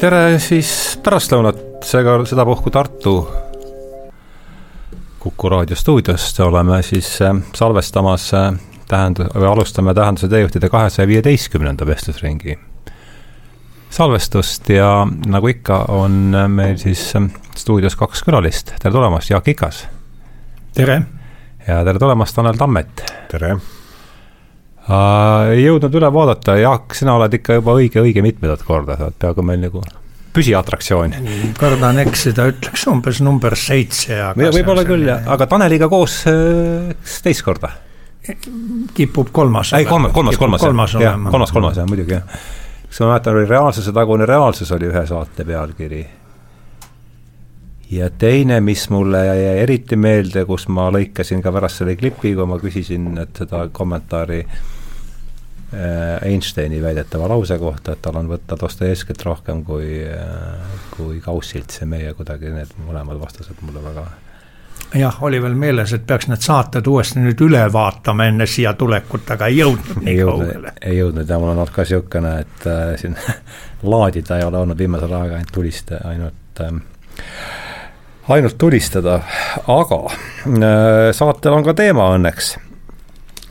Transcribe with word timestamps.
tere 0.00 0.36
siis 0.42 0.70
pärastlõunat, 1.04 1.60
seega 1.86 2.18
sedapuhku 2.28 2.70
Tartu 2.72 3.16
Kuku 5.20 5.48
raadio 5.50 5.76
stuudiost 5.76 6.38
oleme 6.44 6.82
siis 6.86 7.08
äh, 7.24 7.32
salvestamas 7.56 8.28
äh, 8.36 8.52
tähend- 8.88 9.24
või 9.34 9.48
alustame 9.48 9.94
Tähenduse 9.94 10.28
teejuhtide 10.28 10.68
kahesaja 10.70 11.08
viieteistkümnenda 11.08 11.86
vestlusringi 11.86 12.58
salvestust 13.90 14.68
ja 14.70 14.90
nagu 15.26 15.48
ikka, 15.48 15.84
on 15.88 16.36
meil 16.52 16.76
siis 16.78 17.08
äh, 17.16 17.30
stuudios 17.56 17.96
kaks 17.96 18.22
külalist, 18.26 18.76
tere 18.78 18.92
tulemast, 18.94 19.30
Jaak 19.30 19.48
Ikas. 19.48 19.86
tere. 20.74 21.00
ja 21.66 21.82
tere 21.84 21.98
tulemast, 21.98 22.36
Tanel 22.36 22.60
Tammet. 22.60 23.02
tere 23.32 23.56
ei 24.86 25.62
jõudnud 25.64 25.94
üle 25.98 26.10
vaadata, 26.14 26.56
Jaak, 26.60 26.94
sina 26.94 27.16
oled 27.18 27.32
ikka 27.40 27.58
juba 27.58 27.74
õige, 27.78 28.02
õige 28.02 28.22
mitmendat 28.22 28.62
korda, 28.66 28.98
sa 28.98 29.08
oled 29.08 29.16
peaaegu 29.18 29.44
meil 29.46 29.64
nagu 29.64 29.82
püsiatraktsioon. 30.36 31.16
kardan 31.58 32.02
eksida, 32.04 32.46
ütleks 32.52 32.86
umbes 32.90 33.22
number 33.24 33.56
seitse. 33.58 34.18
võib-olla 34.36 34.84
küll 34.86 35.08
jah, 35.08 35.24
aga 35.32 35.48
Taneliga 35.50 35.88
koos 35.92 36.22
kas 36.26 37.18
teist 37.24 37.44
korda? 37.46 37.72
kipub 38.94 39.30
kolmas. 39.32 39.72
ei, 39.78 39.86
kolmas, 39.86 40.12
kolmas, 40.12 40.38
kolmas, 40.38 40.62
kolmas, 40.62 40.94
jah, 41.00 41.18
kolmas, 41.30 41.52
kolmas 41.54 41.80
jah, 41.80 41.88
muidugi 41.88 42.16
jah. 42.18 42.38
kas 42.86 43.02
ma 43.02 43.10
mäletan, 43.14 43.40
oli 43.40 43.50
Reaalsuse 43.50 43.94
tagune 43.96 44.26
reaalsus 44.26 44.72
oli 44.76 44.90
ühe 44.90 45.02
saate 45.06 45.46
pealkiri 45.46 46.04
ja 47.90 48.10
teine, 48.10 48.60
mis 48.60 48.88
mulle 48.90 49.24
jäi 49.26 49.58
eriti 49.62 49.96
meelde, 49.96 50.42
kus 50.46 50.66
ma 50.68 50.88
lõikasin 50.94 51.42
ka 51.42 51.52
pärast 51.54 51.82
selle 51.82 51.94
klipi, 51.98 52.34
kui 52.34 52.46
ma 52.50 52.58
küsisin, 52.58 53.12
et 53.22 53.38
seda 53.38 53.68
kommentaari 53.72 54.40
äh, 54.42 54.64
Einsteini 56.24 56.82
väidetava 56.82 57.28
lause 57.28 57.58
kohta, 57.58 57.92
et 57.92 58.02
tal 58.02 58.16
on 58.20 58.30
võtta 58.30 58.56
Dostojevskit 58.60 59.24
rohkem 59.26 59.64
kui, 59.64 59.98
äh, 60.04 60.78
kui 60.96 61.20
Kaussilt, 61.24 61.74
see 61.74 61.88
meie 61.90 62.14
kuidagi 62.16 62.52
need 62.54 62.72
mõlemad 62.86 63.20
vastused 63.20 63.60
mulle 63.62 63.82
väga 63.84 64.06
jah, 64.94 65.22
oli 65.22 65.42
veel 65.42 65.54
meeles, 65.58 65.92
et 65.92 66.06
peaks 66.06 66.28
need 66.30 66.42
saated 66.44 66.86
uuesti 66.86 67.20
nüüd 67.20 67.40
üle 67.46 67.62
vaatama 67.72 68.28
enne 68.30 68.46
siia 68.50 68.72
tulekut, 68.78 69.28
aga 69.34 69.50
ei 69.50 69.60
jõudnud 69.60 70.02
nii 70.06 70.16
kaugele. 70.22 70.72
ei 70.80 70.98
jõudnud 71.00 71.28
ja 71.28 71.38
mul 71.42 71.52
on 71.52 71.58
olnud 71.58 71.74
ka 71.74 71.84
niisugune, 71.84 72.34
et 72.44 72.66
äh, 72.70 72.94
siin 73.00 73.16
laadida 73.94 74.40
ei 74.40 74.46
ole 74.46 74.62
olnud 74.62 74.78
viimasel 74.78 75.12
ajal 75.12 75.38
ainult 75.38 75.54
tulist, 75.54 75.92
ainult 76.04 76.62
äh, 76.64 76.78
ainult 78.28 78.58
tulistada, 78.58 79.20
aga 79.66 80.00
äh, 80.06 81.10
saatel 81.16 81.58
on 81.58 81.66
ka 81.66 81.74
teema 81.78 82.10
õnneks. 82.16 82.56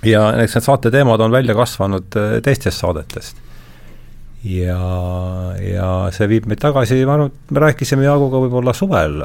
Ja 0.10 0.28
eks 0.44 0.58
need 0.58 0.68
saate 0.68 0.92
teemad 0.94 1.22
on 1.22 1.34
välja 1.34 1.56
kasvanud 1.58 2.20
äh, 2.20 2.38
teistest 2.46 2.82
saadetest. 2.84 3.42
ja, 4.44 4.80
ja 5.62 5.90
see 6.16 6.30
viib 6.30 6.48
meid 6.50 6.62
tagasi, 6.62 7.02
ma 7.06 7.18
arvan, 7.18 7.34
et 7.34 7.54
me 7.56 7.66
rääkisime 7.68 8.08
Jaaguga 8.08 8.44
võib-olla 8.46 8.76
suvel 8.78 9.22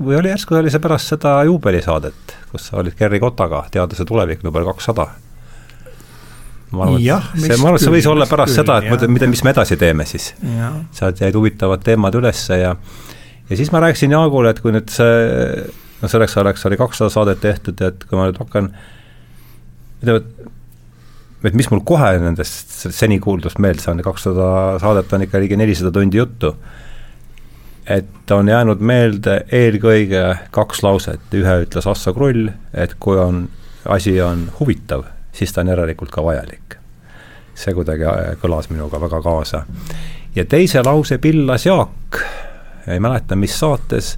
või 0.00 0.16
oli 0.16 0.30
järsku 0.32 0.56
oli 0.56 0.72
see 0.72 0.80
pärast 0.80 1.12
seda 1.12 1.36
juubelisaadet, 1.44 2.36
kus 2.50 2.70
sa 2.70 2.78
olid 2.80 2.96
Gerri 2.96 3.20
Kotaga, 3.20 3.66
Teaduse 3.70 4.06
tulevik 4.08 4.44
number 4.44 4.64
kakssada 4.64 5.10
ma 6.74 6.88
arvan, 6.88 7.00
et 7.00 7.42
see, 7.42 7.56
ma 7.58 7.68
arvan, 7.68 7.78
et 7.78 7.84
see 7.84 7.94
võis 7.94 8.08
olla 8.10 8.26
pärast 8.28 8.54
küll, 8.54 8.62
seda, 8.62 8.78
et 8.80 9.10
mida, 9.12 9.28
mis 9.30 9.42
me 9.44 9.52
edasi 9.52 9.76
teeme 9.80 10.06
siis. 10.08 10.32
sealt 10.96 11.20
jäid 11.20 11.36
huvitavad 11.36 11.84
teemad 11.84 12.16
ülesse 12.20 12.58
ja 12.60 12.74
ja 13.50 13.56
siis 13.56 13.72
ma 13.72 13.80
rääkisin 13.84 14.14
Jaagule, 14.14 14.54
et 14.54 14.60
kui 14.64 14.72
nüüd 14.74 14.90
see, 14.92 15.64
no 16.00 16.10
selleks 16.10 16.36
ajaks 16.40 16.66
oli 16.68 16.78
kakssada 16.80 17.12
saadet 17.12 17.42
tehtud, 17.44 17.80
et 17.84 18.06
kui 18.08 18.18
ma 18.18 18.28
nüüd 18.28 18.40
hakkan, 18.40 18.70
ütleme, 20.02 20.22
et 21.44 21.56
mis 21.56 21.68
mul 21.70 21.82
kohe 21.84 22.14
nendest 22.22 22.72
seni 22.94 23.18
kuuldust 23.22 23.60
meelde 23.60 23.84
saanud, 23.84 24.04
kakssada 24.06 24.48
saadet 24.82 25.12
on 25.12 25.26
ikka 25.26 25.42
ligi 25.42 25.58
nelisada 25.60 25.92
tundi 25.92 26.20
juttu, 26.20 26.54
et 27.86 28.30
on 28.32 28.48
jäänud 28.48 28.80
meelde 28.80 29.42
eelkõige 29.52 30.22
kaks 30.54 30.82
lauset, 30.86 31.26
ühe 31.36 31.58
ütles 31.66 31.88
Assa 31.90 32.14
Krull, 32.16 32.48
et 32.72 32.96
kui 33.00 33.18
on, 33.20 33.44
asi 33.84 34.16
on 34.24 34.46
huvitav, 34.60 35.04
siis 35.36 35.52
ta 35.52 35.60
on 35.60 35.74
järelikult 35.74 36.14
ka 36.14 36.24
vajalik. 36.24 36.80
see 37.54 37.70
kuidagi 37.70 38.02
kõlas 38.42 38.66
minuga 38.70 38.98
väga 39.00 39.20
kaasa. 39.22 39.64
ja 40.34 40.44
teise 40.44 40.82
lause 40.82 41.18
pillas 41.18 41.66
Jaak 41.66 42.18
ei 42.86 43.00
mäleta, 43.00 43.36
mis 43.36 43.58
saates, 43.58 44.16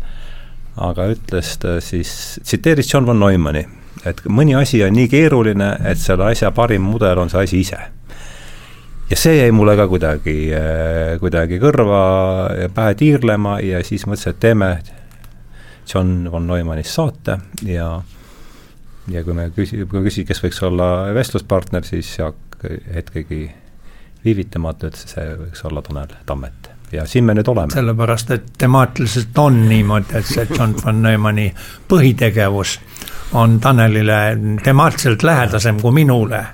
aga 0.76 1.06
ütles 1.10 1.58
ta 1.58 1.80
siis, 1.80 2.40
tsiteeris 2.42 2.94
John 2.94 3.06
von 3.06 3.20
Neumanni, 3.20 3.66
et 4.06 4.22
mõni 4.28 4.56
asi 4.58 4.82
on 4.84 4.94
nii 4.96 5.08
keeruline, 5.12 5.70
et 5.84 6.00
selle 6.00 6.30
asja 6.30 6.50
parim 6.54 6.84
mudel 6.86 7.18
on 7.18 7.30
see 7.32 7.44
asi 7.44 7.60
ise. 7.64 7.78
ja 9.10 9.16
see 9.16 9.36
jäi 9.38 9.52
mulle 9.54 9.76
ka 9.78 9.86
kuidagi, 9.88 10.36
kuidagi 11.20 11.60
kõrva 11.62 12.02
ja 12.62 12.68
pähe 12.74 12.94
tiirlema 12.98 13.60
ja 13.62 13.82
siis 13.84 14.06
mõtlesin, 14.06 14.34
et 14.34 14.40
teeme 14.40 14.70
John 15.86 16.30
von 16.30 16.46
Neumannist 16.46 16.94
saate 16.94 17.38
ja 17.62 17.90
ja 19.10 19.22
kui 19.24 19.34
me 19.34 19.50
küsi-, 19.54 19.84
kui 19.86 20.02
küsi-, 20.08 20.26
kes 20.26 20.42
võiks 20.42 20.62
olla 20.66 21.12
vestluspartner, 21.14 21.86
siis 21.86 22.16
Jaak 22.18 22.66
hetkegi 22.94 23.44
viivitamata 24.24 24.90
ütles, 24.90 25.12
see 25.12 25.28
võiks 25.44 25.62
olla 25.68 25.82
Tanel 25.86 26.16
Tammet 26.26 26.72
ja 26.92 27.06
siin 27.06 27.24
me 27.24 27.34
nüüd 27.34 27.48
oleme. 27.50 27.72
sellepärast, 27.74 28.30
et 28.30 28.46
temaatiliselt 28.58 29.38
on 29.38 29.68
niimoodi, 29.68 30.18
et 30.18 30.26
see 30.26 30.46
John 30.50 30.74
von 30.84 31.02
Neumanni 31.02 31.48
põhitegevus 31.88 32.78
on 33.36 33.60
Tanelile 33.60 34.38
temaatiliselt 34.64 35.22
lähedasem 35.22 35.80
kui 35.80 35.92
minule. 35.92 36.44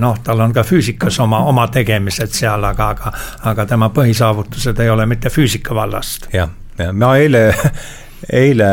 Noh, 0.00 0.16
tal 0.24 0.40
on 0.40 0.54
ka 0.56 0.64
füüsikas 0.64 1.18
oma, 1.20 1.42
oma 1.50 1.66
tegemised 1.68 2.32
seal, 2.32 2.64
aga, 2.64 2.86
aga, 2.94 3.12
aga 3.50 3.66
tema 3.68 3.90
põhisaavutused 3.92 4.80
ei 4.80 4.88
ole 4.88 5.04
mitte 5.06 5.28
füüsika 5.28 5.76
vallast. 5.76 6.30
jah, 6.32 6.48
ja 6.78 6.94
ma 6.96 7.10
eile, 7.20 7.42
eile, 8.40 8.70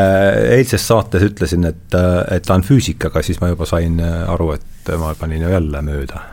eilses 0.56 0.88
saates 0.88 1.28
ütlesin, 1.28 1.68
et, 1.68 1.98
et 2.32 2.46
ta 2.46 2.56
on 2.56 2.64
füüsik, 2.64 3.10
aga 3.10 3.22
siis 3.26 3.40
ma 3.42 3.52
juba 3.52 3.68
sain 3.68 4.00
aru, 4.00 4.54
et 4.56 4.92
ma 4.96 5.12
panin 5.20 5.44
ju 5.44 5.52
jälle 5.52 5.84
mööda. 5.84 6.24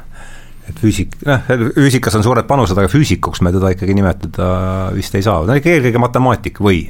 Et 0.69 0.79
füüsik, 0.79 1.19
noh, 1.27 1.43
füüsikas 1.75 2.15
on 2.15 2.23
suured 2.23 2.47
panused, 2.47 2.79
aga 2.79 2.89
füüsikuks 2.89 3.43
me 3.43 3.51
teda 3.53 3.75
ikkagi 3.75 3.97
nimetada 3.97 4.47
vist 4.95 5.19
ei 5.19 5.25
saa, 5.25 5.43
ta 5.43 5.51
on 5.51 5.59
ikka 5.59 5.75
eelkõige 5.75 6.01
matemaatik 6.01 6.63
või 6.63 6.85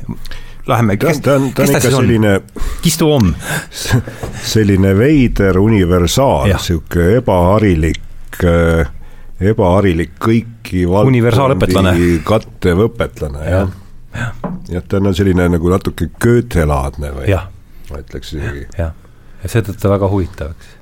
läheme, 0.67 0.97
kes, 0.97 1.21
ta 1.21 1.35
on, 1.35 1.49
ta 1.53 1.63
on 1.63 1.69
ikka 1.75 1.91
selline 1.91 2.41
Kistu 2.81 3.11
on. 3.13 3.35
selline 4.53 4.93
veider 4.97 5.59
universaal, 5.59 6.49
niisugune 6.49 7.19
ebaharilik, 7.21 8.39
äh, 8.43 8.91
ebaharilik 9.39 10.15
kõiki 10.21 10.85
valdkondi 10.89 12.21
kattev 12.27 12.85
õpetlane, 12.89 13.49
jah. 13.49 13.73
jah, 14.69 14.87
ta 14.87 15.01
on 15.01 15.15
selline 15.15 15.49
nagu 15.57 15.73
natuke 15.73 16.09
Goethe-laadne 16.21 17.13
või? 17.19 17.29
Ma 17.91 18.01
ütleks 18.01 18.33
isegi. 18.37 18.67
jah, 18.77 18.95
ja 19.43 19.51
seetõttu 19.51 19.91
väga 19.91 20.09
huvitav, 20.09 20.55
eks 20.55 20.73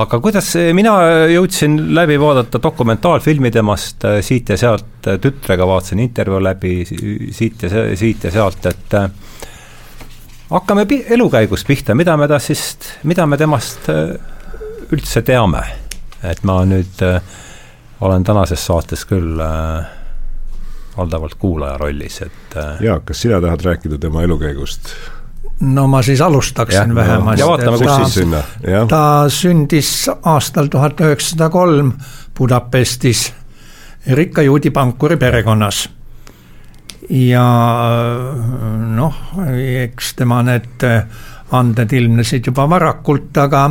aga 0.00 0.18
kuidas, 0.24 0.52
mina 0.76 0.94
jõudsin 1.32 1.76
läbi 1.96 2.16
vaadata 2.20 2.60
dokumentaalfilmi 2.62 3.50
temast 3.52 4.04
äh, 4.08 4.20
siit 4.24 4.48
ja 4.48 4.56
sealt, 4.60 5.08
tütrega 5.20 5.66
vaatasin 5.68 6.00
intervjuu 6.04 6.40
läbi 6.42 6.74
siit 6.86 7.62
ja 7.66 7.84
siit 7.96 8.24
ja 8.24 8.32
sealt, 8.32 8.66
et 8.70 8.96
hakkame 10.52 10.86
elukäigust 11.16 11.66
pihta, 11.66 11.96
mida 11.98 12.16
me 12.16 12.28
tast, 12.28 12.92
mida 13.08 13.26
me 13.26 13.38
temast 13.40 13.88
üldse 14.92 15.22
teame. 15.22 15.62
et 16.22 16.44
ma 16.46 16.60
nüüd 16.64 17.00
olen 18.00 18.24
tänases 18.24 18.66
saates 18.66 19.02
küll 19.04 19.40
valdavalt 20.96 21.34
kuulaja 21.34 21.78
rollis, 21.78 22.20
et. 22.22 22.54
Jaak, 22.80 23.04
kas 23.08 23.24
sina 23.24 23.40
tahad 23.40 23.64
rääkida 23.64 23.98
tema 23.98 24.22
elukäigust? 24.22 24.94
No 25.62 25.86
ma 25.88 26.02
siis 26.02 26.20
alustaksin 26.20 26.94
vähemasti. 26.94 27.40
ja 27.40 27.46
vaatame, 27.46 27.78
kus 27.78 27.96
siis 27.96 28.14
sinna. 28.14 28.42
ta 28.88 29.02
sündis 29.28 30.10
aastal 30.22 30.66
tuhat 30.66 31.00
üheksasada 31.00 31.50
kolm 31.50 31.92
Budapestis 32.38 33.32
rikka 34.06 34.42
juudi 34.42 34.70
pankuri 34.70 35.16
perekonnas. 35.16 35.88
ja 37.10 37.46
noh, 38.96 39.14
eks 39.84 40.14
tema 40.18 40.42
need 40.42 40.86
anded 41.52 41.92
ilmnesid 41.92 42.46
juba 42.46 42.68
varakult, 42.70 43.36
aga 43.36 43.66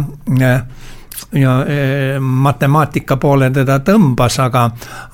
ja 1.32 1.66
e, 1.66 2.20
matemaatika 2.20 3.18
poole 3.18 3.50
teda 3.54 3.80
tõmbas, 3.86 4.40
aga, 4.44 4.66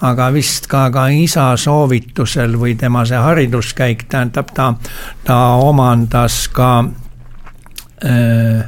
aga 0.01 0.29
vist 0.33 0.67
ka, 0.71 0.87
ka 0.93 1.07
isa 1.13 1.49
soovitusel 1.57 2.57
või 2.59 2.75
tema 2.79 3.05
see 3.05 3.19
hariduskäik, 3.21 4.07
tähendab, 4.09 4.53
ta, 4.55 4.71
ta 5.23 5.37
omandas 5.61 6.47
ka 6.53 6.71
äh, 8.05 8.65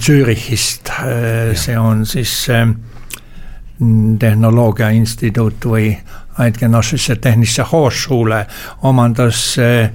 Zürichist, 0.00 0.88
see 1.60 1.74
on 1.76 2.06
siis 2.08 2.46
äh, 2.48 2.70
tehnoloogia 4.18 4.88
instituut 4.96 5.66
või 5.68 5.90
Eidgenössische 6.40 7.16
Tehnische 7.16 7.64
Hochschule 7.72 8.46
omandas 8.82 9.56
äh, 9.58 9.90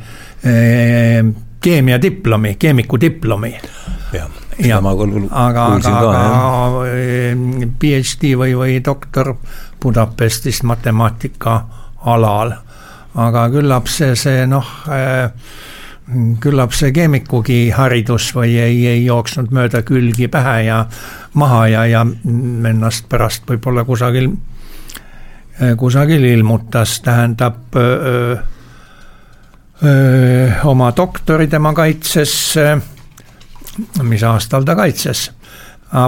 keemiadiplomi, 1.62 2.56
keemikudiplomi. 2.56 3.56
Aga, 5.32 5.66
aga, 5.66 5.66
aga 5.92 6.86
PhD 7.80 8.36
või, 8.38 8.56
või 8.58 8.80
doktor 8.86 9.36
Budapestis 9.82 10.62
matemaatika 10.64 11.62
alal. 12.06 12.54
aga 13.16 13.50
küllap 13.52 13.90
see, 13.92 14.16
see 14.16 14.46
noh 14.48 14.68
äh, 14.88 15.32
küllap 16.44 16.74
see 16.76 16.92
keemikugi 16.96 17.70
haridus 17.76 18.32
või 18.36 18.56
ei, 18.60 18.80
ei 18.88 19.04
jooksnud 19.06 19.52
mööda 19.56 19.82
külgi 19.88 20.28
pähe 20.32 20.58
ja 20.68 20.86
maha 21.40 21.66
ja, 21.72 21.86
ja 21.88 22.06
ennast 22.70 23.08
pärast 23.10 23.48
võib-olla 23.48 23.86
kusagil, 23.88 24.32
kusagil 25.78 26.26
ilmutas, 26.34 26.98
tähendab 27.06 27.78
öö, 27.80 28.36
öö, 29.84 30.50
oma 30.68 30.92
doktori 30.98 31.48
tema 31.48 31.74
kaitses, 31.78 32.34
mis 34.04 34.24
aastal 34.24 34.64
ta 34.68 34.76
kaitses? 34.76 35.32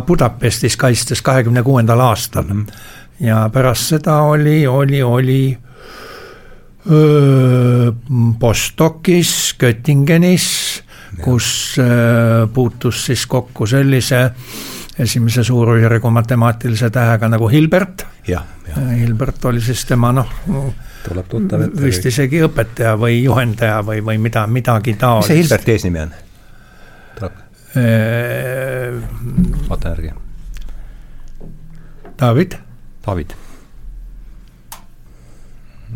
Budapestis 0.08 0.78
kaitstes 0.80 1.22
kahekümne 1.22 1.64
kuuendal 1.64 2.00
aastal 2.00 2.48
ja 3.20 3.50
pärast 3.54 3.92
seda 3.92 4.22
oli, 4.32 4.68
oli, 4.68 5.04
oli 5.04 5.58
Bostokis, 8.40 9.56
Göttingenis, 9.60 10.48
kus 11.24 11.76
puutus 12.54 13.06
siis 13.06 13.26
kokku 13.28 13.68
sellise 13.68 14.32
esimese 15.00 15.44
suurujärgu 15.44 16.10
matemaatilise 16.10 16.90
tähega 16.90 17.30
nagu 17.30 17.48
Hilbert. 17.48 18.06
Hilbert 18.98 19.46
oli 19.46 19.62
siis 19.62 19.86
tema 19.86 20.12
noh, 20.12 20.30
vist 21.82 22.06
isegi 22.06 22.44
õpetaja 22.46 22.96
või 23.00 23.24
juhendaja 23.24 23.82
või, 23.86 24.04
või 24.06 24.18
mida, 24.18 24.48
midagi 24.48 24.96
taolist. 25.00 25.30
mis 25.30 25.34
see 25.34 25.42
Hilberti 25.42 25.76
eesnimi 25.78 26.00
on? 26.06 26.14
Vaata 29.70 29.90
järgi. 29.90 30.14
David. 32.20 32.60
David. 33.06 33.32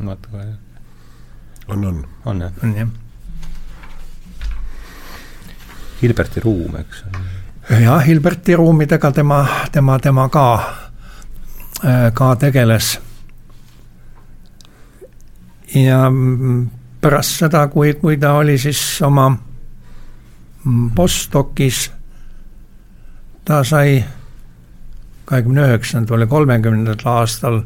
vaata 0.05 0.29
kohe 0.31 0.47
on, 1.67 1.85
on. 1.85 2.07
on 2.25 2.41
jah? 2.41 2.51
on 2.63 2.75
jah. 2.77 2.87
Hilberti 6.01 6.39
ruum, 6.39 6.75
eks. 6.75 7.03
jah, 7.81 8.05
Hilberti 8.05 8.55
ruumidega 8.55 9.11
tema, 9.11 9.47
tema, 9.71 9.99
tema 9.99 10.29
ka, 10.29 10.45
äh, 11.85 12.13
ka 12.13 12.35
tegeles. 12.35 12.99
ja 15.75 16.11
pärast 17.01 17.41
seda, 17.43 17.67
kui, 17.67 17.93
kui 17.93 18.17
ta 18.17 18.33
oli 18.33 18.57
siis 18.57 19.01
oma 19.01 19.31
postdoc'is, 20.95 21.91
ta 23.45 23.63
sai 23.63 24.03
kahekümne 25.27 25.67
üheksandal 25.67 26.23
või 26.23 26.31
kolmekümnendal 26.31 27.03
aastal 27.11 27.61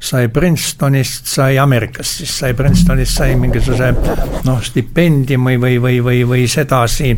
sai 0.00 0.28
Princetonist, 0.32 1.26
sai 1.28 1.58
Ameerikast, 1.58 2.20
siis 2.20 2.38
sai 2.38 2.54
Princetonist, 2.56 3.16
sai 3.16 3.36
mingisuguse 3.36 3.90
noh, 4.46 4.62
stipendiumi 4.64 5.58
või, 5.60 5.76
või, 5.80 5.98
või, 6.04 6.22
või 6.28 6.46
sedasi. 6.48 7.12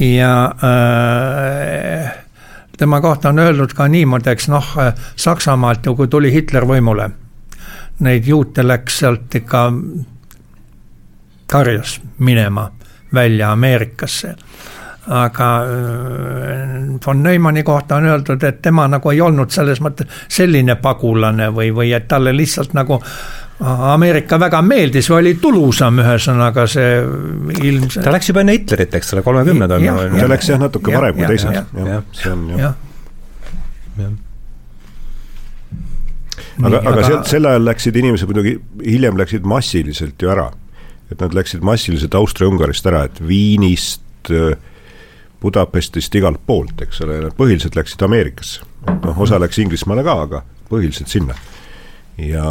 ja 0.00 0.34
äh, 0.64 2.12
tema 2.78 3.00
kohta 3.00 3.28
on 3.28 3.38
öeldud 3.38 3.72
ka 3.76 3.88
niimoodi, 3.88 4.30
eks 4.30 4.48
noh, 4.48 4.74
Saksamaalt 5.16 5.86
ju, 5.86 5.96
kui 5.96 6.08
tuli 6.08 6.32
Hitler 6.32 6.64
võimule, 6.68 7.10
neid 8.00 8.28
juute 8.28 8.64
läks 8.66 8.98
sealt 8.98 9.34
ikka 9.34 9.70
karjas 11.46 12.00
minema 12.18 12.70
välja 13.14 13.52
Ameerikasse 13.52 14.36
aga 15.06 15.64
äh, 15.64 17.00
von 17.06 17.22
Neumanni 17.22 17.62
kohta 17.62 17.96
on 17.96 18.04
öeldud, 18.06 18.42
et 18.46 18.60
tema 18.62 18.86
nagu 18.88 19.10
ei 19.10 19.20
olnud 19.20 19.50
selles 19.50 19.80
mõttes 19.82 20.06
selline 20.30 20.76
pagulane 20.78 21.48
või, 21.50 21.72
või 21.74 21.90
et 21.96 22.06
talle 22.08 22.34
lihtsalt 22.36 22.76
nagu 22.78 23.00
Ameerika 23.62 24.40
väga 24.40 24.62
meeldis 24.62 25.06
või 25.10 25.18
oli 25.20 25.34
tulusam, 25.38 26.00
ühesõnaga 26.02 26.64
see 26.70 26.96
ilmselt. 27.62 28.04
ta 28.04 28.14
läks 28.14 28.30
juba 28.30 28.42
enne 28.42 28.56
Hitlerit, 28.56 28.94
eks 28.98 29.14
ole, 29.14 29.22
kolmekümnendal. 29.26 29.84
ta 30.18 30.30
läks 30.30 30.50
jah, 30.50 30.58
natuke 30.62 30.94
varem 30.94 31.18
kui 31.18 31.28
teised, 31.30 31.52
jah, 31.54 32.02
see 32.16 32.32
on 32.32 32.48
jah. 32.58 32.74
aga, 36.62 36.80
aga 36.80 37.06
sealt 37.06 37.30
sel 37.30 37.46
ajal 37.50 37.70
läksid 37.70 38.02
inimesed 38.02 38.30
muidugi, 38.30 38.56
hiljem 38.86 39.18
läksid 39.18 39.46
massiliselt 39.46 40.22
ju 40.22 40.30
ära. 40.34 40.50
Et 41.12 41.20
nad 41.20 41.34
läksid 41.36 41.64
massiliselt 41.64 42.14
Austria-Ungarist 42.16 42.86
ära, 42.88 43.06
et 43.08 43.20
Viinist 43.26 44.32
äh, 44.32 44.56
Budapestist 45.42 46.14
igalt 46.14 46.42
poolt, 46.46 46.84
eks 46.84 47.02
ole, 47.02 47.18
nad 47.24 47.34
põhiliselt 47.34 47.74
läksid 47.74 48.02
Ameerikasse. 48.06 48.62
noh, 48.86 49.18
osa 49.18 49.40
läks 49.42 49.58
Inglismaale 49.62 50.04
ka, 50.06 50.14
aga 50.26 50.42
põhiliselt 50.70 51.10
sinna. 51.10 51.34
ja, 52.18 52.44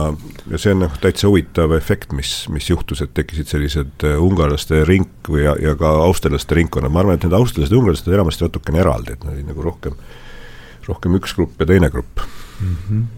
ja 0.51 0.59
see 0.59 0.73
on 0.75 0.83
noh, 0.85 0.97
täitsa 1.01 1.29
huvitav 1.29 1.71
efekt, 1.77 2.11
mis, 2.17 2.33
mis 2.49 2.69
juhtus, 2.69 3.03
et 3.05 3.13
tekkisid 3.15 3.51
sellised 3.51 4.05
äh, 4.07 4.17
ungarlaste 4.19 4.83
ring 4.89 5.29
või 5.29 5.45
ja, 5.45 5.75
ka 5.79 5.93
austerlaste 6.07 6.57
ringkonnad, 6.57 6.91
ma 6.91 7.03
arvan, 7.03 7.19
et 7.19 7.27
need 7.27 7.37
austerlased 7.37 7.73
ja 7.73 7.79
ungarlased 7.79 8.09
on 8.09 8.17
enamasti 8.19 8.47
natukene 8.47 8.83
eraldi, 8.83 9.15
et 9.15 9.23
nad 9.23 9.37
olid 9.37 9.49
nagu 9.53 9.65
rohkem, 9.69 9.97
rohkem 10.89 11.17
üks 11.21 11.37
grupp 11.37 11.61
ja 11.61 11.71
teine 11.73 11.91
grupp 11.93 12.23
mm. 12.59 12.77
-hmm 12.89 13.09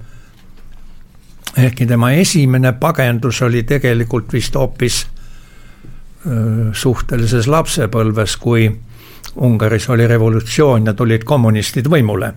ehkki 1.57 1.86
tema 1.86 2.12
esimene 2.18 2.72
pagendus 2.74 3.42
oli 3.42 3.63
tegelikult 3.63 4.31
vist 4.34 4.56
hoopis 4.57 5.04
suhtelises 6.74 7.48
lapsepõlves, 7.48 8.38
kui 8.40 8.70
Ungaris 9.36 9.90
oli 9.90 10.08
revolutsioon 10.08 10.86
ja 10.86 10.94
tulid 10.94 11.24
kommunistid 11.28 11.90
võimule, 11.90 12.34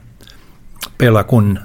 Belagun. 0.98 1.58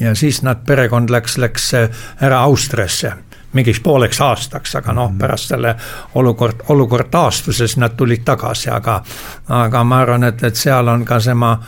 ja 0.00 0.14
siis 0.14 0.42
nad, 0.42 0.64
perekond 0.66 1.10
läks, 1.10 1.38
läks 1.38 1.72
ära 2.20 2.40
Austriasse 2.42 3.12
mingiks 3.54 3.80
pooleks 3.80 4.20
aastaks, 4.20 4.74
aga 4.74 4.92
noh, 4.92 5.10
mhm. 5.10 5.18
pärast 5.18 5.52
selle 5.52 5.74
olukord, 6.14 6.64
olukord 6.68 7.10
taastuses 7.10 7.76
nad 7.76 7.96
tulid 7.96 8.24
tagasi, 8.24 8.70
aga 8.70 9.00
aga 9.48 9.84
ma 9.84 10.00
arvan, 10.02 10.24
et, 10.24 10.42
et 10.42 10.56
seal 10.56 10.88
on 10.88 11.04
ka 11.04 11.20
tema 11.20 11.58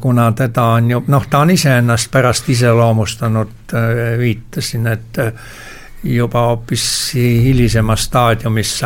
kuna 0.00 0.32
teda 0.32 0.64
on 0.64 0.90
ju, 0.90 1.02
noh, 1.06 1.26
ta 1.30 1.38
on 1.44 1.50
iseennast 1.50 2.10
pärast 2.10 2.48
iseloomustanud, 2.48 3.74
viitasin, 4.18 4.86
et 4.86 5.20
juba 6.04 6.46
hoopis 6.50 7.14
hilisemas 7.14 8.04
staadiumis 8.04 8.76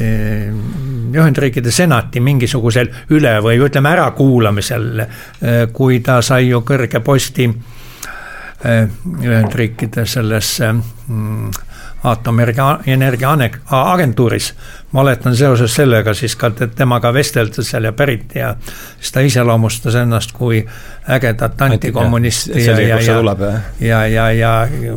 Ehm, 0.00 1.12
Ühendriikide 1.12 1.68
senati 1.70 2.20
mingisugusel 2.24 2.88
üle 3.12 3.34
või 3.44 3.58
ütleme 3.60 3.90
ärakuulamisel, 3.92 5.02
eh, 5.02 5.66
kui 5.72 5.98
ta 6.00 6.22
sai 6.24 6.46
ju 6.48 6.62
kõrge 6.64 7.02
posti 7.04 7.44
eh, 7.44 8.86
Ühendriikide 9.20 10.06
selles 10.08 10.54
mm, 10.64 11.50
aatomienergia 12.08 13.34
agentuuris. 13.68 14.54
ma 14.92 15.00
oletan 15.00 15.36
seoses 15.36 15.74
sellega 15.74 16.14
siis 16.14 16.36
ka 16.36 16.50
temaga 16.50 17.12
vestelda 17.12 17.62
seal 17.62 17.84
ja 17.84 17.92
pärit 17.92 18.34
ja 18.34 18.54
siis 18.96 19.12
ta 19.12 19.20
iseloomustas 19.20 19.94
ennast 19.94 20.32
kui 20.32 20.64
ägedat 21.08 21.62
antikommunisti 21.62 22.64
ja, 22.64 22.80
ja, 22.80 23.00
ja, 23.80 24.06
ja, 24.06 24.06
ja, 24.06 24.28
ja 24.32 24.96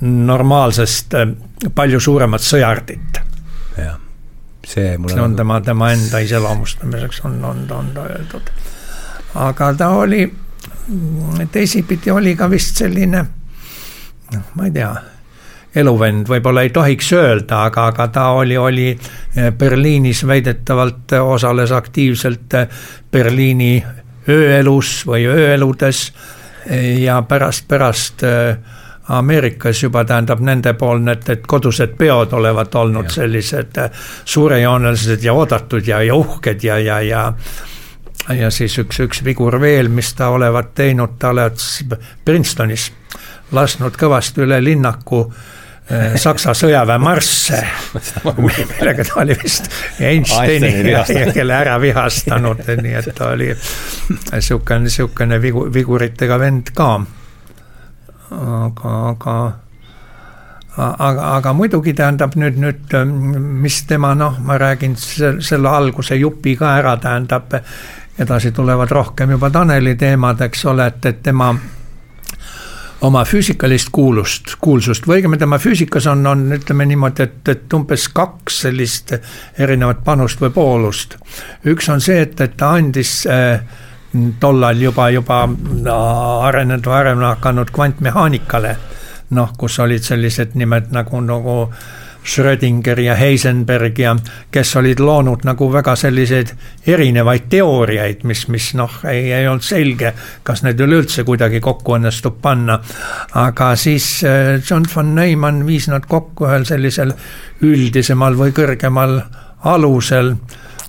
normaalsest 0.00 1.14
eh, 1.14 1.30
palju 1.74 2.00
suuremat 2.00 2.44
sõjardit 2.44 3.20
jah, 3.78 3.98
see 4.66 4.96
mulle 4.98 5.14
see 5.14 5.22
on 5.22 5.32
nagu... 5.32 5.40
tema, 5.42 5.60
tema 5.64 5.92
enda 5.96 6.22
iseloomustamiseks 6.24 7.22
on, 7.28 7.38
on, 7.44 7.64
on 7.72 7.92
ta 7.94 8.06
öeldud. 8.12 8.50
aga 9.48 9.72
ta 9.78 9.92
oli, 9.96 10.26
teisipidi 11.52 12.10
oli 12.10 12.36
ka 12.36 12.50
vist 12.50 12.82
selline, 12.84 13.22
noh, 14.34 14.50
ma 14.54 14.68
ei 14.68 14.74
tea 14.76 14.92
eluvend 15.78 16.28
võib-olla 16.28 16.64
ei 16.64 16.72
tohiks 16.74 17.12
öelda, 17.12 17.64
aga, 17.68 17.90
aga 17.92 18.08
ta 18.12 18.30
oli, 18.40 18.56
oli 18.56 18.88
Berliinis 19.58 20.24
väidetavalt 20.26 21.12
osales 21.20 21.72
aktiivselt 21.76 22.56
Berliini 23.12 23.76
ööelus 24.28 25.02
või 25.08 25.26
ööeludes 25.28 26.08
ja 27.00 27.20
pärast, 27.28 27.68
pärast 27.68 28.24
äh, 28.26 28.58
Ameerikas 29.08 29.82
juba 29.82 30.04
tähendab 30.04 30.40
nendepoolne, 30.44 31.12
et, 31.16 31.28
et 31.28 31.46
kodused 31.48 31.94
peod 31.98 32.32
olevat 32.36 32.74
olnud 32.74 33.08
ja. 33.08 33.14
sellised 33.20 33.78
äh, 33.80 33.90
suurejoonelised 34.24 35.24
ja 35.24 35.32
oodatud 35.32 35.86
ja, 35.86 36.02
ja 36.02 36.14
uhked 36.14 36.64
ja, 36.64 36.78
ja, 36.78 37.00
ja 37.00 37.32
ja 38.36 38.50
siis 38.50 38.74
üks, 38.78 38.98
üks 39.00 39.22
vigur 39.24 39.56
veel, 39.60 39.88
mis 39.88 40.12
ta 40.14 40.28
olevat 40.34 40.74
teinud, 40.76 41.16
ta 41.18 41.30
olevat 41.32 41.62
Princetonis 42.24 42.90
lasknud 43.56 43.96
kõvasti 43.96 44.42
üle 44.44 44.58
linnaku 44.60 45.22
äh, 45.24 46.16
Saksa 46.20 46.52
sõjaväe 46.58 47.00
marsse, 47.00 47.62
millega 48.36 49.06
ta 49.08 49.22
oli 49.22 49.36
vist 49.40 49.70
Einsteini 50.00 51.32
kelle 51.32 51.56
ära 51.56 51.78
vihastanud, 51.80 52.60
nii 52.82 52.98
et 53.00 53.14
ta 53.16 53.32
oli 53.32 53.48
niisugune, 53.54 54.82
niisugune 54.84 55.40
vigu, 55.40 55.64
viguritega 55.72 56.38
vend 56.40 56.74
ka 56.76 56.90
aga, 58.30 58.94
aga, 59.10 59.36
aga, 60.76 61.30
aga 61.36 61.52
muidugi 61.56 61.94
tähendab 61.94 62.36
nüüd, 62.36 62.58
nüüd 62.60 62.98
mis 63.62 63.82
tema 63.88 64.14
noh, 64.14 64.38
ma 64.44 64.58
räägin 64.58 64.96
selle 64.96 65.68
alguse 65.68 66.16
jupi 66.16 66.56
ka 66.56 66.76
ära, 66.80 66.96
tähendab 67.00 67.56
edasi 68.18 68.52
tulevad 68.52 68.90
rohkem 68.90 69.30
juba 69.36 69.50
Taneli 69.50 69.94
teemad, 69.96 70.40
eks 70.48 70.64
ole, 70.66 70.86
et, 70.90 71.04
et 71.06 71.22
tema 71.22 71.52
oma 73.00 73.22
füüsikalist 73.24 73.92
kuulust, 73.94 74.56
kuulsust 74.60 75.06
või 75.06 75.20
õigemini 75.20 75.38
tema 75.38 75.58
füüsikas 75.62 76.08
on, 76.10 76.26
on 76.26 76.46
ütleme 76.56 76.86
niimoodi, 76.90 77.28
et, 77.28 77.50
et 77.52 77.74
umbes 77.78 78.08
kaks 78.14 78.62
sellist 78.64 79.14
erinevat 79.58 80.02
panust 80.04 80.42
või 80.42 80.50
poolust. 80.54 81.14
üks 81.66 81.88
on 81.94 82.02
see, 82.02 82.18
et, 82.26 82.40
et 82.40 82.56
ta 82.58 82.72
andis 82.78 83.20
äh, 83.30 83.60
tollal 84.40 84.82
juba, 84.82 85.10
juba 85.10 85.42
arenenud 86.48 86.86
või 86.86 86.98
arenema 87.00 87.34
hakanud 87.36 87.70
kvantmehaanikale, 87.74 88.76
noh, 89.36 89.54
kus 89.58 89.78
olid 89.84 90.04
sellised 90.04 90.54
nimed 90.58 90.92
nagu, 90.94 91.20
nagu 91.24 91.56
Schrödinger 92.28 93.00
ja 93.00 93.14
Heisenberg 93.14 93.98
ja 93.98 94.16
kes 94.52 94.74
olid 94.76 95.00
loonud 95.00 95.46
nagu 95.48 95.68
väga 95.72 95.94
selliseid 95.96 96.50
erinevaid 96.86 97.46
teooriaid, 97.48 98.24
mis, 98.28 98.44
mis 98.52 98.72
noh, 98.76 98.98
ei, 99.08 99.30
ei 99.32 99.48
olnud 99.48 99.64
selge, 99.64 100.12
kas 100.44 100.62
need 100.66 100.80
üleüldse 100.84 101.24
kuidagi 101.24 101.60
kokku 101.64 101.96
õnnestub 101.96 102.40
panna. 102.42 102.80
aga 103.34 103.72
siis 103.76 104.24
äh, 104.24 104.58
John 104.70 104.86
von 104.94 105.14
Neumann 105.14 105.66
viis 105.66 105.88
nad 105.88 106.06
kokku 106.08 106.50
ühel 106.50 106.66
sellisel 106.68 107.14
üldisemal 107.64 108.36
või 108.36 108.52
kõrgemal 108.56 109.20
alusel 109.64 110.34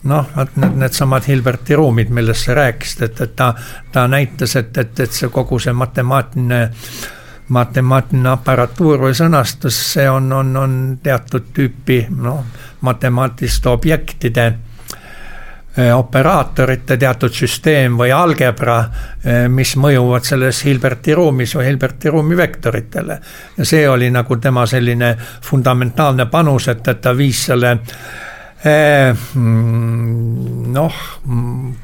noh, 0.04 0.28
vot 0.36 0.56
need, 0.56 0.76
needsamad 0.80 1.28
Hilberti 1.28 1.76
ruumid, 1.76 2.12
millest 2.16 2.48
sa 2.48 2.56
rääkisid, 2.58 3.06
et, 3.10 3.22
et 3.22 3.36
ta, 3.36 3.54
ta 3.92 4.08
näitas, 4.08 4.56
et, 4.56 4.78
et, 4.78 5.00
et 5.00 5.16
see 5.16 5.32
kogu 5.34 5.60
see 5.60 5.74
matemaatiline 5.76 6.68
matemaatiline 7.50 8.30
aparatuur 8.30 9.08
või 9.08 9.16
sõnastus, 9.18 9.78
see 9.94 10.06
on, 10.10 10.32
on, 10.34 10.56
on 10.58 10.74
teatud 11.04 11.50
tüüpi 11.54 12.04
noh, 12.14 12.44
matemaatiliste 12.86 13.72
objektide 13.72 14.46
eh, 14.46 15.90
operaatorite 15.96 16.98
teatud 17.02 17.34
süsteem 17.34 17.98
või 17.98 18.14
algebra, 18.14 18.78
eh, 19.24 19.48
mis 19.50 19.74
mõjuvad 19.82 20.30
selles 20.30 20.62
Hilberti 20.68 21.18
ruumis 21.18 21.56
või 21.58 21.66
Hilberti 21.72 22.14
ruumi 22.14 22.38
vektoritele. 22.38 23.20
ja 23.58 23.66
see 23.66 23.90
oli 23.90 24.12
nagu 24.14 24.38
tema 24.38 24.66
selline 24.70 25.16
fundamentaalne 25.42 26.30
panus, 26.30 26.68
et, 26.68 26.88
et 26.88 27.02
ta 27.02 27.18
viis 27.18 27.46
selle 27.50 27.80
mm, 27.80 28.29
noh, 30.74 30.98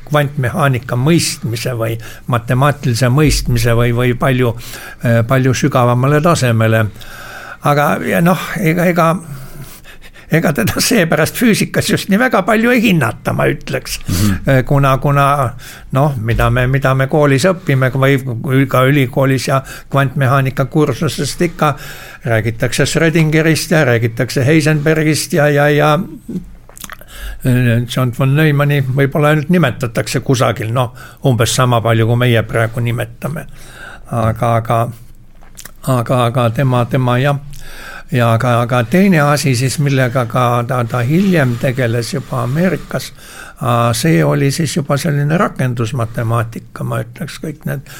kvantmehaanika 0.10 0.98
mõistmise 1.00 1.76
või 1.80 1.96
matemaatilise 2.28 3.10
mõistmise 3.10 3.76
või, 3.78 3.94
või 3.96 4.18
palju, 4.20 4.52
eh, 5.04 5.22
palju 5.28 5.54
sügavamale 5.54 6.22
tasemele. 6.22 6.86
aga, 7.66 7.98
noh, 8.22 8.40
ega, 8.60 8.86
ega 8.86 9.16
ega 10.32 10.52
teda 10.54 10.82
seepärast 10.82 11.38
füüsikas 11.38 11.90
just 11.90 12.10
nii 12.10 12.20
väga 12.20 12.42
palju 12.48 12.72
ei 12.74 12.82
hinnata, 12.82 13.34
ma 13.34 13.46
ütleks 13.50 14.00
mm. 14.00 14.16
-hmm. 14.16 14.64
kuna, 14.66 14.98
kuna 14.98 15.28
noh, 15.92 16.18
mida 16.18 16.50
me, 16.50 16.68
mida 16.68 16.94
me 16.96 17.08
koolis 17.08 17.46
õpime 17.46 17.92
või 17.94 18.66
ka 18.68 18.84
ülikoolis 18.90 19.48
ja 19.48 19.62
kvantmehaanika 19.90 20.66
kursusest 20.66 21.42
ikka 21.42 21.76
räägitakse 22.26 22.86
Schrödingerist 22.86 23.72
ja 23.72 23.86
räägitakse 23.86 24.46
Heisenbergist 24.46 25.34
ja, 25.34 25.50
ja, 25.50 25.70
ja 25.70 26.00
John 27.46 28.14
von 28.18 28.36
Neumanni 28.36 28.82
võib-olla 28.82 29.34
ainult 29.34 29.50
nimetatakse 29.54 30.20
kusagil, 30.26 30.72
noh, 30.74 30.96
umbes 31.30 31.54
sama 31.56 31.82
palju, 31.82 32.08
kui 32.10 32.22
meie 32.26 32.44
praegu 32.44 32.82
nimetame. 32.82 33.46
aga, 34.12 34.56
aga, 34.56 34.80
aga, 35.88 36.26
aga 36.26 36.50
tema, 36.50 36.86
tema 36.86 37.18
jah, 37.18 37.40
ja 38.12 38.34
aga, 38.34 38.60
aga 38.62 38.84
teine 38.84 39.22
asi 39.22 39.56
siis, 39.56 39.80
millega 39.80 40.26
ka 40.26 40.64
ta, 40.68 40.84
ta 40.90 41.02
hiljem 41.06 41.58
tegeles 41.62 42.14
juba 42.14 42.44
Ameerikas, 42.44 43.12
see 43.94 44.24
oli 44.24 44.52
siis 44.52 44.76
juba 44.78 44.98
selline 44.98 45.38
rakendusmatemaatika, 45.38 46.84
ma 46.84 47.02
ütleks, 47.06 47.40
kõik 47.44 47.66
need 47.70 47.94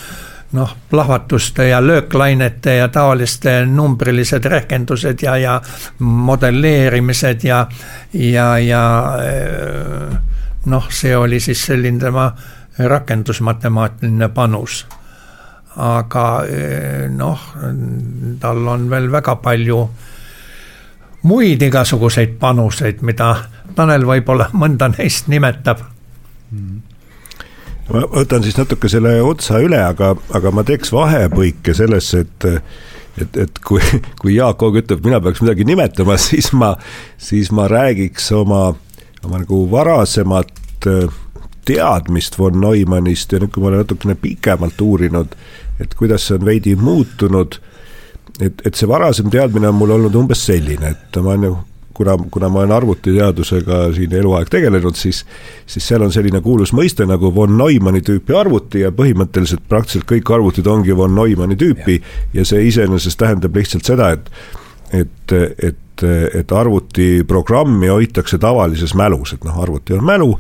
noh, 0.56 0.76
plahvatuste 0.90 1.68
ja 1.68 1.82
lööklainete 1.84 2.76
ja 2.76 2.88
taoliste 2.88 3.66
numbrilised 3.66 4.46
rehkendused 4.46 5.22
ja, 5.22 5.38
ja 5.38 5.62
modelleerimised 6.00 7.44
ja, 7.44 7.68
ja, 8.14 8.48
ja 8.60 8.84
eh, 9.24 10.18
noh, 10.66 10.88
see 10.90 11.18
oli 11.18 11.40
siis 11.40 11.66
selline 11.66 12.00
tema 12.00 12.30
rakendusmatemaatiline 12.80 14.30
panus. 14.30 14.86
aga 15.76 16.26
eh, 16.48 17.10
noh, 17.12 17.40
tal 18.40 18.68
on 18.68 18.90
veel 18.90 19.12
väga 19.12 19.36
palju 19.36 19.80
muid 21.24 21.62
igasuguseid 21.62 22.40
panuseid, 22.40 23.02
mida 23.02 23.36
Tanel 23.76 24.06
võib-olla 24.08 24.50
mõnda 24.54 24.88
neist 24.98 25.28
nimetab 25.28 25.82
mm 26.52 26.95
ma 27.92 28.06
võtan 28.16 28.44
siis 28.46 28.58
natuke 28.58 28.90
selle 28.92 29.18
otsa 29.26 29.62
üle, 29.64 29.80
aga, 29.84 30.16
aga 30.36 30.52
ma 30.52 30.66
teeks 30.68 30.94
vahepõike 30.96 31.76
sellesse, 31.78 32.26
et 32.26 32.50
et, 33.22 33.38
et 33.40 33.60
kui, 33.64 33.82
kui 34.20 34.36
Jaak 34.36 34.64
Oog 34.66 34.80
ütleb, 34.82 35.04
mina 35.06 35.22
peaks 35.24 35.40
midagi 35.44 35.68
nimetama, 35.68 36.18
siis 36.28 36.52
ma, 36.56 36.74
siis 37.22 37.52
ma 37.56 37.70
räägiks 37.72 38.32
oma, 38.36 38.66
oma 39.24 39.44
nagu 39.44 39.62
varasemat 39.72 40.90
äh, 40.92 41.22
teadmist 41.66 42.40
von 42.40 42.60
Neumannist 42.62 43.32
ja 43.34 43.40
nüüd, 43.42 43.54
kui 43.54 43.64
ma 43.64 43.72
olen 43.72 43.86
natukene 43.86 44.18
pikemalt 44.20 44.82
uurinud, 44.82 45.38
et 45.82 45.96
kuidas 45.98 46.28
see 46.28 46.38
on 46.38 46.46
veidi 46.48 46.76
muutunud, 46.80 47.58
et, 48.40 48.62
et 48.68 48.76
see 48.76 48.90
varasem 48.90 49.32
teadmine 49.34 49.72
on 49.72 49.80
mul 49.80 49.96
olnud 49.98 50.20
umbes 50.20 50.46
selline, 50.50 50.94
et 50.94 51.22
ma 51.22 51.34
olen 51.34 51.50
ju 51.50 51.56
kuna, 51.96 52.18
kuna 52.32 52.50
ma 52.50 52.60
olen 52.60 52.72
arvutiteadusega 52.76 53.80
siin 53.96 54.14
eluaeg 54.20 54.50
tegelenud, 54.52 54.98
siis, 55.00 55.24
siis 55.66 55.88
seal 55.88 56.04
on 56.06 56.12
selline 56.14 56.42
kuulus 56.44 56.74
mõiste 56.76 57.08
nagu 57.08 57.32
von 57.36 57.56
Neumanni 57.58 58.04
tüüpi 58.06 58.36
arvuti 58.36 58.84
ja 58.84 58.92
põhimõtteliselt 58.96 59.64
praktiliselt 59.70 60.08
kõik 60.10 60.32
arvutid 60.36 60.68
ongi 60.68 60.96
von 60.98 61.16
Neumanni 61.16 61.58
tüüpi 61.60 61.98
ja, 62.00 62.42
ja 62.42 62.46
see 62.48 62.68
iseenesest 62.70 63.20
tähendab 63.22 63.56
lihtsalt 63.56 63.88
seda, 63.88 64.12
et, 64.18 64.30
et, 65.02 65.36
et, 65.70 66.06
et 66.42 66.52
arvutiprogrammi 66.52 67.92
hoitakse 67.94 68.40
tavalises 68.42 68.96
mälus, 68.98 69.34
et 69.38 69.48
noh, 69.48 69.58
arvuti 69.64 69.96
on 69.96 70.06
mälu 70.06 70.34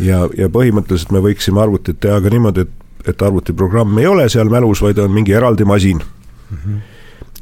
ja, 0.00 0.24
ja 0.38 0.50
põhimõtteliselt 0.52 1.12
me 1.12 1.24
võiksime 1.28 1.62
arvutit 1.62 2.00
teha 2.00 2.18
ka 2.24 2.32
niimoodi, 2.32 2.66
et, 2.66 3.08
et 3.12 3.22
arvutiprogramm 3.22 4.00
ei 4.00 4.08
ole 4.10 4.28
seal 4.32 4.50
mälus, 4.52 4.82
vaid 4.82 4.98
on 5.04 5.12
mingi 5.12 5.36
eraldi 5.36 5.68
masin 5.68 6.00
mm. 6.02 6.58
-hmm 6.58 6.84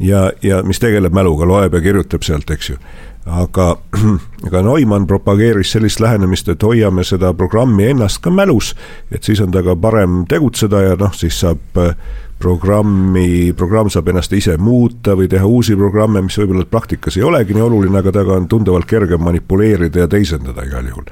ja, 0.00 0.30
ja 0.42 0.62
mis 0.62 0.80
tegeleb 0.82 1.12
mäluga, 1.14 1.46
loeb 1.46 1.74
ja 1.74 1.80
kirjutab 1.80 2.22
sealt, 2.26 2.50
eks 2.50 2.70
ju 2.74 2.78
aga, 3.26 3.76
aga 4.46 4.62
Neumann 4.62 5.06
propageeris 5.06 5.72
sellist 5.72 6.00
lähenemist, 6.00 6.48
et 6.48 6.62
hoiame 6.62 7.04
seda 7.04 7.32
programmi 7.36 7.88
ennast 7.92 8.20
ka 8.24 8.30
mälus, 8.30 8.74
et 9.12 9.24
siis 9.24 9.40
on 9.40 9.52
temaga 9.54 9.76
parem 9.80 10.22
tegutseda 10.28 10.82
ja 10.84 10.98
noh, 11.00 11.14
siis 11.16 11.38
saab 11.40 11.80
äh, 11.80 11.94
programmi, 12.42 13.54
programm 13.56 13.90
saab 13.92 14.10
ennast 14.12 14.32
ise 14.36 14.56
muuta 14.60 15.16
või 15.16 15.30
teha 15.32 15.46
uusi 15.48 15.76
programme, 15.78 16.24
mis 16.26 16.36
võib-olla 16.40 16.66
praktikas 16.68 17.16
ei 17.16 17.24
olegi 17.24 17.56
nii 17.56 17.64
oluline, 17.64 17.98
aga 18.00 18.12
temaga 18.12 18.38
on 18.42 18.50
tunduvalt 18.50 18.88
kergem 18.90 19.24
manipuleerida 19.24 20.04
ja 20.04 20.10
teisendada 20.10 20.66
igal 20.66 20.92
juhul. 20.92 21.08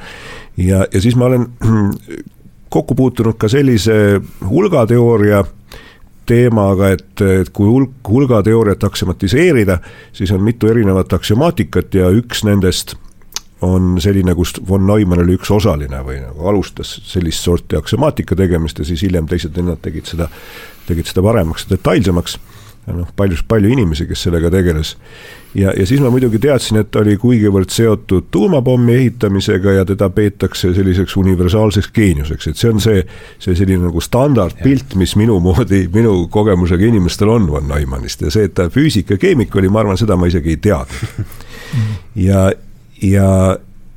ja, 0.60 0.84
ja 0.92 1.00
siis 1.00 1.16
ma 1.16 1.30
olen 1.30 1.48
kokku 2.74 2.94
puutunud 2.96 3.36
ka 3.40 3.48
sellise 3.52 4.20
hulgateooria 4.48 5.44
teemaga, 6.26 6.92
et, 6.96 7.20
et 7.42 7.50
kui 7.54 7.68
hulk, 7.68 7.94
hulgateooriat 8.08 8.84
aksimatiseerida, 8.84 9.78
siis 10.12 10.32
on 10.32 10.42
mitu 10.44 10.70
erinevat 10.70 11.12
aksiomaatikat 11.12 11.94
ja 11.98 12.10
üks 12.14 12.44
nendest 12.48 12.96
on 13.62 13.96
selline, 14.02 14.34
kus 14.34 14.54
von 14.68 14.86
Neumann 14.86 15.22
oli 15.22 15.36
üks 15.38 15.50
osaline 15.54 16.00
või 16.06 16.18
nagu 16.22 16.48
alustas 16.50 16.96
sellist 17.06 17.44
sorti 17.46 17.78
aksiomaatika 17.78 18.36
tegemist 18.38 18.80
ja 18.82 18.86
siis 18.86 19.04
hiljem 19.06 19.28
teised 19.30 19.54
vennad 19.56 19.78
tegid 19.82 20.08
seda, 20.10 20.26
tegid 20.88 21.06
seda 21.10 21.22
paremaks, 21.22 21.68
detailsemaks 21.70 22.38
noh, 22.90 23.08
palju, 23.16 23.38
palju 23.48 23.70
inimesi, 23.72 24.08
kes 24.10 24.26
sellega 24.26 24.50
tegeles. 24.50 24.96
Ja, 25.54 25.72
ja 25.76 25.86
siis 25.86 26.00
ma 26.00 26.10
muidugi 26.10 26.38
teadsin, 26.38 26.78
et 26.80 26.90
ta 26.90 27.02
oli 27.02 27.16
kuigivõrd 27.20 27.72
seotud 27.72 28.28
tuumapommi 28.34 28.94
ehitamisega 28.94 29.76
ja 29.78 29.84
teda 29.88 30.08
peetakse 30.10 30.72
selliseks 30.74 31.16
universaalseks 31.20 31.90
geeniuseks, 31.94 32.48
et 32.48 32.60
see 32.60 32.70
on 32.72 32.80
see, 32.82 33.02
see 33.42 33.56
selline 33.58 33.86
nagu 33.86 34.00
standardpilt, 34.04 34.96
mis 35.00 35.14
minu 35.20 35.38
moodi, 35.44 35.84
minu 35.92 36.14
kogemusega 36.32 36.88
inimestel 36.88 37.32
on 37.34 37.50
von 37.52 37.68
Neumannist 37.68 38.24
ja 38.24 38.32
see, 38.32 38.48
et 38.48 38.56
ta 38.58 38.68
füüsik 38.72 39.12
ja 39.14 39.20
keemik 39.20 39.54
oli, 39.56 39.70
ma 39.72 39.84
arvan, 39.84 40.00
seda 40.00 40.16
ma 40.16 40.30
isegi 40.30 40.56
ei 40.56 40.62
teadnud. 40.62 41.36
ja, 42.28 42.48
ja, 43.02 43.28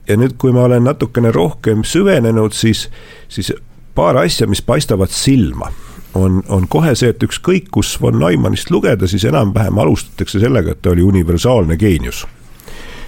ja 0.09 0.19
nüüd, 0.19 0.35
kui 0.41 0.55
ma 0.55 0.67
olen 0.67 0.87
natukene 0.89 1.31
rohkem 1.35 1.87
süvenenud, 1.87 2.55
siis, 2.55 2.89
siis 3.31 3.53
paar 3.95 4.19
asja, 4.19 4.47
mis 4.51 4.63
paistavad 4.65 5.13
silma 5.13 5.71
on, 6.15 6.43
on 6.49 6.67
kohe 6.67 6.95
see, 6.95 7.11
et 7.13 7.23
ükskõik, 7.23 7.69
kus 7.71 7.95
von 8.01 8.17
Neumannist 8.19 8.71
lugeda, 8.71 9.07
siis 9.07 9.25
enam-vähem 9.27 9.77
alustatakse 9.83 10.39
sellega, 10.39 10.75
et 10.75 10.81
ta 10.81 10.93
oli 10.95 11.03
universaalne 11.03 11.77
geenius. 11.77 12.25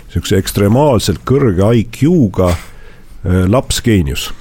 niisuguse 0.08 0.38
ekstremaalselt 0.38 1.24
kõrge 1.28 1.72
IQ-ga 1.82 2.50
äh, 2.50 3.46
lapsgeenius. 3.48 4.34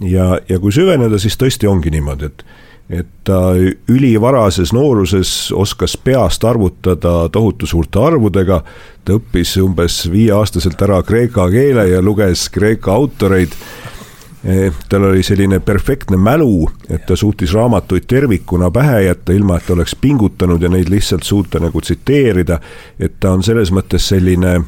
ja, 0.00 0.38
ja 0.48 0.58
kui 0.58 0.72
süveneda, 0.72 1.18
siis 1.18 1.36
tõesti 1.36 1.68
ongi 1.68 1.90
niimoodi, 1.90 2.24
et 2.24 2.44
et 2.90 3.06
ta 3.24 3.54
ülivarases 3.88 4.72
nooruses 4.74 5.52
oskas 5.54 5.94
peast 5.96 6.44
arvutada 6.44 7.28
tohutu 7.32 7.66
suurte 7.66 8.00
arvudega, 8.02 8.64
ta 9.04 9.14
õppis 9.14 9.54
umbes 9.62 10.02
viieaastaselt 10.10 10.82
ära 10.82 10.98
kreeka 11.06 11.46
keele 11.52 11.86
ja 11.92 12.02
luges 12.02 12.48
kreeka 12.50 12.92
autoreid 12.92 13.54
tal 14.88 15.04
oli 15.04 15.22
selline 15.22 15.60
perfektne 15.60 16.16
mälu, 16.16 16.70
et 16.88 17.06
ta 17.06 17.16
suutis 17.16 17.52
raamatuid 17.54 18.06
tervikuna 18.08 18.70
pähe 18.70 19.02
jätta, 19.02 19.32
ilma 19.32 19.56
et 19.56 19.66
ta 19.66 19.74
oleks 19.76 19.96
pingutanud 20.00 20.62
ja 20.62 20.68
neid 20.72 20.88
lihtsalt 20.88 21.22
suuta 21.22 21.60
nagu 21.60 21.80
tsiteerida. 21.80 22.60
et 23.00 23.20
ta 23.20 23.32
on 23.32 23.42
selles 23.42 23.72
mõttes 23.72 24.08
selline 24.08 24.54
eh, 24.56 24.62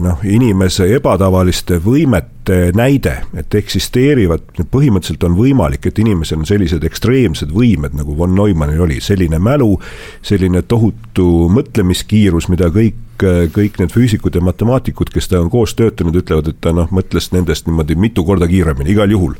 noh, 0.00 0.20
inimese 0.22 0.86
ebatavaliste 0.94 1.80
võimete 1.82 2.70
näide, 2.78 3.16
et 3.36 3.54
eksisteerivad, 3.58 4.44
põhimõtteliselt 4.70 5.24
on 5.26 5.34
võimalik, 5.36 5.88
et 5.88 5.98
inimesel 5.98 6.44
on 6.44 6.46
sellised 6.46 6.84
ekstreemsed 6.86 7.50
võimed, 7.50 7.96
nagu 7.98 8.14
von 8.16 8.34
Neumannil 8.38 8.84
oli, 8.86 9.00
selline 9.02 9.40
mälu, 9.42 9.74
selline 10.22 10.62
tohutu 10.62 11.48
mõtlemiskiirus, 11.52 12.48
mida 12.52 12.70
kõik 12.70 13.00
kõik, 13.22 13.76
need 13.78 13.92
füüsikud 13.94 14.34
ja 14.34 14.40
matemaatikud, 14.42 15.12
kes 15.14 15.28
temaga 15.30 15.52
koos 15.52 15.76
töötanud, 15.78 16.16
ütlevad, 16.18 16.48
et 16.50 16.56
ta 16.58 16.72
noh, 16.74 16.88
mõtles 16.90 17.28
nendest 17.30 17.68
niimoodi 17.68 17.94
mitu 17.94 18.24
korda 18.26 18.48
kiiremini, 18.50 18.90
igal 18.90 19.10
juhul. 19.14 19.36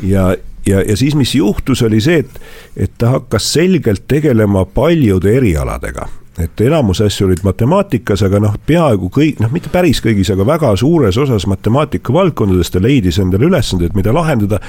ja, 0.00 0.30
ja, 0.64 0.80
ja 0.80 0.96
siis, 0.96 1.14
mis 1.14 1.34
juhtus, 1.34 1.82
oli 1.84 2.00
see, 2.00 2.22
et, 2.24 2.38
et 2.76 2.94
ta 2.96 3.18
hakkas 3.18 3.52
selgelt 3.52 4.06
tegelema 4.08 4.64
paljude 4.64 5.34
erialadega 5.36 6.08
et 6.38 6.60
enamus 6.60 7.00
asju 7.00 7.26
olid 7.26 7.40
matemaatikas, 7.46 8.20
aga 8.26 8.40
noh, 8.42 8.56
peaaegu 8.68 9.08
kõik, 9.12 9.40
noh, 9.40 9.50
mitte 9.52 9.70
päris 9.72 10.02
kõigis, 10.04 10.28
aga 10.32 10.44
väga 10.46 10.72
suures 10.76 11.16
osas 11.20 11.46
matemaatika 11.48 12.12
valdkondades 12.12 12.70
ta 12.72 12.82
leidis 12.82 13.18
endale 13.22 13.48
ülesandeid, 13.48 13.96
mida 13.96 14.12
lahendada. 14.12 14.60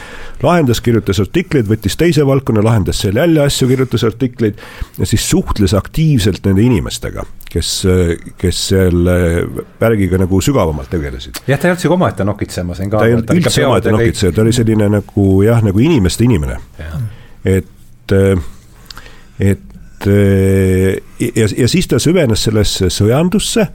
lahendas, 0.44 0.80
kirjutas 0.82 1.20
artikleid, 1.20 1.68
võttis 1.68 1.98
teise 2.00 2.26
valdkonna, 2.28 2.64
lahendas 2.64 3.02
seal 3.04 3.20
jälle 3.20 3.44
asju, 3.44 3.68
kirjutas 3.68 4.08
artikleid 4.08 4.64
ja 4.98 5.06
siis 5.06 5.30
suhtles 5.30 5.74
aktiivselt 5.78 6.46
nende 6.48 6.64
inimestega, 6.64 7.26
kes, 7.52 7.74
kes 8.38 8.64
selle 8.72 9.18
värgiga 9.82 10.22
nagu 10.24 10.42
sügavamalt 10.42 10.90
tegelesid. 10.94 11.44
jah, 11.48 11.60
ta 11.60 11.68
ei 11.68 11.74
olnud 11.74 11.84
sihuke 11.84 12.00
omaette 12.00 12.28
nokitseja, 12.28 12.64
ma 12.68 12.80
sain 12.80 12.90
ka 12.90 13.04
ta 13.04 13.12
ei 13.12 13.18
olnud 13.18 13.36
üldse 13.36 13.68
omaette 13.68 13.96
nokitseja, 13.96 14.32
ta 14.32 14.46
oli 14.46 14.56
selline 14.56 14.92
nagu 15.00 15.30
jah, 15.44 15.64
nagu 15.66 15.84
inimeste 15.84 16.24
inimene. 16.24 16.62
et, 17.44 17.68
et 18.16 18.16
et 19.38 19.60
ja, 20.06 21.48
ja 21.58 21.68
siis 21.68 21.88
ta 21.88 22.00
süvenes 22.00 22.44
sellesse 22.46 22.92
sõjandusse 22.94 23.66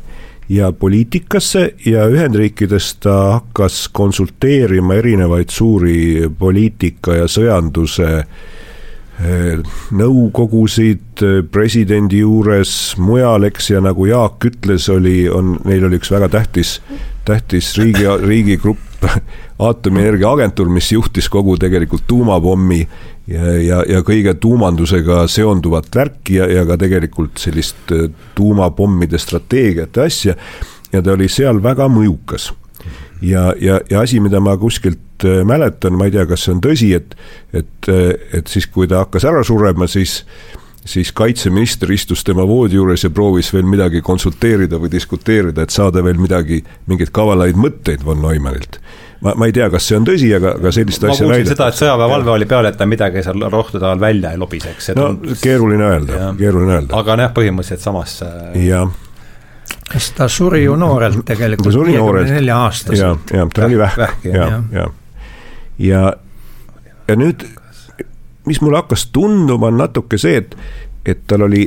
ja 0.52 0.73
poliitikasse 0.73 1.75
ja 1.87 2.07
Ühendriikides 2.11 2.97
ta 3.02 3.17
hakkas 3.38 3.88
konsulteerima 3.93 4.95
erinevaid 5.00 5.50
suuri 5.50 6.29
poliitika 6.38 7.23
ja 7.23 7.29
sõjanduse 7.31 8.09
eh, 8.19 8.26
nõukogusid 9.92 11.21
presidendi 11.52 12.23
juures, 12.23 12.73
mujal, 12.99 13.45
eks, 13.47 13.69
ja 13.71 13.83
nagu 13.85 14.07
Jaak 14.09 14.47
ütles, 14.49 14.88
oli, 14.90 15.28
on, 15.31 15.59
neil 15.69 15.85
oli 15.87 16.00
üks 16.00 16.11
väga 16.11 16.31
tähtis, 16.33 16.78
tähtis 17.28 17.75
riigi, 17.78 18.09
riigigrupp, 18.25 19.07
aatomienergia 19.66 20.33
agentuur, 20.33 20.73
mis 20.73 20.90
juhtis 20.95 21.28
kogu 21.31 21.59
tegelikult 21.61 22.07
tuumapommi 22.11 22.81
ja, 23.31 23.52
ja, 23.61 23.83
ja 23.88 24.02
kõige 24.07 24.35
tuumandusega 24.40 25.23
seonduvat 25.31 25.90
värki 25.95 26.38
ja, 26.40 26.49
ja 26.50 26.64
ka 26.69 26.78
tegelikult 26.81 27.40
sellist 27.42 27.95
äh, 27.95 28.09
tuumapommide 28.38 29.21
strateegiat 29.21 29.97
ja 29.97 30.09
asja. 30.09 30.37
ja 30.92 31.02
ta 31.02 31.14
oli 31.14 31.28
seal 31.28 31.62
väga 31.62 31.88
mõjukas. 31.88 32.52
ja, 33.23 33.52
ja, 33.61 33.81
ja 33.90 34.00
asi, 34.00 34.21
mida 34.21 34.40
ma 34.40 34.57
kuskilt 34.57 34.99
äh, 35.29 35.43
mäletan, 35.49 35.97
ma 35.99 36.09
ei 36.09 36.14
tea, 36.14 36.26
kas 36.31 36.47
see 36.47 36.57
on 36.57 36.64
tõsi, 36.64 36.91
et, 36.97 37.14
et, 37.52 37.91
äh, 37.93 38.11
et 38.38 38.50
siis, 38.50 38.67
kui 38.71 38.91
ta 38.91 39.05
hakkas 39.05 39.29
ära 39.29 39.45
surema, 39.47 39.91
siis 39.91 40.23
siis 40.83 41.12
kaitseminister 41.14 41.93
istus 41.95 42.25
tema 42.26 42.43
voodi 42.43 42.75
juures 42.75 43.05
ja 43.05 43.11
proovis 43.14 43.52
veel 43.55 43.69
midagi 43.71 44.00
konsulteerida 44.02 44.81
või 44.83 44.91
diskuteerida, 44.91 45.62
et 45.62 45.71
saada 45.71 46.02
veel 46.02 46.19
midagi, 46.19 46.59
mingeid 46.91 47.12
kavalaid 47.14 47.55
mõtteid 47.55 48.02
von 48.02 48.19
Neumannilt 48.19 48.81
ma, 49.23 49.35
ma 49.37 49.47
ei 49.47 49.55
tea, 49.55 49.69
kas 49.73 49.87
see 49.88 49.99
on 49.99 50.07
tõsi, 50.07 50.31
aga, 50.37 50.57
aga 50.59 50.73
sellist 50.75 51.05
asja 51.07 51.26
ma 51.26 51.37
kuulsin 51.37 51.52
seda, 51.52 51.69
et 51.71 51.79
sõjaväevalve 51.79 52.35
oli 52.35 52.49
peal, 52.50 52.68
et 52.70 52.79
ta 52.79 52.88
midagi 52.88 53.23
seal 53.25 53.46
rohtude 53.53 53.87
all 53.88 54.03
välja 54.03 54.35
ei 54.35 54.40
lobiseks. 54.42 54.92
no 54.99 55.12
on... 55.12 55.20
keeruline 55.42 55.87
öelda, 55.87 56.33
keeruline 56.38 56.79
öelda. 56.81 56.99
aga 56.99 57.18
jah, 57.25 57.35
põhimõtteliselt 57.37 57.87
samasse. 57.87 58.31
jah 58.59 58.90
kas 59.92 60.09
ta 60.16 60.27
suri 60.31 60.64
ju 60.64 60.75
noorelt 60.79 61.23
tegelikult, 61.29 61.77
viiekümne 61.87 62.40
nelja 62.40 62.59
aastaselt. 62.66 63.31
ja, 63.33 63.42
ja 63.42 63.46
ta 63.55 63.68
oli 63.68 63.79
vähk, 63.79 64.27
ja, 64.27 64.49
ja, 64.73 64.88
ja, 65.83 66.12
ja, 67.09 67.16
nüüd, 67.18 67.45
mis 68.47 68.61
mulle 68.62 68.83
hakkas 68.83 69.09
tunduma, 69.14 69.71
on 69.73 69.81
natuke 69.83 70.18
see, 70.21 70.42
et, 70.42 70.57
et 71.07 71.27
tal 71.31 71.47
oli 71.49 71.66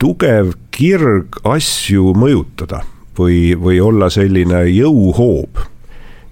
tugev 0.00 0.54
kirg 0.74 1.38
asju 1.48 2.14
mõjutada 2.18 2.82
või, 3.18 3.54
või 3.58 3.80
olla 3.80 4.10
selline 4.12 4.64
jõuhoob. 4.72 5.62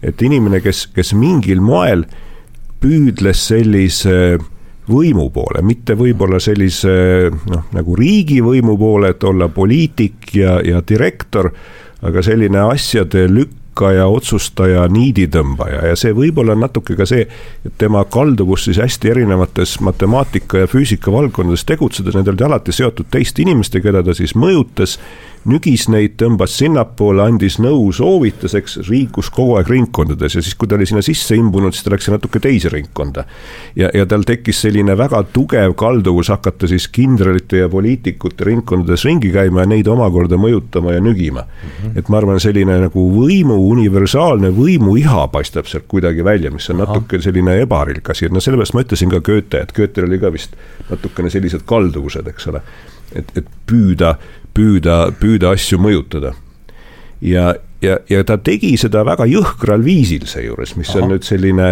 Et 0.03 0.23
inimene, 0.27 0.59
kes, 0.65 0.89
kes 0.95 1.13
mingil 1.15 1.63
moel 1.63 2.03
püüdles 2.83 3.45
sellise 3.53 4.17
võimu 4.91 5.29
poole, 5.31 5.63
mitte 5.63 5.95
võib-olla 5.95 6.41
sellise 6.43 7.31
noh, 7.31 7.69
nagu 7.73 7.95
riigivõimu 7.97 8.75
poole, 8.81 9.13
et 9.15 9.25
olla 9.25 9.47
poliitik 9.53 10.33
ja, 10.35 10.57
ja 10.67 10.83
direktor, 10.89 11.53
aga 12.03 12.25
selline 12.27 12.65
asjade 12.67 13.29
lükkaja, 13.73 14.07
otsustaja, 14.07 14.89
niiditõmbaja. 14.89 15.87
Ja 15.89 15.97
see 15.97 16.13
võib-olla 16.13 16.53
on 16.53 16.61
natuke 16.61 16.95
ka 16.97 17.07
see, 17.07 17.27
et 17.65 17.73
tema 17.79 18.05
kalduvus 18.05 18.65
siis 18.65 18.79
hästi 18.79 19.11
erinevates 19.11 19.81
matemaatika 19.81 20.59
ja 20.59 20.67
füüsika 20.67 21.13
valdkondades 21.13 21.65
tegutsedes, 21.65 22.15
need 22.15 22.29
olid 22.29 22.43
alati 22.43 22.73
seotud 22.73 23.07
teiste 23.11 23.43
inimestega, 23.43 23.89
keda 23.89 24.03
ta 24.03 24.15
siis 24.15 24.35
mõjutas 24.35 24.99
nügis 25.49 25.89
neid, 25.91 26.15
tõmbas 26.21 26.55
sinnapoole, 26.61 27.25
andis 27.25 27.59
nõu, 27.63 27.89
soovitas, 27.95 28.55
eks, 28.59 28.79
liikus 28.89 29.31
kogu 29.35 29.57
aeg 29.59 29.71
ringkondades 29.73 30.37
ja 30.37 30.43
siis, 30.45 30.55
kui 30.59 30.71
ta 30.71 30.77
oli 30.77 30.87
sinna 30.89 31.03
sisse 31.05 31.37
imbunud, 31.39 31.75
siis 31.75 31.87
ta 31.87 31.93
läks 31.95 32.09
natuke 32.13 32.41
teise 32.43 32.71
ringkonda. 32.73 33.25
ja, 33.77 33.91
ja 33.95 34.07
tal 34.07 34.27
tekkis 34.29 34.63
selline 34.67 34.97
väga 34.99 35.23
tugev 35.35 35.75
kalduvus 35.79 36.31
hakata 36.33 36.69
siis 36.71 36.89
kindralite 36.93 37.63
ja 37.63 37.69
poliitikute 37.73 38.47
ringkondades 38.47 39.05
ringi 39.09 39.33
käima 39.35 39.65
ja 39.65 39.71
neid 39.73 39.91
omakorda 39.91 40.39
mõjutama 40.39 40.97
ja 40.97 41.01
nügima 41.01 41.43
mm. 41.43 41.71
-hmm. 41.71 41.99
et 41.99 42.09
ma 42.09 42.19
arvan, 42.19 42.41
selline 42.41 42.79
nagu 42.87 43.07
võimu, 43.17 43.59
universaalne 43.73 44.53
võimuiha 44.57 45.27
paistab 45.33 45.67
sealt 45.67 45.89
kuidagi 45.89 46.25
välja, 46.25 46.51
mis 46.51 46.71
on 46.71 46.83
natuke 46.85 47.21
selline 47.23 47.59
ebaharilik 47.63 48.11
asi, 48.11 48.27
et 48.27 48.33
no 48.33 48.41
sellepärast 48.41 48.75
ma 48.75 48.87
ütlesin 48.87 49.11
ka 49.11 49.21
Goethe, 49.21 49.63
et 49.63 49.75
Goethel 49.77 50.07
oli 50.07 50.19
ka 50.23 50.33
vist 50.33 50.57
natukene 50.91 51.31
sellised 51.31 51.67
kalduvused, 51.67 52.27
eks 52.27 52.47
ole. 52.53 52.63
et, 53.13 53.29
et 53.37 53.49
püüda 53.69 54.17
püüda, 54.55 55.05
püüda 55.19 55.53
asju 55.57 55.81
mõjutada. 55.83 56.35
ja, 57.23 57.53
ja, 57.83 57.99
ja 58.11 58.25
ta 58.25 58.39
tegi 58.39 58.75
seda 58.81 59.05
väga 59.07 59.27
jõhkral 59.31 59.85
viisil 59.85 60.27
seejuures, 60.27 60.77
mis 60.77 60.91
Aha. 60.91 61.03
on 61.03 61.15
nüüd 61.15 61.27
selline 61.27 61.69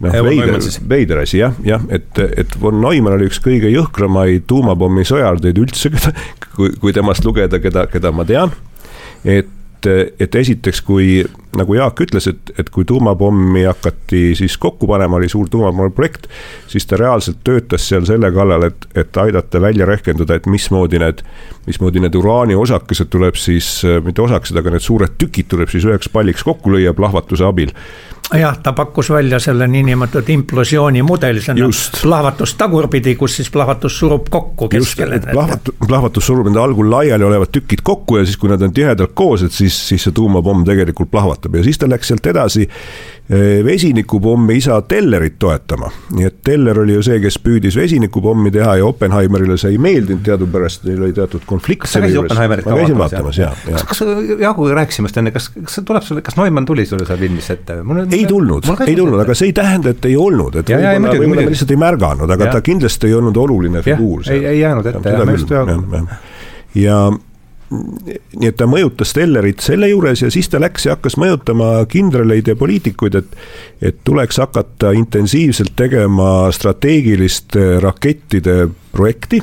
noh, 0.00 0.16
veider, 0.24 0.62
veider 0.88 1.22
asi 1.24 1.42
jah, 1.42 1.56
jah, 1.66 1.84
et, 1.90 2.18
et 2.18 2.56
von 2.60 2.80
Neumann 2.80 3.18
oli 3.18 3.28
üks 3.28 3.42
kõige 3.44 3.70
jõhkramaid 3.72 4.46
tuumapommi 4.50 5.04
sõjardeid 5.08 5.60
üldse, 5.60 5.92
kui, 6.56 6.72
kui 6.80 6.96
temast 6.96 7.26
lugeda, 7.26 7.60
keda, 7.62 7.86
keda 7.92 8.14
ma 8.14 8.26
tean. 8.28 8.54
et 9.24 9.54
et, 9.86 10.14
et 10.20 10.34
esiteks, 10.34 10.80
kui 10.82 11.22
nagu 11.58 11.74
Jaak 11.74 12.00
ütles, 12.04 12.26
et, 12.30 12.52
et 12.60 12.70
kui 12.70 12.84
tuumapommi 12.86 13.64
hakati 13.66 14.34
siis 14.38 14.56
kokku 14.60 14.86
panema, 14.90 15.16
oli 15.18 15.30
suur 15.30 15.48
tuumapommi 15.50 15.94
projekt, 15.96 16.28
siis 16.70 16.86
ta 16.86 16.98
reaalselt 17.00 17.40
töötas 17.46 17.86
seal 17.88 18.06
selle 18.08 18.30
kallal, 18.34 18.68
et, 18.68 18.88
et 18.98 19.22
aidata 19.22 19.60
välja 19.62 19.86
rehkendada, 19.88 20.38
et 20.38 20.46
mismoodi 20.50 21.00
need, 21.02 21.22
mismoodi 21.66 22.02
need 22.04 22.18
uraani 22.18 22.58
osakesed 22.58 23.10
tuleb 23.12 23.38
siis, 23.38 23.80
mitte 24.04 24.22
osakesed, 24.22 24.58
aga 24.60 24.74
need 24.74 24.84
suured 24.84 25.18
tükid 25.20 25.50
tuleb 25.54 25.72
siis 25.72 25.88
üheks 25.88 26.10
palliks 26.12 26.46
kokku 26.46 26.74
lüüa 26.74 26.94
plahvatuse 26.96 27.46
abil 27.48 27.74
jah, 28.34 28.56
ta 28.62 28.72
pakkus 28.72 29.10
välja 29.10 29.38
selle 29.40 29.66
niinimetatud 29.68 30.28
implosiooni 30.28 31.02
mudeli, 31.02 31.40
see 31.40 31.54
on 31.64 31.72
plahvatus 32.02 32.54
tagurpidi, 32.60 33.14
kus 33.16 33.38
siis 33.40 33.50
plahvatus 33.50 33.98
surub 33.98 34.28
kokku 34.30 34.68
keskele. 34.68 35.20
plahvatus, 35.32 35.74
plahvatus 35.86 36.26
surub 36.26 36.50
nende 36.50 36.60
algul 36.60 36.90
laiali 36.90 37.24
olevad 37.24 37.52
tükid 37.52 37.82
kokku 37.82 38.18
ja 38.20 38.26
siis, 38.26 38.36
kui 38.36 38.52
nad 38.52 38.62
on 38.62 38.74
tihedalt 38.74 39.14
koos, 39.14 39.46
et 39.46 39.52
siis, 39.52 39.76
siis 39.88 40.04
see 40.08 40.16
tuumapomm 40.16 40.66
tegelikult 40.68 41.10
plahvatab 41.10 41.56
ja 41.56 41.64
siis 41.64 41.80
ta 41.80 41.88
läks 41.88 42.12
sealt 42.12 42.26
edasi 42.26 42.68
vesinikupommi 43.64 44.56
isa 44.56 44.82
Tellerit 44.88 45.34
toetama. 45.38 45.90
nii 46.16 46.24
et 46.24 46.36
Teller 46.44 46.78
oli 46.80 46.94
ju 46.94 47.02
see, 47.04 47.18
kes 47.20 47.36
püüdis 47.44 47.76
vesinikupommi 47.76 48.50
teha 48.54 48.78
ja 48.80 48.86
Oppenheimerile 48.88 49.58
see 49.60 49.74
ei 49.74 49.80
meeldinud 49.84 50.22
teadupärast, 50.24 50.86
neil 50.88 51.02
oli 51.02 51.12
teatud 51.12 51.44
konflikt. 51.46 51.82
kas 51.84 51.92
sa 51.98 52.02
käisid 52.04 52.22
Oppenheimerit 52.22 52.64
ka 52.64 52.78
vaatamas, 53.02 53.40
jah, 53.42 53.52
kas, 53.66 53.84
kas 53.92 54.02
Jaaguga 54.40 54.78
rääkisime 54.80 55.10
just 55.10 55.20
enne, 55.20 55.34
kas, 55.34 55.50
kas 55.52 55.76
tuleb 55.84 56.08
sulle, 56.08 56.24
kas 56.24 56.38
Neumann 56.40 56.68
tuli 56.68 56.86
sulle 56.88 57.04
seal 57.08 57.20
filmis 57.20 57.50
ette? 57.52 57.78
ei 58.16 58.24
tulnud, 58.24 58.72
ei 58.86 58.96
tulnud, 58.96 59.20
aga 59.20 59.36
see 59.36 59.52
ei 59.52 59.56
tähenda, 59.60 59.92
et 59.92 60.08
ei 60.08 60.16
olnud, 60.16 60.56
et 60.62 60.72
võib-olla, 60.72 61.14
võib-olla 61.20 61.44
me 61.44 61.52
lihtsalt 61.52 61.76
ei 61.76 61.82
märganud, 61.84 62.36
aga 62.38 62.48
ja. 62.48 62.56
ta 62.56 62.64
kindlasti 62.64 63.12
ei 63.12 63.18
olnud 63.20 63.44
oluline 63.44 63.84
figuur 63.84 64.24
ei, 64.32 64.44
ei 64.54 64.60
jäänud 64.62 64.88
ette, 64.88 65.16
jah, 65.18 65.32
just 65.36 65.52
ja, 65.52 65.66
ja, 65.68 66.20
ja 66.80 67.00
nii 67.70 68.48
et 68.48 68.56
ta 68.56 68.66
mõjutas 68.70 69.10
Stellerit 69.12 69.60
selle 69.64 69.90
juures 69.90 70.22
ja 70.22 70.30
siis 70.32 70.48
ta 70.48 70.60
läks 70.60 70.86
ja 70.86 70.96
hakkas 70.96 71.18
mõjutama 71.20 71.84
kindraleid 71.90 72.48
ja 72.48 72.56
poliitikuid, 72.56 73.18
et 73.20 73.36
et 73.90 74.00
tuleks 74.04 74.40
hakata 74.40 74.94
intensiivselt 74.96 75.74
tegema 75.76 76.48
strateegilist 76.52 77.56
rakettide 77.84 78.66
projekti 78.92 79.42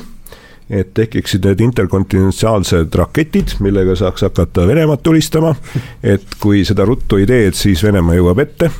et 0.70 0.90
tekiksid 0.94 1.44
need 1.46 1.62
interkontinentaalsed 1.62 2.94
raketid, 2.98 3.54
millega 3.62 3.94
saaks 3.98 4.26
hakata 4.26 4.66
Venemaad 4.66 5.02
tulistama. 5.02 5.54
et 6.02 6.26
kui 6.42 6.64
seda 6.64 6.84
ruttu 6.84 7.20
ei 7.22 7.26
tee, 7.26 7.46
et 7.46 7.54
siis 7.54 7.82
Venemaa 7.86 8.18
jõuab 8.18 8.42
ette 8.42 8.70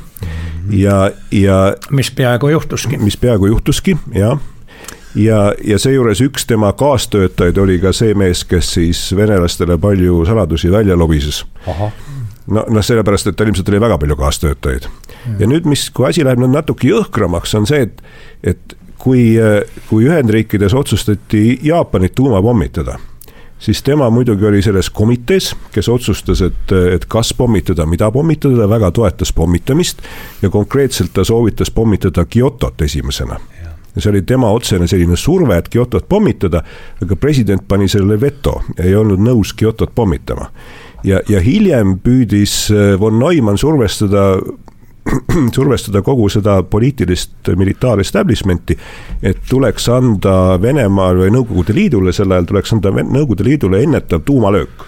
ja, 0.70 1.10
ja. 1.30 1.60
mis 1.90 2.10
peaaegu 2.10 2.48
juhtuski. 2.48 2.98
mis 2.98 3.16
peaaegu 3.16 3.54
juhtuski, 3.54 3.96
jah 4.14 4.38
ja, 5.16 5.40
ja 5.64 5.78
seejuures 5.78 6.20
üks 6.20 6.46
tema 6.46 6.72
kaastöötajaid 6.76 7.58
oli 7.58 7.78
ka 7.82 7.92
see 7.96 8.14
mees, 8.18 8.44
kes 8.44 8.72
siis 8.78 9.02
venelastele 9.16 9.78
palju 9.78 10.24
saladusi 10.28 10.70
välja 10.72 10.96
lobises. 10.98 11.44
no, 12.46 12.64
noh, 12.68 12.82
sellepärast, 12.84 13.26
et 13.26 13.36
tal 13.36 13.50
ilmselt 13.50 13.68
oli 13.72 13.80
väga 13.80 13.98
palju 13.98 14.16
kaastöötajaid. 14.16 14.88
ja 15.38 15.46
nüüd, 15.46 15.66
mis, 15.66 15.88
kui 15.90 16.08
asi 16.08 16.24
läheb 16.24 16.42
nüüd 16.42 16.54
natuke 16.54 16.88
jõhkramaks, 16.92 17.56
on 17.58 17.66
see, 17.66 17.88
et, 17.88 18.02
et 18.42 18.78
kui, 18.98 19.34
kui 19.90 20.08
Ühendriikides 20.08 20.74
otsustati 20.74 21.58
Jaapanit 21.62 22.14
tuumapommitada 22.14 22.98
siis 23.58 23.82
tema 23.82 24.10
muidugi 24.10 24.44
oli 24.46 24.62
selles 24.62 24.90
komitees, 24.90 25.54
kes 25.72 25.88
otsustas, 25.88 26.42
et, 26.44 26.72
et 26.92 27.04
kas 27.08 27.32
pommitada, 27.34 27.86
mida 27.88 28.10
pommitada, 28.12 28.58
ta 28.60 28.68
väga 28.68 28.90
toetas 28.92 29.32
pommitamist 29.32 30.02
ja 30.42 30.50
konkreetselt 30.50 31.14
ta 31.16 31.24
soovitas 31.24 31.70
pommitada 31.70 32.24
Kyotot 32.24 32.82
esimesena 32.82 33.40
ja 33.96 34.02
see 34.02 34.12
oli 34.12 34.22
tema 34.28 34.50
otsene 34.52 34.86
selline 34.88 35.16
surve, 35.16 35.56
et 35.56 35.70
Kyotot 35.72 36.04
pommitada, 36.08 36.62
aga 37.02 37.16
president 37.16 37.64
pani 37.68 37.88
sellele 37.88 38.20
veto, 38.20 38.60
ei 38.78 38.94
olnud 38.94 39.22
nõus 39.24 39.54
Kyotot 39.56 39.94
pommitama. 39.94 40.50
ja, 41.04 41.20
ja 41.28 41.40
hiljem 41.40 41.98
püüdis 42.04 42.70
äh, 42.70 42.94
von 43.00 43.18
Neumann 43.18 43.58
survestada 43.58 44.36
survestada 45.56 46.02
kogu 46.02 46.28
seda 46.28 46.58
poliitilist 46.62 47.48
militaarestablishment'i, 47.56 48.76
et 49.22 49.38
tuleks 49.48 49.88
anda 49.88 50.58
Venemaal 50.62 51.22
või 51.22 51.30
Nõukogude 51.34 51.76
Liidule, 51.76 52.12
sel 52.12 52.34
ajal 52.34 52.50
tuleks 52.50 52.74
anda 52.74 52.92
Nõukogude 52.98 53.46
Liidule 53.46 53.82
ennetav 53.86 54.26
tuumalöök. 54.26 54.84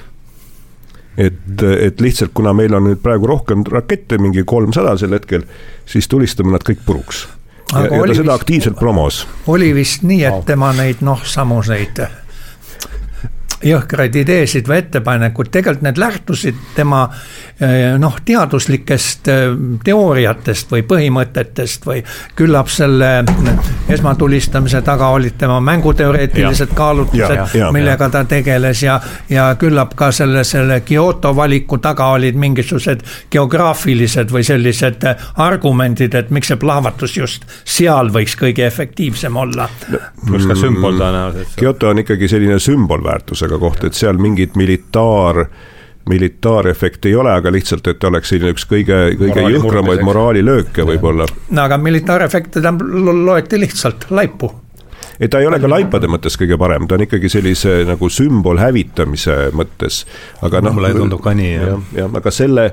Et, 1.18 1.62
et 1.62 2.00
lihtsalt 2.00 2.30
kuna 2.34 2.52
meil 2.54 2.74
on 2.78 2.84
nüüd 2.86 3.00
praegu 3.02 3.26
rohkem 3.26 3.64
rakette, 3.66 4.20
mingi 4.22 4.44
kolmsada 4.46 4.94
sel 4.98 5.16
hetkel, 5.16 5.46
siis 5.86 6.06
tulistame 6.10 6.54
nad 6.54 6.66
kõik 6.66 6.84
puruks 6.86 7.26
ja, 7.72 7.84
ja 7.84 8.06
ta 8.06 8.14
seda 8.14 8.34
aktiivselt 8.34 8.78
promos. 8.78 9.26
oli 9.46 9.74
vist 9.74 10.02
nii, 10.02 10.24
et 10.24 10.46
tema 10.48 10.72
neid 10.76 11.04
noh, 11.04 11.24
samuseid 11.24 12.00
jõhkraid 13.64 14.16
ideesid 14.16 14.68
või 14.68 14.78
ettepanekuid, 14.82 15.50
tegelikult 15.50 15.82
need 15.82 15.98
lähtusid 15.98 16.58
tema 16.76 17.02
eh, 17.60 17.96
noh, 17.98 18.18
teaduslikest 18.24 19.28
eh, 19.32 19.46
teooriatest 19.84 20.70
või 20.72 20.84
põhimõtetest 20.86 21.86
või 21.88 22.02
küllap 22.38 22.70
selle 22.70 23.24
esmatulistamise 23.88 24.82
taga 24.86 25.08
olid 25.16 25.34
tema 25.38 25.58
mänguteoreetilised 25.60 26.74
kaalutlused, 26.78 27.56
millega 27.74 28.08
ta 28.12 28.22
tegeles 28.28 28.82
ja, 28.82 29.00
ja 29.30 29.48
küllap 29.58 29.96
ka 29.98 30.12
selle, 30.14 30.44
selle 30.44 30.80
Kyoto 30.86 31.34
valiku 31.36 31.80
taga 31.82 32.12
olid 32.14 32.38
mingisugused 32.38 33.02
geograafilised 33.30 34.30
või 34.32 34.44
sellised 34.46 35.06
argumendid, 35.34 36.14
et 36.14 36.30
miks 36.30 36.52
see 36.52 36.60
plahvatus 36.60 37.16
just 37.16 37.48
seal 37.64 38.12
võiks 38.14 38.36
kõige 38.38 38.66
efektiivsem 38.66 39.36
olla 39.36 39.68
no,. 39.88 40.02
pluss 40.26 40.46
ka 40.46 40.54
sümbol 40.58 40.98
tõenäoliselt. 41.00 41.58
Kyoto 41.58 41.90
on 41.90 42.04
ikkagi 42.04 42.28
selline 42.30 42.58
sümbolväärtusega 42.62 43.47
sellega 43.48 43.58
koht, 43.62 43.84
et 43.84 43.96
seal 43.96 44.20
mingit 44.20 44.56
militaar 44.56 45.46
militaarefekti 46.08 47.10
ei 47.10 47.16
ole, 47.20 47.32
aga 47.36 47.50
lihtsalt, 47.52 47.86
et 47.90 48.04
oleks 48.08 48.30
selline 48.32 48.54
üks 48.54 48.64
kõige, 48.64 48.96
kõige 49.18 49.42
Moraali 49.42 49.58
jõhkramaid 49.58 50.04
moraalilööke 50.06 50.86
võib-olla. 50.88 51.26
no 51.50 51.66
aga 51.66 51.76
militaarefekte 51.78 52.62
ta 52.64 52.72
loeti 52.72 53.60
lihtsalt 53.60 54.08
laipu 54.10 54.48
ei, 55.20 55.28
ta 55.28 55.42
ei 55.42 55.50
ole 55.50 55.58
ka 55.60 55.68
laipade 55.68 56.08
mõttes 56.08 56.38
kõige 56.40 56.56
parem, 56.60 56.86
ta 56.88 56.96
on 56.96 57.04
ikkagi 57.04 57.28
sellise 57.28 57.82
nagu 57.88 58.08
sümbol 58.08 58.60
hävitamise 58.62 59.50
mõttes, 59.52 60.06
aga 60.46 60.62
noh. 60.64 60.78
mulle 60.78 60.94
tundub 60.96 61.20
ka 61.24 61.36
nii, 61.36 61.52
jah. 61.58 61.84
jah, 61.98 62.16
aga 62.22 62.32
selle, 62.32 62.70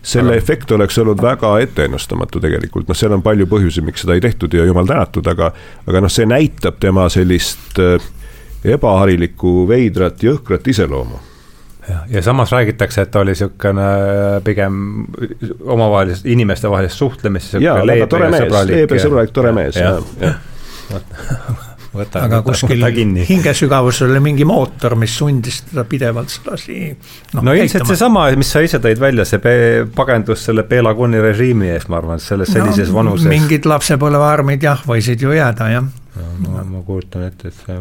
selle 0.00 0.38
aga... 0.38 0.44
efekt 0.44 0.72
oleks 0.72 0.96
olnud 1.02 1.20
väga 1.20 1.58
etteennustamatu 1.66 2.40
tegelikult, 2.40 2.88
noh, 2.88 2.96
seal 2.96 3.12
on 3.18 3.24
palju 3.26 3.50
põhjusi, 3.52 3.84
miks 3.84 4.06
seda 4.06 4.16
ei 4.16 4.24
tehtud 4.24 4.56
ja 4.56 4.64
jumal 4.64 4.88
tänatud, 4.88 5.28
aga 5.28 5.52
aga 5.84 6.06
noh, 6.06 6.12
see 6.12 6.28
näitab 6.30 6.80
tema 6.80 7.10
sellist 7.12 7.82
äh, 7.84 7.98
ebaharilikku, 8.64 9.68
veidrat, 9.68 10.22
jõhkrat 10.22 10.66
iseloomu 10.68 11.20
ja, 11.88 11.96
ja 12.08 12.22
samas 12.22 12.52
räägitakse, 12.52 13.02
et 13.02 13.10
ta 13.10 13.20
oli 13.20 13.34
niisugune 13.34 13.86
pigem 14.44 14.74
omavahelist, 15.64 16.26
inimestevahelist 16.26 16.96
suhtlemist. 16.96 17.54
jaa, 17.60 17.80
väga 17.86 18.06
tore 18.06 18.30
mees, 18.32 18.52
leebe, 18.68 19.00
sõbralik, 19.02 19.32
tore 19.32 19.54
mees, 19.56 19.80
jah, 19.80 20.02
jah. 20.20 20.44
Võta, 21.88 22.20
aga 22.20 22.42
võta, 22.42 22.50
kuskil 22.50 22.84
hingesügavuses 23.26 24.04
oli 24.04 24.20
mingi 24.22 24.44
mootor, 24.46 24.92
mis 25.00 25.14
sundis 25.18 25.62
teda 25.70 25.86
pidevalt 25.88 26.30
sedasi 26.30 26.76
no, 27.32 27.42
no 27.48 27.54
ilmselt 27.56 27.88
seesama, 27.88 28.26
mis 28.38 28.52
sa 28.52 28.60
ise 28.64 28.80
tõid 28.84 29.00
välja, 29.00 29.24
see 29.28 29.40
pagendus 29.96 30.44
selle 30.44 30.66
Bela 30.68 30.92
Kuni 30.94 31.20
režiimi 31.24 31.72
ees, 31.72 31.88
ma 31.88 32.02
arvan, 32.02 32.20
selles 32.22 32.52
sellises 32.52 32.92
no, 32.92 33.00
vanuses. 33.00 33.28
mingid 33.32 33.66
lapsepõlvearmid 33.68 34.68
jah, 34.68 34.84
võisid 34.88 35.24
ju 35.24 35.32
jääda, 35.32 35.70
jah. 35.72 35.88
ma, 36.44 36.66
ma 36.76 36.84
kujutan 36.84 37.24
ette, 37.30 37.48
et 37.48 37.64
see 37.64 37.80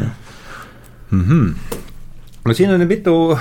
mm. 0.00 1.22
-hmm. 1.22 1.54
no 2.44 2.54
siin 2.54 2.70
on 2.70 2.86
mitu, 2.86 3.38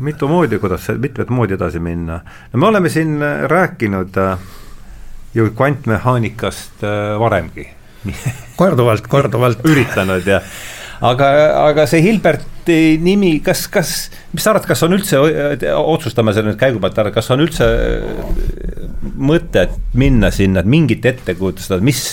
mitu 0.00 0.28
moodi, 0.28 0.58
kuidas, 0.58 0.88
mitmet 0.98 1.30
moodi 1.30 1.54
edasi 1.54 1.78
minna. 1.78 2.20
no 2.52 2.58
me 2.58 2.66
oleme 2.66 2.88
siin 2.88 3.20
rääkinud 3.44 4.16
äh, 4.16 4.38
ju 5.34 5.50
kvantmehaanikast 5.50 6.84
äh, 6.84 7.18
varemgi 7.20 7.68
korduvalt, 8.60 9.06
korduvalt 9.06 9.64
üritanud 9.64 10.26
ja 10.26 10.40
aga, 11.00 11.30
aga 11.66 11.86
see 11.88 12.02
Hilberti 12.04 12.96
nimi, 13.02 13.38
kas, 13.44 13.66
kas, 13.72 13.94
mis 14.32 14.44
sa 14.44 14.52
arvad, 14.52 14.68
kas 14.68 14.82
on 14.86 14.96
üldse, 14.96 15.20
otsustame 15.76 16.34
selle 16.34 16.52
nüüd 16.52 16.60
käigu 16.60 16.80
pealt 16.82 17.00
ära, 17.02 17.12
kas 17.14 17.30
on 17.34 17.42
üldse 17.44 17.66
mõtet 19.16 19.74
minna 19.96 20.30
sinna, 20.34 20.64
mingit 20.66 21.06
ettekujutust, 21.06 21.76
mis 21.84 22.04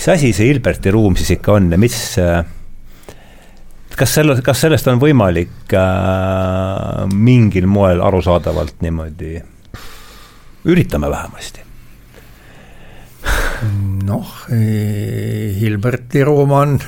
mis 0.00 0.08
asi 0.08 0.32
see 0.32 0.48
Hilberti 0.48 0.88
ruum 0.94 1.16
siis 1.20 1.34
ikka 1.36 1.58
on 1.58 1.66
ja 1.74 1.78
mis 1.80 1.94
äh, 2.16 2.38
kas 4.00 4.14
selle, 4.16 4.38
kas 4.40 4.62
sellest 4.64 4.88
on 4.88 5.00
võimalik 5.02 5.74
äh, 5.76 7.02
mingil 7.12 7.66
moel 7.68 8.00
arusaadavalt 8.00 8.80
niimoodi, 8.80 9.34
üritame 10.72 11.10
vähemasti 11.12 11.66
noh, 14.08 14.30
Hilberti 15.60 16.24
ruum 16.24 16.54
on 16.56 16.78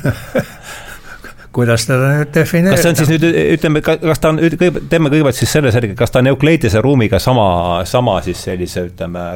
kuidas 1.53 1.85
teda 1.85 2.15
nüüd 2.15 2.33
defineerida? 2.33 2.79
kas 2.79 2.87
see 2.87 2.95
on 2.95 3.01
siis 3.03 3.13
nüüd, 3.13 3.27
ütleme, 3.59 3.83
kas 3.85 4.25
ta 4.25 4.33
on, 4.33 4.41
teeme 4.41 5.13
kõigepealt 5.13 5.37
siis 5.37 5.53
selle 5.53 5.75
selge, 5.75 5.93
kas 6.01 6.17
ta 6.17 6.25
on 6.25 6.33
Eukleidese 6.33 6.81
ruumiga 6.81 7.21
sama, 7.21 7.45
sama 7.85 8.23
siis 8.25 8.41
sellise, 8.49 8.87
ütleme, 8.89 9.27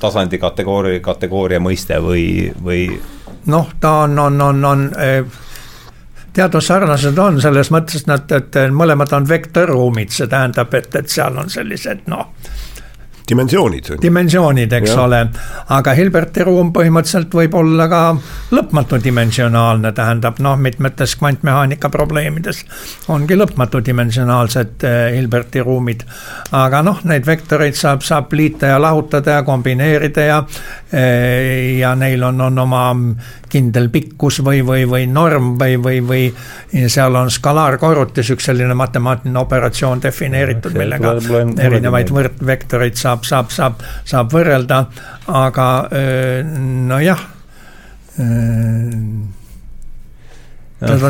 tasandi 0.00 0.38
kategooria, 0.38 1.00
kategooria 1.00 1.60
mõiste 1.62 1.98
või, 2.02 2.52
või? 2.62 2.86
noh, 3.46 3.72
ta 3.80 3.92
on, 4.04 4.18
on, 4.18 4.40
on, 4.40 4.64
on 4.64 4.86
eh, 5.00 5.24
teadussarnased 6.36 7.18
on 7.18 7.40
selles 7.40 7.70
mõttes, 7.72 8.04
et 8.04 8.10
nad, 8.10 8.36
et 8.38 8.60
mõlemad 8.72 9.12
on 9.16 9.28
vektorruumid, 9.28 10.12
see 10.12 10.28
tähendab, 10.30 10.74
et, 10.74 10.94
et 10.94 11.08
seal 11.12 11.38
on 11.40 11.50
sellised 11.52 12.08
noh 12.12 12.32
dimensioonid. 13.28 13.90
dimensioonid, 14.02 14.72
eks 14.72 14.90
ja. 14.90 15.02
ole, 15.02 15.20
aga 15.74 15.94
Hilberti 15.98 16.44
ruum 16.46 16.72
põhimõtteliselt 16.74 17.34
võib 17.34 17.54
olla 17.58 17.88
ka 17.90 18.02
lõpmatu 18.54 19.00
dimensionaalne, 19.02 19.92
tähendab 19.96 20.38
noh, 20.44 20.58
mitmetes 20.60 21.16
kvantmehaanika 21.20 21.90
probleemides 21.92 22.62
ongi 23.14 23.38
lõpmatu 23.38 23.82
dimensionaalsed 23.84 24.86
eh, 24.86 24.98
Hilberti 25.16 25.64
ruumid. 25.66 26.04
aga 26.52 26.82
noh, 26.86 27.02
neid 27.04 27.26
vektoreid 27.26 27.74
saab, 27.78 28.04
saab 28.06 28.32
liita 28.32 28.74
ja 28.74 28.80
lahutada 28.82 29.40
ja 29.40 29.46
kombineerida 29.46 30.28
ja, 30.28 30.42
eh, 30.92 31.78
ja 31.80 31.94
neil 31.98 32.22
on, 32.22 32.40
on 32.40 32.58
oma 32.66 32.84
kindel 33.56 33.88
pikkus 33.92 34.40
või, 34.44 34.60
või, 34.66 34.84
või 34.88 35.06
norm 35.08 35.54
või, 35.60 35.76
või, 35.82 36.00
või 36.06 36.88
seal 36.92 37.16
on 37.16 37.30
skalaarkorrutis, 37.32 38.30
üks 38.34 38.50
selline 38.50 38.76
matemaatiline 38.76 39.40
operatsioon 39.40 40.02
defineeritud, 40.04 40.76
millega 40.76 41.14
erinevaid 41.64 42.12
võrdvektoreid 42.12 42.98
saab, 43.00 43.24
saab, 43.28 43.50
saab, 43.54 43.80
saab 44.04 44.32
võrrelda, 44.32 44.82
aga 45.32 45.70
nojah 46.92 47.24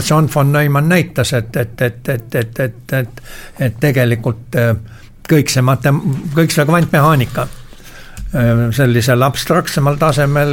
John 0.08 0.30
von 0.34 0.52
Neumann 0.52 0.88
näitas, 0.88 1.32
et, 1.32 1.56
et, 1.56 1.80
et, 1.82 2.08
et, 2.08 2.34
et, 2.34 2.60
et, 2.60 2.92
et, 3.00 3.22
et 3.58 3.78
tegelikult 3.80 4.58
kõik 5.26 5.50
see 5.50 5.62
matem-, 5.66 6.02
kõik 6.34 6.54
see 6.54 6.66
kvantmehaanika 6.66 7.48
sellisel 8.76 9.22
abstraktsemal 9.22 9.96
tasemel 10.00 10.50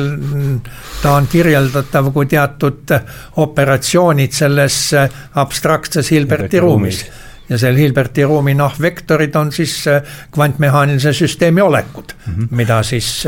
ta 1.02 1.16
on 1.18 1.28
kirjeldatav 1.28 2.12
kui 2.14 2.30
teatud 2.30 2.94
operatsioonid 3.42 4.32
selles 4.32 4.78
abstraktses 5.42 6.12
Hilberti 6.14 6.62
ruumis. 6.64 7.02
ja 7.50 7.58
seal 7.58 7.76
Hilberti 7.76 8.24
ruumi 8.24 8.54
noh, 8.56 8.78
vektorid 8.82 9.36
on 9.36 9.52
siis 9.52 9.84
kvantmehaanilise 10.32 11.14
süsteemi 11.14 11.62
olekud 11.62 12.14
mm, 12.14 12.34
-hmm. 12.34 12.48
mida 12.52 12.84
siis 12.84 13.26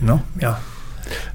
noh, 0.00 0.20
jah. 0.40 0.58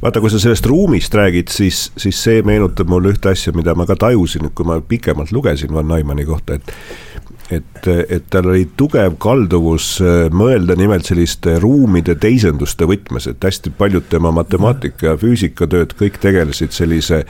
Vaata, 0.02 0.22
kui 0.22 0.32
sa 0.32 0.40
sellest 0.40 0.66
ruumist 0.70 1.16
räägid, 1.16 1.52
siis, 1.52 1.90
siis 1.98 2.20
see 2.24 2.42
meenutab 2.46 2.90
mulle 2.92 3.12
ühte 3.14 3.32
asja, 3.32 3.54
mida 3.56 3.76
ma 3.76 3.88
ka 3.90 3.98
tajusin, 4.00 4.50
kui 4.56 4.68
ma 4.68 4.80
pikemalt 4.82 5.34
lugesin 5.36 5.74
Van 5.74 5.88
Neumanni 5.88 6.26
kohta, 6.28 6.60
et 6.60 6.72
et, 7.54 7.88
et 7.88 8.26
tal 8.34 8.50
oli 8.50 8.66
tugev 8.78 9.18
kalduvus 9.22 9.90
äh, 10.02 10.26
mõelda 10.34 10.78
nimelt 10.80 11.06
selliste 11.06 11.60
ruumide 11.62 12.16
teisenduste 12.22 12.88
võtmes, 12.90 13.30
et 13.30 13.46
hästi 13.46 13.74
paljud 13.78 14.08
tema 14.10 14.32
matemaatika 14.36 15.12
ja 15.12 15.20
füüsikatööd 15.22 15.94
kõik 16.00 16.18
tegelesid 16.24 16.74
sellise 16.76 17.24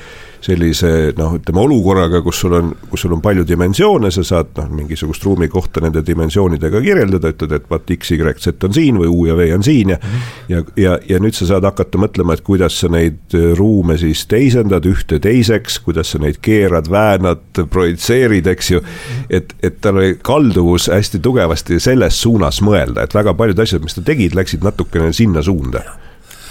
sellise 0.46 0.90
noh, 1.18 1.36
ütleme 1.40 1.62
olukorraga, 1.64 2.22
kus 2.26 2.40
sul 2.44 2.54
on, 2.58 2.72
kus 2.92 3.06
sul 3.06 3.16
on 3.16 3.22
palju 3.24 3.46
dimensioone, 3.48 4.12
sa 4.14 4.24
saad 4.26 4.52
noh, 4.60 4.68
mingisugust 4.78 5.24
ruumi 5.26 5.48
kohta 5.52 5.82
nende 5.84 6.04
dimensioonidega 6.06 6.82
kirjeldada, 6.84 7.32
ütled, 7.34 7.56
et 7.58 7.66
vaat 7.72 7.94
X, 7.96 8.12
Y, 8.14 8.34
Z 8.42 8.68
on 8.68 8.76
siin 8.76 9.00
või 9.02 9.10
U 9.10 9.26
ja 9.30 9.38
V 9.38 9.48
on 9.56 9.66
siin 9.66 9.96
ja 9.96 9.98
mm 9.98 10.12
-hmm. 10.12 10.54
ja, 10.54 10.64
ja, 10.84 10.98
ja 11.10 11.20
nüüd 11.24 11.38
sa 11.38 11.50
saad 11.50 11.66
hakata 11.66 12.02
mõtlema, 12.02 12.38
et 12.38 12.46
kuidas 12.46 12.80
sa 12.80 12.90
neid 12.92 13.34
äh, 13.34 13.52
ruume 13.58 13.98
siis 13.98 14.26
teisendad 14.30 14.86
ühte 14.86 15.20
teiseks, 15.20 15.80
kuidas 15.80 16.12
sa 16.14 16.22
neid 16.22 16.38
keerad, 16.42 16.90
väänad, 16.92 17.66
projitseerid, 17.70 18.48
eks 18.48 18.72
ju. 18.72 18.82
et, 19.30 19.56
et 19.64 19.82
tal 19.82 19.98
oli 19.98 20.18
kalduvus 20.22 20.90
hästi 20.94 21.20
tugevasti 21.20 21.80
selles 21.80 22.22
suunas 22.22 22.62
mõelda, 22.62 23.04
et 23.04 23.14
väga 23.14 23.34
paljud 23.34 23.60
asjad, 23.60 23.82
mis 23.82 23.96
ta 23.96 24.02
tegid, 24.02 24.36
läksid 24.36 24.64
natukene 24.64 25.14
sinna 25.14 25.42
suunda 25.42 25.82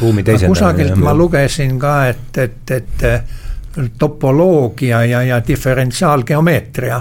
ruumi 0.00 0.22
teisendamine. 0.22 0.48
kusagilt 0.48 0.96
ma 0.98 1.14
lugesin 1.14 1.78
ka, 1.78 2.06
et, 2.08 2.38
et, 2.38 2.70
et 2.70 3.04
topoloogia 3.98 5.04
ja, 5.04 5.22
ja 5.22 5.40
diferentsiaalgeomeetria 5.46 7.00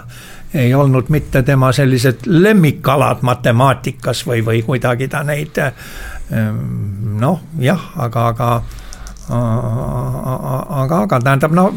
ei 0.53 0.73
olnud 0.73 1.09
mitte 1.09 1.41
tema 1.43 1.71
sellised 1.73 2.25
lemmikalad 2.25 3.21
matemaatikas 3.21 4.25
või, 4.27 4.43
või 4.45 4.61
kuidagi 4.61 5.07
ta 5.09 5.23
neid 5.25 5.57
ehm, 5.57 6.57
noh, 7.19 7.41
jah, 7.59 7.91
aga, 7.97 8.27
aga 8.27 8.49
aga, 9.29 10.97
aga 11.01 11.19
tähendab, 11.23 11.53
no 11.55 11.69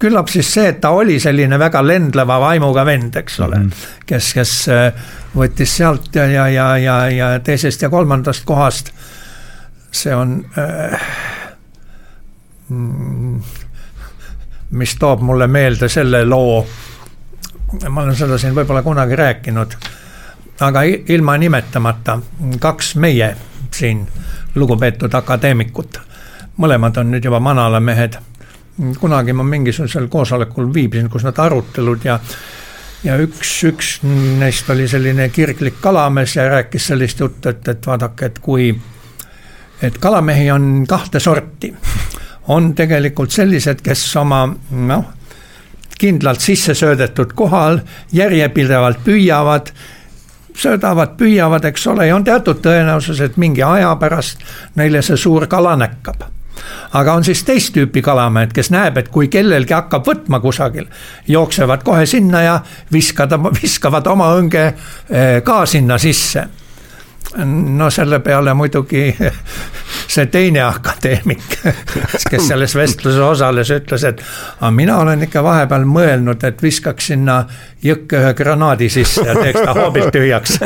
küllap 0.00 0.30
siis 0.32 0.48
see, 0.50 0.66
et 0.72 0.80
ta 0.82 0.90
oli 0.96 1.20
selline 1.22 1.58
väga 1.60 1.82
lendleva 1.86 2.40
vaimuga 2.42 2.84
vend, 2.86 3.16
eks 3.20 3.38
ole 3.46 3.60
mm, 3.60 3.86
kes, 4.08 4.32
kes 4.34 4.54
äh, 4.74 5.06
võttis 5.36 5.76
sealt 5.78 6.14
ja, 6.16 6.26
ja, 6.26 6.48
ja, 6.50 6.66
ja, 6.82 6.98
ja 7.14 7.28
teisest 7.44 7.82
ja 7.82 7.90
kolmandast 7.92 8.44
kohast. 8.48 8.90
see 9.92 10.14
on 10.14 10.44
äh, 10.58 11.00
mm, 12.68 13.40
mis 14.70 14.96
toob 14.98 15.20
mulle 15.20 15.46
meelde 15.46 15.88
selle 15.88 16.24
loo, 16.24 16.66
ma 17.88 18.02
olen 18.02 18.16
seda 18.16 18.38
siin 18.38 18.54
võib-olla 18.54 18.82
kunagi 18.82 19.16
rääkinud, 19.16 19.74
aga 20.60 20.82
ilma 20.84 21.36
nimetamata, 21.38 22.18
kaks 22.60 22.94
meie 22.96 23.34
siin 23.74 24.06
lugupeetud 24.54 25.14
akadeemikut, 25.14 26.00
mõlemad 26.56 26.98
on 27.00 27.10
nüüd 27.10 27.24
juba 27.24 27.40
manalamehed. 27.40 28.18
kunagi 29.00 29.32
ma 29.32 29.42
mingisugusel 29.42 30.06
koosolekul 30.08 30.74
viibisin, 30.74 31.10
kus 31.10 31.24
nad 31.24 31.38
arutelud 31.38 32.04
ja 32.04 32.18
ja 33.04 33.16
üks, 33.20 33.50
üks 33.64 33.98
neist 34.38 34.70
oli 34.70 34.88
selline 34.88 35.28
kirglik 35.28 35.80
kalamees 35.80 36.36
ja 36.36 36.48
rääkis 36.48 36.86
sellist 36.86 37.20
juttu, 37.20 37.48
et, 37.48 37.68
et 37.68 37.86
vaadake, 37.86 38.26
et 38.26 38.38
kui, 38.38 38.74
et 39.82 39.98
kalamehi 39.98 40.50
on 40.50 40.84
kahte 40.88 41.20
sorti 41.20 41.74
on 42.50 42.74
tegelikult 42.74 43.30
sellised, 43.30 43.82
kes 43.84 44.02
oma 44.18 44.42
noh, 44.70 45.06
kindlalt 46.00 46.42
sisse 46.42 46.74
söödetud 46.74 47.34
kohal 47.36 47.80
järjepidevalt 48.16 49.04
püüavad 49.04 49.72
söödavad, 50.60 51.14
püüavad, 51.16 51.64
eks 51.64 51.86
ole, 51.92 52.08
ja 52.08 52.16
on 52.16 52.24
teatud 52.26 52.58
tõenäosus, 52.64 53.20
et 53.24 53.36
mingi 53.40 53.62
aja 53.64 53.94
pärast 54.00 54.42
neile 54.76 55.02
see 55.02 55.16
suur 55.16 55.46
kala 55.48 55.76
näkkab. 55.78 56.26
aga 56.92 57.12
on 57.14 57.24
siis 57.24 57.44
teist 57.44 57.72
tüüpi 57.72 58.02
kalamehed, 58.02 58.50
kes 58.52 58.70
näeb, 58.70 58.98
et 58.98 59.08
kui 59.08 59.28
kellelgi 59.28 59.72
hakkab 59.72 60.06
võtma 60.06 60.40
kusagil, 60.40 60.88
jooksevad 61.28 61.84
kohe 61.86 62.06
sinna 62.06 62.42
ja 62.42 62.60
viskada, 62.92 63.38
viskavad 63.62 64.06
oma 64.06 64.34
õnge 64.36 64.64
eh, 64.66 65.42
ka 65.46 65.66
sinna 65.66 65.98
sisse 65.98 66.48
no 67.44 67.90
selle 67.90 68.18
peale 68.20 68.54
muidugi 68.54 69.16
see 70.14 70.26
teine 70.26 70.62
akadeemik, 70.66 71.44
kes 72.30 72.48
selles 72.50 72.74
vestluses 72.74 73.20
osales, 73.22 73.70
ütles, 73.70 74.04
et 74.08 74.22
aga 74.60 74.70
mina 74.74 74.98
olen 75.04 75.22
ikka 75.26 75.42
vahepeal 75.46 75.86
mõelnud, 75.86 76.44
et 76.48 76.62
viskaks 76.62 77.12
sinna 77.12 77.44
jõkke 77.84 78.18
ühe 78.18 78.34
granaadi 78.34 78.90
sisse 78.92 79.24
ja 79.26 79.36
teeks 79.38 79.62
ta 79.62 79.74
hoobilt 79.78 80.12
tühjaks. 80.14 80.58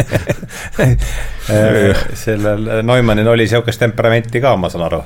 Sellel 2.25 2.69
Neumannil 2.83 3.29
oli 3.29 3.49
sihukest 3.49 3.85
temperamenti 3.85 4.41
ka, 4.41 4.57
ma 4.57 4.73
saan 4.73 4.89
aru 4.89 5.05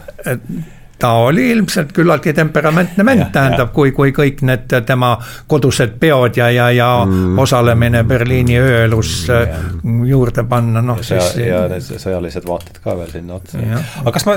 ta 0.98 1.12
oli 1.12 1.50
ilmselt 1.50 1.92
küllaltki 1.94 2.32
temperamentne 2.34 3.04
vend, 3.06 3.28
tähendab, 3.34 3.70
kui, 3.74 3.92
kui 3.96 4.12
kõik 4.14 4.42
need 4.46 4.72
tema 4.86 5.12
kodused 5.50 5.94
peod 6.00 6.38
ja, 6.40 6.48
ja, 6.50 6.68
ja 6.74 6.88
mm. 7.04 7.38
osalemine 7.38 8.02
Berliini 8.08 8.58
ööelus 8.58 9.12
mm, 9.28 10.00
juurde 10.08 10.44
panna, 10.48 10.82
noh 10.82 11.02
siis. 11.06 11.36
ja 11.42 11.64
need 11.70 11.86
sõjalised 11.86 12.48
vaated 12.48 12.80
ka 12.84 12.96
veel 12.98 13.12
sinna 13.12 13.38
otsa. 13.38 13.62
aga 14.02 14.14
kas 14.16 14.26
ma, 14.28 14.36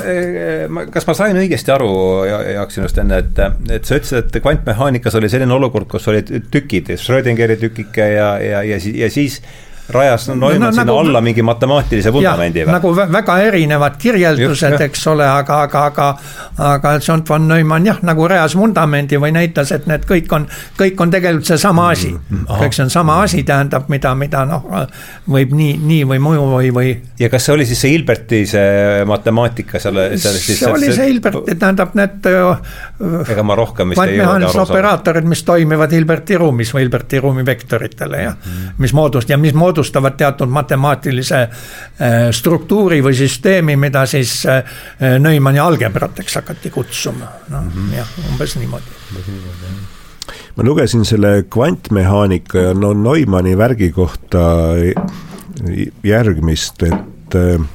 ma, 0.70 0.86
kas 0.94 1.10
ma 1.10 1.18
sain 1.18 1.42
õigesti 1.42 1.74
aru, 1.74 1.92
Jaak, 2.30 2.76
sinust 2.76 3.02
enne, 3.02 3.24
et, 3.26 3.44
et 3.72 3.90
sa 3.90 3.98
ütlesid, 3.98 4.30
et 4.30 4.40
kvantmehaanikas 4.44 5.18
oli 5.18 5.32
selline 5.34 5.58
olukord, 5.58 5.90
kus 5.92 6.08
olid 6.12 6.30
tükid, 6.54 6.94
Schrödingeri 7.02 7.58
tükike 7.62 8.14
ja, 8.16 8.32
ja, 8.44 8.64
ja, 8.68 8.78
ja 8.78 9.10
siis 9.12 9.42
rajas 9.94 10.28
Neumann 10.30 10.60
no, 10.60 10.66
no, 10.66 10.72
sinna 10.72 10.86
nagu, 10.86 10.98
alla 11.00 11.22
mingi 11.22 11.44
matemaatilise 11.46 12.14
vundamendi 12.14 12.66
või? 12.66 12.76
nagu 12.76 12.94
väga 12.96 13.38
erinevad 13.48 13.98
kirjeldused, 14.02 14.78
eks 14.88 15.08
ole, 15.12 15.28
aga, 15.28 15.62
aga, 15.68 15.86
aga, 15.92 16.08
aga 16.72 16.94
John 17.08 17.24
von 17.30 17.48
Neumann 17.48 17.86
jah, 17.88 18.02
nagu 18.08 18.28
rajas 18.28 18.56
vundamendi 18.58 19.20
või 19.22 19.34
näitas, 19.36 19.72
et 19.76 19.88
need 19.90 20.06
kõik 20.10 20.32
on, 20.36 20.48
kõik 20.80 21.02
on 21.02 21.14
tegelikult 21.14 21.50
seesama 21.50 21.90
asi 21.92 22.12
mm. 22.12 22.22
-hmm. 22.30 22.64
kõik 22.64 22.78
see 22.78 22.86
on 22.86 22.94
sama 22.94 23.22
asi, 23.24 23.44
tähendab, 23.48 23.90
mida, 23.90 24.14
mida 24.16 24.46
noh, 24.46 24.66
võib 25.30 25.56
nii, 25.58 25.78
nii 25.92 26.04
või 26.14 26.20
muju 26.24 26.48
või, 26.52 26.72
või. 26.76 26.94
ja 27.20 27.30
kas 27.30 27.46
see 27.46 27.56
oli 27.56 27.66
siis 27.70 27.82
see 27.82 27.96
Hilberti 27.96 28.44
see 28.50 29.06
matemaatika 29.08 29.80
selle, 29.80 30.10
selle 30.18 30.40
siis 30.40 30.60
see 30.60 30.72
oli 30.72 30.92
see 30.94 31.10
Hilberti, 31.10 31.56
tähendab 31.56 31.96
need. 31.98 32.30
ega 33.32 33.44
ma 33.44 33.58
rohkem 33.58 33.94
vist 33.94 34.04
ei 34.06 34.20
jõua 34.20 34.36
aru 34.38 34.52
saada. 34.52 34.68
operaatorid, 34.70 35.28
mis 35.30 35.44
toimivad 35.48 35.92
Hilberti 35.92 36.38
ruumis 36.42 36.74
või 36.76 36.86
Hilberti 36.86 37.22
ruumi 37.24 37.46
vektoritele 37.46 38.22
ja 38.22 38.32
mm 38.32 38.52
-hmm. 38.52 38.74
mis 38.78 38.94
moodust- 38.94 39.30
ja 39.30 39.38
mis 39.38 39.54
moodust 39.54 39.81
moodustavad 39.82 40.18
teatud 40.18 40.50
matemaatilise 40.50 41.40
äh, 41.42 41.50
struktuuri 42.32 43.02
või 43.04 43.16
süsteemi, 43.18 43.76
mida 43.76 44.06
siis 44.06 44.46
äh, 44.46 44.64
Neumanni 45.20 45.60
algebrateks 45.60 46.38
hakati 46.42 46.70
kutsuma, 46.70 47.32
noh 47.50 47.64
mm 47.64 47.72
-hmm. 47.72 47.98
jah, 47.98 48.08
umbes 48.32 48.56
niimoodi. 48.56 48.86
ma 50.56 50.64
lugesin 50.64 51.06
selle 51.06 51.44
kvantmehaanika 51.50 52.60
ja 52.60 52.74
no 52.74 52.94
Neumanni 52.94 53.58
värgi 53.58 53.92
kohta 53.92 54.40
järgmist, 56.04 56.84
et 56.84 57.36
äh, 57.36 57.66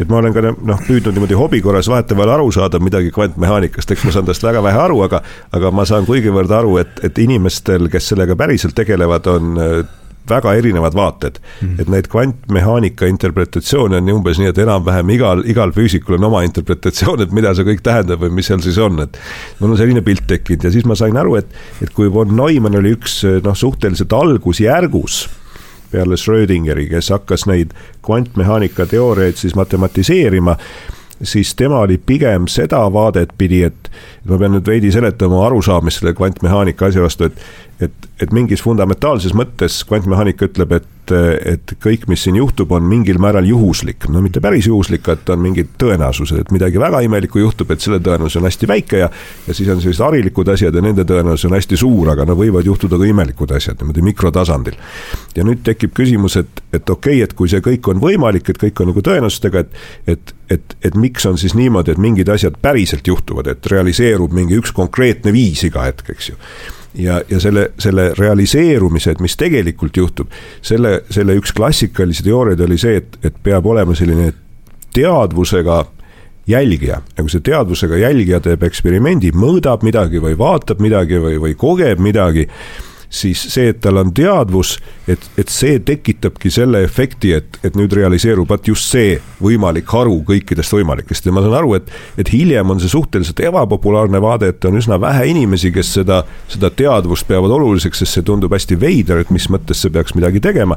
et 0.00 0.08
ma 0.08 0.16
olen 0.16 0.32
ka 0.32 0.40
noh, 0.40 0.80
püüdnud 0.86 1.12
niimoodi 1.12 1.34
hobi 1.34 1.60
korras 1.60 1.88
vahetevahel 1.88 2.30
aru 2.30 2.52
saada 2.52 2.78
midagi 2.78 3.10
kvantmehaanikast, 3.10 3.90
eks 3.90 4.04
ma 4.04 4.12
saan 4.12 4.26
tast 4.26 4.42
väga 4.42 4.62
vähe 4.62 4.78
aru, 4.78 5.02
aga 5.02 5.22
aga 5.52 5.70
ma 5.70 5.84
saan 5.84 6.06
kuigivõrd 6.06 6.50
aru, 6.50 6.76
et, 6.78 7.00
et 7.02 7.18
inimestel, 7.18 7.88
kes 7.88 8.08
sellega 8.08 8.36
päriselt 8.36 8.74
tegelevad, 8.74 9.26
on 9.26 9.58
väga 10.30 10.54
erinevad 10.58 10.94
vaated 10.94 11.38
mm. 11.40 11.68
-hmm. 11.68 11.80
et 11.80 11.88
neid 11.88 12.08
kvantmehaanika 12.12 13.06
interpretatsioone 13.06 13.96
on 13.96 14.10
umbes 14.12 14.38
nii, 14.38 14.48
et 14.52 14.58
enam-vähem 14.58 15.10
igal, 15.10 15.42
igal 15.46 15.72
füüsikul 15.72 16.18
on 16.18 16.28
oma 16.30 16.42
interpretatsioon, 16.42 17.22
et 17.22 17.32
mida 17.32 17.54
see 17.54 17.64
kõik 17.64 17.82
tähendab 17.82 18.22
või 18.22 18.34
mis 18.40 18.46
seal 18.46 18.60
siis 18.64 18.78
on, 18.78 19.00
et 19.04 19.18
mul 19.60 19.70
on 19.70 19.80
selline 19.80 20.02
pilt 20.02 20.26
tekkinud 20.26 20.64
ja 20.64 20.70
siis 20.74 20.84
ma 20.84 20.94
sain 20.98 21.16
aru, 21.16 21.36
et, 21.36 21.46
et 21.82 21.90
kui 21.94 22.12
von 22.12 22.36
Neumann 22.36 22.78
oli 22.78 22.94
üks 22.96 23.22
noh, 23.44 23.56
suhteliselt 23.56 24.12
algusjärgus 24.12 25.28
peale 25.90 26.16
Schrödingeri, 26.16 26.86
kes 26.88 27.10
hakkas 27.10 27.46
neid 27.48 27.72
kvantmehaanika 28.04 28.86
teooriaid 28.86 29.36
siis 29.40 29.54
matematiseerima 29.56 30.56
siis 31.22 31.54
tema 31.54 31.78
oli 31.78 31.98
pigem 31.98 32.46
seda 32.46 32.80
vaadet 32.92 33.32
pidi, 33.38 33.62
et 33.62 33.90
ma 34.28 34.38
pean 34.40 34.54
nüüd 34.56 34.68
veidi 34.68 34.92
seletama 34.92 35.40
arusaamist 35.46 36.02
selle 36.02 36.14
kvantmehaanika 36.18 36.90
asja 36.90 37.04
vastu, 37.04 37.30
et 37.30 37.42
et, 37.78 38.08
et 38.22 38.32
mingis 38.34 38.62
fundamentaalses 38.64 39.34
mõttes 39.38 39.82
kvantmehaanika 39.86 40.48
ütleb, 40.50 40.78
et 40.80 40.94
et 41.08 41.72
kõik, 41.80 42.02
mis 42.10 42.20
siin 42.20 42.36
juhtub, 42.36 42.72
on 42.76 42.84
mingil 42.84 43.16
määral 43.22 43.46
juhuslik, 43.48 44.04
no 44.12 44.20
mitte 44.20 44.42
päris 44.44 44.66
juhuslik, 44.68 45.06
et 45.08 45.30
on 45.32 45.40
mingid 45.40 45.70
tõenäosused, 45.80 46.42
et 46.42 46.50
midagi 46.52 46.80
väga 46.80 47.00
imelikku 47.06 47.40
juhtub, 47.40 47.70
et 47.72 47.80
selle 47.80 47.96
tõenäosus 48.04 48.36
on 48.36 48.44
hästi 48.44 48.68
väike 48.68 49.00
ja 49.00 49.08
ja 49.46 49.54
siis 49.56 49.70
on 49.72 49.80
sellised 49.80 50.04
harilikud 50.04 50.50
asjad 50.52 50.74
ja 50.74 50.82
nende 50.84 51.06
tõenäosus 51.08 51.48
on 51.48 51.56
hästi 51.56 51.78
suur, 51.80 52.10
aga 52.12 52.26
no 52.28 52.36
võivad 52.36 52.68
juhtuda 52.68 52.98
ka 53.00 53.08
imelikud 53.08 53.54
asjad 53.56 53.80
niimoodi 53.80 54.04
mikrotasandil. 54.04 54.76
ja 55.36 55.46
nüüd 55.48 55.62
tekib 55.64 55.94
küsimus, 55.96 56.36
et, 56.36 56.60
et 56.72 56.90
okei 56.90 57.22
okay,, 57.22 57.24
et 57.24 57.32
kui 57.32 57.48
see 57.48 57.64
kõik 57.64 57.88
on 57.88 58.04
võimalik, 58.04 58.50
et 58.50 58.60
kõik 58.60 58.82
on 58.82 58.92
nagu 58.92 59.00
tõenäosustega, 59.08 59.64
et 59.64 60.16
et, 60.18 60.34
et, 60.50 60.76
et 60.84 60.94
miks 60.96 61.24
on 61.26 61.38
siis 61.40 61.54
niimoodi, 61.56 61.96
et 61.96 62.04
mingid 62.04 62.28
asjad 62.28 62.60
päriselt 62.60 63.06
juhtuvad, 63.06 63.48
et 63.48 63.72
realiseerub 64.18 64.34
mingi 64.34 64.58
üks 64.58 64.72
konkreetne 64.72 65.32
viis 65.32 65.64
iga 65.64 65.86
hetk, 65.86 66.10
eks 66.10 66.30
ju. 66.30 66.36
Ja, 66.98 67.22
ja 67.28 67.38
selle, 67.40 67.70
selle 67.78 68.12
realiseerumise, 68.16 69.12
et 69.12 69.20
mis 69.20 69.36
tegelikult 69.36 69.96
juhtub, 69.96 70.30
selle, 70.62 71.02
selle 71.10 71.36
üks 71.38 71.52
klassikalisi 71.52 72.24
teooriaid 72.24 72.60
oli 72.60 72.78
see, 72.78 72.96
et, 72.96 73.18
et 73.22 73.34
peab 73.42 73.66
olema 73.66 73.94
selline 73.94 74.32
teadvusega 74.96 75.84
jälgija, 76.48 77.02
nagu 77.18 77.28
see 77.28 77.44
teadvusega 77.44 78.00
jälgija 78.00 78.40
teeb 78.40 78.64
eksperimendi, 78.64 79.34
mõõdab 79.36 79.84
midagi 79.84 80.18
või 80.18 80.34
vaatab 80.38 80.80
midagi 80.80 81.20
või, 81.20 81.36
või 81.38 81.54
kogeb 81.54 82.00
midagi 82.00 82.48
siis 83.10 83.40
see, 83.52 83.70
et 83.72 83.80
tal 83.80 83.96
on 84.00 84.10
teadvus, 84.14 84.74
et, 85.08 85.22
et 85.40 85.48
see 85.52 85.78
tekitabki 85.80 86.50
selle 86.52 86.82
efekti, 86.84 87.32
et, 87.38 87.58
et 87.64 87.76
nüüd 87.78 87.92
realiseerub 87.96 88.48
vaat 88.50 88.68
just 88.68 88.92
see 88.92 89.16
võimalik 89.42 89.88
haru 89.94 90.18
kõikidest 90.28 90.74
võimalikest 90.76 91.26
ja 91.26 91.32
ma 91.32 91.42
saan 91.44 91.56
aru, 91.60 91.74
et, 91.78 91.88
et 92.20 92.32
hiljem 92.32 92.74
on 92.74 92.82
see 92.82 92.92
suhteliselt 92.92 93.40
ebapopulaarne 93.48 94.20
vaade, 94.22 94.52
et 94.52 94.68
on 94.68 94.76
üsna 94.80 95.00
vähe 95.00 95.28
inimesi, 95.32 95.72
kes 95.74 95.94
seda, 96.00 96.22
seda 96.52 96.70
teadvust 96.70 97.28
peavad 97.28 97.54
oluliseks, 97.56 98.04
sest 98.04 98.18
see 98.18 98.26
tundub 98.28 98.52
hästi 98.54 98.78
veider, 98.80 99.22
et 99.24 99.32
mis 99.34 99.48
mõttes 99.52 99.80
see 99.84 99.94
peaks 99.94 100.16
midagi 100.18 100.42
tegema. 100.44 100.76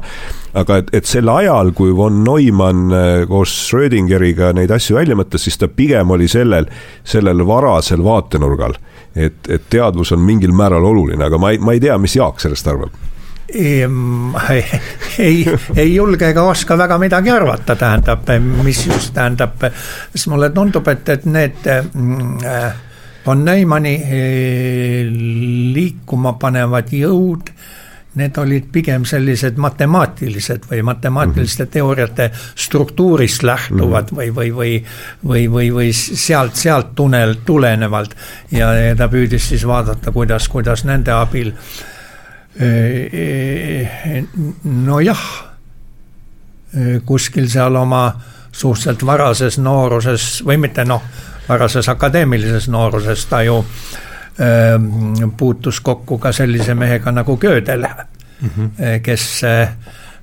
aga 0.54 0.82
et, 0.82 0.94
et 0.96 1.08
sel 1.08 1.28
ajal, 1.32 1.72
kui 1.76 1.92
von 1.96 2.22
Neumann 2.24 2.92
äh, 2.92 3.10
koos 3.28 3.52
Schrödingeriga 3.68 4.52
neid 4.56 4.72
asju 4.72 4.96
välja 4.96 5.16
mõtles, 5.16 5.44
siis 5.44 5.60
ta 5.60 5.68
pigem 5.68 6.10
oli 6.12 6.28
sellel, 6.28 6.68
sellel 7.04 7.44
varasel 7.46 8.04
vaatenurgal 8.04 8.76
et, 9.16 9.48
et 9.48 9.64
teadvus 9.70 10.12
on 10.12 10.20
mingil 10.24 10.52
määral 10.56 10.84
oluline, 10.84 11.24
aga 11.24 11.38
ma 11.38 11.50
ei, 11.52 11.58
ma 11.58 11.74
ei 11.76 11.80
tea, 11.80 11.98
mis 11.98 12.16
Jaak 12.16 12.40
sellest 12.40 12.68
arvab. 12.72 13.00
Ei, 13.52 13.84
ei, 15.18 15.42
ei 15.76 15.90
julge 15.94 16.30
ega 16.32 16.44
oska 16.48 16.78
väga 16.78 16.96
midagi 16.98 17.30
arvata, 17.30 17.76
tähendab, 17.76 18.30
mis 18.64 18.86
just 18.86 19.12
tähendab, 19.14 19.60
sest 20.14 20.30
mulle 20.32 20.48
tundub, 20.56 20.88
et, 20.88 21.08
et 21.12 21.28
need 21.28 21.68
mm, 21.68 22.38
von 23.26 23.44
Neumanni 23.44 23.94
eh, 24.02 25.12
liikuma 25.74 26.34
panevad 26.40 26.90
jõud 26.96 27.52
need 28.14 28.36
olid 28.36 28.66
pigem 28.72 29.04
sellised 29.08 29.56
matemaatilised 29.56 30.66
või 30.70 30.82
matemaatiliste 30.84 31.64
mm 31.64 31.66
-hmm. 31.66 31.72
teooriate 31.72 32.30
struktuurist 32.54 33.42
lähtuvad 33.42 34.10
mm 34.10 34.18
-hmm. 34.18 34.34
või, 34.34 34.34
või, 34.34 34.54
või, 34.56 34.84
või, 35.24 35.46
või, 35.52 35.70
või 35.74 35.92
sealt, 35.92 36.56
sealt 36.56 36.94
tunnel 36.94 37.34
tulenevalt. 37.44 38.14
ja, 38.50 38.74
ja 38.74 38.96
ta 38.96 39.08
püüdis 39.08 39.48
siis 39.48 39.66
vaadata, 39.66 40.12
kuidas, 40.12 40.48
kuidas 40.48 40.84
nende 40.84 41.12
abil. 41.12 41.52
nojah, 44.64 45.22
kuskil 47.04 47.48
seal 47.48 47.76
oma 47.76 48.20
suhteliselt 48.52 49.06
varases 49.06 49.58
nooruses 49.58 50.44
või 50.44 50.56
mitte 50.56 50.84
noh, 50.84 51.02
varases 51.48 51.88
akadeemilises 51.88 52.68
nooruses 52.68 53.26
ta 53.26 53.42
ju 53.42 53.58
äh, 53.58 54.11
puutus 55.36 55.80
kokku 55.80 56.18
ka 56.18 56.32
sellise 56.32 56.74
mehega 56.74 57.12
nagu 57.12 57.36
Gödel 57.36 57.84
mm, 57.84 58.48
-hmm. 58.48 59.00
kes 59.02 59.44
eh, 59.44 59.68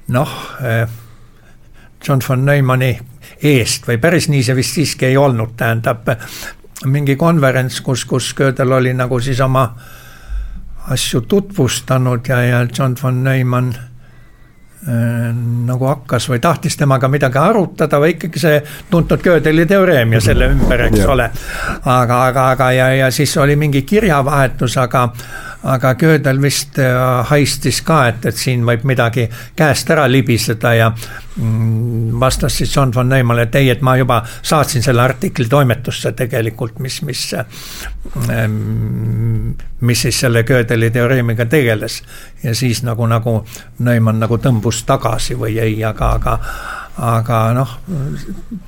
noh, 0.08 0.30
eh, 0.64 0.88
John 2.08 2.20
von 2.30 2.46
Neumanni 2.46 3.00
eest 3.44 3.88
või 3.88 3.98
päris 3.98 4.30
nii 4.30 4.44
see 4.44 4.56
vist 4.56 4.74
siiski 4.74 5.06
ei 5.06 5.18
olnud, 5.18 5.56
tähendab 5.58 6.10
mingi 6.86 7.16
konverents, 7.16 7.82
kus, 7.82 8.06
kus 8.06 8.34
Gödel 8.34 8.72
oli 8.72 8.94
nagu 8.94 9.20
siis 9.20 9.40
oma 9.40 9.76
asju 10.90 11.22
tutvustanud 11.22 12.28
ja, 12.28 12.42
ja 12.44 12.68
John 12.78 12.96
von 13.04 13.24
Neumann 13.24 13.74
nagu 14.80 15.86
hakkas 15.86 16.30
või 16.32 16.40
tahtis 16.40 16.78
temaga 16.80 17.10
midagi 17.12 17.38
arutada 17.38 18.00
või 18.00 18.14
ikkagi 18.14 18.40
see 18.40 18.62
tuntud 18.90 19.20
Gödeli 19.24 19.66
teoreem 19.68 20.14
ja 20.16 20.22
selle 20.24 20.48
ümber, 20.54 20.86
eks 20.88 21.04
ole. 21.06 21.26
aga, 21.84 22.20
aga, 22.30 22.46
aga 22.54 22.72
ja, 22.72 22.88
ja 22.96 23.12
siis 23.12 23.36
oli 23.38 23.58
mingi 23.60 23.82
kirjavahetus, 23.84 24.78
aga 24.80 25.10
aga 25.64 25.96
Gödel 25.96 26.42
vist 26.42 26.80
äh, 26.80 26.96
haistis 27.30 27.82
ka, 27.84 28.00
et, 28.08 28.26
et 28.30 28.38
siin 28.38 28.64
võib 28.68 28.86
midagi 28.88 29.26
käest 29.60 29.90
ära 29.92 30.06
libiseda 30.08 30.72
ja 30.78 30.88
mm, 30.92 32.16
vastas 32.20 32.56
siis 32.62 32.72
John 32.76 32.94
von 32.96 33.10
Neumann, 33.12 33.44
et 33.44 33.56
ei, 33.60 33.68
et 33.74 33.84
ma 33.84 33.98
juba 34.00 34.22
saatsin 34.42 34.86
selle 34.86 35.04
artikli 35.04 35.50
toimetusse 35.52 36.14
tegelikult, 36.16 36.80
mis, 36.80 37.02
mis, 37.04 37.26
ähm, 37.36 39.54
mis 39.82 40.08
siis 40.08 40.24
selle 40.24 40.46
Gödeli 40.48 40.92
teoreemiga 40.96 41.46
tegeles. 41.46 42.04
ja 42.44 42.56
siis 42.56 42.84
nagu, 42.84 43.08
nagu 43.08 43.44
Neumann 43.80 44.20
nagu 44.20 44.40
tõmbus 44.40 44.86
tagasi 44.88 45.36
või 45.36 45.60
ei, 45.60 45.84
aga, 45.84 46.14
aga, 46.16 46.40
aga 46.98 47.46
noh, 47.54 47.80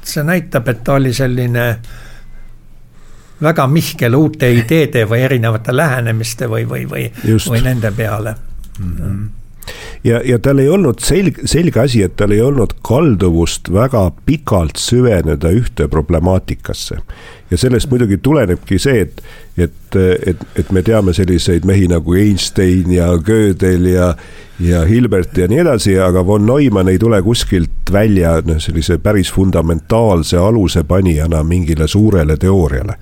see 0.04 0.28
näitab, 0.28 0.68
et 0.68 0.84
ta 0.84 1.00
oli 1.00 1.14
selline 1.14 1.68
väga 3.42 3.68
mihkel 3.68 4.16
uute 4.16 4.52
ideede 4.54 5.06
või 5.10 5.22
erinevate 5.28 5.76
lähenemiste 5.76 6.50
või, 6.50 6.66
või, 6.70 6.88
või, 6.90 7.12
või 7.26 7.62
nende 7.62 7.92
peale 7.92 8.36
mm. 8.80 8.98
-hmm 8.98 9.41
ja, 10.04 10.22
ja 10.26 10.40
tal 10.40 10.60
ei 10.60 10.70
olnud 10.70 11.00
selge, 11.04 11.46
selge 11.50 11.80
asi, 11.84 12.04
et 12.06 12.16
tal 12.20 12.34
ei 12.36 12.42
olnud 12.42 12.78
kalduvust 12.86 13.72
väga 13.74 14.08
pikalt 14.26 14.82
süveneda 14.82 15.52
ühte 15.56 15.88
problemaatikasse. 15.92 16.98
ja 17.52 17.58
sellest 17.58 17.90
muidugi 17.90 18.18
tulenebki 18.18 18.80
see, 18.80 19.02
et, 19.02 19.24
et, 19.58 19.98
et, 20.28 20.46
et 20.56 20.72
me 20.72 20.82
teame 20.82 21.14
selliseid 21.14 21.66
mehi 21.68 21.88
nagu 21.92 22.16
Einstein 22.16 22.92
ja 22.92 23.12
Gödel 23.18 23.86
ja, 23.92 24.14
ja 24.60 24.86
Hilbert 24.86 25.38
ja 25.38 25.48
nii 25.52 25.60
edasi, 25.66 25.98
aga 26.00 26.26
von 26.26 26.46
Neumann 26.46 26.90
ei 26.90 27.00
tule 27.00 27.22
kuskilt 27.22 27.92
välja 27.92 28.38
noh, 28.46 28.60
sellise 28.60 28.98
päris 29.04 29.34
fundamentaalse 29.34 30.38
aluse 30.38 30.84
panijana 30.84 31.44
mingile 31.44 31.88
suurele 31.88 32.38
teooriale 32.38 32.98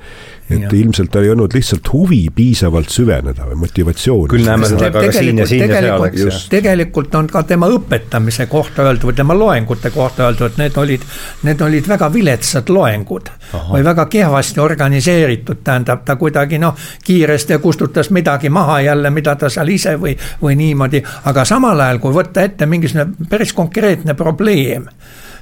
et 0.50 0.64
ja. 0.64 0.70
ilmselt 0.74 1.12
tal 1.14 1.26
ei 1.26 1.30
olnud 1.30 1.54
lihtsalt 1.54 1.92
huvi 1.94 2.22
piisavalt 2.36 2.90
süveneda 2.90 3.46
või 3.52 3.60
motivatsiooni. 3.64 4.30
küll 4.32 4.48
näeme 4.48 4.70
seda 4.70 4.90
ka 4.94 5.04
siin 5.14 5.38
ja 5.38 5.48
siin 5.50 5.66
ja 5.66 5.82
seal, 5.84 6.06
eks 6.08 6.24
ju. 6.24 6.32
tegelikult 6.50 7.16
on 7.20 7.30
ka 7.30 7.44
tema 7.50 7.70
õpetamise 7.70 8.48
kohta 8.50 8.88
öeldud 8.88 9.12
või 9.12 9.20
tema 9.20 9.38
loengute 9.38 9.94
kohta 9.94 10.26
öeldud, 10.28 10.58
need 10.58 10.78
olid, 10.82 11.06
need 11.46 11.62
olid 11.62 11.88
väga 11.90 12.10
viletsad 12.14 12.74
loengud. 12.74 13.30
või 13.70 13.84
väga 13.86 14.06
kehvasti 14.06 14.60
organiseeritud, 14.62 15.62
tähendab 15.64 16.04
ta 16.06 16.16
kuidagi 16.16 16.60
noh, 16.62 16.76
kiiresti 17.04 17.58
kustutas 17.62 18.10
midagi 18.10 18.50
maha 18.50 18.82
jälle, 18.82 19.10
mida 19.10 19.36
ta 19.36 19.50
seal 19.50 19.70
ise 19.70 19.96
või, 20.02 20.14
või 20.42 20.56
niimoodi, 20.56 21.02
aga 21.30 21.46
samal 21.46 21.80
ajal, 21.80 22.00
kui 22.00 22.14
võtta 22.14 22.46
ette 22.46 22.66
mingisugune 22.66 23.30
päris 23.30 23.54
konkreetne 23.54 24.14
probleem 24.14 24.86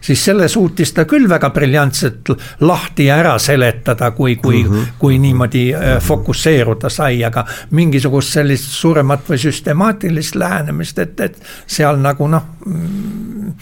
siis 0.01 0.25
selle 0.25 0.47
suutis 0.47 0.93
ta 0.93 1.05
küll 1.05 1.29
väga 1.29 1.49
briljantselt 1.49 2.31
lahti 2.59 3.05
ja 3.05 3.17
ära 3.21 3.37
seletada, 3.39 4.11
kui, 4.11 4.35
kui 4.35 4.63
mm, 4.63 4.71
-hmm. 4.71 4.85
kui 4.99 5.19
niimoodi 5.19 5.73
äh, 5.73 5.99
fokusseeruda 6.01 6.89
sai, 6.89 7.23
aga 7.23 7.45
mingisugust 7.71 8.33
sellist 8.33 8.71
suuremat 8.71 9.29
või 9.29 9.37
süstemaatilist 9.37 10.35
lähenemist, 10.35 10.99
et, 10.99 11.19
et 11.19 11.41
seal 11.67 11.99
nagu 12.01 12.27
noh 12.27 12.43
mm, 12.65 13.53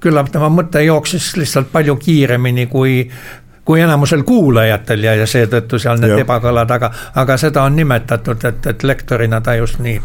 küllap 0.00 0.30
tema 0.32 0.48
mõte 0.48 0.82
jooksis 0.82 1.36
lihtsalt 1.36 1.72
palju 1.72 1.96
kiiremini 1.96 2.66
kui, 2.66 3.10
kui 3.64 3.80
enamusel 3.80 4.22
kuulajatel 4.22 5.04
ja, 5.04 5.14
ja 5.14 5.26
seetõttu 5.26 5.78
seal 5.78 6.00
need 6.00 6.18
ebakõlad, 6.18 6.70
aga, 6.70 6.92
aga 7.14 7.36
seda 7.36 7.62
on 7.62 7.76
nimetatud, 7.76 8.44
et, 8.44 8.66
et 8.66 8.82
lektorina 8.82 9.40
ta 9.40 9.54
just 9.54 9.78
nii 9.78 10.00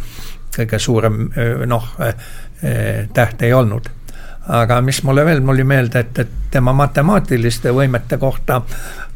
kõige 0.56 0.80
suurem 0.80 1.30
noh, 1.66 1.86
täht 3.14 3.42
ei 3.42 3.54
olnud 3.54 3.90
aga 4.48 4.82
mis 4.82 5.04
mulle 5.04 5.26
veel 5.26 5.42
tuli 5.46 5.64
meelde, 5.64 6.00
et, 6.00 6.20
et 6.20 6.30
tema 6.52 6.74
matemaatiliste 6.74 7.72
võimete 7.72 8.18
kohta 8.18 8.62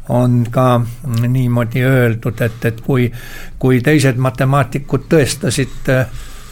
on 0.08 0.46
ka 0.50 0.80
niimoodi 1.28 1.82
öeldud, 1.84 2.40
et, 2.40 2.64
et 2.64 2.80
kui, 2.80 3.12
kui 3.60 3.82
teised 3.84 4.16
matemaatikud 4.16 5.04
tõestasid, 5.10 5.90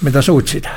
mida 0.05 0.23
suutsid, 0.23 0.69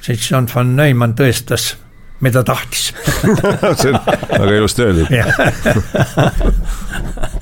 siis 0.00 0.30
John 0.30 0.48
von 0.54 0.76
Neumann 0.76 1.14
tõestas, 1.18 1.76
mida 2.24 2.40
tahtis. 2.48 2.94
See 3.82 3.92
on 3.92 4.00
väga 4.40 4.52
ilusti 4.56 4.82
öeldud 4.86 5.08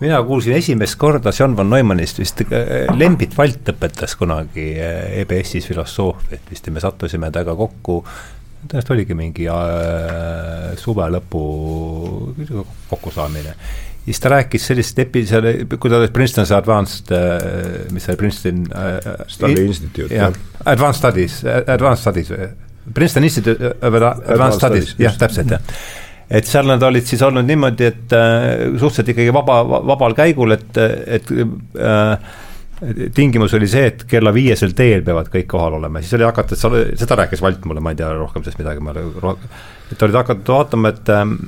mina 0.00 0.20
kuulsin 0.22 0.56
esimest 0.56 0.98
korda 1.00 1.32
John 1.38 1.56
von 1.56 1.70
Neumannist 1.70 2.18
vist, 2.20 2.42
Lembit 2.96 3.36
Valt 3.36 3.70
õpetas 3.72 4.16
kunagi 4.18 4.68
EBS-is 5.22 5.68
filosoofiat 5.70 6.50
vist 6.52 6.68
ja 6.68 6.74
me 6.74 6.82
sattusime 6.84 7.30
temaga 7.32 7.56
kokku. 7.56 8.00
Tõenäoliselt 8.66 8.94
oligi 8.96 9.14
mingi 9.14 9.44
äh, 9.52 10.72
suve 10.80 11.06
lõpu 11.14 11.42
kokkusaamine. 12.90 13.52
siis 14.06 14.20
ta 14.22 14.32
rääkis 14.32 14.66
sellist 14.70 14.98
epi-, 14.98 15.26
seal, 15.26 15.48
kui 15.78 15.90
ta 15.90 16.00
oli 16.00 16.10
Princeton's 16.14 16.52
Advanced, 16.54 17.12
mis 17.92 18.04
see 18.06 18.12
oli, 18.12 18.20
Princeton 18.20 18.64
Study 19.26 19.66
Institute. 19.66 20.14
jah, 20.14 20.34
Advanced 20.64 20.98
Studies, 20.98 21.44
Advanced 21.44 22.02
Studies, 22.02 22.32
Princeton 22.94 23.24
Institute 23.24 23.70
of 23.80 23.94
Advanced 24.02 24.58
Studies, 24.60 24.96
jah, 24.98 25.16
täpselt, 25.20 25.56
jah 25.56 26.04
et 26.30 26.48
seal 26.48 26.66
nad 26.66 26.82
olid 26.82 27.06
siis 27.06 27.22
olnud 27.22 27.46
niimoodi, 27.46 27.86
et 27.86 28.16
äh, 28.16 28.66
suhteliselt 28.78 29.14
ikkagi 29.14 29.34
vaba, 29.34 29.60
vabal 29.92 30.16
käigul, 30.18 30.56
et, 30.56 30.80
et 31.18 31.30
äh, 31.30 32.34
tingimus 33.14 33.54
oli 33.56 33.68
see, 33.70 33.86
et 33.92 34.02
kella 34.08 34.32
viiesel 34.36 34.74
teel 34.76 35.04
peavad 35.06 35.30
kõik 35.32 35.46
kohal 35.48 35.78
olema, 35.78 36.02
siis 36.02 36.16
oli 36.18 36.26
hakatud, 36.28 36.60
seda 36.98 37.20
rääkis 37.22 37.44
Valt 37.44 37.64
mulle, 37.68 37.84
ma 37.84 37.94
ei 37.94 38.00
tea 38.00 38.10
rohkem 38.16 38.44
sellest 38.44 38.60
midagi, 38.60 38.82
ma 38.84 38.92
olen, 38.92 39.46
et 39.92 40.02
olid 40.02 40.18
hakatud 40.20 40.52
vaatama, 40.52 40.92
et 40.92 41.14
ähm, 41.14 41.38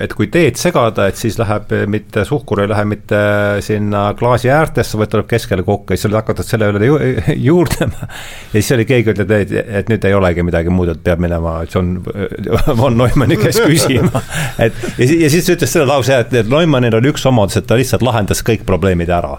et 0.00 0.12
kui 0.16 0.28
teed 0.32 0.56
segada, 0.56 1.04
et 1.10 1.18
siis 1.20 1.36
läheb 1.36 1.72
mitte 1.90 2.24
suhkur 2.24 2.62
ei 2.62 2.68
lähe 2.70 2.84
mitte 2.88 3.18
sinna 3.64 4.06
klaasi 4.16 4.48
äärtesse, 4.52 4.96
vaid 4.98 5.10
tuleb 5.12 5.28
keskele 5.28 5.64
kokku 5.66 5.92
ja 5.92 6.00
siis 6.00 6.14
hakatud 6.16 6.48
selle 6.48 6.70
üle 6.72 6.88
ju, 6.88 6.96
juurdlema. 7.48 8.08
ja 8.08 8.54
siis 8.54 8.72
oli 8.76 8.86
keegi 8.88 9.12
ütleb, 9.12 9.34
et, 9.36 9.52
et 9.80 9.92
nüüd 9.92 10.06
ei 10.08 10.16
olegi 10.16 10.46
midagi 10.48 10.72
muud, 10.72 10.94
et 10.94 11.02
peab 11.04 11.20
minema 11.22 11.58
John 11.68 11.98
von 12.80 12.96
Neumanni 12.96 13.36
käest 13.40 13.64
küsima. 13.68 14.24
et 14.56 14.80
ja, 14.96 15.10
ja 15.26 15.32
siis 15.32 15.48
ta 15.48 15.58
ütles 15.58 15.76
selle 15.76 15.88
lause, 15.90 16.16
et, 16.24 16.32
et 16.40 16.48
Neumannil 16.48 16.96
oli 16.96 17.12
üks 17.12 17.28
omadus, 17.28 17.60
et 17.60 17.68
ta 17.68 17.76
lihtsalt 17.76 18.04
lahendas 18.06 18.40
kõik 18.46 18.64
probleemid 18.68 19.12
ära 19.12 19.36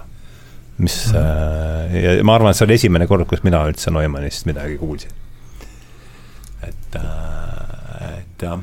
mis 0.83 0.99
mm. 1.13 1.97
ja 1.97 2.13
ma 2.25 2.37
arvan, 2.37 2.53
et 2.53 2.61
see 2.61 2.67
oli 2.67 2.77
esimene 2.77 3.09
kord, 3.09 3.25
kus 3.29 3.41
mina 3.45 3.65
üldse 3.69 3.93
Neumannist 3.93 4.45
midagi 4.49 4.77
kuulsin. 4.77 5.17
et, 6.61 7.01
äh, 7.01 8.15
et 8.19 8.47
jah 8.47 8.61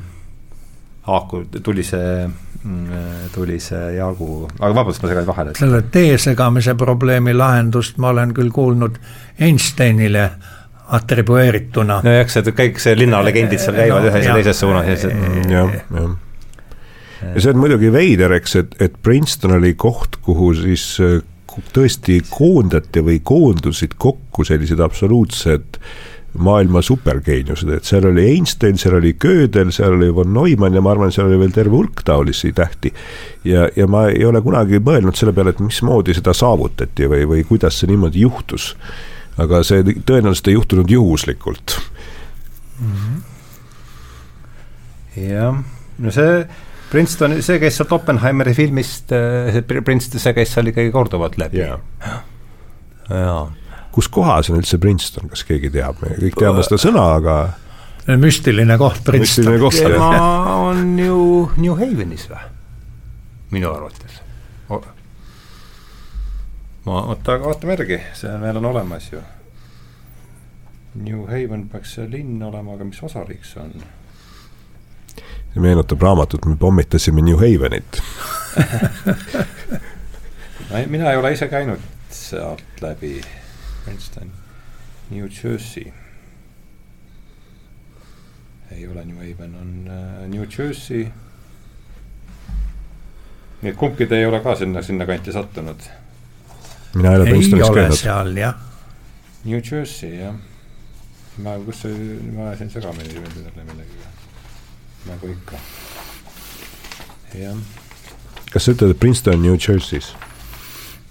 haaku, 1.11 1.43
tuli 1.63 1.83
see, 1.85 2.29
mm, 2.63 3.27
tuli 3.35 3.59
see 3.63 3.95
Jaagu, 3.97 4.45
aga 4.59 4.71
vabandust, 4.73 5.03
ma 5.03 5.11
segan 5.11 5.27
vahele. 5.27 5.53
selle 5.59 5.83
tee 5.93 6.17
segamise 6.21 6.75
probleemi 6.79 7.35
lahendust 7.37 8.01
ma 8.01 8.11
olen 8.15 8.33
küll 8.37 8.51
kuulnud 8.53 8.99
Einsteinile 9.41 10.29
atribueerituna. 10.97 12.01
nojah, 12.03 12.25
eks 12.25 12.39
see 12.39 12.55
kõik 12.57 12.83
see 12.83 12.97
linnalegendid 12.99 13.63
seal 13.63 13.77
käivad 13.79 14.05
no, 14.05 14.11
ühes 14.11 14.27
ja 14.27 14.37
teises 14.39 14.61
suunas 14.63 14.91
ja 14.91 14.99
see 14.99 15.33
jah, 15.51 15.75
jah. 15.95 16.15
ja 17.23 17.35
see 17.37 17.53
on 17.53 17.61
muidugi 17.63 17.91
veider, 17.93 18.37
eks, 18.39 18.55
et, 18.63 18.79
et 18.83 18.95
Princeton 19.03 19.57
oli 19.59 19.73
koht, 19.79 20.19
kuhu 20.25 20.53
siis 20.59 20.85
äh, 21.03 21.19
tõesti 21.75 22.21
koondati 22.29 23.03
või 23.03 23.19
koondusid 23.23 23.97
kokku 23.99 24.45
sellised 24.47 24.79
absoluutsed 24.83 25.79
äh, 25.79 26.10
maailma 26.37 26.81
supergeeniused, 26.81 27.69
et 27.75 27.87
seal 27.87 28.05
oli 28.07 28.23
Einstein, 28.31 28.77
seal 28.79 28.95
oli 29.01 29.13
Gödel, 29.19 29.71
seal 29.75 29.97
oli 29.97 30.07
von 30.15 30.31
Neumann 30.33 30.75
ja 30.75 30.81
ma 30.83 30.93
arvan, 30.93 31.11
seal 31.11 31.27
oli 31.27 31.39
veel 31.41 31.51
terve 31.55 31.75
hulk 31.75 32.03
taolisi 32.07 32.53
tähti. 32.55 32.93
ja, 33.43 33.67
ja 33.75 33.87
ma 33.87 34.07
ei 34.09 34.25
ole 34.25 34.41
kunagi 34.41 34.79
mõelnud 34.79 35.17
selle 35.17 35.33
peale, 35.35 35.49
et 35.51 35.59
mismoodi 35.59 36.15
seda 36.15 36.33
saavutati 36.33 37.09
või, 37.11 37.27
või 37.27 37.43
kuidas 37.47 37.79
see 37.79 37.91
niimoodi 37.91 38.23
juhtus. 38.23 38.75
aga 39.41 39.63
see 39.63 39.83
tõenäoliselt 39.83 40.47
ei 40.47 40.53
juhtunud 40.53 40.89
juhuslikult 40.91 41.79
mm. 42.79 42.95
-hmm. 42.95 43.21
jah, 45.27 45.63
no 45.99 46.11
see 46.11 46.47
Princeton, 46.91 47.41
see 47.43 47.59
käis 47.59 47.77
sealt 47.79 47.91
Oppenheimeri 47.95 48.53
filmist, 48.53 49.07
see 49.07 49.61
Princeton, 49.63 50.19
see 50.19 50.33
käis 50.35 50.53
seal 50.53 50.67
ikkagi 50.67 50.91
korduvalt 50.91 51.37
läbi. 51.37 51.57
jaa 51.63 51.79
ja 53.11 53.47
kus 53.91 54.07
kohas 54.11 54.49
on 54.49 54.59
üldse 54.61 54.77
Princeton, 54.81 55.29
kas 55.31 55.43
keegi 55.47 55.69
teab, 55.73 55.95
me 56.03 56.09
kõik 56.19 56.35
teame 56.39 56.63
seda 56.65 56.77
sõna, 56.81 57.03
aga 57.19 57.35
müstiline 58.21 58.77
koht, 58.81 59.03
Princeton. 59.05 59.69
tema 59.71 60.09
on 60.69 60.99
ju 60.99 61.49
New 61.57 61.75
Havenis 61.77 62.27
või? 62.31 62.43
minu 63.51 63.73
arvates. 63.73 64.21
ma, 66.85 67.01
oota, 67.01 67.33
aga 67.33 67.45
vaatame 67.45 67.71
järgi, 67.75 67.99
see 68.15 68.37
meil 68.41 68.57
on 68.61 68.65
olemas 68.71 69.11
ju. 69.11 69.19
New 70.95 71.25
Haven 71.27 71.69
peaks 71.71 71.93
see 71.95 72.07
linn 72.11 72.43
olema, 72.43 72.73
aga 72.75 72.83
mis 72.87 73.03
osariik 73.03 73.45
see 73.47 73.61
on? 73.63 73.71
see 75.53 75.61
meenutab 75.63 76.01
raamatut, 76.01 76.45
me 76.47 76.55
pommitasime 76.59 77.21
New 77.21 77.37
Havenit 77.39 78.01
mina 80.87 81.11
ei 81.11 81.17
ole 81.17 81.31
ise 81.35 81.47
käinud 81.51 81.79
sealt 82.11 82.63
läbi 82.81 83.21
Princeton, 83.85 84.31
New 85.09 85.27
Jersey. 85.27 85.93
ei 88.71 88.87
ole 88.87 89.05
New 89.05 89.17
Haven, 89.17 89.55
on 89.55 89.87
uh, 89.87 90.27
New 90.29 90.45
Jersey. 90.57 91.11
nii 93.61 93.71
et 93.71 93.77
kumbki 93.77 94.07
te 94.07 94.17
ei 94.17 94.25
ole 94.25 94.39
ka 94.41 94.55
sinna, 94.55 94.81
sinnakanti 94.81 95.31
sattunud? 95.31 95.89
mina 96.95 97.11
ei 97.11 97.19
ole 97.19 97.25
Princetonis 97.29 97.73
käinud. 97.75 97.97
seal 97.97 98.37
jah. 98.37 98.55
New 99.43 99.59
Jersey 99.71 100.15
jah. 100.19 100.35
ma, 101.37 101.57
kus 101.65 101.81
see, 101.83 101.97
ma 102.35 102.49
ajasin 102.51 102.69
segamini 102.69 103.09
selle 103.11 103.65
millegagi. 103.65 103.97
nagu 105.09 105.33
ikka. 105.33 105.59
jah. 107.41 107.57
kas 108.53 108.65
sa 108.65 108.77
ütled, 108.77 108.95
et 108.95 108.99
Princeton 108.99 109.35
on 109.39 109.43
New 109.49 109.57
Jersey's? 109.57 110.13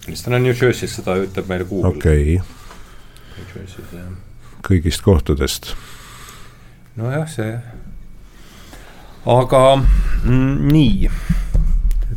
Princeton 0.06 0.38
on 0.38 0.48
New 0.48 0.54
Jersey's, 0.54 0.96
seda 0.96 1.18
ütleb 1.26 1.52
meile 1.52 1.68
Google. 1.68 1.92
okei 1.92 2.38
okay 2.38 2.58
kõigist 4.66 5.02
kohtadest. 5.02 5.74
nojah, 6.96 7.28
see, 7.30 7.54
aga 9.26 9.62
mm, 9.76 10.72
nii, 10.72 11.10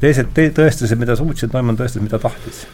teised 0.02 0.34
te, 0.36 0.50
tõestasid, 0.56 1.00
mida 1.00 1.16
suutsid, 1.20 1.54
Neumann 1.54 1.80
tõestas, 1.80 2.04
mida 2.04 2.20
tahtis. 2.20 2.66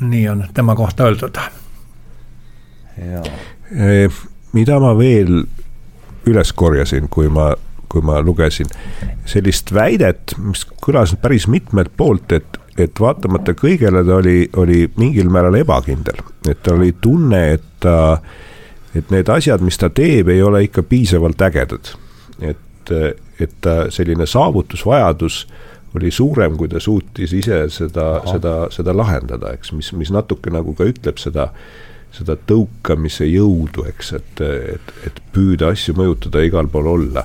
nii 0.00 0.28
on 0.28 0.46
tema 0.54 0.74
kohta 0.76 1.08
öeldud. 1.08 1.38
E, 2.98 4.08
mida 4.52 4.80
ma 4.80 4.92
veel 4.98 5.44
üles 6.26 6.52
korjasin, 6.52 7.08
kui 7.08 7.28
ma 7.28 7.52
kui 7.94 8.02
ma 8.02 8.18
lugesin 8.24 8.66
sellist 9.30 9.70
väidet, 9.70 10.34
mis 10.42 10.64
kõlas 10.82 11.12
päris 11.22 11.46
mitmelt 11.46 11.92
poolt, 11.94 12.32
et 12.34 12.58
et 12.78 13.00
vaatamata 13.00 13.54
kõigele 13.58 14.02
ta 14.06 14.16
oli, 14.18 14.38
oli 14.60 14.84
mingil 14.98 15.30
määral 15.32 15.58
ebakindel, 15.60 16.18
et 16.48 16.62
tal 16.62 16.80
oli 16.80 16.94
tunne, 17.00 17.42
et 17.54 17.68
ta, 17.82 18.18
et 18.94 19.12
need 19.14 19.30
asjad, 19.30 19.62
mis 19.64 19.78
ta 19.78 19.90
teeb, 19.94 20.30
ei 20.32 20.42
ole 20.42 20.64
ikka 20.66 20.82
piisavalt 20.88 21.42
ägedad. 21.46 21.94
et, 22.42 22.90
et 23.40 23.54
ta 23.60 23.90
selline 23.90 24.26
saavutusvajadus 24.26 25.46
oli 25.94 26.10
suurem, 26.10 26.56
kui 26.58 26.68
ta 26.68 26.80
suutis 26.82 27.32
ise 27.32 27.64
seda, 27.70 28.18
seda, 28.26 28.54
seda 28.74 28.94
lahendada, 28.96 29.54
eks, 29.54 29.72
mis, 29.72 29.92
mis 29.94 30.10
natuke 30.14 30.50
nagu 30.50 30.74
ka 30.74 30.86
ütleb 30.90 31.20
seda, 31.22 31.48
seda 32.14 32.36
tõukamise 32.50 33.26
jõudu, 33.30 33.86
eks, 33.90 34.12
et, 34.18 34.42
et, 34.74 34.92
et 35.06 35.22
püüda 35.34 35.70
asju 35.74 35.94
mõjutada, 35.98 36.42
igal 36.46 36.68
pool 36.70 36.90
olla. 36.96 37.24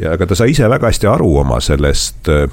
Ja 0.00 0.16
aga 0.16 0.26
ta 0.30 0.38
sai 0.38 0.50
ise 0.54 0.68
väga 0.70 0.90
hästi 0.90 1.10
aru 1.10 1.30
oma 1.42 1.60
sellest 1.62 2.30
äh, 2.30 2.46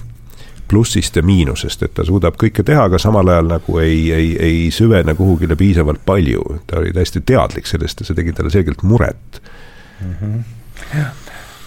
plussist 0.70 1.16
ja 1.16 1.24
miinusest, 1.26 1.84
et 1.84 1.94
ta 1.98 2.06
suudab 2.08 2.38
kõike 2.40 2.64
teha, 2.66 2.86
aga 2.90 3.00
samal 3.02 3.28
ajal 3.34 3.50
nagu 3.50 3.80
ei, 3.82 4.04
ei, 4.16 4.30
ei 4.40 4.60
süvene 4.74 5.16
kuhugile 5.18 5.58
piisavalt 5.60 6.04
palju. 6.06 6.46
ta 6.68 6.80
oli 6.80 6.94
täiesti 6.96 7.22
teadlik 7.26 7.68
sellest 7.68 8.04
ja 8.04 8.10
see 8.10 8.18
tegi 8.18 8.34
talle 8.38 8.54
selgelt 8.54 8.84
muret 8.84 9.42
mm. 9.42 10.14
-hmm. 10.22 11.04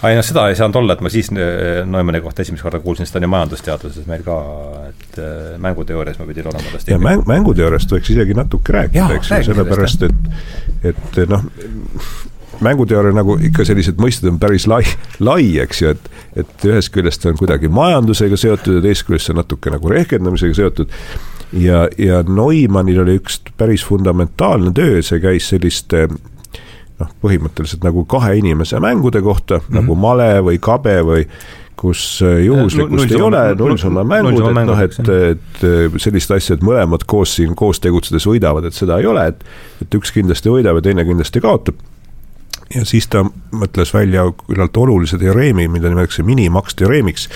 ei 0.09 0.15
noh, 0.15 0.25
seda 0.25 0.47
ei 0.49 0.55
saanud 0.55 0.75
olla, 0.81 0.93
et 0.93 1.01
ma 1.01 1.09
siis 1.09 1.29
äh, 1.31 1.85
Neumanni 1.85 2.21
kohta 2.21 2.41
esimest 2.41 2.63
korda 2.63 2.79
kuulsin, 2.79 3.05
sest 3.05 3.13
ta 3.13 3.19
on 3.19 3.27
ju 3.27 3.31
majandusteaduses 3.35 4.07
meil 4.07 4.23
ka, 4.23 4.39
et 4.89 5.19
äh, 5.19 5.55
mänguteoorias 5.57 6.19
ma 6.19 6.25
pidin 6.25 6.47
olema 6.47 6.75
tast. 6.75 6.87
ja 6.87 6.99
mäng, 6.99 7.23
mänguteooriast 7.27 7.91
võiks 7.91 8.11
isegi 8.15 8.33
natuke 8.37 8.73
rääkida, 8.73 9.13
eks 9.19 9.31
ju, 9.31 9.43
sellepärast 9.51 10.07
et, 10.09 10.29
et 10.93 11.23
noh, 11.29 11.45
mänguteooria 12.61 13.15
nagu 13.15 13.37
ikka 13.41 13.65
sellised 13.67 14.01
mõisted 14.01 14.29
on 14.31 14.39
päris 14.41 14.67
lai, 14.69 14.83
lai, 15.23 15.45
eks 15.63 15.81
ju, 15.81 15.93
et, 15.93 16.09
et 16.43 16.67
ühest 16.69 16.93
küljest 16.93 17.25
on 17.29 17.39
kuidagi 17.39 17.71
majandusega 17.73 18.37
seotud 18.39 18.79
ja 18.79 18.83
teisest 18.83 19.07
küljest 19.09 19.33
on 19.33 19.41
natuke 19.41 19.73
nagu 19.73 19.89
rehkendamisega 19.89 20.59
seotud. 20.59 20.93
ja, 21.53 21.87
ja 21.97 22.21
Neumannil 22.27 23.01
oli 23.05 23.17
üks 23.21 23.41
päris 23.57 23.85
fundamentaalne 23.85 24.73
töö, 24.75 25.01
see 25.05 25.21
käis 25.23 25.49
selliste 25.53 26.07
noh, 26.09 27.11
põhimõtteliselt 27.23 27.83
nagu 27.85 28.05
kahe 28.09 28.37
inimese 28.39 28.79
mängude 28.79 29.21
kohta 29.21 29.59
mm, 29.59 29.67
-hmm. 29.67 29.81
nagu 29.81 29.95
male 29.95 30.31
või 30.45 30.61
kabe 30.61 31.01
või 31.05 31.27
kus 31.83 32.21
juhuslikkust 32.21 33.11
ei 33.11 33.21
ole, 33.21 33.39
nullsumma 33.59 34.03
mängud, 34.07 34.45
et 34.45 34.67
noh, 34.69 34.79
et, 34.79 34.99
et 35.09 35.97
sellist 35.99 36.31
asja, 36.31 36.55
et 36.55 36.61
mõlemad 36.63 37.03
koos 37.09 37.33
siin 37.35 37.55
koos 37.59 37.81
tegutsedes 37.83 38.27
võidavad, 38.29 38.69
et 38.69 38.77
seda 38.77 38.99
ei 39.01 39.09
ole, 39.09 39.25
et 39.33 39.43
et 39.81 39.97
üks 39.97 40.13
kindlasti 40.15 40.53
võidab 40.53 40.79
ja 40.79 40.85
teine 40.85 41.03
kindlasti 41.03 41.41
kaotab 41.43 41.81
ja 42.75 42.85
siis 42.87 43.07
ta 43.11 43.23
mõtles 43.51 43.93
välja 43.93 44.25
küllalt 44.47 44.77
olulise 44.77 45.19
teoreemi, 45.21 45.67
mida 45.71 45.91
nimetatakse 45.91 46.23
minimaks 46.25 46.77
teoreemiks, 46.79 47.27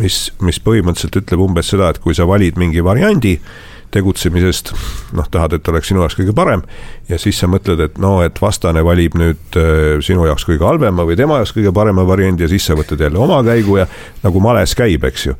mis, 0.00 0.20
mis 0.44 0.60
põhimõtteliselt 0.62 1.22
ütleb 1.22 1.46
umbes 1.46 1.72
seda, 1.72 1.90
et 1.90 2.02
kui 2.02 2.16
sa 2.16 2.26
valid 2.28 2.58
mingi 2.60 2.84
variandi, 2.84 3.36
tegutsemisest, 3.94 4.72
noh, 5.16 5.28
tahad, 5.30 5.56
et 5.56 5.68
oleks 5.68 5.90
sinu 5.90 6.02
jaoks 6.02 6.18
kõige 6.18 6.34
parem. 6.36 6.62
ja 7.08 7.18
siis 7.18 7.38
sa 7.38 7.48
mõtled, 7.50 7.80
et 7.84 7.98
no, 8.02 8.18
et 8.24 8.40
vastane 8.42 8.82
valib 8.84 9.14
nüüd 9.18 9.60
äh, 9.60 9.98
sinu 10.04 10.26
jaoks 10.26 10.46
kõige 10.48 10.66
halvema 10.66 11.06
või 11.06 11.16
tema 11.18 11.40
jaoks 11.40 11.54
kõige 11.56 11.72
parema 11.74 12.06
variandi 12.06 12.46
ja 12.46 12.50
siis 12.50 12.66
sa 12.66 12.78
võtad 12.78 13.00
jälle 13.00 13.18
oma 13.18 13.42
käigu 13.46 13.78
ja 13.80 13.86
nagu 14.24 14.42
males 14.42 14.74
käib, 14.78 15.04
eks 15.04 15.26
ju. 15.30 15.36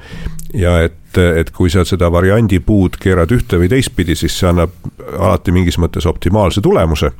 ja 0.54 0.78
et 0.86 1.02
et, 1.16 1.50
kui 1.54 1.70
sa 1.72 1.80
seda 1.88 2.10
variandi 2.12 2.58
puud 2.60 2.98
keerad 3.00 3.30
ühte 3.32 3.56
või 3.56 3.70
teistpidi, 3.72 4.12
siis 4.18 4.34
see 4.36 4.50
annab 4.50 4.74
alati 5.16 5.54
mingis 5.54 5.78
mõttes 5.80 6.04
optimaalse 6.08 6.60
tulemuse. 6.60 7.12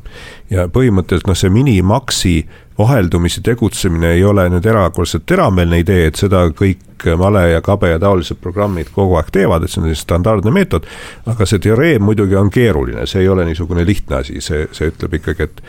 ja 0.51 0.66
põhimõtteliselt 0.68 1.31
noh, 1.31 1.39
see 1.39 1.51
minimaksi 1.51 2.37
vaheldumisi 2.79 3.41
tegutsemine 3.41 4.12
ei 4.12 4.24
ole 4.24 4.49
nüüd 4.53 4.66
erakordselt 4.66 5.27
teravmeelne 5.27 5.81
idee, 5.81 6.07
et 6.11 6.20
seda 6.20 6.47
kõik 6.57 7.07
male 7.18 7.43
ja 7.51 7.61
kabe 7.64 7.91
ja 7.91 7.99
taolised 8.01 8.41
programmid 8.43 8.91
kogu 8.95 9.16
aeg 9.16 9.31
teevad, 9.33 9.64
et 9.64 9.72
see 9.72 9.83
on 9.83 9.97
standardne 9.97 10.53
meetod. 10.53 10.87
aga 11.27 11.47
see 11.47 11.59
teoreem 11.59 12.03
muidugi 12.03 12.37
on 12.37 12.51
keeruline, 12.51 13.07
see 13.07 13.22
ei 13.24 13.29
ole 13.29 13.45
niisugune 13.45 13.87
lihtne 13.87 14.16
asi, 14.22 14.41
see, 14.41 14.66
see 14.72 14.93
ütleb 14.93 15.18
ikkagi, 15.20 15.43
et, 15.43 15.62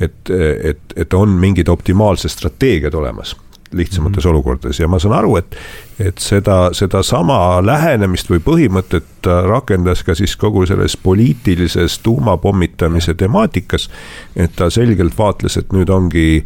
et, 0.00 0.30
et, 0.72 0.96
et 0.96 1.14
on 1.14 1.28
mingid 1.28 1.68
optimaalsed 1.68 2.32
strateegiad 2.32 2.94
olemas 2.94 3.36
lihtsamates 3.76 4.24
mm 4.24 4.28
-hmm. 4.28 4.34
olukordades 4.34 4.80
ja 4.80 4.88
ma 4.88 4.98
saan 4.98 5.14
aru, 5.14 5.36
et, 5.36 5.56
et 5.98 6.18
seda, 6.18 6.70
sedasama 6.72 7.66
lähenemist 7.66 8.30
või 8.30 8.40
põhimõtet 8.40 9.28
rakendas 9.48 10.02
ka 10.02 10.14
siis 10.14 10.36
kogu 10.36 10.66
selles 10.66 10.96
poliitilises 10.96 11.98
tuumapommitamise 11.98 13.14
temaatikas. 13.14 13.90
et 14.36 14.56
ta 14.56 14.70
selgelt 14.70 15.18
vaatles, 15.18 15.56
et 15.56 15.72
nüüd 15.72 15.90
ongi 15.90 16.44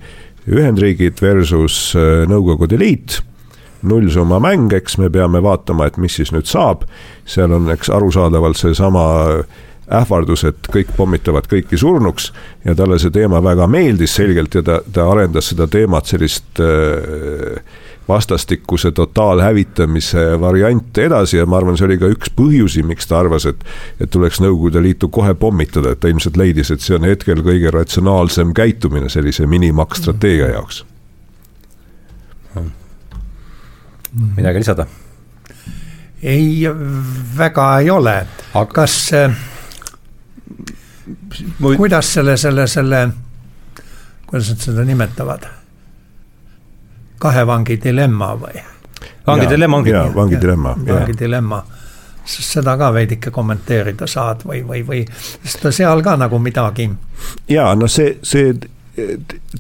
Ühendriigid 0.49 1.20
versus 1.22 1.95
äh, 1.97 2.24
Nõukogude 2.29 2.79
Liit 2.79 3.22
nullsumma 3.83 4.41
mäng, 4.41 4.72
eks 4.72 4.99
me 4.99 5.11
peame 5.11 5.43
vaatama, 5.43 5.87
et 5.87 5.97
mis 5.97 6.16
siis 6.18 6.33
nüüd 6.35 6.49
saab. 6.51 6.83
seal 7.29 7.53
on, 7.53 7.70
eks 7.70 7.91
arusaadavalt 7.91 8.57
seesama 8.57 9.05
ähvardus, 9.95 10.45
et 10.45 10.68
kõik 10.72 10.91
pommitavad 10.97 11.49
kõiki 11.49 11.78
surnuks 11.80 12.32
ja 12.64 12.74
talle 12.76 12.99
see 13.01 13.12
teema 13.14 13.41
väga 13.45 13.66
meeldis 13.70 14.16
selgelt 14.18 14.55
ja 14.59 14.62
ta, 14.64 14.80
ta 14.93 15.07
arendas 15.11 15.53
seda 15.53 15.68
teemat 15.70 16.11
sellist 16.11 16.61
äh, 16.61 17.62
vastastikuse 18.09 18.93
totaalhävitamise 18.93 20.41
variante 20.41 21.05
edasi 21.05 21.36
ja 21.36 21.47
ma 21.47 21.59
arvan, 21.61 21.76
see 21.76 21.89
oli 21.89 21.99
ka 22.01 22.09
üks 22.12 22.32
põhjusi, 22.36 22.84
miks 22.86 23.09
ta 23.09 23.18
arvas, 23.20 23.47
et 23.49 23.64
et 24.01 24.11
tuleks 24.11 24.41
Nõukogude 24.41 24.82
Liitu 24.82 25.09
kohe 25.12 25.34
pommitada, 25.34 25.93
et 25.93 26.01
ta 26.01 26.09
ilmselt 26.09 26.36
leidis, 26.36 26.70
et 26.70 26.84
see 26.84 26.97
on 26.97 27.05
hetkel 27.09 27.43
kõige 27.45 27.72
ratsionaalsem 27.74 28.55
käitumine 28.57 29.09
sellise 29.12 29.47
minimaks 29.47 30.01
strateegia 30.05 30.53
jaoks. 30.55 30.84
midagi 34.36 34.59
lisada? 34.59 34.86
ei, 36.22 36.64
väga 37.39 37.78
ei 37.78 37.91
ole, 37.91 38.26
kas 38.72 39.12
äh, 39.12 39.36
Või... 41.63 41.77
kuidas 41.77 42.13
selle, 42.15 42.37
selle, 42.37 42.67
selle, 42.67 43.09
kuidas 44.27 44.53
nad 44.53 44.67
seda 44.69 44.85
nimetavad? 44.85 45.49
kahe 47.19 47.47
vangi 47.47 47.79
dilemma 47.83 48.33
või? 48.39 48.63
vangi 49.27 49.49
dilemma 49.51 49.77
ongi. 49.77 49.91
jaa, 49.91 50.07
vangi 50.15 50.41
dilemma. 50.41 50.75
vangi 50.87 51.19
dilemma, 51.19 51.61
seda 52.25 52.77
ka 52.79 52.93
veidike 52.95 53.31
kommenteerida 53.35 54.07
saad 54.07 54.45
või, 54.47 54.63
või, 54.67 54.83
või, 54.87 55.05
sest 55.43 55.67
seal 55.75 56.03
ka 56.07 56.17
nagu 56.21 56.39
midagi. 56.39 56.91
jaa, 57.49 57.75
no 57.75 57.91
see, 57.91 58.19
see 58.23 58.55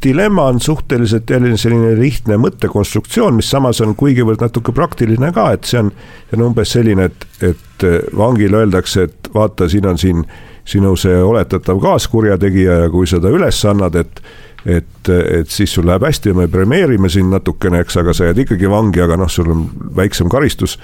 dilemma 0.04 0.48
on 0.50 0.60
suhteliselt 0.60 1.30
jälle 1.30 1.56
selline 1.56 1.94
lihtne 2.00 2.36
mõttekonstruktsioon, 2.42 3.36
mis 3.38 3.50
samas 3.50 3.80
on 3.84 3.94
kuigivõrd 3.98 4.42
natuke 4.42 4.72
praktiline 4.74 5.30
ka, 5.34 5.52
et 5.54 5.68
see 5.68 5.82
on, 5.82 5.92
see 6.28 6.38
on 6.38 6.46
umbes 6.50 6.74
selline, 6.74 7.08
et, 7.10 7.26
et 7.52 7.86
vangile 8.16 8.64
öeldakse, 8.64 9.06
et 9.08 9.30
vaata, 9.34 9.68
siin 9.70 9.86
on 9.86 9.98
siin 9.98 10.24
sinu 10.68 10.94
see 11.00 11.16
oletatav 11.22 11.80
kaaskurjategija 11.80 12.82
ja 12.84 12.92
kui 12.92 13.08
sa 13.08 13.20
ta 13.22 13.32
üles 13.32 13.62
annad, 13.68 13.96
et 13.96 14.22
et, 14.66 15.08
et 15.08 15.50
siis 15.50 15.70
sul 15.72 15.86
läheb 15.86 16.02
hästi 16.02 16.32
ja 16.32 16.36
me 16.36 16.48
premeerime 16.50 17.08
sind 17.12 17.30
natukene, 17.32 17.82
eks, 17.84 17.96
aga 18.00 18.14
sa 18.16 18.28
jääd 18.28 18.42
ikkagi 18.42 18.70
vangi, 18.70 19.00
aga 19.04 19.16
noh, 19.20 19.30
sul 19.30 19.50
on 19.54 19.62
väiksem 19.96 20.28
karistus. 20.32 20.78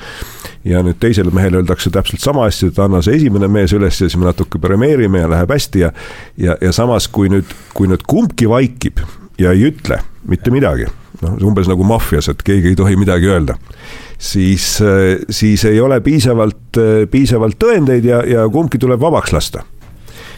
ja 0.64 0.80
nüüd 0.80 0.96
teisele 1.00 1.28
mehele 1.34 1.58
öeldakse 1.60 1.90
täpselt 1.92 2.22
sama 2.24 2.46
asja, 2.48 2.70
et 2.70 2.78
anna 2.80 3.02
see 3.04 3.18
esimene 3.18 3.50
mees 3.52 3.74
üles 3.76 3.98
ja 3.98 4.08
siis 4.08 4.16
me 4.16 4.24
natuke 4.30 4.58
premeerime 4.62 5.20
ja 5.20 5.28
läheb 5.28 5.50
hästi 5.52 5.82
ja. 5.82 5.90
ja, 6.40 6.56
ja 6.60 6.72
samas, 6.72 7.08
kui 7.12 7.28
nüüd, 7.28 7.50
kui 7.74 7.90
nüüd 7.90 8.06
kumbki 8.08 8.48
vaikib 8.48 9.02
ja 9.38 9.52
ei 9.52 9.66
ütle 9.68 9.98
mitte 10.30 10.54
midagi, 10.54 10.88
noh, 11.20 11.36
umbes 11.44 11.68
nagu 11.68 11.84
maffias, 11.84 12.30
et 12.32 12.40
keegi 12.46 12.72
ei 12.72 12.78
tohi 12.78 12.96
midagi 12.96 13.28
öelda 13.28 13.58
siis, 14.18 14.78
siis 15.28 15.64
ei 15.68 15.80
ole 15.80 16.00
piisavalt, 16.00 16.80
piisavalt 17.10 17.58
tõendeid 17.60 18.08
ja, 18.08 18.22
ja 18.24 18.48
kumbki 18.48 18.80
tuleb 18.80 19.02
vabaks 19.02 19.34
lasta 19.36 19.66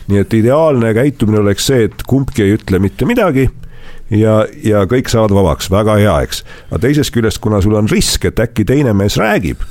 nii 0.07 0.23
et 0.23 0.35
ideaalne 0.39 0.93
käitumine 0.95 1.41
oleks 1.43 1.67
see, 1.71 1.87
et 1.89 2.05
kumbki 2.07 2.45
ei 2.45 2.57
ütle 2.57 2.79
mitte 2.83 3.09
midagi 3.09 3.49
ja, 4.11 4.41
ja 4.65 4.85
kõik 4.91 5.11
saavad 5.11 5.35
vabaks, 5.35 5.71
väga 5.73 5.99
hea, 6.01 6.15
eks. 6.27 6.43
aga 6.71 6.83
teisest 6.87 7.15
küljest, 7.15 7.41
kuna 7.43 7.61
sul 7.65 7.77
on 7.79 7.91
risk, 7.91 8.29
et 8.29 8.41
äkki 8.43 8.67
teine 8.69 8.95
mees 8.97 9.19
räägib, 9.21 9.63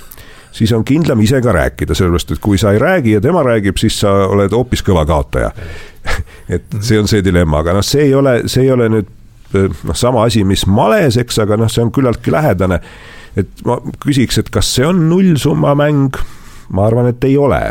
siis 0.56 0.74
on 0.76 0.86
kindlam 0.88 1.22
ise 1.24 1.42
ka 1.44 1.56
rääkida, 1.56 1.96
sellepärast 1.98 2.36
et 2.36 2.44
kui 2.44 2.60
sa 2.62 2.74
ei 2.76 2.82
räägi 2.82 3.16
ja 3.16 3.24
tema 3.24 3.44
räägib, 3.46 3.80
siis 3.80 4.00
sa 4.04 4.14
oled 4.28 4.56
hoopis 4.56 4.84
kõva 4.86 5.06
kaotaja. 5.08 5.52
et 6.56 6.80
see 6.82 7.00
on 7.00 7.10
see 7.12 7.24
dilemma, 7.26 7.64
aga 7.64 7.78
noh, 7.80 7.86
see 7.86 8.10
ei 8.10 8.16
ole, 8.16 8.42
see 8.52 8.68
ei 8.68 8.74
ole 8.76 8.90
nüüd 8.92 9.12
noh, 9.56 9.96
sama 9.96 10.26
asi, 10.28 10.44
mis 10.48 10.66
males, 10.68 11.20
eks, 11.22 11.40
aga 11.44 11.58
noh, 11.60 11.72
see 11.72 11.84
on 11.86 11.94
küllaltki 11.96 12.34
lähedane. 12.34 12.82
et 13.36 13.66
ma 13.68 13.80
küsiks, 14.04 14.40
et 14.40 14.50
kas 14.52 14.68
see 14.78 14.86
on 14.88 15.08
nullsumma 15.10 15.76
mäng? 15.76 16.20
ma 16.76 16.88
arvan, 16.88 17.12
et 17.12 17.24
ei 17.24 17.38
ole 17.38 17.62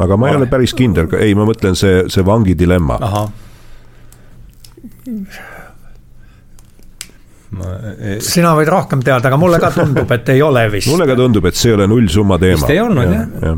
aga 0.00 0.16
ma 0.16 0.30
ei 0.30 0.36
ole 0.40 0.48
päris 0.50 0.74
kindel, 0.76 1.10
ei, 1.20 1.34
ma 1.36 1.46
mõtlen 1.48 1.76
see, 1.78 2.04
see 2.12 2.24
vangi 2.26 2.56
dilemma. 2.58 2.98
Ma, 7.52 7.74
ei... 7.98 8.16
sina 8.24 8.54
võid 8.56 8.70
rohkem 8.72 9.02
teada, 9.04 9.28
aga 9.28 9.36
mulle 9.36 9.60
ka 9.60 9.72
tundub, 9.74 10.08
et 10.16 10.32
ei 10.32 10.40
ole 10.40 10.64
vist. 10.72 10.88
mulle 10.88 11.04
ka 11.10 11.18
tundub, 11.18 11.50
et 11.50 11.58
see 11.58 11.72
ei 11.72 11.76
ole 11.76 11.88
nullsumma 11.90 12.38
teema. 12.40 12.62
vist 12.62 12.72
ei 12.72 12.80
olnud 12.80 13.10
ja, 13.10 13.18
jah 13.26 13.50
ja. 13.50 13.52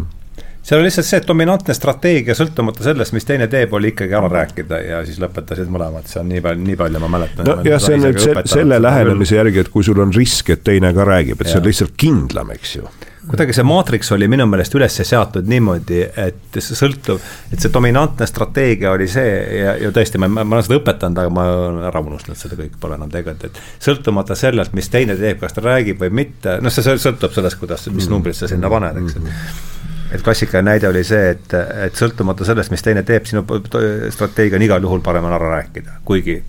seal 0.64 0.80
on 0.80 0.88
lihtsalt 0.88 1.06
see, 1.06 1.20
et 1.22 1.28
dominantne 1.28 1.76
strateegia, 1.78 2.34
sõltumata 2.34 2.82
sellest, 2.88 3.14
mis 3.14 3.28
teine 3.28 3.46
teeb, 3.52 3.76
oli 3.78 3.92
ikkagi 3.92 4.18
ära 4.18 4.32
rääkida 4.32 4.80
ja 4.82 5.04
siis 5.06 5.20
lõpetasid 5.22 5.70
mõlemad, 5.70 6.10
see 6.10 6.18
on 6.24 6.32
nii 6.32 6.42
palju, 6.42 6.66
nii 6.72 6.80
palju 6.80 7.04
ma 7.04 7.12
mäletan. 7.14 7.52
nojah, 7.52 7.86
see 7.86 8.00
on 8.00 8.06
nüüd 8.08 8.18
se, 8.24 8.34
selle 8.56 8.82
lähenemise 8.82 9.38
järgi, 9.38 9.62
et 9.62 9.70
kui 9.76 9.86
sul 9.86 10.02
on 10.02 10.16
risk, 10.16 10.50
et 10.56 10.66
teine 10.66 10.90
ka 10.96 11.06
räägib, 11.06 11.38
et 11.38 11.46
ja. 11.46 11.54
see 11.54 11.62
on 11.62 11.68
lihtsalt 11.70 11.94
kindlam, 12.00 12.50
eks 12.56 12.78
ju 12.80 12.90
kuidagi 13.28 13.54
see 13.56 13.64
maatriks 13.66 14.10
oli 14.14 14.28
minu 14.30 14.46
meelest 14.48 14.74
üles 14.76 14.96
seatud 15.08 15.48
niimoodi, 15.48 16.00
et 16.20 16.58
see 16.58 16.76
sõltub, 16.78 17.22
et 17.52 17.62
see 17.62 17.72
dominantne 17.72 18.26
strateegia 18.28 18.92
oli 18.94 19.06
see 19.10 19.34
ja, 19.60 19.74
ja 19.80 19.92
tõesti, 19.94 20.20
ma, 20.20 20.28
ma 20.36 20.44
olen 20.44 20.66
seda 20.66 20.78
õpetanud, 20.80 21.20
aga 21.22 21.32
ma 21.32 21.46
olen 21.52 21.86
ära 21.88 22.02
unustanud 22.04 22.40
seda 22.40 22.58
kõik, 22.58 22.76
pole 22.80 22.98
enam 22.98 23.12
tegelikult, 23.12 23.46
et 23.48 23.84
sõltumata 23.84 24.36
sellelt, 24.38 24.74
mis 24.76 24.90
teine 24.92 25.16
teeb, 25.20 25.40
kas 25.40 25.56
ta 25.56 25.64
räägib 25.64 26.02
või 26.04 26.12
mitte, 26.22 26.58
noh, 26.64 26.74
see 26.74 26.84
sõltub 26.84 27.32
sellest, 27.36 27.60
kuidas, 27.62 27.86
mis 27.90 28.04
mhm. 28.04 28.12
numbrit 28.16 28.38
sa 28.38 28.50
sinna 28.50 28.70
paned, 28.72 29.00
eks 29.02 29.20
mhm. 29.20 29.44
et 30.14 30.24
klassikaline 30.24 30.74
näide 30.74 30.90
oli 30.90 31.04
see, 31.06 31.34
et, 31.36 31.56
et 31.88 32.00
sõltumata 32.00 32.46
sellest, 32.48 32.74
mis 32.74 32.84
teine 32.84 33.06
teeb, 33.08 33.28
sinu 33.30 33.46
strateegia 34.14 34.60
on 34.60 34.68
igal 34.68 34.84
juhul 34.84 35.04
parem 35.04 35.30
on 35.30 35.38
ära 35.38 35.56
rääkida, 35.58 36.02
kuigi 36.04 36.42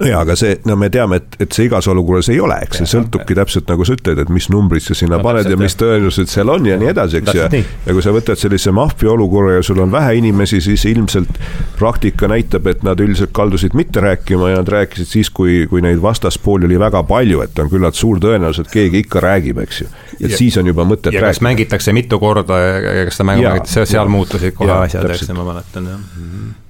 no 0.00 0.08
jaa, 0.08 0.20
aga 0.24 0.36
see, 0.38 0.56
no 0.68 0.76
me 0.80 0.88
teame, 0.92 1.20
et, 1.22 1.36
et 1.42 1.56
see 1.56 1.68
igas 1.68 1.88
olukorras 1.90 2.30
ei 2.32 2.40
ole, 2.42 2.58
eks 2.66 2.82
see 2.82 2.90
sõltubki 2.96 3.36
täpselt 3.38 3.70
nagu 3.70 3.86
sa 3.86 3.96
ütled, 3.96 4.20
et 4.22 4.32
mis 4.32 4.48
numbrid 4.52 4.84
sa 4.84 4.96
sinna 4.98 5.20
no, 5.20 5.24
paned 5.26 5.48
ja 5.50 5.58
mis 5.60 5.76
tõenäosused 5.80 6.32
seal 6.32 6.52
on 6.52 6.66
ja 6.68 6.78
nii 6.80 6.90
edasi, 6.92 7.20
eks 7.22 7.36
ja. 7.36 7.48
ja 7.50 7.96
kui 7.96 8.04
sa 8.04 8.14
võtad 8.14 8.40
sellise 8.40 8.72
maffia 8.76 9.12
olukorra 9.14 9.56
ja 9.58 9.64
sul 9.66 9.80
on 9.84 9.92
vähe 9.92 10.16
inimesi, 10.20 10.60
siis 10.64 10.86
ilmselt 10.90 11.40
praktika 11.78 12.30
näitab, 12.30 12.68
et 12.72 12.84
nad 12.86 13.00
üldiselt 13.02 13.32
kaldusid 13.36 13.76
mitte 13.78 14.02
rääkima 14.04 14.52
ja 14.52 14.60
nad 14.62 14.72
rääkisid 14.76 15.10
siis, 15.10 15.30
kui, 15.30 15.64
kui 15.70 15.84
neid 15.84 16.02
vastaspooli 16.02 16.68
oli 16.68 16.80
väga 16.80 17.02
palju, 17.08 17.42
et 17.46 17.62
on 17.62 17.72
küllalt 17.72 17.98
suur 17.98 18.20
tõenäosus, 18.22 18.66
et 18.66 18.74
keegi 18.74 19.04
ikka 19.06 19.22
räägib, 19.24 19.62
eks 19.64 19.82
ju. 19.84 19.90
et 20.20 20.30
ja, 20.30 20.36
siis 20.36 20.56
on 20.60 20.68
juba 20.72 20.86
mõtet 20.88 21.12
rääkida. 21.12 21.32
kas 21.32 21.42
mängitakse 21.44 21.96
mitu 21.96 22.20
korda 22.22 22.60
ja 22.60 23.08
kas 23.08 23.18
seda 23.18 23.30
mängu 23.32 23.48
mängitakse, 23.48 23.86
seal 23.88 24.12
muutusid 24.12 24.56
kohe 24.56 24.78
asjad, 24.84 25.10
eks 25.10 25.28
ma 25.32 25.50
mäletan 25.52 25.90
jah. 25.92 25.98
Mm 25.98 26.30
-hmm 26.30 26.65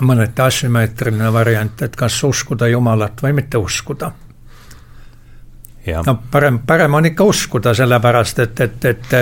mõneti 0.00 0.42
asümmeetriline 0.42 1.32
variant, 1.32 1.82
et 1.82 1.96
kas 1.96 2.16
uskuda 2.24 2.68
Jumalat 2.68 3.22
või 3.22 3.32
mitte 3.32 3.58
uskuda. 3.58 4.12
no 6.06 6.18
parem, 6.30 6.58
parem 6.66 6.94
on 6.94 7.06
ikka 7.06 7.24
uskuda, 7.24 7.74
sellepärast 7.74 8.38
et, 8.38 8.60
et, 8.60 8.84
et 8.84 9.14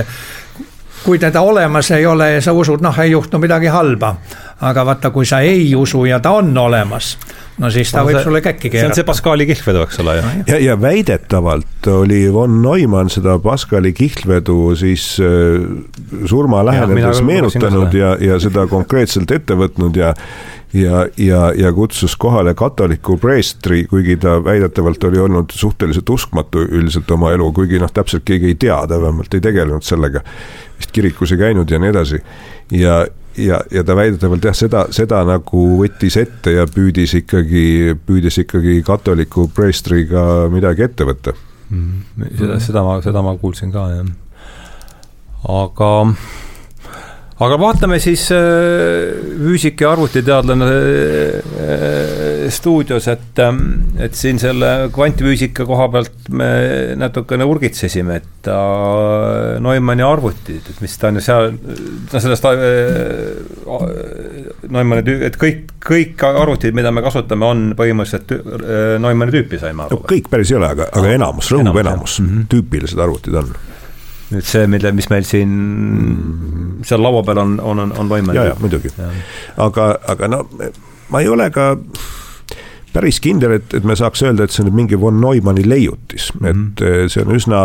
kui 1.03 1.19
teda 1.19 1.41
olemas 1.41 1.91
ei 1.91 2.07
ole 2.07 2.33
ja 2.37 2.41
sa 2.43 2.53
usud, 2.53 2.83
noh, 2.83 2.99
ei 3.03 3.11
juhtu 3.11 3.39
midagi 3.43 3.67
halba. 3.67 4.17
aga 4.63 4.85
vaata, 4.87 5.11
kui 5.11 5.27
sa 5.27 5.41
ei 5.43 5.75
usu 5.75 6.05
ja 6.07 6.21
ta 6.23 6.31
on 6.39 6.59
olemas, 6.59 7.17
no 7.59 7.71
siis 7.71 7.91
ta 7.91 7.99
no, 7.99 8.07
võib 8.07 8.21
see, 8.21 8.25
sulle 8.29 8.41
käkki 8.45 8.71
keerata. 8.71 8.85
see 8.85 8.91
on 8.93 8.95
see 9.01 9.07
Pascali 9.09 9.47
kihlvedu, 9.49 9.83
eks 9.83 9.99
ole 9.99 10.15
ju. 10.17 10.29
ja, 10.47 10.59
ja 10.63 10.77
väidetavalt 10.81 11.89
oli 11.91 12.21
von 12.33 12.61
Neumann 12.63 13.11
seda 13.11 13.39
Pascali 13.43 13.91
kihlvedu 13.93 14.77
siis 14.79 15.17
äh, 15.19 15.67
surma 16.31 16.63
lähenedes 16.69 17.23
meenutanud 17.27 17.99
ja, 17.99 18.15
ja 18.21 18.39
seda 18.43 18.69
konkreetselt 18.71 19.35
ette 19.35 19.59
võtnud 19.59 19.99
ja 19.99 20.15
ja, 20.75 21.07
ja, 21.17 21.53
ja 21.57 21.73
kutsus 21.73 22.17
kohale 22.17 22.55
katoliku 22.55 23.17
preestri, 23.21 23.85
kuigi 23.87 24.17
ta 24.17 24.39
väidetavalt 24.45 25.05
oli 25.05 25.19
olnud 25.19 25.51
suhteliselt 25.55 26.11
uskmatu 26.11 26.65
üldiselt 26.65 27.11
oma 27.11 27.33
elu, 27.33 27.53
kuigi 27.53 27.81
noh, 27.83 27.93
täpselt 27.93 28.25
keegi 28.25 28.53
ei 28.53 28.55
tea, 28.55 28.79
ta 28.89 29.01
vähemalt 29.01 29.35
ei 29.35 29.41
tegelenud 29.41 29.85
sellega. 29.85 30.23
vist 30.79 30.93
kirikus 30.93 31.33
ei 31.33 31.39
käinud 31.39 31.71
ja 31.71 31.79
nii 31.79 31.91
edasi. 31.91 32.23
ja, 32.71 33.07
ja, 33.37 33.61
ja 33.71 33.85
ta 33.85 33.97
väidetavalt 33.97 34.45
jah, 34.45 34.57
seda, 34.57 34.87
seda 34.91 35.23
nagu 35.29 35.67
võttis 35.83 36.17
ette 36.17 36.57
ja 36.57 36.67
püüdis 36.67 37.15
ikkagi, 37.21 37.97
püüdis 38.07 38.39
ikkagi 38.39 38.83
katoliku 38.83 39.49
preestriga 39.55 40.49
midagi 40.53 40.89
ette 40.89 41.05
võtta 41.05 41.35
mm,. 41.71 42.29
seda, 42.39 42.61
seda 42.61 42.85
ma, 42.87 43.01
seda 43.05 43.23
ma 43.23 43.37
kuulsin 43.41 43.73
ka, 43.73 43.89
jah. 43.97 44.07
aga 45.49 45.93
aga 47.47 47.57
vaatame 47.61 47.99
siis 48.03 48.25
äh, 48.35 49.13
füüsik- 49.41 49.81
ja 49.83 49.93
arvutiteadlane 49.93 50.69
äh, 50.69 52.49
stuudios, 52.53 53.07
et, 53.09 53.39
ähm, 53.41 53.61
et 54.03 54.15
siin 54.19 54.39
selle 54.43 54.91
kvantfüüsika 54.93 55.67
koha 55.69 55.89
pealt 55.95 56.29
me 56.31 56.51
natukene 57.01 57.47
urgitsesime, 57.49 58.19
et 58.21 58.51
äh, 58.53 59.59
Neumanni 59.65 60.05
arvutid, 60.07 60.71
et 60.75 60.85
mis 60.85 60.97
ta 61.01 61.11
on 61.13 61.21
ju 61.21 61.25
seal, 61.25 61.51
no 62.13 62.23
sellest 62.27 62.49
Neumanni, 64.73 65.19
et 65.29 65.41
kõik, 65.41 65.77
kõik 65.83 66.27
arvutid, 66.29 66.77
mida 66.77 66.93
me 66.95 67.05
kasutame, 67.05 67.49
on 67.49 67.67
põhimõtteliselt 67.79 69.01
Neumanni 69.03 69.39
tüüpi, 69.39 69.63
saime 69.63 69.87
aru 69.87 70.03
no,. 70.03 70.09
kõik 70.11 70.31
päris 70.33 70.53
ei 70.53 70.61
ole, 70.61 70.73
aga, 70.77 70.93
aga 70.93 71.15
enamus, 71.17 71.53
rõhuv 71.55 71.71
enamus, 71.71 71.87
enamus, 71.87 72.19
mm 72.21 72.33
-hmm. 72.33 72.51
tüüpilised 72.53 73.07
arvutid 73.07 73.41
on 73.41 73.55
nüüd 74.33 74.49
see, 74.49 74.67
mille, 74.71 74.93
mis 74.97 75.09
meil 75.13 75.27
siin 75.29 75.53
seal 76.87 77.03
laua 77.05 77.23
peal 77.27 77.43
on, 77.43 77.59
on, 77.61 77.85
on, 77.87 77.95
on 77.99 78.11
võimalik. 78.11 78.41
ja, 78.41 78.51
ja 78.53 78.57
muidugi, 78.61 78.93
aga, 79.61 79.93
aga 80.09 80.29
no 80.33 80.43
ma 81.13 81.21
ei 81.23 81.29
ole 81.29 81.51
ka 81.53 81.73
päris 82.93 83.21
kindel, 83.25 83.57
et, 83.57 83.75
et 83.75 83.85
me 83.89 83.97
saaks 83.97 84.23
öelda, 84.27 84.45
et 84.45 84.53
see 84.53 84.63
on 84.65 84.69
nüüd 84.69 84.83
mingi 84.83 84.99
von 85.01 85.21
Neumanni 85.21 85.65
leiutis 85.69 86.31
-hmm. 86.35 86.51
et 86.51 87.13
see 87.13 87.25
on 87.25 87.35
üsna, 87.37 87.63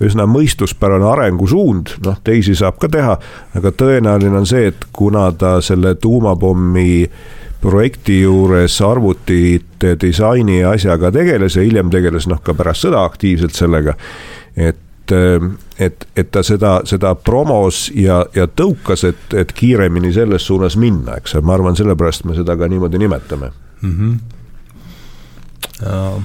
üsna 0.00 0.26
mõistuspärane 0.30 1.06
arengusuund, 1.12 1.98
noh, 2.06 2.20
teisi 2.24 2.54
saab 2.54 2.78
ka 2.78 2.88
teha, 2.88 3.18
aga 3.58 3.72
tõenäoline 3.74 4.38
on 4.38 4.46
see, 4.46 4.68
et 4.70 4.86
kuna 4.92 5.32
ta 5.32 5.60
selle 5.60 5.94
tuumapommi 5.94 7.10
projekti 7.60 8.20
juures 8.20 8.80
arvutite 8.80 9.96
disaini 10.00 10.60
ja 10.60 10.70
asjaga 10.70 11.10
tegeles 11.12 11.56
ja 11.56 11.62
hiljem 11.62 11.90
tegeles 11.90 12.28
noh, 12.30 12.42
ka 12.42 12.54
pärast 12.54 12.86
sõda 12.86 13.02
aktiivselt 13.04 13.54
sellega, 13.54 13.96
et 14.56 14.78
et, 15.12 16.08
et 16.16 16.30
ta 16.30 16.42
seda, 16.42 16.80
seda 16.84 17.14
promos 17.14 17.88
ja, 17.94 18.24
ja 18.34 18.46
tõukas, 18.46 19.04
et, 19.08 19.34
et 19.34 19.52
kiiremini 19.52 20.12
selles 20.12 20.46
suunas 20.46 20.76
minna, 20.76 21.16
eks, 21.20 21.38
ma 21.42 21.54
arvan, 21.54 21.76
sellepärast 21.78 22.26
me 22.28 22.36
seda 22.36 22.56
ka 22.56 22.68
niimoodi 22.68 22.98
nimetame 22.98 23.52
mm. 23.80 23.94
-hmm. 23.98 24.18
Ja. 25.82 26.20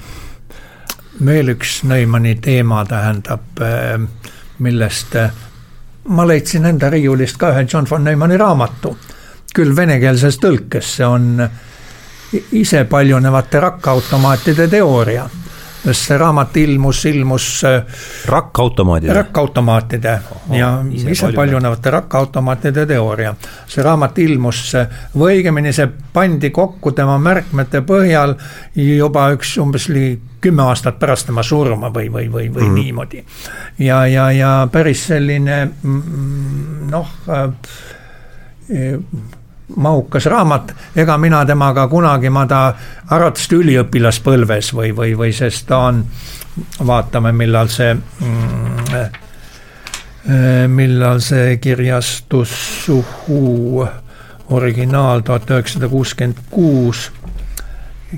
veel 1.25 1.53
üks 1.53 1.83
Neumanni 1.83 2.35
teema 2.35 2.85
tähendab, 2.85 3.61
äh, 3.61 3.99
millest 4.59 5.15
äh, 5.15 5.31
ma 6.07 6.27
leidsin 6.27 6.65
enda 6.65 6.89
riiulist 6.89 7.37
ka 7.37 7.51
ühe 7.53 7.67
John 7.73 7.87
von 7.89 8.03
Neumanni 8.03 8.37
raamatu, 8.37 8.97
küll 9.55 9.75
venekeelses 9.75 10.39
tõlkes, 10.41 10.95
see 10.97 11.05
on 11.05 11.49
ise 12.51 12.83
paljunevate 12.89 13.59
rakkautomaatide 13.59 14.67
teooria 14.67 15.29
see 15.91 16.17
raamat 16.17 16.57
ilmus, 16.57 17.05
ilmus. 17.05 17.47
Äh, 17.67 17.83
rakkautomaadide. 18.25 19.13
rakkautomaatide 19.13 20.19
oh, 20.31 20.55
ja 20.55 20.73
ise, 20.91 21.11
ise 21.11 21.31
paljunevate 21.35 21.91
rakkautomaatide 21.91 22.85
teooria. 22.85 23.35
see 23.67 23.83
raamat 23.83 24.19
ilmus 24.19 24.65
või 25.17 25.39
õigemini 25.39 25.73
see 25.73 25.89
pandi 26.13 26.49
kokku 26.49 26.91
tema 26.91 27.17
märkmete 27.17 27.81
põhjal 27.87 28.37
juba 28.75 29.29
üks 29.35 29.57
umbes 29.61 29.89
ligi 29.89 30.21
kümme 30.43 30.63
aastat 30.67 30.97
pärast 30.99 31.29
tema 31.29 31.43
surma 31.43 31.87
või, 31.93 32.09
või, 32.11 32.27
või, 32.31 32.49
või 32.53 32.67
mm 32.67 32.73
niimoodi. 32.73 33.23
ja, 33.79 34.01
ja, 34.07 34.31
ja 34.31 34.67
päris 34.71 35.05
selline 35.07 35.65
mm, 35.65 36.89
noh 36.91 37.07
äh, 37.29 37.47
mahukas 39.75 40.25
raamat, 40.25 40.73
ega 40.95 41.17
mina 41.17 41.45
temaga 41.45 41.87
kunagi, 41.87 42.29
ma 42.29 42.45
ta 42.49 42.61
arvatavasti 43.09 43.57
üliõpilaspõlves 43.61 44.73
või, 44.75 44.93
või, 44.95 45.17
või 45.17 45.33
sest 45.35 45.67
ta 45.69 45.77
on, 45.89 46.03
vaatame, 46.85 47.31
millal 47.35 47.71
see 47.73 47.93
mm, 47.95 48.93
äh, 48.99 49.19
millal 50.69 51.19
see 51.23 51.57
kirjastus 51.57 52.53
Suhu 52.85 53.87
originaal 54.53 55.23
tuhat 55.25 55.49
üheksasada 55.49 55.89
kuuskümmend 55.89 56.45
kuus, 56.51 57.09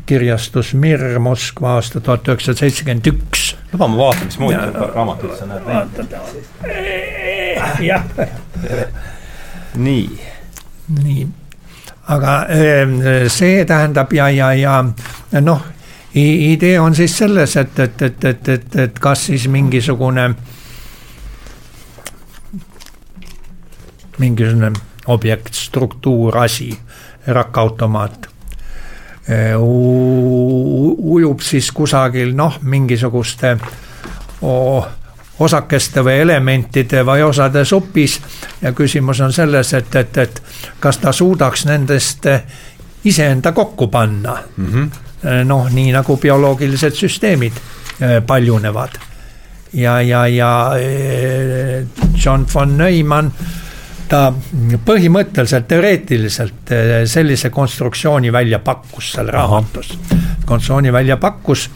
kirjastus 0.06 0.74
Mir 0.74 1.20
Moskva 1.20 1.78
aasta 1.80 2.01
tuhat 2.01 2.28
üheksasada 2.28 2.66
seitsekümmend 2.66 3.08
üks. 3.14 3.56
luba 3.74 3.88
ma 3.88 3.97
vaatan, 4.03 4.32
mismoodi 4.32 4.60
see 4.60 4.88
raamat 4.95 5.28
üldse 5.30 5.49
näeb 5.49 5.68
välja. 5.72 5.91
jah. 7.80 8.03
nii 9.76 10.34
nii, 10.88 11.28
aga 12.08 12.34
ehm, 12.49 12.99
see 13.28 13.66
tähendab 13.66 14.14
ja, 14.14 14.30
ja, 14.30 14.51
ja 14.53 15.41
noh, 15.41 15.62
idee 16.16 16.80
on 16.80 16.95
siis 16.95 17.18
selles, 17.18 17.56
et, 17.58 17.80
et, 17.80 18.01
et, 18.01 18.26
et, 18.26 18.49
et, 18.49 18.76
et 18.76 18.99
kas 18.99 19.26
siis 19.26 19.47
mingisugune, 19.51 20.30
mingisugune 24.20 24.72
objekt, 25.08 25.53
struktuur, 25.53 26.38
asi, 26.38 26.72
rakkautomaat 27.28 28.30
ujub 31.16 31.41
siis 31.41 31.72
kusagil 31.74 32.36
noh, 32.38 32.60
mingisuguste 32.62 33.56
oh, 34.45 34.86
osakeste 35.39 36.03
või 36.03 36.19
elementide 36.23 37.03
või 37.05 37.23
osade 37.25 37.65
supis 37.65 38.19
ja 38.61 38.71
küsimus 38.71 39.19
on 39.21 39.33
selles, 39.33 39.73
et, 39.73 39.95
et, 39.95 40.17
et 40.17 40.41
kas 40.79 40.97
ta 40.97 41.11
suudaks 41.11 41.65
nendest 41.65 42.27
iseenda 43.05 43.51
kokku 43.51 43.88
panna 43.88 44.38
mm. 44.57 44.71
-hmm. 44.71 45.43
noh, 45.45 45.67
nii 45.71 45.91
nagu 45.91 46.17
bioloogilised 46.17 46.95
süsteemid 46.95 47.53
eh, 47.99 48.21
paljunevad. 48.27 48.89
ja, 49.73 50.01
ja, 50.01 50.27
ja 50.27 50.71
eh, 50.79 51.86
John 52.25 52.45
von 52.53 52.77
Neumann 52.77 53.31
ta 54.07 54.33
põhimõtteliselt 54.86 55.67
teoreetiliselt 55.67 56.71
sellise 57.05 57.49
konstruktsiooni 57.49 58.31
välja 58.31 58.59
pakkus 58.59 59.11
seal 59.11 59.27
raamatus. 59.27 59.97
konstruktsiooni 60.45 60.93
välja 60.93 61.17
pakkus 61.17 61.69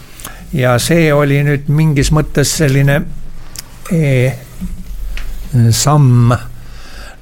ja 0.53 0.77
see 0.79 1.13
oli 1.13 1.43
nüüd 1.43 1.67
mingis 1.67 2.11
mõttes 2.11 2.57
selline 2.57 3.01
E 3.91 4.31
samm, 5.71 6.33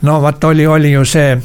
no 0.01 0.21
vot 0.21 0.43
oli, 0.43 0.65
oli 0.67 0.91
ju 0.91 1.05
see 1.05 1.37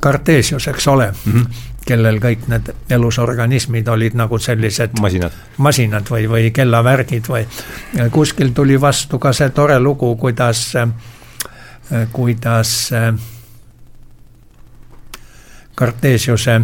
Cartesius, 0.00 0.68
eks 0.68 0.88
ole 0.88 1.06
mm, 1.10 1.32
-hmm. 1.32 1.46
kellel 1.86 2.18
kõik 2.20 2.48
need 2.48 2.72
elusorganismid 2.90 3.88
olid 3.88 4.14
nagu 4.14 4.38
sellised 4.38 4.98
masinad, 5.00 5.32
masinad 5.56 6.10
või, 6.10 6.28
või 6.28 6.50
kellavärgid 6.50 7.28
või 7.28 7.46
kuskil 8.10 8.50
tuli 8.54 8.80
vastu 8.80 9.18
ka 9.18 9.32
see 9.32 9.50
tore 9.50 9.78
lugu, 9.78 10.16
kuidas, 10.16 10.72
kuidas 12.12 12.90
Cartesiuse 15.78 16.60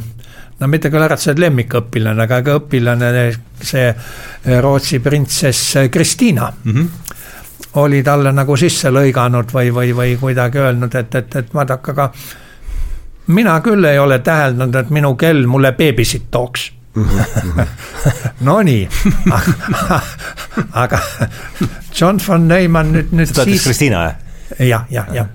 no 0.61 0.69
mitte 0.71 0.91
küll 0.93 1.05
äratused 1.07 1.41
lemmikõpilane, 1.43 2.27
aga 2.27 2.41
ka 2.47 2.59
õpilane, 2.61 3.11
see 3.63 3.89
Rootsi 4.63 5.01
printsess 5.03 5.75
Kristiina 5.91 6.51
mm. 6.53 6.73
-hmm. 6.73 6.89
oli 7.83 8.03
talle 8.03 8.33
nagu 8.33 8.57
sisse 8.57 8.91
lõiganud 8.91 9.53
või, 9.55 9.75
või, 9.75 9.93
või 9.97 10.17
kuidagi 10.21 10.59
öelnud, 10.59 10.95
et, 10.95 11.15
et, 11.15 11.37
et 11.37 11.55
vaadake, 11.55 11.91
aga 11.91 12.11
mina 13.27 13.61
küll 13.61 13.85
ei 13.85 13.99
ole 13.99 14.19
täheldanud, 14.19 14.75
et 14.75 14.91
minu 14.91 15.15
kell 15.15 15.47
mulle 15.47 15.73
beebisit 15.73 16.31
tooks 16.31 16.73
Nonii, 18.47 18.89
aga 20.85 20.99
John 22.01 22.21
von 22.29 22.49
Neumann 22.49 22.93
nüüd, 22.95 23.11
nüüd 23.11 23.33
seda 23.33 23.49
ütles 23.49 23.65
Kristiina, 23.67 24.05
jah? 24.05 24.21
jah, 24.61 24.85
jah, 24.91 25.11
jah 25.15 25.33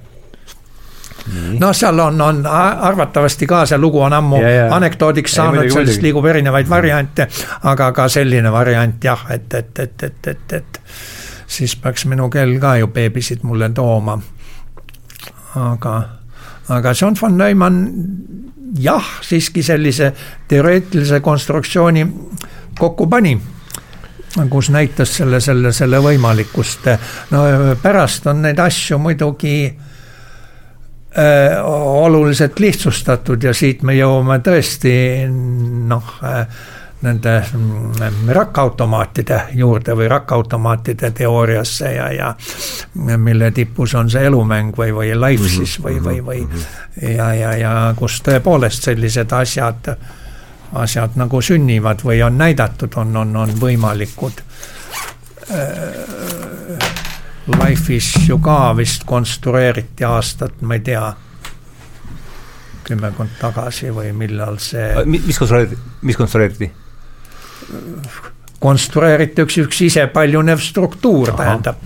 noh, 1.60 1.74
seal 1.76 2.00
on, 2.00 2.22
on 2.22 2.42
arvatavasti 2.46 3.48
ka 3.48 3.66
see 3.70 3.78
lugu 3.78 4.02
on 4.02 4.14
ammu 4.14 4.42
ja, 4.42 4.50
ja. 4.50 4.68
anekdoodiks 4.76 5.36
saanud, 5.40 5.70
sellest 5.74 6.02
liigub 6.02 6.26
erinevaid 6.26 6.70
variante, 6.70 7.28
aga 7.64 7.92
ka 7.96 8.08
selline 8.10 8.52
variant 8.52 9.04
jah, 9.04 9.26
et, 9.34 9.54
et, 9.54 9.80
et, 9.80 10.04
et, 10.04 10.28
et, 10.28 10.54
et 10.54 10.82
siis 11.48 11.76
peaks 11.76 12.06
minu 12.06 12.30
kell 12.30 12.58
ka 12.62 12.76
ju 12.80 12.88
beebisid 12.94 13.44
mulle 13.44 13.70
tooma. 13.74 14.20
aga, 15.56 15.94
aga 16.70 16.94
John 17.02 17.18
von 17.22 17.38
Neumann 17.38 17.86
jah, 18.80 19.06
siiski 19.22 19.64
sellise 19.64 20.14
teoreetilise 20.48 21.20
konstruktsiooni 21.20 22.08
kokku 22.80 23.08
pani 23.08 23.40
kus 24.50 24.70
näitas 24.70 25.16
selle, 25.18 25.40
selle, 25.42 25.72
selle 25.74 26.00
võimalikkust. 26.04 26.88
no 27.32 27.44
pärast 27.82 28.28
on 28.28 28.44
neid 28.46 28.60
asju 28.60 29.00
muidugi 29.02 29.74
oluliselt 31.10 32.60
lihtsustatud 32.60 33.44
ja 33.44 33.54
siit 33.58 33.82
me 33.82 33.96
jõuame 33.98 34.38
tõesti 34.46 34.92
noh 35.30 36.20
nende 37.02 37.44
mm, 37.54 38.30
rakkautomaatide 38.36 39.42
juurde 39.56 39.96
või 39.96 40.08
rakkautomaatide 40.08 41.12
teooriasse 41.12 41.94
ja, 41.94 42.10
ja 42.12 42.34
mille 43.18 43.52
tipus 43.52 43.96
on 43.96 44.10
see 44.12 44.26
elumäng 44.28 44.76
või, 44.78 44.92
või 44.96 45.14
life 45.16 45.44
mhm, 45.44 45.54
siis 45.54 45.78
või, 45.84 46.00
või, 46.04 46.20
või 46.26 46.42
mhm. 46.44 46.66
ja, 47.16 47.34
ja, 47.34 47.54
ja 47.58 47.74
kus 47.96 48.20
tõepoolest 48.26 48.90
sellised 48.92 49.32
asjad, 49.32 49.94
asjad 50.74 51.16
nagu 51.16 51.42
sünnivad 51.42 52.04
või 52.04 52.20
on 52.26 52.38
näidatud, 52.38 53.00
on, 53.00 53.16
on, 53.18 53.36
on 53.46 53.56
võimalikud. 53.62 54.44
Äh, 57.50 57.70
Life'is 57.70 58.28
ju 58.28 58.38
ka 58.40 58.76
vist 58.78 59.04
konstrueeriti 59.06 60.04
aastat, 60.04 60.62
ma 60.62 60.78
ei 60.78 60.84
tea 60.86 61.08
kümmekond 62.90 63.38
tagasi 63.40 63.92
või 63.94 64.12
millal 64.18 64.58
see. 64.62 65.06
mis 65.06 65.38
konstrueeriti, 65.38 65.78
mis 66.02 66.18
konstrueeriti? 66.18 66.72
konstrueeriti 68.60 69.44
üks, 69.46 69.58
üks 69.64 69.82
isepaljunev 69.88 70.62
struktuur, 70.64 71.32
tähendab, 71.38 71.82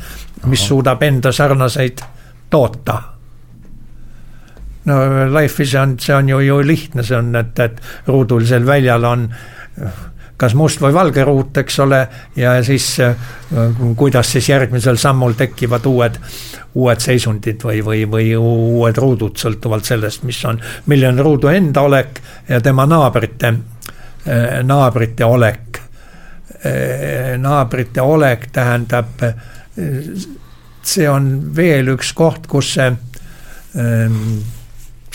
mis 0.45 0.61
Aha. 0.61 0.68
suudab 0.68 1.03
enda 1.03 1.32
sarnaseid 1.32 2.01
toota. 2.49 3.01
no 4.86 4.95
Life'is 5.34 5.76
on, 5.80 5.97
see 5.99 6.16
on 6.16 6.30
ju, 6.30 6.39
ju 6.39 6.61
lihtne, 6.66 7.03
see 7.03 7.18
on, 7.18 7.36
et, 7.36 7.59
et 7.59 7.82
ruudulisel 8.07 8.66
väljal 8.66 9.03
on 9.03 9.30
kas 10.38 10.55
must 10.57 10.81
või 10.81 10.93
valge 10.95 11.23
ruut, 11.23 11.57
eks 11.61 11.79
ole, 11.84 11.99
ja 12.36 12.55
siis 12.63 12.88
kuidas 13.95 14.31
siis 14.34 14.49
järgmisel 14.49 14.97
sammul 14.97 15.36
tekivad 15.38 15.86
uued, 15.86 16.17
uued 16.75 17.03
seisundid 17.03 17.61
või, 17.63 17.84
või, 17.86 18.03
või 18.09 18.31
uued 18.38 18.97
ruudud, 18.97 19.38
sõltuvalt 19.39 19.86
sellest, 19.88 20.23
mis 20.27 20.39
on, 20.49 20.59
milline 20.89 21.13
on 21.13 21.25
ruudu 21.27 21.51
enda 21.53 21.86
olek 21.86 22.21
ja 22.49 22.61
tema 22.61 22.86
naabrite, 22.89 23.53
naabrite 24.63 25.25
olek. 25.25 25.79
Eh, 26.63 27.34
naabrite 27.38 28.01
olek 28.01 28.45
tähendab, 28.55 29.19
see 30.84 31.07
on 31.09 31.29
veel 31.55 31.91
üks 31.95 32.13
koht, 32.15 32.47
kus 32.47 32.73
see 32.77 32.88
ehm, 32.88 34.19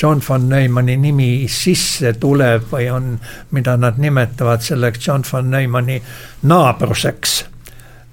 John 0.02 0.22
von 0.28 0.48
Neumanni 0.48 0.96
nimi 0.96 1.46
sisse 1.50 2.12
tuleb 2.20 2.68
või 2.72 2.90
on, 2.90 3.18
mida 3.50 3.76
nad 3.76 3.98
nimetavad 3.98 4.62
selleks 4.62 5.06
John 5.06 5.24
von 5.32 5.50
Neumanni 5.50 6.02
naabruseks. 6.42 7.44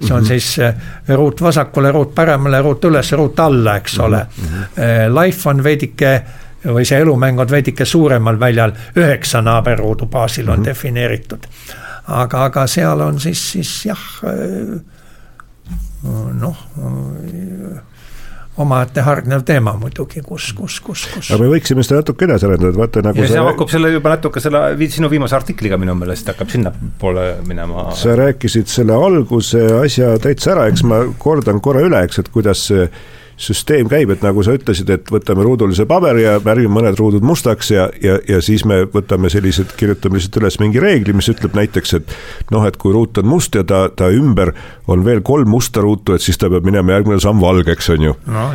see 0.01 0.13
on 0.13 0.21
mm 0.21 0.23
-hmm. 0.23 0.27
siis 0.27 0.59
eh, 0.59 0.75
ruut 1.07 1.41
vasakule, 1.41 1.91
ruut 1.91 2.15
paremale, 2.15 2.61
ruut 2.61 2.85
üles, 2.85 3.11
ruut 3.11 3.39
alla, 3.39 3.75
eks 3.75 3.99
ole 3.99 4.17
mm. 4.17 4.43
-hmm. 4.45 5.23
Life 5.23 5.49
on 5.49 5.63
veidike 5.63 6.21
või 6.65 6.85
see 6.85 6.99
elumäng 6.99 7.39
on 7.39 7.49
veidike 7.49 7.85
suuremal 7.85 8.39
väljal, 8.39 8.71
üheksa 8.95 9.41
naaberruudu 9.41 10.05
baasil 10.05 10.49
on 10.49 10.59
mm 10.59 10.61
-hmm. 10.61 10.65
defineeritud 10.65 11.47
aga, 12.07 12.45
aga 12.45 12.67
seal 12.69 13.01
on 13.05 13.19
siis, 13.19 13.41
siis 13.51 13.71
jah, 13.89 14.05
noh 16.39 16.63
omaette 18.61 19.03
hargnev 19.03 19.43
teema 19.47 19.73
muidugi, 19.79 20.21
kus, 20.23 20.51
kus, 20.55 20.79
kus, 20.83 21.05
kus. 21.13 21.31
aga 21.31 21.41
me 21.43 21.49
võiksime 21.55 21.83
seda 21.83 22.01
natuke 22.01 22.27
edasi 22.27 22.47
arendada, 22.47 22.71
et 22.71 22.79
vaata 22.79 23.03
nagu 23.03 23.19
ja 23.19 23.27
see 23.31 23.43
hakkab 23.49 23.71
selle 23.73 23.91
juba 23.91 24.13
natuke 24.15 24.43
selle 24.43 24.61
sinu 24.95 25.09
viimase 25.11 25.35
artikliga 25.35 25.79
minu 25.81 25.95
meelest 25.99 26.31
hakkab 26.31 26.53
sinnapoole 26.53 27.25
minema. 27.47 27.89
sa 27.99 28.15
rääkisid 28.19 28.71
selle 28.71 28.95
alguse 28.95 29.65
asja 29.81 30.15
täitsa 30.23 30.55
ära, 30.55 30.69
eks 30.71 30.85
ma 30.87 31.03
kordan 31.19 31.59
korra 31.63 31.83
üle, 31.85 32.05
eks, 32.07 32.23
et 32.23 32.31
kuidas 32.31 32.67
see 32.69 32.87
süsteem 33.37 33.89
käib, 33.91 34.11
et 34.13 34.23
nagu 34.23 34.43
sa 34.45 34.53
ütlesid, 34.55 34.89
et 34.93 35.09
võtame 35.11 35.43
ruudulise 35.43 35.85
paberi 35.89 36.23
ja 36.23 36.37
värvime 36.43 36.77
mõned 36.77 36.95
ruudud 36.99 37.25
mustaks 37.25 37.71
ja, 37.73 37.89
ja, 38.03 38.15
ja 38.29 38.39
siis 38.43 38.63
me 38.67 38.83
võtame 38.91 39.29
sellised, 39.31 39.73
kirjutame 39.79 40.19
lihtsalt 40.19 40.39
üles 40.39 40.57
mingi 40.61 40.79
reegli, 40.83 41.15
mis 41.15 41.27
ütleb 41.31 41.57
näiteks, 41.57 41.93
et 41.99 42.15
noh, 42.55 42.63
et 42.67 42.79
kui 42.79 42.95
ruut 42.95 43.19
on 43.19 43.27
must 43.27 43.57
ja 43.57 43.65
ta, 43.67 43.85
ta 43.91 44.07
ümber 44.15 44.53
on 44.91 45.03
veel 45.05 45.19
kolm 45.25 45.51
musta 45.51 45.83
ruutu, 45.83 46.15
et 46.15 46.23
siis 46.23 46.39
ta 46.39 46.49
peab 46.51 46.67
minema 46.67 46.95
järgmine 46.95 47.19
samm 47.23 47.43
valgeks, 47.43 47.91
on 47.97 48.07
ju 48.09 48.15
no,. 48.31 48.47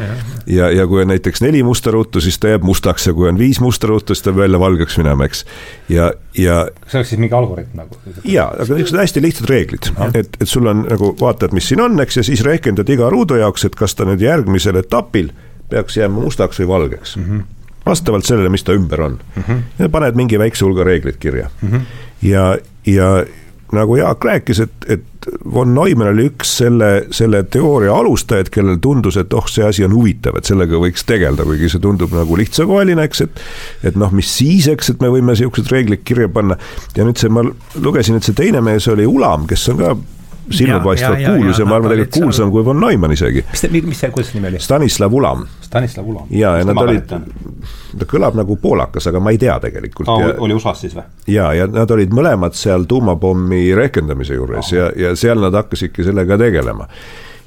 ja, 0.48 0.70
ja 0.72 0.88
kui 0.88 1.04
on 1.04 1.12
näiteks 1.12 1.44
neli 1.44 1.62
musta 1.66 1.92
ruutu, 1.92 2.22
siis 2.24 2.40
ta 2.40 2.54
jääb 2.54 2.64
mustaks 2.64 3.10
ja 3.10 3.14
kui 3.16 3.28
on 3.28 3.38
viis 3.38 3.60
musta 3.60 3.90
ruutu, 3.90 4.14
siis 4.14 4.24
ta 4.24 4.32
peab 4.32 4.48
jälle 4.48 4.60
valgeks 4.64 4.96
minema, 5.02 5.28
eks. 5.28 5.44
ja, 5.92 6.12
ja. 6.38 6.68
see 6.86 7.00
oleks 7.00 7.10
siis 7.14 7.20
mingi 7.20 7.34
algoritm 7.34 7.80
nagu? 7.82 7.96
jaa, 8.24 8.48
aga 8.54 8.66
niisugused 8.68 9.00
hästi 9.02 9.22
lihtsad 9.22 9.50
reeglid, 9.50 9.90
et, 10.14 10.36
et 10.40 10.48
sul 10.48 10.66
on 10.70 10.84
nagu 10.88 11.14
vaatad, 11.20 11.54
mis 11.56 11.68
siin 11.68 11.82
on, 11.82 12.00
eks, 12.00 12.20
ja 12.20 12.26
siis 12.26 12.44
rehkendad 12.46 12.88
iga 12.88 13.10
ruudu 13.10 13.40
jaoks, 13.40 13.64
et 13.66 13.78
kas 13.78 13.94
ta 13.98 14.06
nüüd 14.08 14.22
järgmise 14.22 14.60
järgmisel 14.60 14.76
etapil 14.80 15.32
peaks 15.70 15.96
jääma 15.96 16.20
mustaks 16.20 16.60
või 16.60 16.68
valgeks 16.68 17.16
mm. 17.16 17.24
-hmm 17.24 17.56
vastavalt 17.86 18.24
sellele, 18.24 18.48
mis 18.52 18.62
ta 18.62 18.72
ümber 18.76 19.00
on 19.00 19.18
mm. 19.36 19.42
-hmm. 19.42 19.62
ja 19.78 19.88
paned 19.88 20.14
mingi 20.14 20.38
väikse 20.38 20.64
hulga 20.64 20.84
reegleid 20.84 21.16
kirja 21.16 21.48
mm. 21.62 21.68
-hmm. 21.68 21.80
ja, 22.22 22.58
ja 22.86 23.24
nagu 23.76 23.96
Jaak 23.96 24.24
rääkis, 24.24 24.60
et, 24.64 24.86
et 24.88 25.28
von 25.54 25.74
Neumann 25.74 26.12
oli 26.14 26.28
üks 26.30 26.56
selle, 26.60 26.90
selle 27.14 27.42
teooria 27.52 27.94
alustajaid, 27.94 28.50
kellel 28.52 28.80
tundus, 28.82 29.18
et 29.20 29.34
oh, 29.36 29.46
see 29.50 29.64
asi 29.66 29.84
on 29.86 29.94
huvitav, 29.94 30.38
et 30.38 30.48
sellega 30.48 30.80
võiks 30.80 31.04
tegeleda, 31.06 31.46
kuigi 31.46 31.70
see 31.72 31.82
tundub 31.82 32.14
nagu 32.16 32.38
lihtsakoeline, 32.40 33.04
eks, 33.08 33.26
et 33.26 33.44
et 33.90 33.98
noh, 34.00 34.12
mis 34.14 34.30
siis, 34.30 34.68
eks, 34.70 34.94
et 34.94 35.04
me 35.04 35.10
võime 35.12 35.34
niisugused 35.34 35.70
reeglid 35.72 36.04
kirja 36.06 36.30
panna. 36.32 36.58
ja 36.96 37.06
nüüd 37.06 37.20
see, 37.20 37.32
ma 37.32 37.44
lugesin, 37.80 38.18
et 38.18 38.26
see 38.26 38.36
teine 38.36 38.62
mees 38.64 38.88
oli 38.90 39.06
Ulam, 39.08 39.46
kes 39.50 39.68
on 39.72 39.80
ka 39.80 39.94
silmapaistvalt 40.50 41.18
kuulus 41.24 41.58
ja, 41.58 41.64
ja 41.64 41.68
ma 41.68 41.76
arvan, 41.78 41.92
tegelikult 41.92 42.22
kuulsam 42.22 42.50
kui 42.50 42.64
von 42.64 42.80
Neumann 42.80 43.14
isegi. 43.14 43.44
mis, 43.52 43.64
mis 43.86 44.00
see, 44.00 44.10
kuidas 44.10 44.30
see 44.30 44.38
nimi 44.38 44.50
oli? 44.50 44.60
Stanislav 44.62 45.14
Ulam. 45.14 45.46
Stanislav 45.64 46.08
Ulam. 46.08 46.26
ja, 46.30 46.56
ja 46.58 46.66
nad 46.66 46.82
olid, 46.82 47.14
ta 47.98 48.08
kõlab 48.10 48.38
nagu 48.38 48.56
poolakas, 48.62 49.06
aga 49.10 49.22
ma 49.22 49.34
ei 49.34 49.40
tea 49.40 49.56
tegelikult 49.62 50.10
ah,. 50.10 50.26
oli 50.42 50.56
USA-s 50.56 50.86
siis 50.86 50.96
või? 50.98 51.06
ja, 51.30 51.50
ja 51.56 51.68
nad 51.70 51.90
olid 51.94 52.14
mõlemad 52.16 52.58
seal 52.58 52.86
tuumapommi 52.90 53.68
rehkendamise 53.78 54.38
juures 54.38 54.72
ah. 54.72 54.76
ja, 54.76 54.90
ja 55.06 55.16
seal 55.18 55.42
nad 55.42 55.56
hakkasidki 55.56 56.06
sellega 56.06 56.38
tegelema. 56.40 56.88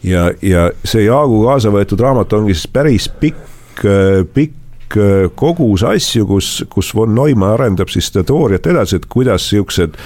ja, 0.04 0.30
ja 0.42 0.70
see 0.84 1.08
Jaagu 1.08 1.44
kaasa 1.48 1.74
võetud 1.74 2.04
raamat 2.04 2.40
ongi 2.40 2.56
siis 2.56 2.70
päris 2.72 3.10
pikk, 3.20 3.84
pikk 4.34 4.60
kogus 5.36 5.84
asju, 5.88 6.28
kus, 6.30 6.50
kus 6.70 6.92
von 6.96 7.16
Neumann 7.16 7.56
arendab 7.56 7.90
siis 7.90 8.12
seda 8.12 8.24
teooriat 8.30 8.68
edasi, 8.70 9.00
et 9.00 9.08
kuidas 9.10 9.48
siuksed 9.50 9.98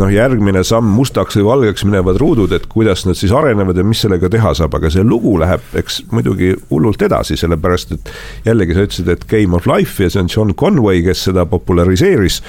noh, 0.00 0.10
järgmine 0.12 0.62
samm 0.66 0.88
mustaks 0.96 1.38
või 1.38 1.46
valgeks 1.46 1.86
minevad 1.88 2.18
ruudud, 2.20 2.52
et 2.52 2.66
kuidas 2.70 3.06
nad 3.08 3.18
siis 3.18 3.32
arenevad 3.32 3.78
ja 3.78 3.84
mis 3.86 4.02
sellega 4.04 4.30
teha 4.32 4.52
saab, 4.58 4.76
aga 4.78 4.90
see 4.92 5.04
lugu 5.06 5.36
läheb, 5.40 5.64
eks 5.78 6.02
muidugi 6.12 6.52
hullult 6.70 7.02
edasi, 7.06 7.38
sellepärast 7.40 7.96
et 7.96 8.12
jällegi 8.48 8.76
sa 8.76 8.86
ütlesid, 8.86 9.12
et 9.12 9.24
Game 9.30 9.56
of 9.56 9.68
Life 9.70 10.02
ja 10.02 10.12
see 10.12 10.24
on 10.24 10.30
John 10.32 10.54
Conway, 10.54 11.02
kes 11.06 11.26
seda 11.30 11.46
populariseeris 11.48 12.42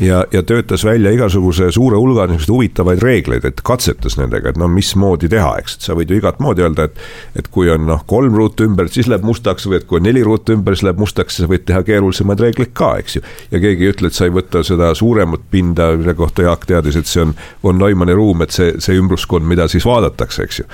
ja, 0.00 0.24
ja 0.32 0.42
töötas 0.42 0.84
välja 0.84 1.12
igasuguse 1.14 1.70
suure 1.72 1.98
hulga 2.00 2.26
niisuguseid 2.26 2.54
huvitavaid 2.54 3.02
reegleid, 3.04 3.46
et 3.46 3.62
katsetas 3.66 4.16
nendega, 4.18 4.50
et 4.50 4.58
no 4.60 4.68
mismoodi 4.70 5.30
teha, 5.30 5.52
eks, 5.62 5.78
et 5.78 5.88
sa 5.88 5.96
võid 5.98 6.10
ju 6.10 6.18
igat 6.20 6.40
moodi 6.42 6.66
öelda, 6.66 6.88
et 6.90 6.98
et 7.38 7.48
kui 7.52 7.70
on 7.70 7.86
noh, 7.86 8.02
kolm 8.10 8.34
ruutu 8.36 8.66
ümber, 8.66 8.88
siis 8.90 9.08
läheb 9.10 9.24
mustaks 9.26 9.66
või 9.68 9.78
et 9.78 9.86
kui 9.88 10.00
on 10.00 10.06
neli 10.08 10.22
ruutu 10.26 10.54
ümber, 10.56 10.74
siis 10.74 10.88
läheb 10.88 11.00
mustaks, 11.00 11.36
siis 11.36 11.46
sa 11.46 11.50
võid 11.50 11.66
teha 11.68 11.82
keerulisemaid 11.86 12.42
reegleid 12.42 12.72
ka, 12.76 12.90
eks 13.00 13.18
ju. 13.18 13.24
ja 13.52 13.62
keegi 13.62 13.86
ei 13.86 13.94
ütle, 13.94 14.10
et 14.10 14.16
sa 14.16 14.26
ei 14.26 14.34
võta 14.34 14.64
seda 14.66 14.90
suuremat 14.98 15.46
pinda, 15.52 15.92
mille 16.00 16.14
kohta 16.18 16.46
Jaak 16.46 16.66
teadis 16.66 16.79
teadis, 16.80 17.00
et 17.00 17.10
see 17.10 17.24
on, 17.24 17.34
on 17.66 17.78
Neumanni 17.80 18.16
ruum, 18.16 18.44
et 18.44 18.54
see, 18.54 18.74
see 18.82 18.98
ümbruskond, 19.00 19.46
mida 19.48 19.68
siis 19.70 19.86
vaadatakse, 19.88 20.46
eks 20.48 20.62
ju. 20.62 20.66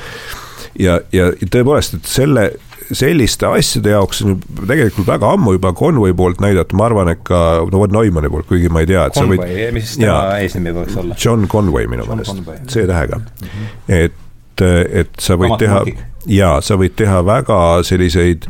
ja, 0.87 1.01
ja 1.15 1.31
tõepoolest, 1.43 1.99
et 1.99 2.11
selle, 2.11 2.47
selliste 2.87 3.49
asjade 3.51 3.95
jaoks 3.95 4.23
on 4.27 4.37
tegelikult 4.63 5.09
väga 5.09 5.33
ammu 5.37 5.57
juba 5.57 5.73
Conway 5.77 6.15
poolt 6.17 6.43
näidatud, 6.45 6.79
ma 6.79 6.89
arvan, 6.91 7.11
et 7.15 7.23
ka 7.27 7.43
no 7.73 7.83
vot 7.83 7.95
Neumanni 7.95 8.31
poolt, 8.33 8.49
kuigi 8.51 8.71
ma 8.73 8.85
ei 8.85 8.91
tea, 8.91 9.09
et 9.09 9.19
Conway, 9.19 9.41
sa 9.41 9.51
võid. 9.51 9.77
mis 9.77 9.97
tema 9.99 10.21
eesnimi 10.43 10.77
võiks 10.77 11.01
olla? 11.03 11.19
John 11.25 11.49
Conway 11.51 11.91
minu 11.91 12.07
meelest, 12.09 12.43
C-tähega 12.71 13.21
mm, 13.21 13.51
-hmm. 13.51 13.71
et, 14.01 14.67
et 15.03 15.21
sa 15.21 15.39
võid 15.41 15.57
Amat 15.57 15.65
teha, 15.65 15.85
jaa, 16.39 16.57
sa 16.65 16.79
võid 16.81 16.97
teha 16.99 17.23
väga 17.27 17.61
selliseid 17.87 18.49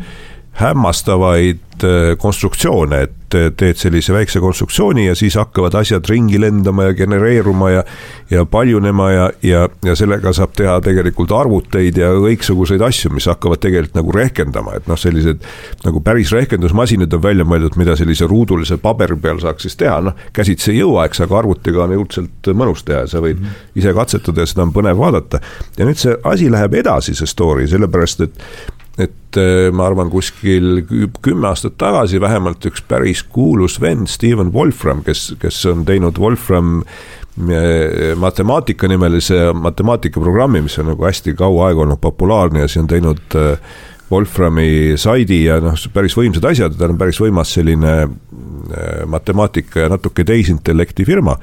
hämmastavaid 0.56 1.84
äh, 1.84 2.16
konstruktsioone, 2.18 3.02
et 3.02 3.14
teed 3.28 3.76
sellise 3.76 4.14
väikse 4.14 4.40
konstruktsiooni 4.40 5.08
ja 5.08 5.14
siis 5.18 5.34
hakkavad 5.36 5.74
asjad 5.74 6.06
ringi 6.08 6.38
lendama 6.40 6.86
ja 6.86 6.94
genereeruma 6.94 7.70
ja 7.70 7.82
ja 8.30 8.44
paljunema 8.44 9.10
ja, 9.10 9.30
ja, 9.42 9.68
ja 9.84 9.94
sellega 9.96 10.32
saab 10.32 10.54
teha 10.56 10.78
tegelikult 10.82 11.32
arvuteid 11.32 11.98
ja 12.00 12.08
kõiksuguseid 12.16 12.82
asju, 12.82 13.12
mis 13.14 13.28
hakkavad 13.30 13.60
tegelikult 13.62 13.98
nagu 13.98 14.14
rehkendama, 14.16 14.74
et 14.78 14.88
noh, 14.90 14.98
sellised 14.98 15.44
nagu 15.84 16.00
päris 16.06 16.32
rehkendusmasinad 16.34 17.12
on 17.14 17.22
välja 17.22 17.46
mõeldud, 17.46 17.76
mida 17.78 17.96
sellise 17.98 18.26
ruudulise 18.30 18.80
paberi 18.82 19.18
peal 19.22 19.42
saaks 19.42 19.68
siis 19.68 19.78
teha, 19.78 20.00
noh, 20.08 20.16
käsitsi 20.34 20.72
ei 20.72 20.80
jõua, 20.80 21.06
eks, 21.06 21.22
aga 21.26 21.38
arvutiga 21.42 21.84
on 21.84 21.94
õudselt 21.98 22.50
mõnus 22.54 22.82
teha 22.86 23.04
ja 23.04 23.10
sa 23.10 23.22
võid 23.22 23.38
mm 23.38 23.44
-hmm. 23.44 23.76
ise 23.82 23.94
katsetada 23.94 24.42
ja 24.42 24.50
seda 24.50 24.66
on 24.66 24.72
põnev 24.74 24.98
vaadata. 24.98 25.40
ja 25.78 25.84
nüüd 25.86 26.00
see 26.00 26.16
asi 26.24 26.50
läheb 26.50 26.74
edasi, 26.74 27.14
see 27.14 27.26
story, 27.26 27.68
sellepärast 27.68 28.20
et 28.20 28.42
et 28.98 29.36
äh, 29.36 29.68
ma 29.72 29.86
arvan, 29.90 30.08
kuskil 30.12 30.80
kümme 31.22 31.50
aastat 31.50 31.76
tagasi 31.80 32.20
vähemalt 32.20 32.64
üks 32.68 32.84
päris 32.88 33.22
kuulus 33.22 33.76
vend, 33.80 34.08
Steven 34.08 34.52
Wolfram, 34.54 35.02
kes, 35.04 35.34
kes 35.40 35.60
on 35.68 35.84
teinud 35.88 36.16
Wolfram 36.20 36.78
äh, 36.80 38.14
matemaatika 38.16 38.88
nimelise 38.88 39.50
matemaatikaprogrammi, 39.52 40.64
mis 40.64 40.78
on 40.80 40.90
nagu 40.94 41.04
hästi 41.04 41.36
kaua 41.36 41.68
aega 41.68 41.84
olnud 41.84 42.00
populaarne 42.00 42.64
ja 42.64 42.70
siis 42.70 42.86
on 42.86 42.90
teinud 42.94 43.36
äh, 43.36 43.76
Wolframi 44.10 44.94
saidi 44.96 45.42
ja 45.44 45.58
noh, 45.60 45.76
päris 45.92 46.14
võimsad 46.16 46.44
asjad, 46.48 46.76
ta 46.78 46.86
on 46.86 46.98
päris 46.98 47.18
võimas 47.20 47.50
selline 47.56 47.94
matemaatika 49.10 49.82
ja 49.82 49.88
natuke 49.90 50.22
tehisintellekti 50.26 51.02
firma. 51.06 51.34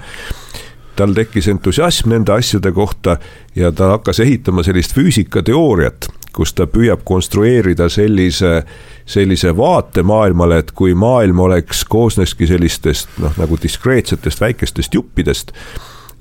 Tal 0.95 1.11
tekkis 1.17 1.49
entusiasm 1.51 2.13
nende 2.13 2.31
asjade 2.31 2.71
kohta 2.71 3.17
ja 3.55 3.73
ta 3.75 3.97
hakkas 3.97 4.21
ehitama 4.23 4.63
sellist 4.63 4.95
füüsikateooriat, 4.95 6.07
kus 6.33 6.53
ta 6.57 6.67
püüab 6.69 7.03
konstrueerida 7.05 7.89
sellise, 7.93 8.63
sellise 9.05 9.53
vaate 9.57 10.03
maailmale, 10.03 10.63
et 10.63 10.71
kui 10.75 10.95
maailm 10.97 11.39
oleks, 11.45 11.83
koosneski 11.89 12.47
sellistest 12.49 13.19
noh, 13.23 13.33
nagu 13.37 13.59
diskreetsetest 13.61 14.41
väikestest 14.41 14.99
juppidest, 14.99 15.53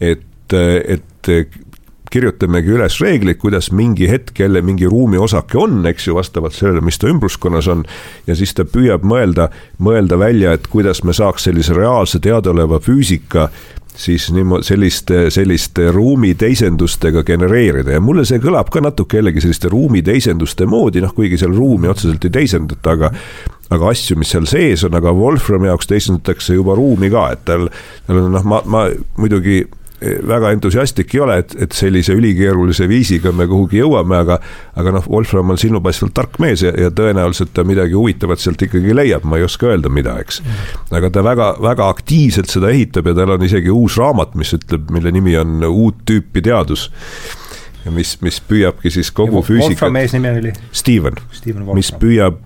et, 0.00 0.52
et 0.52 1.32
kirjutamegi 2.12 2.74
üles 2.76 2.98
reeglid, 3.00 3.38
kuidas 3.40 3.70
mingi 3.72 4.08
hetk 4.10 4.42
jälle 4.42 4.62
mingi 4.64 4.88
ruumiosake 4.90 5.58
on, 5.58 5.80
eks 5.88 6.08
ju, 6.08 6.16
vastavalt 6.18 6.56
sellele, 6.56 6.82
mis 6.84 6.98
ta 7.00 7.08
ümbruskonnas 7.08 7.68
on. 7.72 7.84
ja 8.26 8.36
siis 8.36 8.52
ta 8.54 8.66
püüab 8.68 9.06
mõelda, 9.08 9.48
mõelda 9.80 10.18
välja, 10.20 10.52
et 10.52 10.68
kuidas 10.72 11.02
me 11.08 11.16
saaks 11.16 11.48
sellise 11.48 11.76
reaalse 11.76 12.20
teadaoleva 12.20 12.80
füüsika 12.84 13.48
siis 13.96 14.30
niimoodi 14.32 14.64
selliste, 14.64 15.30
selliste 15.30 15.90
ruumiteisendustega 15.92 17.24
genereerida. 17.28 17.96
Ja 17.96 18.00
mulle 18.00 18.24
see 18.28 18.40
kõlab 18.42 18.70
ka 18.72 18.80
natuke 18.84 19.20
jällegi 19.20 19.44
selliste 19.44 19.68
ruumiteisenduste 19.72 20.66
moodi, 20.66 21.02
noh, 21.04 21.12
kuigi 21.16 21.38
seal 21.40 21.54
ruumi 21.56 21.90
otseselt 21.92 22.24
ei 22.24 22.32
teisendata, 22.40 22.96
aga 22.96 23.12
aga 23.72 23.88
asju, 23.88 24.18
mis 24.20 24.32
seal 24.32 24.44
sees 24.48 24.82
on, 24.84 24.96
aga 24.98 25.14
Wolframi 25.16 25.70
jaoks 25.70 25.88
teisendatakse 25.88 26.56
juba 26.58 26.76
ruumi 26.76 27.08
ka, 27.12 27.30
et 27.32 27.44
tal, 27.48 27.70
tal 28.06 28.20
on 28.20 28.34
noh, 28.34 28.44
ma, 28.48 28.60
ma 28.68 28.82
muidugi 29.20 29.62
väga 30.28 30.52
entusiastlik 30.56 31.14
ei 31.14 31.20
ole, 31.24 31.38
et, 31.42 31.54
et 31.66 31.76
sellise 31.76 32.14
ülikeerulise 32.16 32.88
viisiga 32.90 33.32
me 33.36 33.46
kuhugi 33.50 33.82
jõuame, 33.82 34.18
aga 34.22 34.38
aga 34.78 34.94
noh, 34.96 35.08
Wolfram 35.10 35.52
on 35.52 35.60
silmapaistvalt 35.60 36.14
tark 36.16 36.38
mees 36.42 36.64
ja, 36.64 36.72
ja 36.78 36.90
tõenäoliselt 36.94 37.52
ta 37.54 37.64
midagi 37.68 37.96
huvitavat 37.98 38.42
sealt 38.42 38.62
ikkagi 38.66 38.96
leiab, 38.96 39.26
ma 39.28 39.40
ei 39.40 39.46
oska 39.46 39.70
öelda, 39.70 39.92
mida, 39.92 40.16
eks. 40.22 40.42
aga 40.90 41.12
ta 41.12 41.24
väga, 41.26 41.52
väga 41.62 41.88
aktiivselt 41.92 42.50
seda 42.52 42.72
ehitab 42.72 43.10
ja 43.10 43.16
tal 43.20 43.36
on 43.36 43.46
isegi 43.46 43.72
uus 43.72 43.98
raamat, 44.00 44.36
mis 44.38 44.54
ütleb, 44.58 44.90
mille 44.94 45.14
nimi 45.14 45.36
on 45.38 45.62
Uut 45.72 46.02
tüüpi 46.08 46.42
teadus 46.44 46.90
mis, 47.90 48.14
mis 48.22 48.38
püüabki 48.48 48.90
siis 48.92 49.10
kogu 49.14 49.42
füüsikat. 49.42 49.72
Wolfram 49.72 49.94
mees 49.96 50.12
nimi 50.14 50.30
oli? 50.30 50.52
Steven, 50.72 51.18
Steven, 51.34 51.66
mis 51.74 51.90
püüab, 51.98 52.38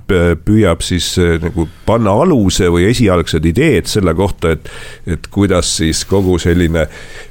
püüab 0.47 0.85
siis 0.85 1.11
äh, 1.21 1.37
nagu 1.43 1.67
panna 1.87 2.15
aluse 2.23 2.71
või 2.73 2.87
esialgsed 2.91 3.45
ideed 3.49 3.91
selle 3.91 4.15
kohta, 4.17 4.55
et, 4.57 4.71
et 5.07 5.29
kuidas 5.33 5.75
siis 5.81 6.05
kogu 6.09 6.39
selline 6.43 6.87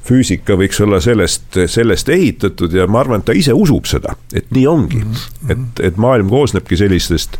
füüsika 0.05 0.57
võiks 0.59 0.81
olla 0.85 1.01
sellest, 1.03 1.59
sellest 1.71 2.11
ehitatud 2.13 2.73
ja 2.75 2.87
ma 2.87 3.01
arvan, 3.01 3.23
et 3.23 3.29
ta 3.31 3.37
ise 3.37 3.55
usub 3.57 3.89
seda, 3.89 4.15
et 4.33 4.51
nii 4.53 4.67
ongi 4.69 5.01
mm. 5.01 5.15
-hmm. 5.15 5.55
et, 5.55 5.83
et 5.89 5.97
maailm 5.97 6.29
koosnebki 6.29 6.77
sellistest, 6.77 7.39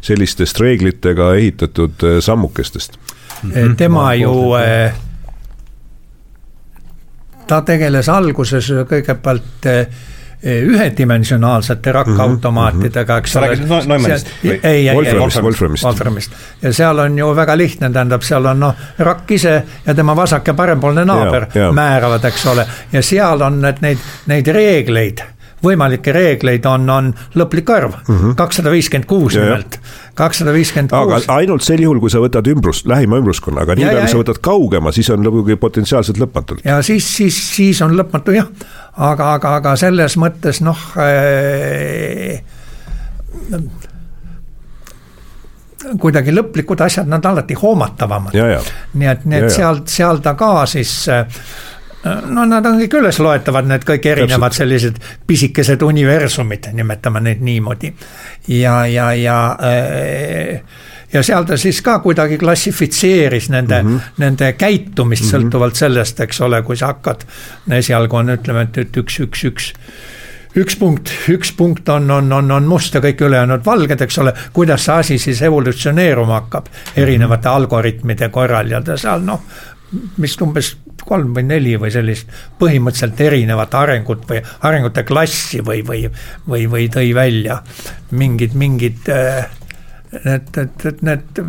sellistest 0.00 0.60
reeglitega 0.60 1.34
ehitatud 1.34 2.06
äh, 2.06 2.20
sammukestest. 2.20 2.98
tema 3.76 4.14
ju 4.14 4.54
äh, 4.54 4.94
ta 7.46 7.62
tegeles 7.66 8.08
alguses 8.08 8.68
kõigepealt 8.90 9.66
eh, 9.70 9.86
ühedimensionaalsete 10.46 11.92
rakkautomaatidega, 11.92 13.16
eks 13.22 13.36
ole. 13.36 13.46
sa 13.46 13.50
räägid 13.50 13.68
Neumannist? 13.88 14.32
ei, 14.44 14.60
ei, 14.62 14.88
ei, 14.88 15.14
Wolframist. 15.84 16.32
ja 16.62 16.72
seal 16.72 16.98
on 16.98 17.18
ju 17.18 17.30
väga 17.36 17.56
lihtne, 17.56 17.90
tähendab, 17.90 18.22
seal 18.22 18.46
on 18.46 18.60
noh, 18.60 18.74
rakk 18.98 19.30
ise 19.30 19.62
ja 19.86 19.94
tema 19.94 20.16
vasak- 20.16 20.52
ja 20.52 20.54
parempoolne 20.54 21.04
naaber 21.04 21.48
ja, 21.54 21.62
ja. 21.62 21.72
määravad, 21.72 22.24
eks 22.24 22.46
ole, 22.52 22.66
ja 22.92 23.02
seal 23.02 23.42
on 23.42 23.60
need, 23.62 23.80
neid, 23.80 24.04
neid 24.26 24.52
reegleid 24.52 25.24
võimalikke 25.66 26.14
reegleid 26.14 26.66
on, 26.70 26.88
on 26.90 27.12
lõplik 27.38 27.70
arv, 27.74 27.96
mhm. 28.06 28.36
kakssada 28.38 28.72
viiskümmend 28.72 29.08
kuus 29.10 29.36
nimelt, 29.38 29.78
kakssada 30.18 30.54
viiskümmend 30.56 30.94
kuus. 30.94 31.26
aga 31.26 31.38
ainult 31.40 31.66
sel 31.66 31.82
juhul, 31.84 32.00
kui 32.02 32.12
sa 32.12 32.22
võtad 32.22 32.48
ümbrust, 32.50 32.88
lähima 32.90 33.20
ümbruskonnaga, 33.22 33.74
aga 33.74 33.80
niipea, 33.80 34.04
kui 34.04 34.14
sa 34.14 34.22
võtad 34.22 34.42
kaugema, 34.44 34.94
siis 34.96 35.10
on 35.14 35.26
lõpugi 35.26 35.58
potentsiaalselt 35.60 36.20
lõpmatult. 36.22 36.64
ja 36.66 36.80
siis, 36.86 37.08
siis, 37.20 37.38
siis 37.56 37.82
on 37.84 37.96
lõpmatu 37.98 38.36
jah, 38.36 38.50
aga, 38.96 39.34
aga, 39.36 39.56
aga 39.60 39.76
selles 39.80 40.18
mõttes 40.20 40.62
noh 40.64 40.86
äh, 41.02 42.40
kuidagi 46.00 46.34
lõplikud 46.34 46.80
asjad, 46.82 47.08
nad 47.08 47.24
alati 47.24 47.54
hoomatavamad. 47.54 48.34
nii 48.34 49.08
et, 49.10 49.24
nii 49.24 49.42
et 49.42 49.52
seal, 49.54 49.82
seal 49.90 50.22
ta 50.24 50.34
ka 50.38 50.66
siis 50.70 50.92
äh, 51.12 51.26
no 52.04 52.44
nad 52.44 52.66
on 52.66 52.80
kõik 52.80 52.98
ülesloetavad, 53.00 53.66
need 53.66 53.86
kõik 53.86 54.06
erinevad 54.06 54.52
Täpselt. 54.52 54.62
sellised 54.62 54.98
pisikesed 55.26 55.82
universumid, 55.82 56.68
nimetame 56.72 57.20
neid 57.20 57.40
niimoodi. 57.40 57.94
ja, 58.48 58.86
ja, 58.86 59.12
ja 59.14 59.38
äh, 59.60 60.60
ja 61.12 61.22
seal 61.22 61.46
ta 61.46 61.56
siis 61.56 61.80
ka 61.82 61.98
kuidagi 62.04 62.38
klassifitseeris 62.38 63.48
nende 63.50 63.82
mm, 63.82 63.96
-hmm. 63.96 64.18
nende 64.18 64.52
käitumist 64.52 65.22
mm 65.22 65.28
-hmm. 65.28 65.44
sõltuvalt 65.44 65.74
sellest, 65.74 66.20
eks 66.20 66.40
ole, 66.40 66.62
kui 66.62 66.76
sa 66.76 66.86
hakkad. 66.86 67.24
esialgu 67.70 68.16
on, 68.16 68.30
ütleme, 68.30 68.62
et, 68.62 68.78
et 68.78 68.96
üks, 68.96 69.20
üks, 69.20 69.44
üks 69.44 69.72
üks 70.56 70.76
punkt, 70.76 71.10
üks 71.28 71.52
punkt 71.52 71.88
on, 71.88 72.10
on, 72.10 72.32
on, 72.32 72.50
on 72.50 72.64
must 72.64 72.94
ja 72.94 73.00
kõik 73.00 73.20
ülejäänud 73.20 73.64
valged, 73.64 74.00
eks 74.00 74.18
ole, 74.18 74.32
kuidas 74.52 74.84
see 74.84 74.94
asi 74.94 75.18
siis 75.18 75.42
evolutsioneeruma 75.42 76.40
hakkab 76.40 76.66
erinevate 76.96 77.48
algoritmide 77.48 78.28
korral 78.28 78.70
ja 78.70 78.80
ta 78.80 78.96
seal 78.96 79.20
noh, 79.20 79.42
vist 80.20 80.42
umbes 80.42 80.76
kolm 81.06 81.34
või 81.36 81.46
neli 81.46 81.76
või 81.80 81.92
sellist 81.94 82.32
põhimõtteliselt 82.60 83.20
erinevat 83.28 83.74
arengut 83.78 84.26
või 84.28 84.42
arengute 84.68 85.06
klassi 85.06 85.62
või, 85.64 85.82
või, 85.86 86.06
või, 86.48 86.66
või 86.70 86.90
tõi 86.92 87.14
välja 87.16 87.60
mingid, 88.10 88.54
mingid 88.58 89.10
äh, 89.12 89.46
need, 90.24 90.52
need, 90.56 90.84
need, 90.84 91.02
need 91.06 91.44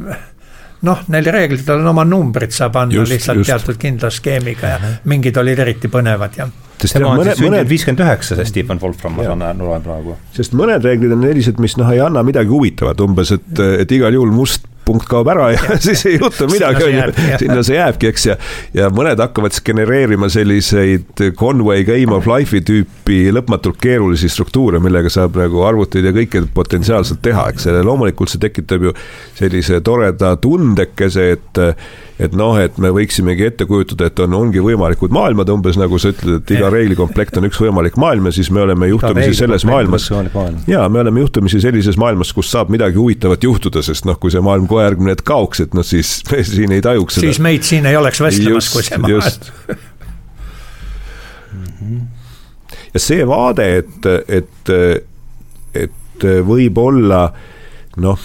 noh, 0.86 1.02
neil 1.14 1.32
reeglitel 1.34 1.82
on 1.82 1.92
oma 1.94 2.06
numbrid, 2.06 2.54
saab 2.54 2.78
anda 2.84 3.00
just, 3.00 3.12
lihtsalt 3.12 3.42
just. 3.42 3.50
teatud 3.50 3.82
kindla 3.82 4.12
skeemiga 4.14 4.74
ja 4.76 4.94
mingid 5.10 5.38
olid 5.42 5.66
eriti 5.66 5.90
põnevad 5.92 6.38
ja 6.38 6.48
sest 6.78 7.00
tema 7.00 7.12
on 7.12 7.22
mõne, 7.22 7.34
siis 7.34 7.44
sündinud 7.46 7.72
viiskümmend 7.72 8.06
üheksa, 8.06 8.38
see 8.38 8.50
Stephen 8.52 8.82
Wolfram, 8.82 9.18
ma 9.18 9.26
saan, 9.26 9.46
loen 9.64 9.86
praegu. 9.86 10.18
sest 10.36 10.54
mõned 10.58 10.86
reeglid 10.86 11.16
on 11.16 11.26
sellised, 11.26 11.62
mis 11.64 11.78
noh, 11.82 11.90
ei 11.94 12.02
anna 12.04 12.24
midagi 12.28 12.54
huvitavat, 12.54 13.02
umbes 13.06 13.34
et, 13.36 13.64
et 13.82 13.96
igal 13.98 14.14
juhul 14.14 14.34
must 14.36 14.70
punkt 14.88 15.08
kaob 15.10 15.30
ära 15.32 15.52
ja, 15.54 15.62
ja 15.72 15.78
siis 15.88 16.06
ei 16.08 16.18
juhtu 16.18 16.48
midagi, 16.52 16.90
sinna 17.42 17.64
see 17.66 17.78
jääbki, 17.78 18.12
eks, 18.14 18.28
ja 18.32 18.38
ja 18.78 18.90
mõned 18.94 19.20
hakkavad 19.22 19.56
siis 19.56 19.66
genereerima 19.68 20.30
selliseid 20.32 21.24
Conway 21.38 21.86
Game 21.88 22.16
of 22.16 22.28
Life'i 22.30 22.64
tüüpi 22.66 23.20
lõpmatult 23.36 23.80
keerulisi 23.84 24.30
struktuure, 24.32 24.82
millega 24.84 25.12
saab 25.14 25.38
nagu 25.40 25.64
arvuteid 25.68 26.08
ja 26.08 26.16
kõike 26.16 26.44
potentsiaalselt 26.56 27.22
teha, 27.26 27.50
eks, 27.54 27.70
loomulikult 27.84 28.32
see 28.32 28.44
tekitab 28.44 28.90
ju 28.90 28.96
sellise 29.38 29.82
toreda 29.86 30.36
tundekese, 30.42 31.32
et 31.38 31.64
et 32.18 32.34
noh, 32.38 32.56
et 32.58 32.78
me 32.82 32.90
võiksimegi 32.94 33.46
ette 33.46 33.66
kujutada, 33.70 34.08
et 34.10 34.20
on, 34.24 34.34
ongi 34.40 34.62
võimalikud 34.64 35.14
maailmad, 35.14 35.50
umbes 35.54 35.78
nagu 35.78 36.00
sa 36.02 36.10
ütled, 36.14 36.42
et 36.42 36.54
iga 36.56 36.70
reeglikomplekt 36.74 37.38
on 37.38 37.46
üks 37.50 37.60
võimalik 37.62 37.98
maailm 38.02 38.30
ja 38.30 38.34
siis 38.40 38.50
me 38.54 38.64
oleme 38.64 38.90
juhtumisi 38.90 39.38
selles 39.38 39.66
maailmas. 39.70 40.10
ja 40.70 40.88
me 40.90 41.04
oleme 41.04 41.22
juhtumisi 41.22 41.62
sellises 41.62 41.98
maailmas, 42.02 42.34
kus 42.34 42.50
saab 42.54 42.74
midagi 42.74 42.98
huvitavat 42.98 43.46
juhtuda, 43.46 43.84
sest 43.86 44.10
noh, 44.10 44.18
kui 44.22 44.34
see 44.34 44.42
maailm 44.42 44.66
kohe 44.70 44.88
järgmine 44.88 45.14
hetk 45.14 45.28
kaoks, 45.30 45.62
et 45.68 45.78
noh, 45.78 45.86
siis 45.86 46.18
me 46.32 46.42
siin 46.48 46.74
ei 46.74 46.82
tajuks 46.86 47.20
seda. 47.20 47.28
siis 47.28 47.42
meid 47.44 47.68
siin 47.68 47.86
ei 47.86 48.00
oleks 48.00 48.24
vestlemas, 48.26 48.72
kui 48.74 48.88
see 48.88 49.02
maailm. 49.04 49.38
ja 52.96 53.04
see 53.04 53.22
vaade, 53.30 53.70
et, 53.84 54.12
et, 54.42 54.76
et 55.86 56.30
võib 56.50 56.82
olla 56.82 57.28
noh 58.02 58.20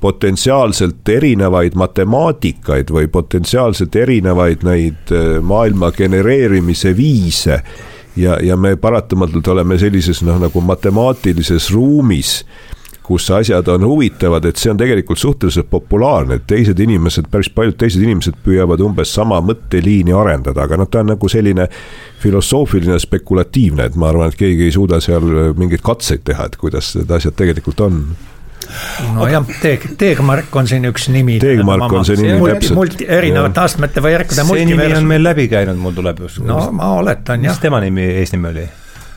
potentsiaalselt 0.00 1.08
erinevaid 1.08 1.74
matemaatikaid 1.74 2.92
või 2.94 3.08
potentsiaalselt 3.12 3.96
erinevaid 3.96 4.64
neid 4.66 5.12
äh, 5.12 5.38
maailma 5.42 5.92
genereerimise 5.92 6.96
viise. 6.96 7.62
ja, 8.16 8.38
ja 8.42 8.56
me 8.56 8.76
paratamatult 8.76 9.48
oleme 9.48 9.78
sellises 9.78 10.22
noh, 10.22 10.38
nagu 10.42 10.60
matemaatilises 10.60 11.70
ruumis 11.70 12.44
kus 13.08 13.30
asjad 13.30 13.68
on 13.72 13.86
huvitavad, 13.88 14.44
et 14.44 14.60
see 14.60 14.68
on 14.68 14.76
tegelikult 14.76 15.18
suhteliselt 15.18 15.70
populaarne, 15.70 16.36
et 16.36 16.44
teised 16.46 16.78
inimesed, 16.84 17.30
päris 17.32 17.48
paljud 17.54 17.78
teised 17.80 18.02
inimesed 18.04 18.36
püüavad 18.44 18.82
umbes 18.84 19.14
sama 19.16 19.38
mõtteliini 19.40 20.12
arendada, 20.12 20.66
aga 20.68 20.76
noh, 20.76 20.90
ta 20.92 21.00
on 21.00 21.14
nagu 21.14 21.30
selline 21.32 21.70
filosoofiline, 22.20 22.98
spekulatiivne, 23.00 23.88
et 23.88 23.96
ma 23.96 24.10
arvan, 24.12 24.28
et 24.28 24.36
keegi 24.36 24.68
ei 24.68 24.74
suuda 24.76 25.00
seal 25.00 25.24
mingeid 25.56 25.80
katseid 25.86 26.26
teha, 26.28 26.50
et 26.50 26.60
kuidas 26.60 26.92
need 26.98 27.16
asjad 27.16 27.38
tegelikult 27.38 27.80
on 27.86 28.02
nojah, 29.14 29.46
Teeg, 29.62 29.86
Teegmark 30.00 30.56
on 30.56 30.68
siin 30.70 30.88
üks 30.90 31.08
nimi. 31.12 31.38
Teegmark 31.42 31.92
on 31.92 32.04
see 32.08 32.18
nimi 32.20 32.52
täpselt. 32.52 32.76
multi, 32.78 33.08
erinevate 33.18 33.64
astmete 33.64 34.04
või 34.04 34.16
järkude 34.16 34.44
see 34.50 34.68
nimi 34.68 34.90
on 34.98 35.08
meil 35.08 35.24
läbi 35.24 35.48
käinud, 35.52 35.80
mul 35.80 35.96
tuleb 35.96 36.24
just. 36.26 36.42
no 36.44 36.60
ma 36.74 36.92
oletan 36.98 37.44
jah. 37.44 37.54
mis 37.54 37.64
tema 37.64 37.80
nimi, 37.84 38.06
eesnimi 38.20 38.52
oli? 38.52 38.68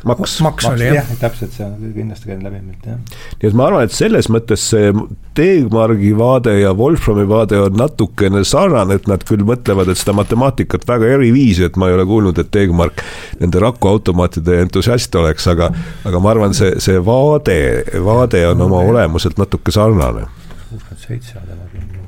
Maks, 0.08 0.36
maks 0.42 0.66
oli 0.66 0.88
jah 0.88 0.96
ja,. 1.00 1.18
täpselt, 1.20 1.54
see 1.56 1.66
on 1.66 1.94
kindlasti 1.96 2.30
käinud 2.30 2.46
läbi 2.48 2.62
meilt, 2.64 2.86
jah. 2.88 3.00
nii 3.42 3.50
et 3.50 3.58
ma 3.58 3.68
arvan, 3.70 3.86
et 3.88 3.96
selles 3.96 4.30
mõttes 4.34 4.64
see 4.74 4.92
Tegmargi 5.38 6.12
vaade 6.18 6.58
ja 6.60 6.74
Wolframi 6.78 7.24
vaade 7.30 7.60
on 7.62 7.78
natukene 7.80 8.44
sarnane, 8.48 8.98
et 9.00 9.08
nad 9.08 9.24
küll 9.28 9.46
mõtlevad, 9.48 9.92
et 9.92 10.02
seda 10.02 10.16
matemaatikat 10.18 10.88
väga 10.90 11.12
eri 11.18 11.32
viisi, 11.36 11.64
et 11.68 11.78
ma 11.80 11.90
ei 11.90 11.98
ole 11.98 12.06
kuulnud, 12.10 12.42
et 12.42 12.52
Tegmark 12.54 13.04
nende 13.40 13.62
rakuautomaatide 13.64 14.60
entusiast 14.66 15.16
oleks, 15.22 15.48
aga 15.52 15.72
aga 16.08 16.24
ma 16.24 16.34
arvan, 16.34 16.56
see, 16.58 16.74
see 16.84 17.00
vaade, 17.06 17.58
vaade 18.06 18.46
on 18.52 18.66
oma 18.68 18.82
olemuselt 18.92 19.40
natuke 19.42 19.74
sarnane. 19.76 20.28
kuuskümmend 20.70 21.06
seitse 21.06 21.38
on 21.38 21.48
tema 21.48 21.70
küll. 21.72 22.04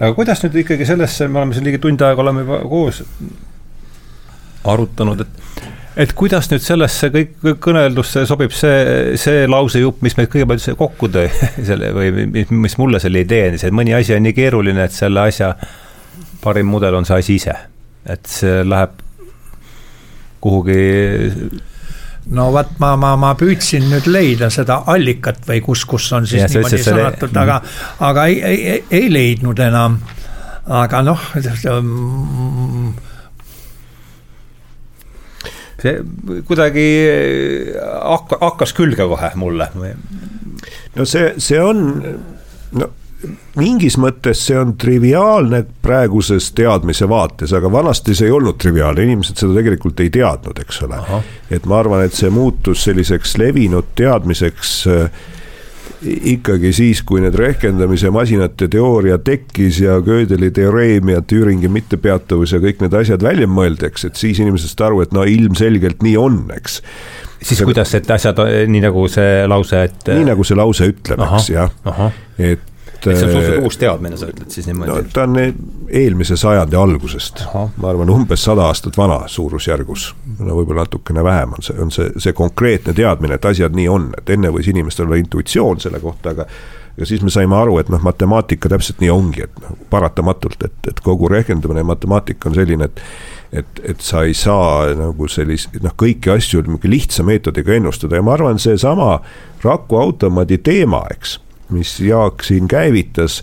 aga 0.00 0.12
kuidas 0.16 0.42
nüüd 0.44 0.62
ikkagi 0.64 0.88
sellesse, 0.88 1.28
me 1.28 1.42
oleme 1.42 1.56
siin 1.56 1.68
ligi 1.68 1.82
tund 1.82 2.02
aega 2.02 2.24
oleme 2.24 2.46
juba 2.46 2.62
koos 2.70 3.02
arutanud, 4.68 5.20
et 5.20 5.66
et 5.98 6.12
kuidas 6.18 6.46
nüüd 6.52 6.62
sellesse 6.62 7.10
kõik, 7.14 7.34
kõneldusse 7.62 8.24
sobib 8.28 8.54
see, 8.54 9.16
see 9.18 9.46
lausejupp, 9.50 10.02
mis 10.06 10.16
meid 10.18 10.30
kõigepealt 10.32 10.78
kokku 10.78 11.10
tõi, 11.14 11.26
selle 11.68 11.90
või 11.96 12.28
mis, 12.30 12.78
mulle 12.78 13.02
selle 13.02 13.24
idee 13.26 13.48
andis, 13.50 13.66
et 13.66 13.74
mõni 13.74 13.96
asi 13.96 14.14
on 14.16 14.24
nii 14.26 14.36
keeruline, 14.36 14.86
et 14.86 14.94
selle 14.94 15.26
asja 15.26 15.54
parim 16.42 16.70
mudel 16.70 17.00
on 17.00 17.08
see 17.08 17.18
asi 17.18 17.38
ise. 17.42 17.56
et 18.08 18.30
see 18.30 18.62
läheb 18.64 19.02
kuhugi 20.40 20.78
no 22.34 22.50
vot, 22.54 22.70
ma, 22.78 22.92
ma, 23.00 23.14
ma 23.18 23.32
püüdsin 23.38 23.88
nüüd 23.90 24.06
leida 24.10 24.50
seda 24.54 24.82
allikat 24.92 25.42
või 25.48 25.62
kus, 25.64 25.84
kus 25.88 26.10
on 26.16 26.28
siis 26.28 26.44
ja, 26.44 26.48
niimoodi 26.52 26.80
sõnatud, 26.84 27.36
aga, 27.42 27.58
aga 28.06 28.28
ei, 28.30 28.38
ei, 28.44 28.78
ei 29.00 29.10
leidnud 29.12 29.58
enam. 29.64 29.98
aga 30.68 31.02
noh, 31.02 31.20
see 35.82 36.42
kuidagi 36.46 36.86
hakka, 38.02 38.40
hakkas 38.40 38.74
külge 38.74 39.06
kohe 39.10 39.30
mulle. 39.38 39.68
no 40.96 41.04
see, 41.06 41.34
see 41.38 41.60
on, 41.62 41.84
no 42.78 42.90
mingis 43.58 43.96
mõttes 43.98 44.40
see 44.46 44.58
on 44.58 44.74
triviaalne 44.78 45.64
praeguses 45.82 46.52
teadmise 46.56 47.08
vaates, 47.10 47.52
aga 47.56 47.70
vanasti 47.72 48.14
see 48.14 48.28
ei 48.28 48.34
olnud 48.34 48.58
triviaalne, 48.60 49.06
inimesed 49.08 49.40
seda 49.40 49.56
tegelikult 49.58 50.02
ei 50.04 50.12
teadnud, 50.14 50.60
eks 50.62 50.82
ole. 50.86 51.00
et 51.50 51.66
ma 51.66 51.80
arvan, 51.82 52.04
et 52.06 52.14
see 52.14 52.30
muutus 52.30 52.84
selliseks 52.86 53.36
levinud 53.42 53.90
teadmiseks 53.98 54.74
äh, 54.92 55.26
ikkagi 56.02 56.72
siis, 56.76 57.02
kui 57.06 57.22
need 57.22 57.36
rehkendamise 57.38 58.10
masinate 58.14 58.68
teooria 58.70 59.18
tekkis 59.22 59.80
ja 59.82 59.98
Gödeli 60.04 60.50
teoreem 60.54 61.12
ja 61.14 61.22
Turingi 61.22 61.70
mittepeatuvus 61.72 62.54
ja 62.54 62.62
kõik 62.62 62.82
need 62.84 62.96
asjad 62.98 63.24
välja 63.24 63.48
mõeldi, 63.50 63.88
eks, 63.90 64.08
et 64.08 64.20
siis 64.20 64.40
inimesed 64.42 64.72
said 64.72 64.86
aru, 64.88 65.02
et 65.04 65.14
no 65.16 65.26
ilmselgelt 65.28 66.04
nii 66.06 66.16
on, 66.20 66.40
eks. 66.56 66.80
siis 67.42 67.58
see, 67.58 67.68
kuidas, 67.68 67.94
et 67.98 68.10
asjad, 68.14 68.40
nii 68.70 68.82
nagu 68.86 69.04
see 69.12 69.44
lause, 69.50 69.84
et. 69.90 70.10
nii 70.12 70.30
nagu 70.30 70.46
see 70.46 70.58
lause 70.58 70.90
ütleb, 70.94 71.24
eks 71.28 71.52
jah, 71.54 71.72
et 72.38 72.66
et 73.06 73.18
see 73.18 73.26
on 73.26 73.32
suhteliselt 73.32 73.64
uus 73.64 73.78
teadmine, 73.78 74.16
sa 74.16 74.30
ütled 74.32 74.50
siis 74.54 74.66
niimoodi 74.66 74.90
no,? 74.90 75.02
ta 75.14 75.26
on 75.28 75.36
eelmise 75.88 76.36
sajandi 76.36 76.76
algusest, 76.78 77.44
ma 77.54 77.92
arvan, 77.92 78.10
umbes 78.12 78.42
sada 78.44 78.66
aastat 78.68 78.98
vana 78.98 79.20
suurusjärgus. 79.30 80.08
no 80.38 80.58
võib-olla 80.58 80.86
natukene 80.86 81.24
vähem 81.24 81.54
on 81.58 81.64
see, 81.64 81.78
on 81.82 81.94
see, 81.94 82.10
see 82.18 82.34
konkreetne 82.36 82.94
teadmine, 82.96 83.38
et 83.38 83.48
asjad 83.48 83.76
nii 83.76 83.88
on, 83.92 84.10
et 84.18 84.34
enne 84.34 84.52
võis 84.54 84.68
inimestel 84.70 85.06
olla 85.06 85.20
intuitsioon 85.22 85.80
selle 85.80 86.02
kohta, 86.02 86.34
aga 86.36 86.48
ja 86.98 87.06
siis 87.06 87.22
me 87.22 87.30
saime 87.30 87.56
aru, 87.56 87.78
et 87.78 87.90
noh, 87.92 88.02
matemaatika 88.02 88.70
täpselt 88.72 89.02
nii 89.02 89.10
ongi, 89.14 89.46
et 89.46 89.60
noh, 89.62 89.74
paratamatult, 89.90 90.62
et, 90.66 90.78
et 90.90 91.02
kogu 91.04 91.30
rehkendamine 91.30 91.84
ja 91.84 91.92
matemaatika 91.94 92.50
on 92.50 92.58
selline, 92.58 92.90
et 92.90 93.04
et, 93.52 93.80
et 93.80 94.00
sa 94.04 94.26
ei 94.28 94.34
saa 94.36 94.90
nagu 94.92 95.24
sellist, 95.32 95.72
noh, 95.80 95.94
kõiki 95.96 96.28
asju 96.34 96.60
niisugune 96.66 96.90
lihtsa 96.92 97.24
meetodiga 97.24 97.72
ennustada 97.78 98.18
ja 98.18 98.24
ma 98.24 98.34
arvan, 98.34 98.58
seesama 98.60 99.22
rakuautomaadi 99.64 100.58
teema, 100.60 101.06
eks 101.14 101.38
mis 101.74 101.98
Jaak 102.00 102.44
siin 102.46 102.68
käivitas, 102.68 103.42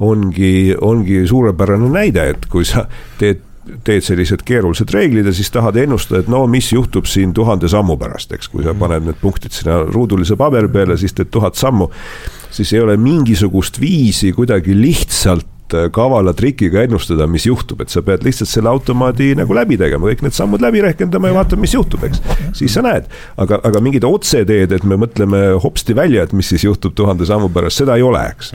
ongi, 0.00 0.74
ongi 0.80 1.24
suurepärane 1.28 1.90
näide, 1.92 2.30
et 2.34 2.48
kui 2.52 2.64
sa 2.68 2.86
teed 3.20 3.44
teed 3.82 4.04
sellised 4.06 4.44
keerulised 4.46 4.92
reeglid 4.94 5.26
ja 5.26 5.32
siis 5.34 5.50
tahad 5.50 5.74
ennustada, 5.80 6.20
et 6.22 6.28
no 6.30 6.44
mis 6.50 6.68
juhtub 6.72 7.08
siin 7.10 7.32
tuhande 7.34 7.66
sammu 7.70 7.96
pärast, 7.98 8.30
eks, 8.36 8.46
kui 8.52 8.62
sa 8.62 8.70
mhm. 8.70 8.78
paned 8.78 9.08
need 9.08 9.18
punktid 9.18 9.56
sinna 9.56 9.80
ruudulise 9.88 10.36
paberi 10.38 10.70
peale, 10.72 10.94
siis 11.00 11.16
teed 11.16 11.32
tuhat 11.34 11.58
sammu. 11.58 11.90
siis 12.50 12.72
ei 12.72 12.80
ole 12.80 12.96
mingisugust 12.96 13.80
viisi 13.80 14.32
kuidagi 14.32 14.76
lihtsalt 14.80 15.55
kavala 15.92 16.32
trikiga 16.36 16.82
ennustada, 16.86 17.26
mis 17.30 17.46
juhtub, 17.46 17.80
et 17.82 17.92
sa 17.92 18.02
pead 18.06 18.24
lihtsalt 18.26 18.50
selle 18.50 18.70
automaadi 18.70 19.32
nagu 19.38 19.54
läbi 19.56 19.78
tegema, 19.80 20.10
kõik 20.10 20.22
need 20.26 20.36
sammud 20.36 20.62
läbi 20.62 20.82
rehkendama 20.84 21.32
ja 21.32 21.38
vaatama, 21.40 21.64
mis 21.64 21.74
juhtub, 21.74 22.04
eks. 22.06 22.22
siis 22.56 22.76
sa 22.76 22.84
näed, 22.86 23.08
aga, 23.42 23.60
aga 23.66 23.82
mingid 23.82 24.06
otseteed, 24.06 24.76
et 24.76 24.86
me 24.86 24.98
mõtleme 25.00 25.42
hopsti 25.62 25.96
välja, 25.96 26.26
et 26.26 26.36
mis 26.36 26.48
siis 26.52 26.66
juhtub 26.66 26.94
tuhande 26.96 27.26
sammu 27.26 27.50
pärast, 27.54 27.82
seda 27.82 27.98
ei 27.98 28.06
ole, 28.06 28.22
eks. 28.34 28.54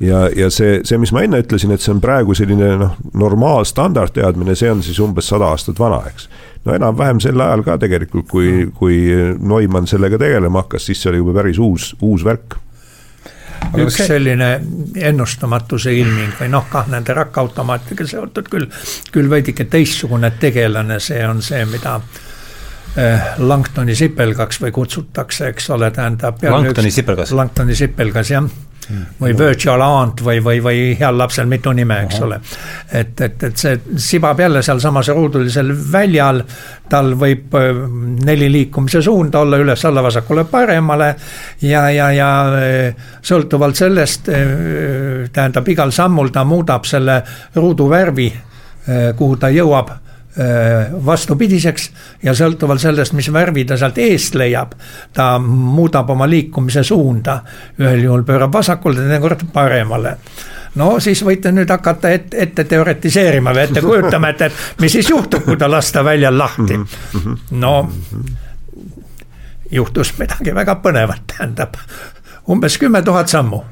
Ja, 0.00 0.26
ja 0.28 0.50
see, 0.52 0.82
see, 0.84 0.98
mis 1.00 1.12
ma 1.16 1.22
enne 1.24 1.40
ütlesin, 1.40 1.72
et 1.72 1.80
see 1.80 1.94
on 1.94 2.02
praegu 2.04 2.34
selline 2.36 2.74
noh, 2.82 2.98
normaal 3.16 3.64
standardteadmine, 3.64 4.54
see 4.58 4.68
on 4.70 4.84
siis 4.84 5.00
umbes 5.00 5.30
sada 5.32 5.48
aastat 5.54 5.80
vana, 5.80 6.02
eks. 6.10 6.28
no 6.66 6.76
enam-vähem 6.76 7.22
sel 7.24 7.40
ajal 7.40 7.64
ka 7.64 7.78
tegelikult, 7.80 8.28
kui, 8.28 8.68
kui 8.76 9.00
Neumann 9.40 9.88
sellega 9.88 10.20
tegelema 10.20 10.66
hakkas, 10.66 10.90
siis 10.90 11.00
see 11.00 11.14
oli 11.14 11.24
juba 11.24 11.38
päris 11.40 11.58
uus, 11.62 11.94
uus 12.04 12.26
värk 12.26 12.58
üks 13.74 13.98
see... 13.98 14.06
selline 14.10 14.50
ennustamatuse 15.08 15.94
ilming 15.96 16.36
või 16.40 16.50
noh, 16.52 16.68
kah 16.70 16.88
nende 16.92 17.16
rakkautomaatidega 17.16 18.08
seotud 18.10 18.50
küll, 18.52 18.68
küll 19.12 19.30
veidike 19.30 19.68
teistsugune 19.70 20.30
tegelane, 20.40 21.00
see 21.02 21.22
on 21.26 21.42
see, 21.44 21.64
mida 21.70 21.98
eh, 22.96 23.32
Langtoni 23.42 23.96
sipelgaks 23.98 24.62
või 24.62 24.72
kutsutakse, 24.76 25.50
eks 25.54 25.70
ole, 25.76 25.90
tähendab. 25.94 26.42
Langtoni 26.42 26.94
sipelgas. 26.94 27.34
Langtoni 27.36 27.76
sipelgas, 27.78 28.32
jah 28.34 28.48
või 29.20 29.34
virtual 29.38 29.82
aunt 29.82 30.22
või, 30.24 30.40
või, 30.44 30.60
või 30.62 30.80
heal 30.98 31.18
lapsel 31.18 31.48
mitu 31.50 31.72
nime, 31.74 31.98
eks 32.06 32.20
ole. 32.22 32.38
et, 32.92 33.20
et, 33.20 33.42
et 33.48 33.58
see 33.58 33.80
sibab 33.98 34.40
jälle 34.40 34.62
sealsamas 34.62 35.08
ruudulisel 35.08 35.72
väljal, 35.92 36.42
tal 36.88 37.14
võib 37.18 37.56
neli 38.24 38.50
liikumise 38.52 39.02
suunda 39.02 39.42
olla 39.42 39.58
üles-alla, 39.58 40.02
vasakule, 40.06 40.44
paremale. 40.50 41.14
Ja, 41.66 41.88
ja, 41.90 42.10
ja 42.14 42.30
sõltuvalt 43.22 43.76
sellest 43.76 44.30
äh, 44.30 45.28
tähendab, 45.32 45.68
igal 45.68 45.92
sammul 45.92 46.30
ta 46.34 46.44
muudab 46.44 46.86
selle 46.86 47.22
ruudu 47.54 47.90
värvi, 47.90 48.32
kuhu 49.16 49.36
ta 49.42 49.48
jõuab 49.50 50.05
vastupidiseks 51.06 51.86
ja 52.22 52.34
sõltuvalt 52.36 52.80
sellest, 52.80 53.14
mis 53.16 53.30
värvi 53.32 53.64
ta 53.64 53.78
sealt 53.80 53.96
eest 54.04 54.34
leiab, 54.36 54.74
ta 55.16 55.38
muudab 55.40 56.10
oma 56.12 56.28
liikumise 56.28 56.82
suunda. 56.84 57.38
ühel 57.80 58.04
juhul 58.04 58.24
pöörab 58.24 58.52
vasakule, 58.52 59.00
teinekord 59.00 59.46
paremale 59.52 60.16
no 60.76 60.88
siis 61.00 61.22
võite 61.24 61.52
nüüd 61.52 61.70
hakata 61.72 62.10
ette, 62.12 62.36
ette 62.42 62.64
teoretiseerima 62.64 63.54
või 63.54 63.64
ette 63.64 63.82
kujutama, 63.84 64.28
et, 64.34 64.42
et 64.42 64.80
mis 64.80 64.92
siis 64.92 65.08
juhtub, 65.10 65.44
kui 65.44 65.56
ta 65.56 65.70
lasta 65.70 66.04
väljal 66.04 66.38
lahti. 66.38 66.78
no 67.50 67.72
juhtus 69.70 70.12
midagi 70.18 70.54
väga 70.54 70.76
põnevat, 70.84 71.24
tähendab 71.32 71.80
umbes 72.48 72.78
kümme 72.78 73.02
tuhat 73.02 73.32
sammu 73.32 73.64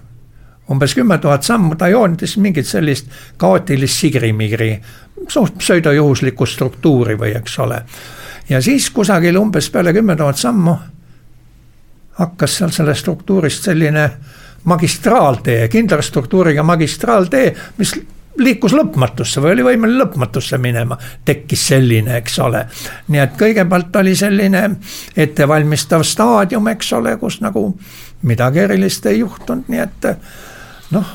umbes 0.71 0.95
kümme 0.95 1.19
tuhat 1.19 1.43
sammu, 1.43 1.75
ta 1.77 1.89
joonitas 1.89 2.37
mingit 2.37 2.67
sellist 2.67 3.11
kaootilist 3.37 4.01
sigrimigri, 4.01 4.81
suht 5.29 5.59
pseudojuhuslikku 5.59 6.47
struktuuri 6.47 7.19
või 7.21 7.37
eks 7.37 7.59
ole. 7.59 7.83
ja 8.49 8.61
siis 8.63 8.91
kusagil 8.91 9.37
umbes 9.37 9.71
peale 9.71 9.93
kümme 9.93 10.17
tuhat 10.17 10.37
sammu 10.37 10.77
hakkas 12.19 12.57
seal 12.57 12.71
sellest 12.71 13.01
struktuurist 13.01 13.65
selline 13.65 14.11
magistraaltee, 14.65 15.69
kindlastruktuuriga 15.69 16.63
magistraaltee, 16.63 17.55
mis 17.79 17.95
liikus 18.39 18.73
lõpmatusse 18.75 19.43
või 19.43 19.53
oli 19.55 19.67
võimeline 19.69 19.99
lõpmatusse 20.05 20.59
minema, 20.59 20.97
tekkis 21.25 21.67
selline, 21.69 22.17
eks 22.17 22.39
ole. 22.43 22.65
nii 23.09 23.21
et 23.21 23.37
kõigepealt 23.39 23.97
oli 24.01 24.17
selline 24.17 24.65
ettevalmistav 25.17 26.03
staadium, 26.03 26.69
eks 26.73 26.93
ole, 26.93 27.17
kus 27.21 27.41
nagu 27.45 27.67
midagi 28.23 28.65
erilist 28.65 29.07
ei 29.07 29.19
juhtunud, 29.19 29.69
nii 29.69 29.85
et 29.85 30.09
noh. 30.95 31.15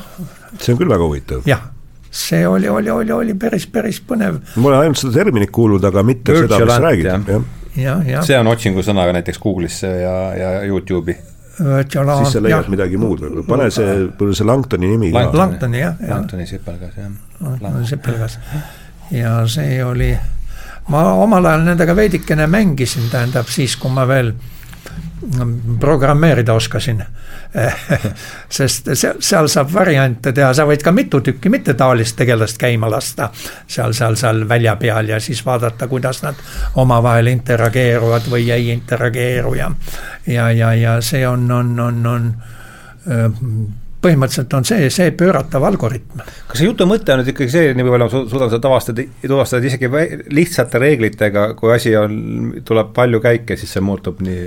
see 0.58 0.74
on 0.74 0.80
küll 0.80 0.92
väga 0.92 1.06
huvitav. 1.06 1.46
jah, 1.48 1.68
see 2.10 2.42
oli, 2.46 2.68
oli, 2.68 2.90
oli, 2.90 3.12
oli 3.12 3.38
päris, 3.38 3.66
päris 3.70 4.02
põnev. 4.06 4.42
ma 4.56 4.72
olen 4.72 4.84
ainult 4.86 5.00
seda 5.00 5.16
terminit 5.20 5.52
kuulnud, 5.54 5.84
aga 5.84 6.04
mitte 6.06 6.36
Virtual 6.36 6.66
seda, 6.66 6.76
mis 6.76 6.86
räägib, 6.88 7.32
jah 7.34 7.48
ja, 7.76 7.98
ja. 8.06 8.22
see 8.26 8.38
on 8.38 8.50
otsingusõnaga 8.50 9.14
näiteks 9.18 9.40
Google'isse 9.42 9.90
ja, 10.02 10.14
ja 10.36 10.50
Youtube'i. 10.66 11.16
siis 11.60 12.32
sa 12.32 12.42
leiad 12.42 12.66
ja. 12.66 12.72
midagi 12.72 12.98
muud, 13.00 13.22
pane 13.48 13.70
see, 13.74 13.96
see 14.32 14.46
Langtoni 14.46 14.90
nimi 14.90 15.12
Langtoni, 15.12 15.80
jah, 15.82 15.96
jah. 16.00 16.16
Langtoni 16.16 16.46
sipelgas 16.48 16.96
jah. 16.96 17.10
Langtoni 17.40 17.86
sipelgas 17.86 18.38
ja 19.14 19.34
see 19.50 19.82
oli, 19.84 20.10
ma 20.90 21.04
omal 21.22 21.50
ajal 21.52 21.66
nendega 21.68 21.96
veidikene 21.96 22.46
mängisin, 22.50 23.10
tähendab 23.12 23.50
siis, 23.50 23.76
kui 23.80 23.92
ma 23.94 24.06
veel 24.08 24.32
programmeerida 25.80 26.54
oskasin. 26.54 27.02
Sest 28.48 28.88
seal, 28.94 29.48
saab 29.48 29.72
variante 29.74 30.32
teha, 30.32 30.52
sa 30.54 30.66
võid 30.68 30.84
ka 30.84 30.92
mitu 30.94 31.20
tükki 31.24 31.50
mittetaolist 31.50 32.16
tegelast 32.16 32.58
käima 32.60 32.90
lasta. 32.90 33.30
Seal, 33.66 33.92
seal, 33.96 34.16
seal 34.20 34.44
välja 34.48 34.76
peal 34.76 35.08
ja 35.08 35.20
siis 35.20 35.42
vaadata, 35.46 35.88
kuidas 35.88 36.22
nad 36.22 36.40
omavahel 36.80 37.32
interageeruvad 37.32 38.30
või 38.30 38.50
ei 38.54 38.70
interageeru 38.72 39.54
ja 39.58 39.70
ja, 40.26 40.50
ja, 40.52 40.74
ja 40.74 41.00
see 41.00 41.26
on, 41.28 41.50
on, 41.50 41.80
on, 41.80 42.06
on 42.06 42.34
põhimõtteliselt 44.00 44.54
on 44.56 44.64
see, 44.64 44.88
see 44.92 45.10
pööratav 45.16 45.64
algoritm. 45.68 46.22
kas 46.48 46.60
see 46.60 46.66
jutu 46.66 46.86
mõte 46.88 47.12
on 47.12 47.20
nüüd 47.20 47.32
ikkagi 47.34 47.52
see, 47.52 47.72
nii 47.76 47.84
palju 47.84 48.06
ma 48.06 48.08
suudan 48.12 48.52
seda 48.52 48.60
tavastada, 48.64 49.04
tuvastada, 49.20 49.60
et 49.60 49.68
isegi 49.68 49.90
lihtsate 50.36 50.80
reeglitega, 50.80 51.44
kui 51.58 51.72
asi 51.74 51.92
on, 52.00 52.14
tuleb 52.66 52.94
palju 52.96 53.20
käike, 53.24 53.58
siis 53.60 53.74
see 53.76 53.84
muutub 53.84 54.22
nii, 54.24 54.40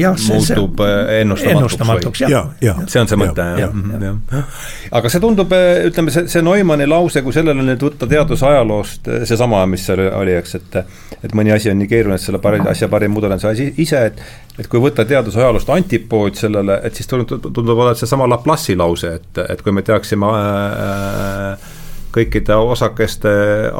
ja, 0.00 0.14
muutub 0.26 0.82
see, 0.82 0.96
äh, 0.96 1.20
ennustamatuks, 1.20 1.52
ennustamatuks. 1.54 2.24
Ja, 2.26 2.42
ja, 2.64 2.74
see 2.90 3.02
on 3.04 3.10
see 3.12 3.20
mõte, 3.20 3.46
jah, 3.62 3.78
jah, 3.94 4.18
jah. 4.34 4.64
aga 4.98 5.14
see 5.14 5.22
tundub, 5.22 5.54
äh, 5.54 5.84
ütleme, 5.92 6.14
see, 6.14 6.26
see 6.32 6.42
Neumanni 6.46 6.90
lause, 6.90 7.22
kui 7.22 7.36
sellele 7.36 7.62
nüüd 7.70 7.86
võtta 7.86 8.10
teadusajaloost 8.10 9.12
äh, 9.14 9.22
seesama, 9.30 9.62
mis 9.70 9.86
seal 9.86 10.02
oli, 10.10 10.34
eks, 10.42 10.58
et 10.58 10.82
et 11.18 11.32
mõni 11.34 11.50
asi 11.50 11.70
on 11.70 11.78
nii 11.80 11.88
keeruline, 11.90 12.18
et 12.18 12.22
selle 12.22 12.38
pari, 12.42 12.60
asja 12.70 12.86
parim 12.90 13.10
mudel 13.14 13.32
on 13.34 13.40
see 13.42 13.50
asi 13.50 13.72
ise, 13.82 14.04
et 14.10 14.20
et 14.58 14.66
kui 14.66 14.80
võtta 14.82 15.04
teadusajaloost 15.06 15.68
antipood 15.70 16.38
sellele, 16.38 16.80
et 16.84 16.98
siis 16.98 17.06
tundub, 17.10 17.50
tundub 17.52 17.76
olevat 17.76 18.00
seesama 18.00 18.26
Laplace'i 18.30 18.76
lause, 18.78 19.12
et, 19.20 19.42
et 19.44 19.62
kui 19.62 19.74
me 19.74 19.84
teaksime 19.86 20.30
äh, 20.34 21.68
kõikide 22.14 22.56
osakeste 22.56 23.30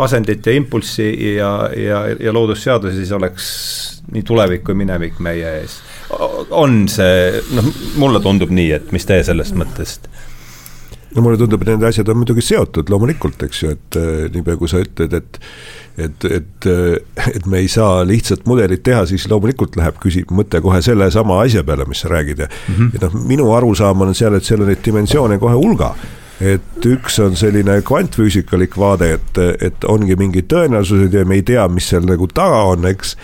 asendit 0.05 0.47
ja 0.47 0.55
impulssi 0.55 1.09
ja, 1.37 1.53
ja, 1.75 2.03
ja 2.21 2.35
loodusseadusi, 2.35 3.01
siis 3.01 3.13
oleks 3.17 3.49
nii 4.13 4.25
tulevik 4.25 4.65
kui 4.65 4.77
minevik 4.79 5.19
meie 5.25 5.55
ees. 5.63 5.79
on 6.51 6.87
see, 6.89 7.43
noh, 7.57 7.73
mulle 8.01 8.21
tundub 8.25 8.53
nii, 8.55 8.71
et 8.79 8.93
mis 8.95 9.07
teie 9.09 9.25
sellest 9.27 9.57
mõttest? 9.59 10.09
No 11.15 11.25
mulle 11.25 11.41
tundub, 11.41 11.63
et 11.65 11.73
need 11.73 11.89
asjad 11.89 12.09
on 12.13 12.21
muidugi 12.21 12.45
seotud 12.45 12.91
loomulikult, 12.93 13.43
eks 13.49 13.63
ju, 13.63 13.75
et 13.77 13.99
äh, 14.01 14.29
niipea 14.35 14.59
kui 14.61 14.71
sa 14.71 14.83
ütled, 14.85 15.19
et 15.19 15.43
et, 15.99 16.25
et, 16.31 16.67
et 17.35 17.47
me 17.51 17.59
ei 17.59 17.67
saa 17.67 18.05
lihtsat 18.07 18.45
mudelit 18.47 18.85
teha, 18.87 19.01
siis 19.11 19.25
loomulikult 19.31 19.75
läheb 19.81 19.97
küsib 19.99 20.31
mõte 20.31 20.61
kohe 20.63 20.79
sellesama 20.85 21.41
asja 21.43 21.65
peale, 21.67 21.89
mis 21.91 22.05
sa 22.05 22.13
räägid 22.13 22.45
ja 22.45 22.47
mm, 22.47 22.75
-hmm. 22.75 22.91
ja 22.95 23.01
noh, 23.03 23.17
minu 23.27 23.51
arusaam 23.57 24.07
on 24.07 24.15
seal, 24.15 24.37
et 24.39 24.47
seal 24.47 24.63
on 24.63 24.71
neid 24.71 24.85
dimensioone 24.85 25.41
kohe 25.43 25.59
hulga 25.59 25.95
et 26.41 26.87
üks 26.87 27.19
on 27.19 27.37
selline 27.37 27.81
kvantfüüsikalik 27.83 28.77
vaade, 28.79 29.11
et, 29.19 29.39
et 29.61 29.85
ongi 29.85 30.17
mingid 30.17 30.47
tõenäosused 30.53 31.15
ja 31.15 31.25
me 31.27 31.41
ei 31.41 31.43
tea, 31.43 31.67
mis 31.69 31.89
seal 31.91 32.07
nagu 32.07 32.29
taga 32.31 32.63
on, 32.73 32.87
eks 32.87 33.17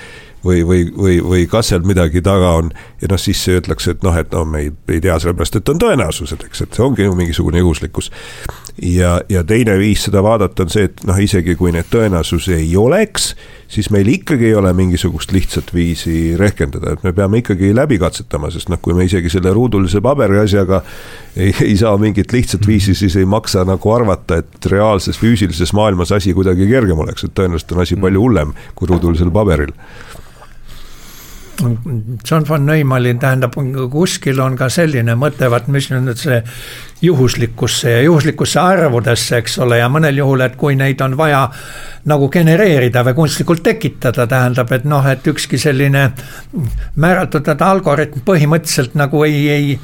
või, 0.44 0.62
või, 0.66 0.84
või, 0.96 1.18
või 1.24 1.46
kas 1.50 1.72
seal 1.72 1.84
midagi 1.86 2.22
taga 2.22 2.54
on. 2.60 2.70
ja 3.00 3.08
noh, 3.10 3.20
siis 3.20 3.40
öeldakse, 3.48 3.96
et 3.96 4.04
noh, 4.04 4.16
et 4.16 4.32
no 4.32 4.44
me 4.44 4.64
ei, 4.66 4.72
ei 4.88 5.00
tea 5.00 5.16
sellepärast, 5.20 5.58
et 5.60 5.72
on 5.72 5.80
tõenäosused, 5.80 6.44
eks, 6.46 6.64
et 6.66 6.76
see 6.76 6.84
ongi 6.84 7.06
ju 7.06 7.14
mingisugune 7.16 7.62
juhuslikkus. 7.62 8.10
ja, 8.82 9.20
ja 9.28 9.44
teine 9.44 9.78
viis 9.78 10.04
seda 10.08 10.22
vaadata 10.22 10.66
on 10.66 10.72
see, 10.72 10.88
et 10.90 11.04
noh, 11.08 11.18
isegi 11.20 11.56
kui 11.56 11.72
neid 11.72 11.88
tõenäosusi 11.92 12.56
ei 12.58 12.76
oleks, 12.76 13.32
siis 13.68 13.90
meil 13.90 14.08
ikkagi 14.08 14.50
ei 14.50 14.54
ole 14.54 14.72
mingisugust 14.76 15.32
lihtsat 15.32 15.72
viisi 15.74 16.36
rehkendada, 16.38 16.94
et 16.94 17.04
me 17.06 17.12
peame 17.16 17.40
ikkagi 17.40 17.72
läbi 17.74 17.98
katsetama, 18.02 18.50
sest 18.52 18.68
noh, 18.72 18.80
kui 18.82 18.96
me 18.96 19.06
isegi 19.08 19.32
selle 19.32 19.52
ruudulise 19.54 20.02
paberi 20.04 20.42
asjaga 20.42 20.82
ei, 21.36 21.54
ei 21.64 21.76
saa 21.80 21.96
mingit 21.98 22.32
lihtsat 22.32 22.66
viisi, 22.66 22.94
siis 22.94 23.16
ei 23.16 23.24
maksa 23.24 23.64
nagu 23.68 23.94
arvata, 23.94 24.42
et 24.42 24.68
reaalses 24.70 25.18
füüsilises 25.20 25.72
maailmas 25.74 26.12
asi 26.12 26.34
kuidagi 26.36 26.68
kergem 26.68 27.00
oleks, 27.06 27.24
et 27.24 27.34
tõenäoliselt 27.34 27.72
on 27.74 27.86
asi 27.86 27.96
palju 28.00 28.26
hullem 28.26 28.52
kui 28.74 28.90
ruudulisel 28.90 29.32
paberil 29.34 29.72
John 31.60 32.44
von 32.48 32.66
Neumannil 32.66 33.18
tähendab, 33.20 33.54
kuskil 33.90 34.40
on 34.42 34.56
ka 34.58 34.68
selline 34.72 35.14
mõte, 35.18 35.48
vaat 35.50 35.68
mis 35.72 35.88
nüüd 35.92 36.18
see 36.18 36.40
juhuslikkusse 37.04 37.90
ja 37.90 38.02
juhuslikkusse 38.04 38.60
arvudesse, 38.60 39.38
eks 39.42 39.58
ole, 39.62 39.78
ja 39.78 39.88
mõnel 39.92 40.18
juhul, 40.18 40.44
et 40.44 40.56
kui 40.60 40.76
neid 40.78 41.00
on 41.04 41.16
vaja 41.18 41.46
nagu 42.10 42.28
genereerida 42.32 43.04
või 43.06 43.18
kunstlikult 43.22 43.62
tekitada, 43.64 44.26
tähendab, 44.30 44.72
et 44.72 44.86
noh, 44.88 45.06
et 45.08 45.26
ükski 45.30 45.60
selline 45.60 46.08
määratletud 46.96 47.62
algoritm 47.62 48.24
põhimõtteliselt 48.26 48.98
nagu 48.98 49.24
ei, 49.28 49.44
ei 49.48 49.78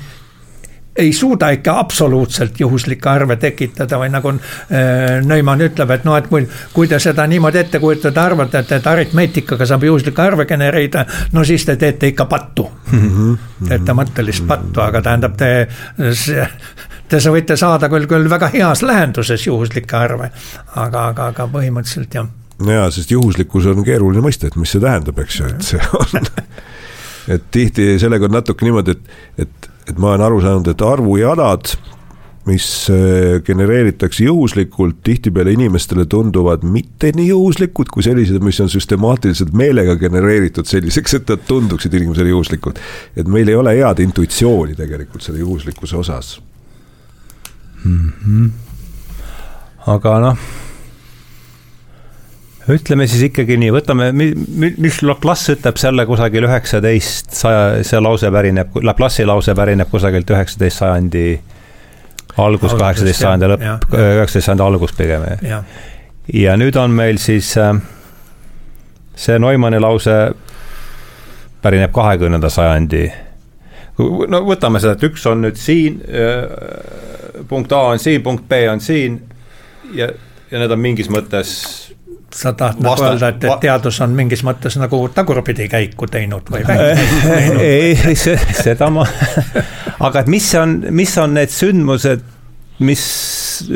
ei 0.97 1.13
suuda 1.13 1.51
ikka 1.51 1.79
absoluutselt 1.79 2.61
juhuslikke 2.61 3.09
arve 3.11 3.37
tekitada 3.37 3.99
või 3.99 4.11
nagu 4.11 4.33
äh, 4.35 5.21
Neumann 5.25 5.63
ütleb, 5.63 5.91
et 5.95 6.05
noh, 6.05 6.17
et 6.19 6.27
kui, 6.31 6.47
kui 6.73 6.89
te 6.91 6.99
seda 7.03 7.27
niimoodi 7.31 7.61
ette 7.63 7.81
kujutate, 7.83 8.21
arvate, 8.21 8.65
et, 8.65 8.73
et 8.79 8.89
aritmeetikaga 8.91 9.67
saab 9.67 9.87
juhuslikke 9.87 10.23
arve 10.23 10.47
genereerida, 10.51 11.05
no 11.33 11.45
siis 11.47 11.65
te 11.69 11.77
teete 11.81 12.11
ikka 12.11 12.27
pattu 12.31 12.67
mm. 12.93 13.07
-hmm. 13.07 13.69
teete 13.69 13.97
mõttelist 13.97 14.47
pattu, 14.47 14.83
aga 14.83 15.03
tähendab, 15.03 15.37
te, 15.37 15.69
te 17.09 17.23
võite 17.31 17.57
saada 17.57 17.89
küll, 17.89 18.07
küll 18.11 18.31
väga 18.31 18.51
heas 18.55 18.83
lähenduses 18.83 19.47
juhuslikke 19.47 19.97
arve, 19.97 20.31
aga, 20.75 21.07
aga, 21.07 21.31
aga 21.35 21.49
põhimõtteliselt 21.55 22.15
jah. 22.15 22.27
jaa, 22.67 22.91
sest 22.91 23.11
juhuslikkus 23.11 23.67
on 23.67 23.85
keeruline 23.85 24.27
mõiste, 24.27 24.47
et 24.47 24.57
mis 24.57 24.71
see 24.71 24.83
tähendab, 24.83 25.19
eks 25.19 25.41
ju, 25.41 25.47
et 25.55 25.63
see 25.63 25.81
on 25.93 26.27
et 27.35 27.51
tihti 27.51 27.95
sellega 27.99 28.27
on 28.27 28.41
natuke 28.41 28.67
niimoodi, 28.67 28.91
et, 28.91 29.47
et 29.47 29.70
et 29.91 29.99
ma 29.99 30.15
olen 30.15 30.27
aru 30.27 30.41
saanud, 30.43 30.69
et 30.71 30.83
arvujalad, 30.87 31.73
mis 32.49 32.67
äh, 32.91 33.41
genereeritakse 33.45 34.25
juhuslikult, 34.25 35.03
tihtipeale 35.05 35.53
inimestele 35.53 36.07
tunduvad 36.11 36.65
mitte 36.65 37.13
nii 37.17 37.29
juhuslikud 37.29 37.91
kui 37.93 38.07
sellised, 38.07 38.41
mis 38.45 38.61
on 38.65 38.71
süstemaatiliselt 38.73 39.53
meelega 39.57 39.99
genereeritud 40.01 40.69
selliseks, 40.71 41.19
et 41.21 41.35
nad 41.35 41.45
tunduksid 41.49 41.95
inimesele 42.01 42.33
juhuslikud. 42.33 42.81
et 43.17 43.29
meil 43.29 43.49
ei 43.49 43.59
ole 43.59 43.77
head 43.77 44.01
intuitsiooni 44.07 44.79
tegelikult 44.79 45.27
selle 45.27 45.43
juhuslikkuse 45.45 45.97
osas 45.97 46.41
mm. 47.85 48.11
-hmm. 48.25 48.51
aga 49.87 50.19
noh 50.21 50.51
ütleme 52.69 53.07
siis 53.09 53.23
ikkagi 53.31 53.57
nii, 53.61 53.71
võtame, 53.73 54.11
mis 54.13 55.01
Laplace 55.07 55.57
ütleb 55.57 55.79
selle 55.81 56.05
kusagil 56.09 56.45
üheksateist 56.49 57.33
saja, 57.37 57.85
see 57.87 58.01
lause 58.03 58.31
pärineb, 58.33 58.77
Laplace'i 58.85 59.27
lause 59.29 59.55
pärineb 59.57 59.89
kusagilt 59.91 60.31
üheksateist 60.31 60.83
sajandi 60.83 61.25
algus, 62.41 62.75
kaheksateist 62.77 63.25
sajandi 63.25 63.51
lõpp, 63.55 63.65
üheksateist 63.97 64.51
sajandi 64.51 64.67
algus 64.67 64.95
pigem. 64.99 65.25
ja 66.35 66.57
nüüd 66.61 66.77
on 66.77 66.93
meil 66.95 67.19
siis 67.19 67.55
äh, 67.59 67.75
see 69.17 69.39
Neumanni 69.39 69.81
lause 69.81 70.19
pärineb 71.63 71.93
kahekümnenda 71.93 72.51
sajandi. 72.51 73.05
no 74.29 74.45
võtame 74.47 74.81
seda, 74.81 74.97
et 74.97 75.09
üks 75.09 75.27
on 75.27 75.43
nüüd 75.47 75.57
siin, 75.61 76.01
äh, 76.09 77.45
punkt 77.49 77.73
A 77.73 77.87
on 77.95 77.99
siin, 77.99 78.23
punkt 78.23 78.49
B 78.49 78.65
on 78.71 78.81
siin 78.81 79.21
ja, 79.95 80.11
ja 80.51 80.61
need 80.61 80.71
on 80.71 80.81
mingis 80.81 81.11
mõttes 81.13 81.57
sa 82.35 82.53
tahad 82.53 82.81
nagu 82.83 83.03
öelda, 83.03 83.33
et, 83.33 83.45
et 83.45 83.61
teadus 83.65 84.01
on 84.05 84.15
mingis 84.17 84.43
mõttes 84.47 84.77
nagu 84.81 85.01
tagurpidi 85.15 85.67
käiku 85.71 86.07
teinud 86.11 86.51
või 86.53 86.63
ei, 87.61 88.15
seda 88.17 88.91
ma, 88.95 89.07
aga 90.07 90.23
et 90.23 90.31
mis 90.31 90.47
on, 90.61 90.77
mis 90.95 91.17
on 91.19 91.35
need 91.39 91.53
sündmused, 91.55 92.25
mis 92.87 93.05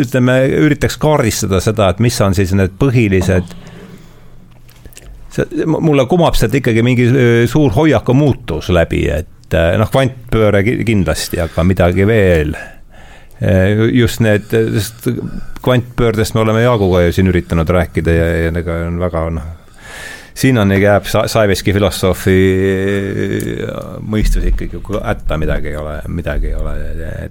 ütleme, 0.04 0.38
üritaks 0.64 0.96
kaardistada 1.00 1.60
seda, 1.64 1.90
et 1.92 2.02
mis 2.04 2.20
on 2.24 2.36
siis 2.36 2.54
need 2.56 2.76
põhilised 2.80 3.56
see, 5.34 5.66
mulle 5.66 6.06
kumab 6.10 6.38
sealt 6.38 6.54
ikkagi 6.60 6.84
mingi 6.86 7.08
suur 7.50 7.74
hoiaku 7.74 8.16
muutus 8.16 8.70
läbi, 8.74 9.06
et 9.10 9.58
noh, 9.78 9.90
kvantpööre 9.90 10.62
kindlasti, 10.64 11.42
aga 11.42 11.66
midagi 11.66 12.06
veel 12.08 12.54
just 13.92 14.20
need, 14.20 14.46
sest 14.78 15.08
kvantpöördest 15.64 16.34
me 16.34 16.40
oleme 16.44 16.62
Jaaguga 16.62 17.02
ju 17.06 17.12
siin 17.12 17.28
üritanud 17.32 17.68
rääkida 17.68 18.14
ja, 18.14 18.26
ja 18.44 18.52
ega 18.60 18.80
on 18.86 18.98
väga 19.02 19.24
noh, 19.34 19.48
sinnani 20.34 20.80
jääb 20.82 21.06
Saiveski 21.08 21.74
filosoofi 21.74 22.36
mõistus 24.02 24.48
ikkagi 24.50 24.80
hätta, 25.02 25.38
midagi 25.40 25.72
ei 25.72 25.78
ole, 25.78 25.96
midagi 26.08 26.50
ei 26.50 26.58
ole 26.58 26.74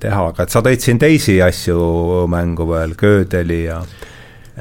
teha, 0.01 0.25
aga 0.31 0.47
sa 0.49 0.63
tõid 0.65 0.83
siin 0.83 0.99
teisi 1.01 1.39
asju 1.43 2.25
mängu 2.31 2.67
veel, 2.69 2.95
Gödeli 2.99 3.63
ja 3.65 3.81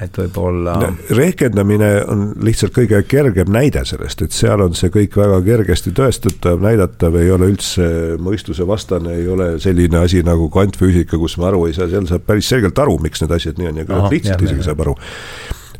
et 0.01 0.16
võib-olla 0.16 0.74
no,. 0.80 0.90
rehkendamine 1.12 1.90
on 2.09 2.24
lihtsalt 2.45 2.72
kõige 2.76 3.03
kergem 3.09 3.51
näide 3.53 3.84
sellest, 3.88 4.24
et 4.24 4.36
seal 4.36 4.64
on 4.64 4.76
see 4.78 4.93
kõik 4.93 5.16
väga 5.20 5.40
kergesti 5.45 5.93
tõestatav, 5.97 6.62
näidatav, 6.64 7.18
ei 7.20 7.32
ole 7.34 7.51
üldse 7.53 7.88
mõistuse 8.22 8.66
vastane, 8.68 9.18
ei 9.20 9.28
ole 9.28 9.55
selline 9.62 10.01
asi 10.01 10.22
nagu 10.26 10.49
kvantfüüsika, 10.53 11.20
kus 11.20 11.36
me 11.40 11.51
aru 11.51 11.66
ei 11.68 11.76
saa, 11.76 11.90
seal 11.93 12.09
saab 12.09 12.24
päris 12.28 12.49
selgelt 12.49 12.78
aru, 12.80 12.97
miks 13.05 13.24
need 13.24 13.36
asjad 13.36 13.61
nii 13.61 13.72
on 13.72 13.82
ja 13.82 13.88
küllalt 13.88 14.16
lihtsalt 14.16 14.47
isegi 14.49 14.68
saab 14.68 14.86
aru 14.86 14.97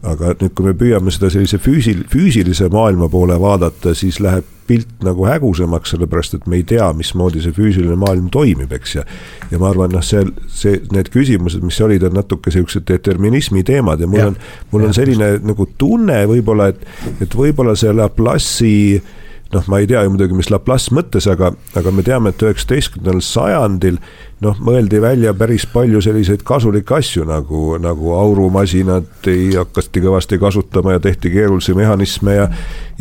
aga 0.03 0.33
nüüd, 0.35 0.53
kui 0.59 0.67
me 0.67 0.75
püüame 0.77 1.13
seda 1.15 1.31
sellise 1.33 1.61
füüsil-, 1.63 2.05
füüsilise 2.11 2.69
maailma 2.73 3.09
poole 3.11 3.39
vaadata, 3.41 3.95
siis 3.95 4.19
läheb 4.23 4.52
pilt 4.67 5.05
nagu 5.05 5.27
hägusamaks, 5.27 5.95
sellepärast 5.95 6.37
et 6.39 6.47
me 6.51 6.59
ei 6.61 6.67
tea, 6.69 6.87
mismoodi 6.97 7.43
see 7.45 7.55
füüsiline 7.57 7.97
maailm 8.01 8.29
toimib, 8.33 8.73
eks, 8.79 8.97
ja 8.99 9.07
ja 9.51 9.61
ma 9.61 9.71
arvan, 9.73 9.93
noh, 9.93 10.05
see, 10.07 10.25
see, 10.49 10.79
need 10.95 11.11
küsimused, 11.13 11.65
mis 11.67 11.81
olid, 11.85 12.05
on 12.09 12.17
natuke 12.17 12.51
niisugused 12.51 12.87
determinismi 12.89 13.65
teemad 13.69 14.01
ja 14.01 14.09
mul 14.09 14.23
ja, 14.23 14.29
on, 14.33 14.39
mul 14.73 14.87
ja, 14.87 14.91
on 14.91 14.97
selline 14.97 15.33
just. 15.35 15.49
nagu 15.51 15.69
tunne 15.79 16.23
võib-olla, 16.31 16.71
et 16.73 16.87
et 17.27 17.37
võib-olla 17.37 17.77
see 17.79 17.93
Laplace'i 17.93 18.79
noh, 19.53 19.69
ma 19.69 19.83
ei 19.83 19.89
tea 19.91 20.03
ju 20.05 20.13
muidugi, 20.13 20.37
mis 20.37 20.51
Laplace 20.53 20.95
mõtles, 20.95 21.29
aga, 21.31 21.53
aga 21.79 21.93
me 21.95 22.05
teame, 22.07 22.33
et 22.33 22.45
üheksateistkümnendal 22.45 23.21
sajandil 23.27 23.99
noh, 24.43 24.59
mõeldi 24.59 25.01
välja 25.03 25.33
päris 25.39 25.65
palju 25.71 26.01
selliseid 26.03 26.43
kasulikke 26.47 26.97
asju 26.99 27.27
nagu, 27.29 27.77
nagu 27.83 28.15
aurumasinad 28.19 29.29
hakati 29.57 30.03
kõvasti 30.03 30.39
kasutama 30.43 30.97
ja 30.97 31.03
tehti 31.03 31.31
keerulisi 31.31 31.75
mehhanisme 31.79 32.35
ja 32.41 32.49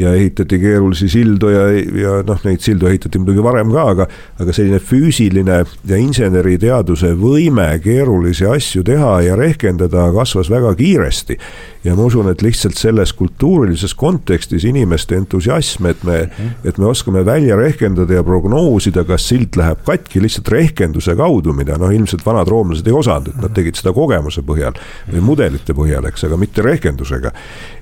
ja 0.01 0.13
ehitati 0.13 0.59
keerulisi 0.59 1.09
sildu 1.09 1.49
ja, 1.49 1.65
ja 2.01 2.13
noh, 2.26 2.39
neid 2.45 2.63
sildu 2.63 2.88
ehitati 2.89 3.19
muidugi 3.22 3.43
varem 3.43 3.72
ka, 3.73 3.85
aga 3.93 4.07
aga 4.41 4.55
selline 4.55 4.80
füüsiline 4.81 5.61
ja 5.89 5.99
inseneriteaduse 5.99 7.13
võime 7.19 7.68
keerulisi 7.84 8.47
asju 8.49 8.84
teha 8.88 9.13
ja 9.27 9.35
rehkendada 9.39 10.07
kasvas 10.15 10.49
väga 10.51 10.73
kiiresti. 10.80 11.38
Ja 11.85 11.95
ma 11.97 12.05
usun, 12.05 12.30
et 12.30 12.43
lihtsalt 12.45 12.77
selles 12.77 13.13
kultuurilises 13.18 13.95
kontekstis 13.97 14.68
inimeste 14.69 15.18
entusiasm, 15.18 15.88
et 15.89 16.03
me, 16.05 16.18
et 16.63 16.77
me 16.77 16.85
oskame 16.85 17.23
välja 17.26 17.57
rehkendada 17.57 18.19
ja 18.19 18.26
prognoosida, 18.26 19.03
kas 19.07 19.26
sild 19.31 19.57
läheb 19.57 19.81
katki 19.88 20.22
lihtsalt 20.22 20.51
rehkenduse 20.53 21.15
kaudu, 21.18 21.31
mida 21.56 21.78
noh, 21.82 21.91
ilmselt 21.94 22.26
vanad 22.26 22.49
roomlased 22.52 22.88
ei 22.88 22.95
osanud, 22.95 23.32
et 23.32 23.41
nad 23.41 23.53
tegid 23.56 23.80
seda 23.80 23.94
kogemuse 23.95 24.44
põhjal 24.45 24.78
või 25.12 25.24
mudelite 25.32 25.76
põhjal, 25.78 26.08
eks, 26.10 26.26
aga 26.28 26.40
mitte 26.41 26.66
rehkendusega. 26.66 27.32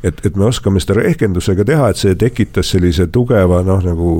et, 0.03 0.25
et 0.25 0.35
me 0.35 0.45
oskame 0.49 0.79
seda 0.79 0.99
rehkendusega 0.99 1.65
teha, 1.65 1.89
et 1.89 2.01
see 2.01 2.15
tekitas 2.19 2.71
sellise 2.73 3.07
tugeva 3.07 3.61
noh, 3.65 3.81
nagu 3.83 4.13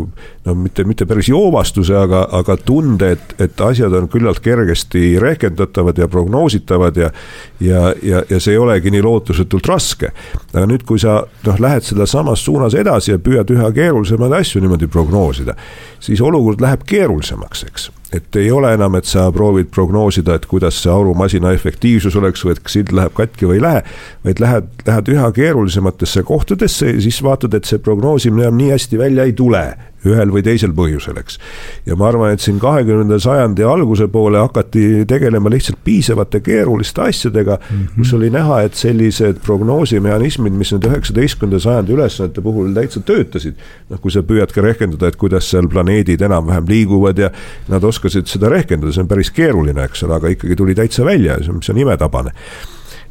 no 0.46 0.56
mitte, 0.56 0.84
mitte 0.84 1.06
päris 1.10 1.30
joovastuse, 1.30 1.96
aga, 1.96 2.26
aga 2.40 2.58
tunde, 2.58 3.12
et, 3.18 3.36
et 3.40 3.62
asjad 3.62 3.94
on 3.94 4.10
küllalt 4.12 4.42
kergesti 4.44 5.20
rehkendatavad 5.22 5.98
ja 5.98 6.08
prognoositavad 6.08 6.98
ja 6.98 7.12
ja, 7.60 7.94
ja, 8.04 8.24
ja 8.30 8.40
see 8.40 8.54
ei 8.56 8.62
olegi 8.62 8.92
nii 8.92 9.04
lootusetult 9.04 9.68
raske. 9.68 10.12
aga 10.54 10.66
nüüd, 10.70 10.86
kui 10.88 11.00
sa 11.02 11.20
noh, 11.46 11.60
lähed 11.60 11.86
selles 11.86 12.12
samas 12.16 12.44
suunas 12.46 12.76
edasi 12.78 13.14
ja 13.14 13.22
püüad 13.22 13.52
üha 13.54 13.72
keerulisemaid 13.76 14.40
asju 14.42 14.64
niimoodi 14.64 14.88
prognoosida, 14.88 15.56
siis 16.00 16.22
olukord 16.22 16.62
läheb 16.64 16.86
keerulisemaks, 16.88 17.66
eks 17.70 17.90
et 18.14 18.36
ei 18.36 18.52
ole 18.52 18.72
enam, 18.74 18.96
et 18.98 19.06
sa 19.06 19.28
proovid 19.32 19.70
prognoosida, 19.74 20.36
et 20.40 20.46
kuidas 20.50 20.80
see 20.82 20.92
aurumasina 20.92 21.52
efektiivsus 21.54 22.16
oleks 22.18 22.46
või 22.46 22.56
et 22.56 22.64
kas 22.66 22.78
sild 22.80 22.94
läheb 22.96 23.14
katki 23.18 23.50
või 23.50 23.60
ei 23.60 23.66
lähe. 23.66 23.84
vaid 24.26 24.42
lähed, 24.42 24.72
lähed 24.88 25.12
üha 25.14 25.32
keerulisematesse 25.36 26.24
kohtadesse 26.24 26.94
ja 26.96 27.02
siis 27.02 27.22
vaatad, 27.24 27.54
et 27.54 27.70
see 27.70 27.78
prognoosimine 27.78 28.48
enam 28.48 28.58
nii 28.58 28.72
hästi 28.74 28.98
välja 28.98 29.30
ei 29.30 29.34
tule 29.34 29.64
ühel 30.08 30.32
või 30.32 30.44
teisel 30.46 30.72
põhjusel, 30.76 31.18
eks. 31.20 31.40
ja 31.88 31.98
ma 32.00 32.08
arvan, 32.10 32.34
et 32.36 32.44
siin 32.44 32.60
kahekümnenda 32.62 33.20
sajandi 33.20 33.66
alguse 33.68 34.08
poole 34.12 34.40
hakati 34.40 35.06
tegelema 35.10 35.52
lihtsalt 35.52 35.82
piisavate 35.84 36.40
keeruliste 36.46 37.02
asjadega 37.04 37.58
mm, 37.60 37.78
-hmm. 37.78 37.96
kus 37.98 38.14
oli 38.16 38.30
näha, 38.34 38.62
et 38.68 38.80
sellised 38.80 39.42
prognoosimehhanismid, 39.46 40.56
mis 40.56 40.72
nüüd 40.74 40.88
üheksateistkümnenda 40.88 41.60
sajandi 41.64 41.96
ülesannete 41.98 42.42
puhul 42.42 42.74
täitsa 42.74 43.00
töötasid. 43.00 43.56
noh, 43.90 44.00
kui 44.00 44.12
sa 44.12 44.24
püüad 44.24 44.54
ka 44.56 44.62
rehkendada, 44.62 45.08
et 45.08 45.16
kuidas 45.16 45.50
seal 45.50 45.68
planeedid 45.68 46.22
enam-vähem 46.22 46.68
liiguvad 46.68 47.18
ja 47.18 47.32
nad 47.68 47.84
oskasid 47.84 48.28
seda 48.28 48.50
rehkendada, 48.50 48.94
see 48.94 49.02
on 49.02 49.08
päris 49.08 49.32
keeruline, 49.32 49.84
eks 49.84 50.04
ole, 50.04 50.16
aga 50.16 50.28
ikkagi 50.36 50.56
tuli 50.56 50.76
täitsa 50.76 51.06
välja, 51.06 51.38
see 51.44 51.74
on 51.74 51.78
imetabane. 51.78 52.32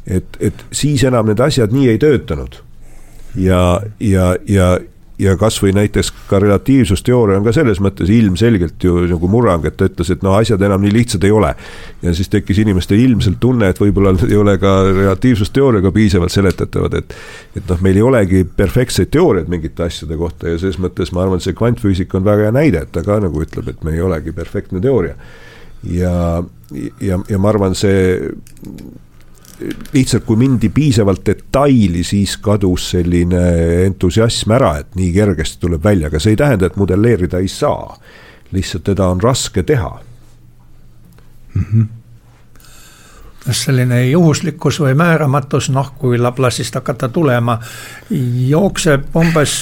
et, 0.07 0.37
et 0.39 0.65
siis 0.71 1.03
enam 1.03 1.27
need 1.27 1.39
asjad 1.39 1.73
nii 1.73 1.89
ei 1.89 1.97
töötanud 2.01 2.55
ja, 3.35 3.81
ja, 3.99 4.35
ja 4.47 4.79
ja 5.19 5.35
kasvõi 5.37 5.73
näiteks 5.75 6.11
ka 6.29 6.39
relatiivsusteooria 6.39 7.39
on 7.39 7.43
ka 7.43 7.51
selles 7.55 7.81
mõttes 7.83 8.09
ilmselgelt 8.13 8.83
ju 8.83 9.03
nagu 9.09 9.29
murrang, 9.31 9.65
et 9.67 9.75
ta 9.77 9.89
ütles, 9.89 10.11
et 10.13 10.23
no 10.23 10.35
asjad 10.37 10.61
enam 10.63 10.81
nii 10.83 10.93
lihtsad 10.95 11.25
ei 11.27 11.33
ole. 11.35 11.51
ja 12.01 12.13
siis 12.15 12.29
tekkis 12.31 12.61
inimestel 12.63 13.01
ilmselt 13.03 13.39
tunne, 13.39 13.69
et 13.69 13.81
võib-olla 13.81 14.13
ei 14.27 14.37
ole 14.39 14.55
ka 14.61 14.73
relatiivsusteooriaga 14.87 15.91
piisavalt 15.91 16.31
seletatavad, 16.31 16.95
et. 17.01 17.17
et 17.57 17.67
noh, 17.69 17.81
meil 17.83 17.99
ei 17.99 18.05
olegi 18.05 18.45
perfektseid 18.55 19.11
teooriaid 19.11 19.51
mingite 19.51 19.83
asjade 19.83 20.17
kohta 20.17 20.53
ja 20.53 20.61
selles 20.61 20.79
mõttes 20.79 21.11
ma 21.13 21.25
arvan, 21.25 21.41
et 21.41 21.47
see 21.47 21.57
kvantfüüsika 21.57 22.19
on 22.19 22.25
väga 22.27 22.47
hea 22.47 22.55
näide, 22.55 22.85
et 22.85 22.95
ta 22.95 23.03
ka 23.03 23.19
nagu 23.19 23.43
ütleb, 23.43 23.67
et 23.73 23.83
me 23.83 23.97
ei 23.97 24.01
olegi 24.05 24.31
perfektne 24.31 24.79
teooria. 24.83 25.19
ja, 25.83 26.15
ja, 27.01 27.19
ja 27.27 27.37
ma 27.39 27.51
arvan, 27.51 27.75
see 27.75 28.17
lihtsalt 29.93 30.23
kui 30.25 30.37
mindi 30.39 30.69
piisavalt 30.69 31.25
detaili, 31.25 32.03
siis 32.03 32.37
kadus 32.37 32.89
selline 32.95 33.43
entusiasm 33.85 34.55
ära, 34.55 34.77
et 34.79 34.95
nii 34.95 35.11
kergesti 35.13 35.59
tuleb 35.65 35.83
välja, 35.83 36.07
aga 36.07 36.19
see 36.19 36.35
ei 36.35 36.39
tähenda, 36.39 36.69
et 36.69 36.79
modelleerida 36.79 37.39
ei 37.39 37.47
saa. 37.47 37.97
lihtsalt 38.51 38.83
teda 38.83 39.05
on 39.07 39.21
raske 39.21 39.63
teha 39.63 39.99
mm. 41.55 41.65
-hmm 41.73 41.87
kas 43.45 43.63
selline 43.63 44.03
juhuslikkus 44.09 44.79
või 44.79 44.93
määramatus, 44.93 45.69
noh, 45.69 45.93
kui 45.97 46.17
Laplace'ist 46.19 46.75
hakata 46.75 47.09
tulema, 47.09 47.59
jookseb 48.49 49.15
umbes 49.15 49.53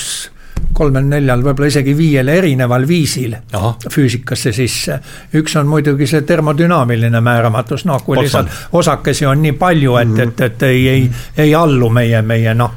kolmel-neljal, 0.77 1.41
võib-olla 1.45 1.69
isegi 1.71 1.93
viiel 1.97 2.29
erineval 2.31 2.85
viisil 2.87 3.33
Aha. 3.57 3.73
füüsikasse 3.91 4.53
sisse. 4.53 4.99
üks 5.39 5.55
on 5.59 5.67
muidugi 5.69 6.07
see 6.09 6.21
termodünaamiline 6.27 7.21
määramatus, 7.23 7.85
noh, 7.89 8.03
kui 8.05 8.19
lihtsalt 8.21 8.73
osakesi 8.77 9.25
on 9.25 9.41
nii 9.41 9.57
palju, 9.57 9.97
et, 10.01 10.13
mhm. 10.13 10.21
et, 10.27 10.41
et 10.41 10.65
ei, 10.69 10.87
ei, 10.87 11.11
ei 11.45 11.55
allu 11.55 11.89
meie, 11.89 12.21
meie 12.21 12.53
noh, 12.57 12.73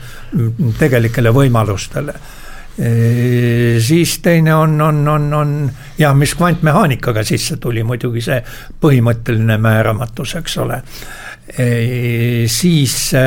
tegelikele 0.78 1.32
võimalustele 1.34 2.14
e,. 2.78 3.78
siis 3.82 4.18
teine 4.24 4.54
on, 4.54 4.80
on, 4.80 5.00
on, 5.08 5.32
on 5.34 5.54
jah, 5.98 6.14
mis 6.16 6.34
kvantmehaanikaga 6.38 7.24
sisse 7.26 7.58
tuli, 7.60 7.84
muidugi 7.84 8.24
see 8.24 8.40
põhimõtteline 8.80 9.58
määramatus, 9.60 10.36
eks 10.40 10.60
ole 10.64 10.82
e,. 11.56 12.46
siis 12.48 13.00
e,, 13.18 13.26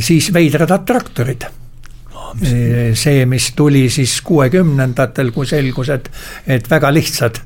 siis 0.00 0.32
veidrad 0.34 0.70
attraktorid 0.74 1.46
see, 2.94 3.26
mis 3.26 3.52
tuli 3.56 3.86
siis 3.90 4.20
kuuekümnendatel, 4.26 5.30
kui 5.32 5.46
selgus, 5.46 5.88
et, 5.94 6.10
et 6.46 6.70
väga 6.70 6.92
lihtsad 6.94 7.40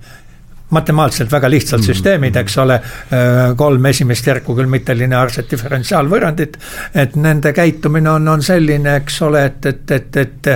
matemaatiliselt 0.71 1.33
väga 1.33 1.51
lihtsad 1.51 1.79
mm 1.79 1.83
-hmm. 1.83 1.87
süsteemid, 1.87 2.37
eks 2.37 2.59
ole, 2.59 2.75
äh, 2.75 3.57
kolm 3.57 3.87
esimest 3.87 4.27
järku 4.27 4.55
küll 4.57 4.71
mitte 4.71 4.99
lineaarset 4.99 5.51
diferentsiaalvõrrandit, 5.51 6.59
et 6.95 7.17
nende 7.17 7.53
käitumine 7.53 8.11
on, 8.11 8.29
on 8.29 8.43
selline, 8.43 8.97
eks 8.97 9.23
ole, 9.23 9.45
et, 9.45 9.67
et, 9.67 9.91
et, 9.91 10.17
et 10.17 10.47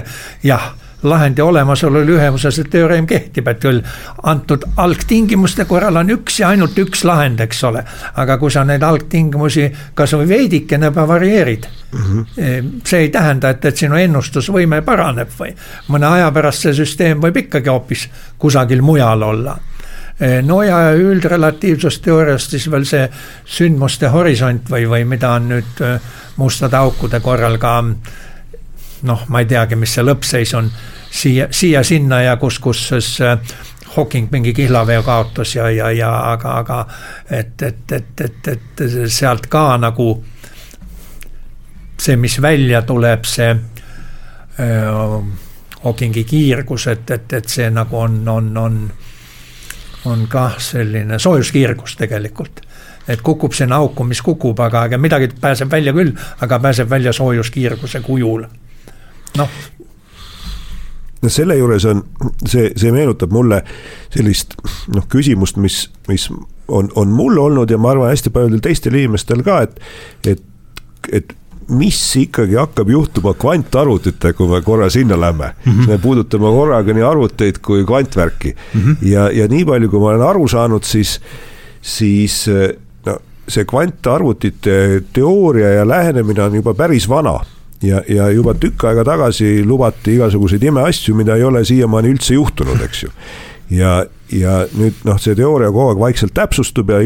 jah 0.43 0.75
lahendi 1.05 1.43
olemasolu 1.43 2.01
ühemusesse 2.17 2.65
teoreem 2.71 3.07
kehtib, 3.07 3.49
et 3.49 3.61
küll 3.61 3.81
antud 4.23 4.65
algtingimuste 4.77 5.65
korral 5.69 5.97
on 6.01 6.13
üks 6.17 6.41
ja 6.41 6.49
ainult 6.49 6.79
üks 6.79 7.05
lahend, 7.05 7.41
eks 7.45 7.65
ole. 7.65 7.85
aga 8.15 8.39
kui 8.39 8.51
sa 8.51 8.65
neid 8.65 8.83
algtingimusi 8.83 9.69
kasvõi 9.95 10.29
veidikene 10.29 10.95
varieerid 10.95 11.67
mm, 11.93 12.01
-hmm. 12.01 12.81
see 12.85 13.01
ei 13.01 13.09
tähenda, 13.09 13.51
et, 13.51 13.65
et 13.65 13.77
sinu 13.77 13.97
ennustusvõime 13.97 14.83
paraneb 14.83 15.29
või 15.39 15.55
mõne 15.89 16.07
aja 16.07 16.31
pärast 16.33 16.67
see 16.67 16.75
süsteem 16.75 17.23
võib 17.23 17.37
ikkagi 17.45 17.69
hoopis 17.69 18.09
kusagil 18.39 18.83
mujal 18.83 19.23
olla 19.23 19.59
e, 20.21 20.43
no 20.43 20.63
ja 20.63 20.93
üldrelatiivsusteooriast 20.93 22.51
siis 22.51 22.71
veel 22.71 22.85
see 22.85 23.09
sündmuste 23.45 24.09
horisont 24.09 24.71
või, 24.71 24.89
või 24.89 25.05
mida 25.05 25.35
on 25.39 25.49
nüüd 25.49 25.81
e, 25.81 25.99
mustade 26.37 26.77
aukude 26.77 27.21
korral 27.21 27.59
ka 27.59 27.79
noh, 29.05 29.25
ma 29.29 29.43
ei 29.43 29.49
teagi, 29.49 29.77
mis 29.77 29.95
see 29.95 30.05
lõppseis 30.05 30.55
on 30.59 30.71
siia, 31.11 31.49
siia-sinna 31.51 32.23
ja 32.25 32.37
kus, 32.41 32.59
kus 32.59 32.89
siis 32.89 33.15
äh, 33.25 33.39
Hawking 33.95 34.31
mingi 34.33 34.53
kihlaveo 34.53 35.03
kaotas 35.07 35.55
ja, 35.55 35.69
ja, 35.71 35.91
ja 35.95 36.11
aga, 36.33 36.57
aga 36.59 36.79
et, 37.31 37.63
et, 37.63 37.93
et, 37.93 38.21
et, 38.21 38.49
et 38.49 38.85
sealt 39.13 39.47
ka 39.47 39.77
nagu 39.79 40.09
see, 42.01 42.17
mis 42.17 42.41
välja 42.43 42.83
tuleb, 42.83 43.25
see 43.29 43.51
äh, 43.55 45.17
Hawkingi 45.85 46.25
kiirgus, 46.25 46.89
et, 46.91 47.11
et, 47.11 47.33
et 47.33 47.49
see 47.49 47.71
nagu 47.71 47.99
on, 48.01 48.23
on, 48.29 48.53
on, 48.59 48.79
on 50.11 50.29
kah 50.29 50.59
selline 50.59 51.19
soojuskiirgus 51.21 51.99
tegelikult 52.01 52.65
et 53.09 53.21
kukub 53.21 53.53
sinna 53.53 53.77
auku, 53.77 54.05
mis 54.09 54.23
kukub, 54.25 54.61
aga, 54.65 54.87
aga 54.89 54.99
midagi 54.99 55.29
pääseb 55.41 55.71
välja 55.71 55.93
küll, 55.93 56.15
aga 56.41 56.59
pääseb 56.59 56.91
välja 56.91 57.13
soojuskiirguse 57.13 58.01
kujul. 58.01 58.47
Noh, 59.39 59.61
no 61.25 61.33
selle 61.33 61.57
juures 61.59 61.87
on, 61.91 62.03
see, 62.47 62.73
see 62.77 62.93
meenutab 62.95 63.33
mulle 63.35 63.63
sellist 64.15 64.59
noh, 64.95 65.07
küsimust, 65.11 65.61
mis, 65.63 65.85
mis 66.09 66.29
on, 66.69 66.91
on 66.95 67.15
mul 67.15 67.39
olnud 67.41 67.71
ja 67.71 67.79
ma 67.81 67.95
arvan, 67.95 68.13
hästi 68.13 68.33
paljudel 68.35 68.63
teistel 68.65 68.97
inimestel 68.99 69.45
ka, 69.47 69.63
et, 69.67 69.81
et, 70.35 70.45
et 71.13 71.35
mis 71.73 71.99
ikkagi 72.21 72.59
hakkab 72.61 72.91
juhtuma 72.93 73.33
kvantarvutitega, 73.41 74.37
kui 74.37 74.51
me 74.51 74.61
korra 74.65 74.91
sinna 74.93 75.17
lähme 75.21 75.55
mm. 75.65 75.73
-hmm. 75.73 75.89
me 75.89 75.99
puudutame 75.99 76.51
korraga 76.53 76.93
nii 76.93 77.03
arvuteid 77.03 77.59
kui 77.65 77.85
kvantvärki 77.85 78.55
mm. 78.75 78.81
-hmm. 78.81 78.97
ja, 79.09 79.31
ja 79.31 79.49
nii 79.49 79.65
palju, 79.65 79.89
kui 79.91 80.01
ma 80.01 80.07
olen 80.07 80.29
aru 80.29 80.49
saanud, 80.49 80.85
siis, 80.85 81.21
siis 81.81 82.47
no 83.07 83.19
see 83.49 83.65
kvantarvutite 83.65 85.03
teooria 85.13 85.69
ja 85.69 85.89
lähenemine 85.89 86.43
on 86.43 86.55
juba 86.55 86.75
päris 86.75 87.09
vana 87.09 87.41
ja, 87.83 88.03
ja 88.09 88.29
juba 88.33 88.55
tükk 88.55 88.85
aega 88.89 89.05
tagasi 89.05 89.63
lubati 89.67 90.15
igasuguseid 90.19 90.63
imeasju, 90.63 91.15
mida 91.15 91.37
ei 91.37 91.45
ole 91.45 91.65
siiamaani 91.65 92.15
üldse 92.15 92.35
juhtunud, 92.35 92.81
eks 92.85 93.03
ju. 93.07 93.13
ja, 93.71 94.05
ja 94.33 94.63
nüüd 94.73 95.03
noh, 95.05 95.19
see 95.21 95.35
teooria 95.37 95.69
kogu 95.73 95.93
aeg 95.93 96.01
vaikselt 96.01 96.33
täpsustub 96.37 96.91
ja, 96.91 97.01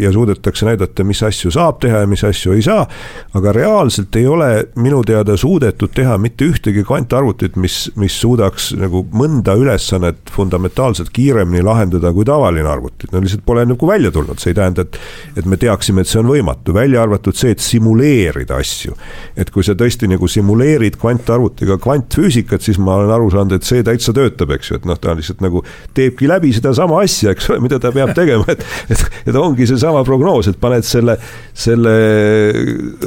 ja 0.00 0.10
suudetakse 0.14 0.66
näidata, 0.66 1.04
mis 1.06 1.22
asju 1.22 1.52
saab 1.54 1.78
teha 1.84 2.02
ja 2.02 2.08
mis 2.10 2.24
asju 2.26 2.56
ei 2.56 2.64
saa. 2.66 2.86
aga 3.34 3.52
reaalselt 3.54 4.16
ei 4.16 4.26
ole 4.26 4.48
minu 4.82 5.02
teada 5.06 5.36
suudetud 5.38 5.92
teha 5.94 6.16
mitte 6.18 6.48
ühtegi 6.50 6.84
kvantarvutit, 6.86 7.56
mis, 7.60 7.92
mis 8.00 8.16
suudaks 8.20 8.72
nagu 8.78 9.04
mõnda 9.14 9.54
ülesannet 9.58 10.32
fundamentaalselt 10.34 11.12
kiiremini 11.14 11.62
lahendada 11.62 12.12
kui 12.12 12.26
tavaline 12.26 12.68
arvuti. 12.68 13.08
no 13.12 13.22
lihtsalt 13.22 13.44
pole 13.46 13.64
nagu 13.68 13.86
välja 13.88 14.10
tulnud, 14.14 14.42
see 14.42 14.50
ei 14.50 14.58
tähenda, 14.58 14.82
et, 14.82 14.98
et 15.38 15.46
me 15.46 15.58
teaksime, 15.60 16.02
et 16.02 16.10
see 16.10 16.20
on 16.20 16.30
võimatu, 16.32 16.74
välja 16.74 17.02
arvatud 17.02 17.38
see, 17.38 17.54
et 17.54 17.62
simuleerida 17.62 18.58
asju. 18.58 18.96
et 19.36 19.50
kui 19.54 19.62
sa 19.62 19.78
tõesti 19.78 20.10
nagu 20.10 20.28
simuleerid 20.28 20.98
kvantarvutiga 21.00 21.78
kvantfüüsikat, 21.78 22.66
siis 22.66 22.82
ma 22.82 22.98
olen 22.98 23.14
aru 23.14 23.30
saanud, 23.30 23.56
et 23.58 23.66
see 23.68 23.86
täitsa 23.86 24.14
töötab, 24.16 24.54
eks 24.58 24.70
ju, 24.72 24.80
et 24.80 24.90
noh, 24.90 24.98
ta 24.98 25.14
lihtsalt 25.14 25.42
nagu 25.44 25.62
teebki 25.94 26.28
läbi 26.30 26.52
seda 26.54 26.63
sedasama 26.64 27.00
asja, 27.04 27.34
eks 27.34 27.50
ole, 27.52 27.62
mida 27.64 27.78
ta 27.82 27.92
peab 27.94 28.14
tegema, 28.20 28.46
et, 28.52 28.64
et, 28.90 29.04
et 29.30 29.38
ongi 29.38 29.68
seesama 29.70 30.04
prognoos, 30.06 30.48
et 30.50 30.60
paned 30.60 30.86
selle, 30.88 31.16
selle 31.52 31.94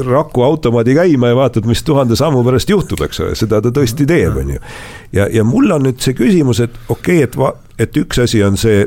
raku 0.07 0.45
automaadi 0.47 0.97
käima 0.97 1.33
ja 1.33 1.39
vaatad, 1.41 1.67
mis 1.69 1.83
tuhande 1.87 2.17
sammu 2.19 2.43
pärast 2.47 2.71
juhtub, 2.73 3.03
eks 3.07 3.23
ole, 3.25 3.37
seda 3.39 3.61
ta 3.63 3.73
tõesti 3.73 4.07
teeb, 4.09 4.39
on 4.43 4.55
ju. 4.55 4.65
ja, 5.17 5.29
ja 5.33 5.45
mul 5.47 5.71
on 5.75 5.87
nüüd 5.89 6.01
see 6.03 6.17
küsimus, 6.17 6.63
et 6.63 6.75
okei 6.87 7.23
okay,, 7.23 7.27
et 7.27 7.39
va-, 7.39 7.55
et 7.81 8.03
üks 8.03 8.23
asi 8.23 8.43
on 8.45 8.57
see 8.59 8.85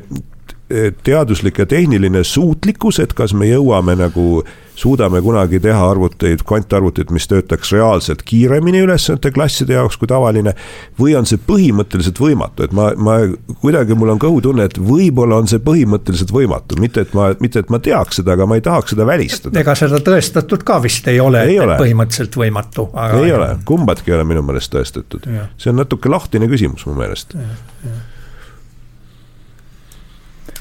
teaduslik 1.02 1.58
ja 1.58 1.66
tehniline 1.66 2.24
suutlikkus, 2.24 3.00
et 3.02 3.14
kas 3.16 3.34
me 3.34 3.48
jõuame 3.50 3.96
nagu 3.98 4.42
suudame 4.80 5.20
kunagi 5.20 5.60
teha 5.60 5.80
arvuteid, 5.90 6.44
kvantarvuteid, 6.46 7.10
mis 7.12 7.26
töötaks 7.28 7.72
reaalselt 7.74 8.22
kiiremini 8.24 8.80
ülesannete 8.86 9.32
klasside 9.34 9.76
jaoks 9.76 9.98
kui 10.00 10.08
tavaline. 10.08 10.54
või 11.00 11.16
on 11.18 11.26
see 11.28 11.40
põhimõtteliselt 11.46 12.20
võimatu, 12.20 12.64
et 12.64 12.72
ma, 12.76 12.90
ma 12.96 13.16
kuidagi, 13.60 13.96
mul 13.98 14.14
on 14.14 14.20
kõhutunne, 14.22 14.66
et 14.70 14.78
võib-olla 14.78 15.40
on 15.40 15.48
see 15.50 15.60
põhimõtteliselt 15.64 16.32
võimatu, 16.32 16.78
mitte 16.80 17.04
et 17.04 17.14
ma, 17.16 17.30
mitte 17.40 17.60
et 17.60 17.72
ma 17.72 17.80
teaks 17.82 18.20
seda, 18.20 18.36
aga 18.36 18.46
ma 18.48 18.60
ei 18.60 18.64
tahaks 18.64 18.94
seda 18.94 19.06
välistada. 19.08 19.60
ega 19.60 19.74
seda 19.78 20.00
tõestatud 20.04 20.64
ka 20.66 20.78
vist 20.84 21.08
ei 21.12 21.20
ole, 21.20 21.44
et 21.44 21.64
ole. 21.64 21.76
põhimõtteliselt 21.80 22.40
võimatu. 22.40 22.88
ei 23.24 23.34
ole, 23.36 23.50
kumbadki 23.68 24.12
ei 24.12 24.18
ole 24.20 24.28
minu 24.32 24.44
meelest 24.46 24.72
tõestatud. 24.74 25.28
see 25.58 25.72
on 25.72 25.80
natuke 25.82 26.12
lahtine 26.12 26.48
küsimus 26.48 26.86
mu 26.88 26.96
meelest. 26.96 27.36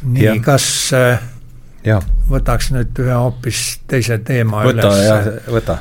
Nii, 0.03 0.39
kas 0.43 0.65
äh, 0.95 1.21
ja. 1.85 1.99
võtaks 2.29 2.71
nüüd 2.75 2.99
ühe 3.03 3.15
hoopis 3.15 3.79
teise 3.89 4.19
teema 4.25 4.63
võta, 4.67 4.89
üles. 4.89 5.47
võta. 5.49 5.77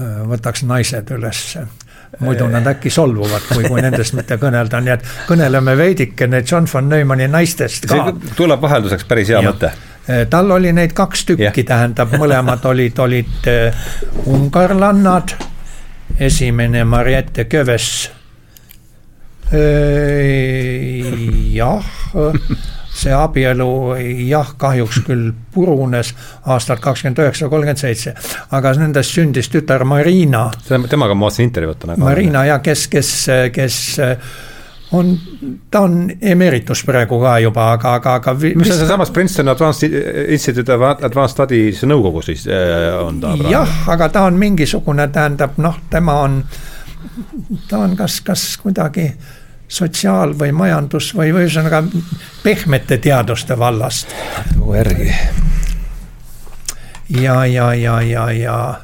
Äh, 0.00 0.22
võtaks 0.32 0.64
naised 0.66 1.10
ülesse 1.16 1.66
muidu 2.22 2.46
nad 2.48 2.64
äkki 2.70 2.90
solvuvad, 2.90 3.42
kui, 3.50 3.66
kui 3.66 3.82
nendest 3.82 4.14
mitte 4.16 4.38
kõnelda, 4.40 4.78
nii 4.80 4.92
et 4.94 5.08
kõneleme 5.28 5.74
veidikene 5.76 6.40
John 6.46 6.68
von 6.70 6.88
Neumanni 6.88 7.26
naistest 7.28 7.88
ka. 7.90 8.06
tuleb 8.38 8.62
vahelduseks 8.62 9.04
päris 9.08 9.32
hea 9.34 9.42
ja. 9.42 9.50
mõte. 9.50 9.72
Äh, 10.06 10.24
tal 10.30 10.50
oli 10.54 10.72
neid 10.72 10.94
kaks 10.96 11.26
tükki, 11.32 11.66
tähendab, 11.66 12.14
mõlemad 12.16 12.64
olid, 12.70 12.98
olid 13.04 13.50
ungarlannad, 14.32 15.36
esimene 16.18 16.84
Mariette 16.88 17.44
Köves 17.50 17.90
jah 21.54 21.84
see 22.96 23.12
abielu 23.12 23.68
jah, 24.28 24.54
kahjuks 24.58 25.02
küll 25.06 25.30
purunes 25.54 26.14
aastal 26.44 26.80
kakskümmend 26.82 27.20
üheksa, 27.24 27.50
kolmkümmend 27.52 27.80
seitse, 27.80 28.14
aga 28.56 28.74
nendest 28.80 29.16
sündis 29.16 29.50
tütar 29.52 29.84
Marina. 29.84 30.48
temaga 30.68 31.14
ma 31.14 31.28
vaatasin 31.28 31.50
intervjuud 31.50 31.80
täna. 31.82 31.96
Marina 32.00 32.44
ja 32.48 32.58
kes, 32.64 32.86
kes, 32.92 33.14
kes 33.52 33.80
on, 34.92 35.18
ta 35.70 35.80
on 35.80 36.10
emeritus 36.20 36.84
praegu 36.86 37.18
ka 37.20 37.38
juba, 37.42 37.70
aga, 37.72 37.94
aga, 38.00 38.14
aga. 38.20 38.34
mis 38.34 38.70
on 38.70 38.78
sealsamas 38.78 39.10
Princeton 39.10 39.48
Advanced 39.48 39.96
Institute 40.28 40.74
of 40.74 40.84
Advanced 41.02 41.34
Studies 41.34 41.82
nõukogu 41.88 42.22
siis 42.26 42.46
äh, 42.46 42.92
on 43.02 43.20
ta 43.20 43.34
praegu? 43.34 43.52
jah, 43.52 43.78
aga 43.92 44.08
ta 44.12 44.26
on 44.30 44.38
mingisugune, 44.40 45.08
tähendab 45.12 45.58
noh, 45.62 45.80
tema 45.90 46.20
on, 46.26 46.42
ta 47.68 47.82
on 47.82 47.96
kas, 47.98 48.20
kas 48.26 48.46
kuidagi 48.62 49.10
sotsiaal- 49.68 50.38
või 50.38 50.52
majandus- 50.52 51.14
või 51.14 51.32
ühesõnaga 51.32 51.84
pehmete 52.42 52.98
teaduste 52.98 53.58
vallast. 53.58 54.06
järgi. 54.74 55.14
ja, 57.08 57.46
ja, 57.46 57.74
ja, 57.74 58.00
ja, 58.02 58.30
ja 58.32 58.80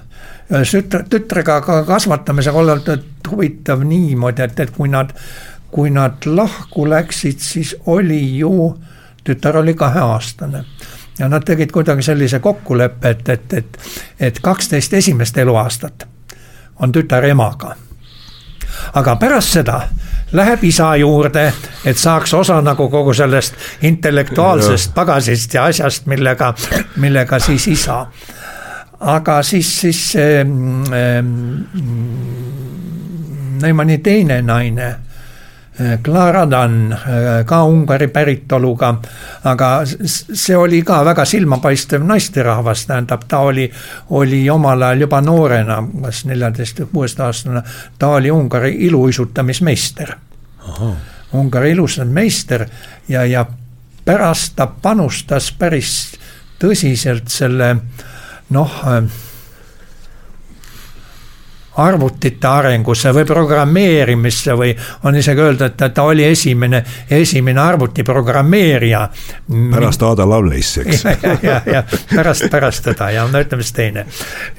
tütre, 0.49 1.05
tütrega 1.09 1.61
ka 1.61 1.85
kasvatamisega 1.85 2.59
olnud 2.59 3.05
huvitav 3.31 3.83
niimoodi, 3.85 4.43
et, 4.43 4.61
et 4.61 4.71
kui 4.71 4.89
nad, 4.89 5.11
kui 5.71 5.91
nad 5.91 6.27
lahku 6.27 6.89
läksid, 6.91 7.39
siis 7.39 7.77
oli 7.87 8.39
ju, 8.39 8.79
tütar 9.25 9.57
oli 9.57 9.75
kaheaastane 9.75 10.65
ja 11.19 11.29
nad 11.29 11.45
tegid 11.45 11.71
kuidagi 11.71 12.03
sellise 12.03 12.39
kokkuleppe, 12.39 13.11
et, 13.11 13.29
et, 13.29 13.53
et, 13.53 13.79
et 14.21 14.41
kaksteist 14.41 14.95
esimest 14.95 15.39
eluaastat 15.39 16.07
on 16.81 16.93
tütar 16.93 17.25
emaga. 17.25 17.77
aga 18.95 19.17
pärast 19.17 19.53
seda 19.53 19.81
läheb 20.33 20.65
isa 20.65 20.97
juurde, 20.97 21.53
et 21.85 21.99
saaks 21.99 22.35
osa 22.35 22.61
nagu 22.63 22.89
kogu 22.91 23.15
sellest 23.15 23.55
intellektuaalsest 23.83 24.95
pagasist 24.95 25.55
ja 25.55 25.65
asjast, 25.65 26.07
millega, 26.07 26.55
millega 26.97 27.39
siis 27.39 27.69
isa. 27.69 28.07
aga 29.01 29.43
siis, 29.43 29.81
siis 29.81 30.17
äh, 30.17 30.47
Neumanni 33.63 33.99
teine 33.99 34.43
naine 34.43 34.95
Clara 36.05 36.45
Dunn, 36.51 36.95
ka 37.47 37.63
Ungari 37.65 38.09
päritoluga, 38.13 38.93
aga 39.45 39.71
see 39.87 40.57
oli 40.57 40.83
ka 40.87 41.01
väga 41.05 41.25
silmapaistev 41.29 42.05
naisterahvas, 42.07 42.87
tähendab, 42.87 43.25
ta 43.29 43.43
oli, 43.49 43.69
oli 44.11 44.43
omal 44.51 44.83
ajal 44.83 45.07
juba 45.07 45.21
noorena, 45.25 45.81
kas 46.05 46.25
neljateist 46.31 46.85
või 46.85 46.93
kuueteistaastane, 46.93 47.63
ta 47.99 48.13
oli 48.19 48.31
Ungari 48.31 48.77
iluuisutamismeister. 48.87 50.15
Ungari 51.33 51.73
ilustusmeister 51.73 52.67
ja, 53.09 53.25
ja 53.25 53.47
pärast 54.05 54.57
ta 54.57 54.67
panustas 54.67 55.53
päris 55.59 56.13
tõsiselt 56.63 57.31
selle 57.33 57.77
noh 58.53 58.81
arvutite 61.77 62.47
arengusse 62.47 63.13
või 63.17 63.25
programmeerimisse 63.25 64.57
või 64.59 64.75
on 65.09 65.17
isegi 65.17 65.41
öelda, 65.41 65.71
et 65.71 65.95
ta 65.95 66.03
oli 66.05 66.25
esimene, 66.25 66.83
esimene 67.11 67.61
arvutiprogrammeerija. 67.61 69.09
pärast 69.73 70.03
Ada 70.03 70.27
Lovelace'i, 70.29 70.85
eks. 70.87 71.05
ja, 71.23 71.37
ja, 71.43 71.61
ja 71.67 71.83
pärast, 72.15 72.51
pärast 72.51 72.85
teda 72.85 73.11
ja 73.11 73.27
no 73.29 73.41
ütleme 73.41 73.63
siis 73.65 73.73
teine, 73.73 74.07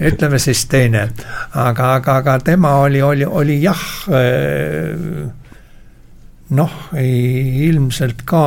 ütleme 0.02 0.40
siis 0.40 0.66
teine, 0.66 1.08
aga, 1.54 1.94
aga, 1.94 2.18
aga 2.24 2.40
tema 2.40 2.76
oli, 2.82 3.02
oli, 3.02 3.26
oli 3.26 3.62
jah, 3.64 3.86
eh, 4.10 5.28
noh, 6.50 6.80
ilmselt 6.98 8.26
ka 8.26 8.46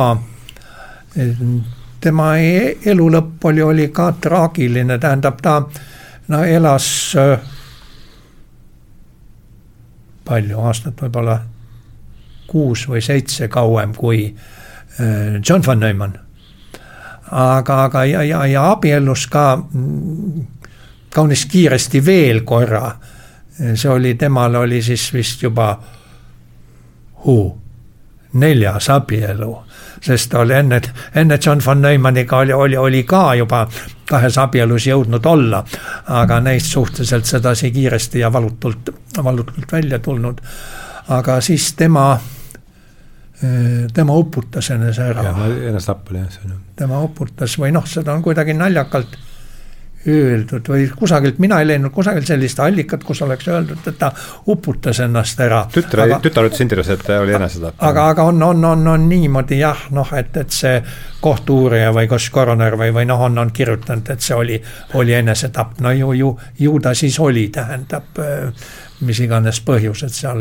tema 2.01 2.31
e-, 2.37 2.77
elu 2.85 3.11
lõpp 3.11 3.47
oli, 3.49 3.61
oli 3.63 3.87
ka 3.93 4.11
traagiline, 4.21 4.99
tähendab 4.99 5.39
ta 5.41 5.61
no 6.27 6.43
elas 6.43 6.89
palju, 10.27 10.59
aastat 10.59 11.01
võib-olla 11.01 11.39
kuus 12.47 12.87
või 12.89 13.01
seitse 13.03 13.47
kauem 13.51 13.95
kui 13.95 14.27
äh, 14.27 15.39
John 15.49 15.65
von 15.65 15.79
Neumann. 15.79 16.19
aga, 17.31 17.83
aga 17.83 18.05
ja, 18.05 18.23
ja, 18.23 18.45
ja 18.45 18.71
abiellus 18.71 19.27
ka 19.27 19.55
mm, 19.57 20.45
kaunis 21.13 21.45
kiiresti 21.45 22.05
veel 22.05 22.41
korra. 22.41 22.97
see 23.73 23.89
oli, 23.89 24.13
temal 24.15 24.55
oli 24.55 24.81
siis 24.81 25.13
vist 25.13 25.43
juba 25.43 25.79
huu, 27.25 27.61
neljas 28.33 28.89
abielu 28.89 29.66
sest 30.01 30.31
ta 30.31 30.39
oli 30.39 30.53
enne, 30.53 30.81
enne 31.15 31.39
John 31.45 31.61
von 31.65 31.81
Neumanniga 31.81 32.37
oli, 32.37 32.53
oli, 32.53 32.77
oli 32.77 33.03
ka 33.03 33.35
juba 33.35 33.67
kahes 34.07 34.37
abielus 34.37 34.87
jõudnud 34.87 35.25
olla, 35.25 35.63
aga 36.15 36.39
neist 36.39 36.71
suhteliselt 36.71 37.25
sedasi 37.25 37.71
kiiresti 37.71 38.19
ja 38.19 38.31
valutult, 38.33 38.89
valutult 39.23 39.71
välja 39.71 39.99
tulnud. 39.99 40.41
aga 41.09 41.41
siis 41.41 41.73
tema, 41.73 42.19
tema 43.93 44.13
uputas 44.13 44.69
enese 44.71 45.03
ära. 45.03 45.23
ennast 45.69 45.87
tappa 45.87 46.13
jah, 46.13 46.29
see 46.31 46.45
on 46.45 46.51
ju. 46.51 46.59
tema 46.75 47.01
uputas 47.01 47.59
või 47.59 47.71
noh, 47.71 47.85
seda 47.85 48.13
on 48.13 48.23
kuidagi 48.23 48.53
naljakalt 48.53 49.17
öeldud 50.07 50.69
või 50.71 50.87
kusagilt, 50.95 51.39
mina 51.43 51.59
ei 51.61 51.67
leidnud 51.67 51.93
kusagilt 51.93 52.27
sellist 52.27 52.59
allikat, 52.63 53.03
kus 53.03 53.21
oleks 53.25 53.47
öeldud, 53.47 53.83
et 53.87 53.99
ta 53.99 54.11
uputas 54.47 54.99
ennast 55.03 55.39
ära. 55.43 55.65
tütre, 55.73 56.07
tütar 56.23 56.49
ütles 56.49 56.63
intervjuus, 56.65 56.93
et 56.95 57.11
oli 57.17 57.35
enesetapp. 57.37 57.77
aga, 57.89 58.07
aga 58.13 58.27
on, 58.31 58.43
on, 58.43 58.65
on, 58.71 58.87
on 58.95 59.09
niimoodi 59.09 59.59
jah, 59.59 59.87
noh, 59.91 60.13
et, 60.17 60.35
et 60.37 60.51
see 60.53 60.81
kohtu-uurija 61.21 61.93
või 61.95 62.07
kas 62.09 62.29
koroner 62.33 62.77
või, 62.79 62.91
või 62.95 63.05
noh, 63.09 63.21
on, 63.29 63.37
on 63.37 63.53
kirjutanud, 63.53 64.09
et 64.13 64.25
see 64.25 64.35
oli, 64.35 64.59
oli 64.99 65.15
enesetapp, 65.17 65.79
no 65.85 65.93
ju, 65.95 66.11
ju, 66.17 66.33
ju 66.59 66.79
ta 66.83 66.93
siis 66.97 67.19
oli, 67.19 67.47
tähendab 67.53 68.19
mis 69.05 69.19
iganes 69.21 69.59
põhjused 69.65 70.13
seal. 70.13 70.39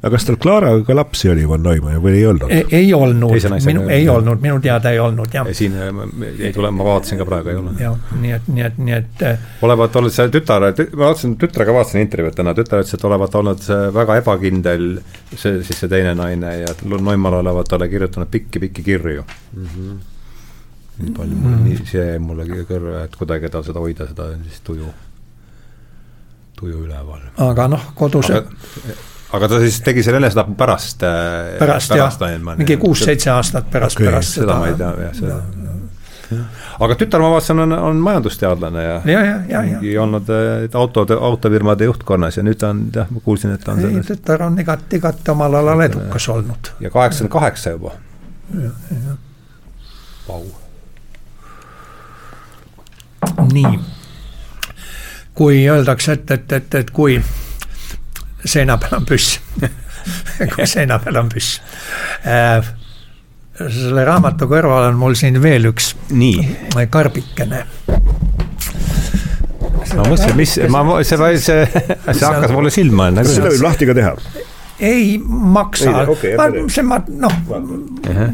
aga 0.00 0.10
kas 0.14 0.24
tal 0.28 0.38
Klaaraga 0.40 0.84
ka 0.86 0.96
lapsi 0.96 1.28
oli, 1.28 1.44
Von 1.48 1.62
Neumann, 1.64 2.00
või 2.02 2.14
ei 2.16 2.26
olnud? 2.28 2.52
ei 2.52 2.92
olnud, 2.96 3.34
minu, 3.66 3.84
ei 3.92 4.08
olnud, 4.08 4.40
minu 4.40 4.60
teada 4.64 4.94
ei 4.94 5.00
olnud, 5.04 5.28
jah. 5.34 5.50
siin 5.56 5.76
äh, 5.76 5.90
ei 6.38 6.52
tule, 6.56 6.70
ma 6.72 6.86
vaatasin 6.88 7.20
ka 7.20 7.28
praegu, 7.28 7.52
ei 7.52 7.60
ole. 7.60 7.74
jah, 7.82 7.98
nii 8.22 8.34
et, 8.38 8.48
nii 8.48 8.66
et, 8.70 8.80
nii 8.88 8.96
et. 8.96 9.26
Äh, 9.28 9.46
olevat 9.68 10.00
olnud 10.00 10.14
see 10.16 10.32
tütar, 10.32 10.64
ma 10.64 11.04
vaatasin, 11.04 11.36
tütrega 11.40 11.76
vaatasin 11.76 12.04
intervjuud 12.06 12.40
täna, 12.40 12.56
tütar 12.56 12.84
ütles, 12.84 12.96
et 12.96 13.06
olevat 13.10 13.38
olnud 13.40 13.68
väga 14.00 14.18
ebakindel, 14.22 14.90
see 15.34 15.60
siis 15.60 15.84
see 15.84 15.92
teine 15.92 16.16
naine 16.18 16.56
ja 16.62 16.74
Neumann 16.88 17.42
olevat 17.42 17.68
talle 17.68 17.88
kirjutanud 17.92 18.32
pikki-pikki 18.32 18.82
kirju 18.84 19.24
mm. 19.24 19.66
-hmm. 19.66 19.96
nii 20.98 21.16
palju 21.16 21.36
mm, 21.36 21.54
-hmm. 21.54 21.64
nii, 21.68 21.88
see 21.90 22.12
jäi 22.12 22.18
mulle 22.18 22.48
kõrva, 22.64 23.04
et 23.04 23.16
kuidagi 23.16 23.52
tal 23.52 23.66
seda 23.66 23.84
hoida, 23.84 24.08
seda 24.08 24.32
siis 24.48 24.64
tuju 24.64 24.88
tuju 26.58 26.84
üleval. 26.86 27.20
aga 27.48 27.68
noh, 27.68 27.90
kodus 27.98 28.30
aga 29.34 29.48
ta 29.50 29.60
siis 29.62 29.80
tegi 29.84 30.02
selle 30.06 30.22
enesetapu 30.22 30.56
pärast? 30.58 31.02
Äh, 31.02 31.54
pärast, 31.58 31.92
pärast 31.94 32.24
jah, 32.24 32.40
mingi 32.54 32.78
kuus-seitse 32.80 33.32
aastat 33.34 33.70
pärast 33.70 33.98
okay,, 33.98 34.10
pärast 34.10 34.38
seda. 34.38 34.46
seda 34.46 34.58
ma 34.60 34.70
ei 34.70 34.78
tea 34.78 34.92
jah, 35.08 35.16
seda 35.18 35.40
aga 36.80 36.96
tütar, 36.98 37.22
ma 37.22 37.30
vaatasin, 37.34 37.58
on, 37.66 37.72
on 37.72 38.00
majandusteadlane 38.02 38.82
ja, 38.82 38.94
ja, 39.04 39.20
ja, 39.24 39.36
ja, 39.48 39.62
ja. 39.82 40.02
olnud 40.02 40.30
äh, 40.32 40.68
autode, 40.74 41.14
autofirmade 41.14 41.84
juhtkonnas 41.84 42.38
ja 42.38 42.44
nüüd 42.46 42.58
ta 42.60 42.72
on, 42.74 42.84
jah, 42.94 43.10
ma 43.10 43.22
kuulsin, 43.24 43.54
et 43.54 43.64
ta 43.64 43.74
on 43.74 43.82
selles. 43.84 44.08
tütar 44.08 44.46
on 44.46 44.58
igati, 44.60 44.98
igati 45.00 45.30
omal 45.34 45.60
alal 45.60 45.84
edukas 45.86 46.28
olnud. 46.28 46.74
ja 46.80 46.90
kaheksakümmend 46.90 47.32
kaheksa 47.32 47.74
juba. 47.76 47.94
Vau. 50.28 50.44
nii 53.52 53.78
kui 55.34 55.64
öeldakse, 55.68 56.12
et, 56.12 56.30
et, 56.30 56.52
et, 56.52 56.74
et 56.80 56.90
kui 56.94 57.18
seina 58.44 58.76
peal 58.78 59.00
on 59.00 59.08
püss 59.08 59.38
kui 60.54 60.66
seina 60.68 61.00
peal 61.02 61.18
on 61.22 61.30
püss 61.32 61.58
äh,. 62.28 62.72
selle 63.58 64.04
raamatu 64.06 64.48
kõrval 64.50 64.90
on 64.90 64.98
mul 65.00 65.16
siin 65.18 65.40
veel 65.42 65.70
üks 65.70 65.92
nii 66.10 66.86
karbikene. 66.90 67.64
ma 69.94 70.08
mõtlesin, 70.08 70.34
mis, 70.38 70.56
ma, 70.70 70.82
see, 71.02 71.18
see, 71.38 71.62
see 71.70 72.26
hakkas 72.26 72.54
mulle 72.54 72.74
silma 72.74 73.10
enne. 73.10 73.26
seda 73.28 73.50
võib 73.54 73.68
lahti 73.68 73.90
ka 73.90 73.96
teha 73.96 74.16
ei 74.84 75.20
maksa, 75.22 75.92
okay, 76.10 76.34
see 76.66 76.82
ma 76.82 76.96
noh, 77.06 77.34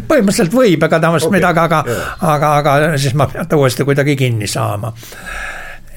põhimõtteliselt 0.08 0.54
võib, 0.56 0.80
ega 0.86 0.96
tavaliselt 0.96 1.28
okay. 1.28 1.36
midagi, 1.36 1.60
aga, 1.66 1.80
aga, 2.32 2.52
aga 2.62 2.76
siis 2.96 3.12
ma 3.12 3.26
pean 3.28 3.48
ta 3.48 3.58
uuesti 3.60 3.84
kuidagi 3.84 4.16
kinni 4.16 4.48
saama 4.48 4.94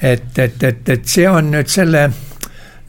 et, 0.02 0.38
et, 0.38 0.62
et, 0.62 0.88
et 0.88 1.04
see 1.06 1.28
on 1.28 1.50
nüüd 1.50 1.70
selle 1.70 2.08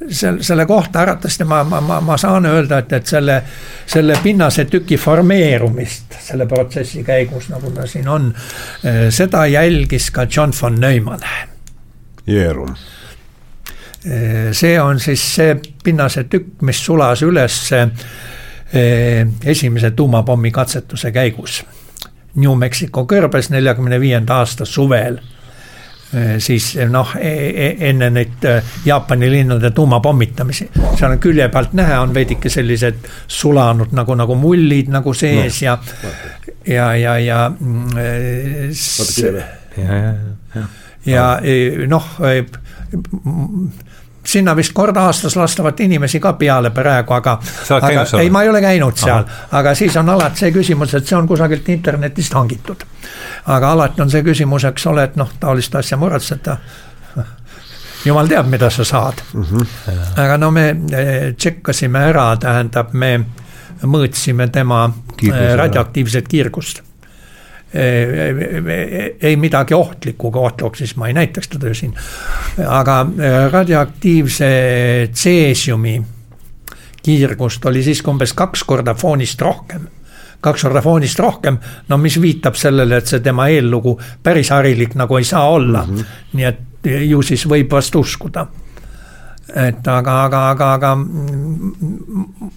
selle, 0.09 0.43
selle 0.43 0.65
kohta 0.65 1.01
äratasti 1.01 1.43
ma, 1.43 1.63
ma, 1.63 1.81
ma, 1.81 2.01
ma 2.01 2.17
saan 2.17 2.45
öelda, 2.45 2.77
et, 2.77 2.93
et 2.93 3.07
selle, 3.07 3.39
selle 3.87 4.17
pinnase 4.23 4.65
tüki 4.69 4.97
formeerumist 4.97 6.17
selle 6.25 6.47
protsessi 6.49 7.03
käigus, 7.03 7.49
nagu 7.49 7.71
ta 7.75 7.87
siin 7.89 8.07
on, 8.09 8.29
eh, 8.83 9.05
seda 9.13 9.45
jälgis 9.45 10.11
ka 10.11 10.27
John 10.35 10.53
von 10.61 10.79
Neumann. 10.81 11.21
Jeerum. 12.27 12.75
Eh, 14.05 14.51
see 14.51 14.81
on 14.81 14.99
siis 14.99 15.23
see 15.35 15.55
pinnase 15.83 16.23
tükk, 16.29 16.61
mis 16.61 16.85
sulas 16.85 17.21
üles 17.25 17.59
eh, 17.73 19.25
esimese 19.45 19.91
tuumapommi 19.91 20.51
katsetuse 20.51 21.11
käigus. 21.11 21.63
New 22.35 22.57
Mexico 22.59 23.05
kõrbes 23.07 23.49
neljakümne 23.49 23.99
viienda 23.99 24.41
aasta 24.41 24.65
suvel 24.65 25.21
siis 26.39 26.71
noh, 26.89 27.15
e, 27.19 27.31
e, 27.49 27.69
enne 27.89 28.09
neid 28.13 28.45
äh, 28.47 28.75
Jaapani 28.85 29.29
linnade 29.31 29.71
tuumapommitamisi. 29.75 30.69
seal 30.95 31.11
on 31.11 31.19
külje 31.23 31.47
pealt 31.53 31.73
näha, 31.77 32.01
on 32.03 32.13
veidike 32.15 32.49
sellised 32.49 33.07
sulanud 33.27 33.95
nagu, 33.95 34.15
nagu 34.15 34.35
mullid 34.39 34.91
nagu 34.93 35.13
sees 35.13 35.61
no, 35.61 35.65
ja, 35.65 35.77
ja, 36.65 36.91
ja, 36.95 37.17
ja. 37.19 37.39
ja, 39.77 39.95
ja, 39.95 40.13
ja, 41.05 41.25
ja 41.45 41.87
noh 41.87 42.05
sinna 44.27 44.55
vist 44.55 44.73
kord 44.73 44.97
aastas 44.97 45.35
lastavat 45.35 45.79
inimesi 45.79 46.19
ka 46.19 46.33
peale 46.33 46.69
praegu, 46.75 47.13
aga, 47.13 47.37
aga 47.77 48.05
ei, 48.21 48.29
ma 48.29 48.43
ei 48.43 48.49
ole 48.49 48.61
käinud 48.61 48.97
seal, 48.97 49.25
aga 49.51 49.75
siis 49.75 49.95
on 50.01 50.09
alati 50.09 50.45
see 50.45 50.51
küsimus, 50.55 50.93
et 50.97 51.07
see 51.07 51.17
on 51.17 51.27
kusagilt 51.27 51.69
internetist 51.69 52.33
hangitud. 52.33 52.85
aga 53.45 53.71
alati 53.71 54.01
on 54.01 54.09
see 54.09 54.23
küsimus, 54.23 54.65
eks 54.71 54.87
ole, 54.91 55.03
et 55.03 55.15
noh, 55.15 55.31
taolist 55.39 55.75
asja 55.75 55.97
muretseda 55.97 56.57
jumal 58.05 58.27
teab, 58.27 58.49
mida 58.49 58.69
sa 58.69 58.83
saad 58.83 59.21
mm. 59.33 59.43
-hmm. 59.43 60.21
aga 60.23 60.37
no 60.37 60.51
me 60.51 60.69
eh, 60.69 61.33
tšekkasime 61.33 62.07
ära, 62.09 62.35
tähendab, 62.37 62.93
me 62.93 63.19
mõõtsime 63.83 64.49
tema 64.51 64.89
eh, 65.23 65.55
radioaktiivset 65.55 66.27
kiirgust 66.27 66.84
ei 67.75 69.35
midagi 69.35 69.73
ohtlikku, 69.73 70.31
kui 70.31 70.41
ohtlikuks 70.41 70.83
siis 70.83 70.95
ma 70.95 71.09
ei 71.09 71.13
näitaks 71.17 71.47
teda 71.51 71.67
ju 71.67 71.75
siin. 71.75 71.93
aga 72.67 72.99
äh, 73.01 73.51
radioaktiivse 73.51 74.49
tseesiumi 75.11 76.01
kiirgust 77.03 77.65
oli 77.65 77.83
siiski 77.83 78.09
umbes 78.09 78.33
kaks 78.33 78.63
korda 78.63 78.93
foonist 78.93 79.41
rohkem 79.41 79.87
kaks 80.45 80.63
korda 80.63 80.81
foonist 80.81 81.19
rohkem, 81.19 81.57
no 81.89 81.97
mis 81.97 82.19
viitab 82.21 82.57
sellele, 82.59 82.99
et 83.01 83.09
see 83.09 83.23
tema 83.25 83.47
eellugu 83.49 83.95
päris 84.23 84.51
harilik 84.53 84.93
nagu 84.99 85.17
ei 85.17 85.25
saa 85.25 85.49
olla 85.49 85.85
mm. 85.85 85.95
-hmm. 85.95 86.21
nii 86.33 86.45
et 86.45 86.59
ju 87.09 87.21
siis 87.21 87.47
võib 87.49 87.71
vast 87.71 87.95
uskuda. 87.95 88.47
et 89.55 89.87
aga, 89.87 90.23
aga, 90.23 90.49
aga, 90.49 90.73
aga 90.73 90.97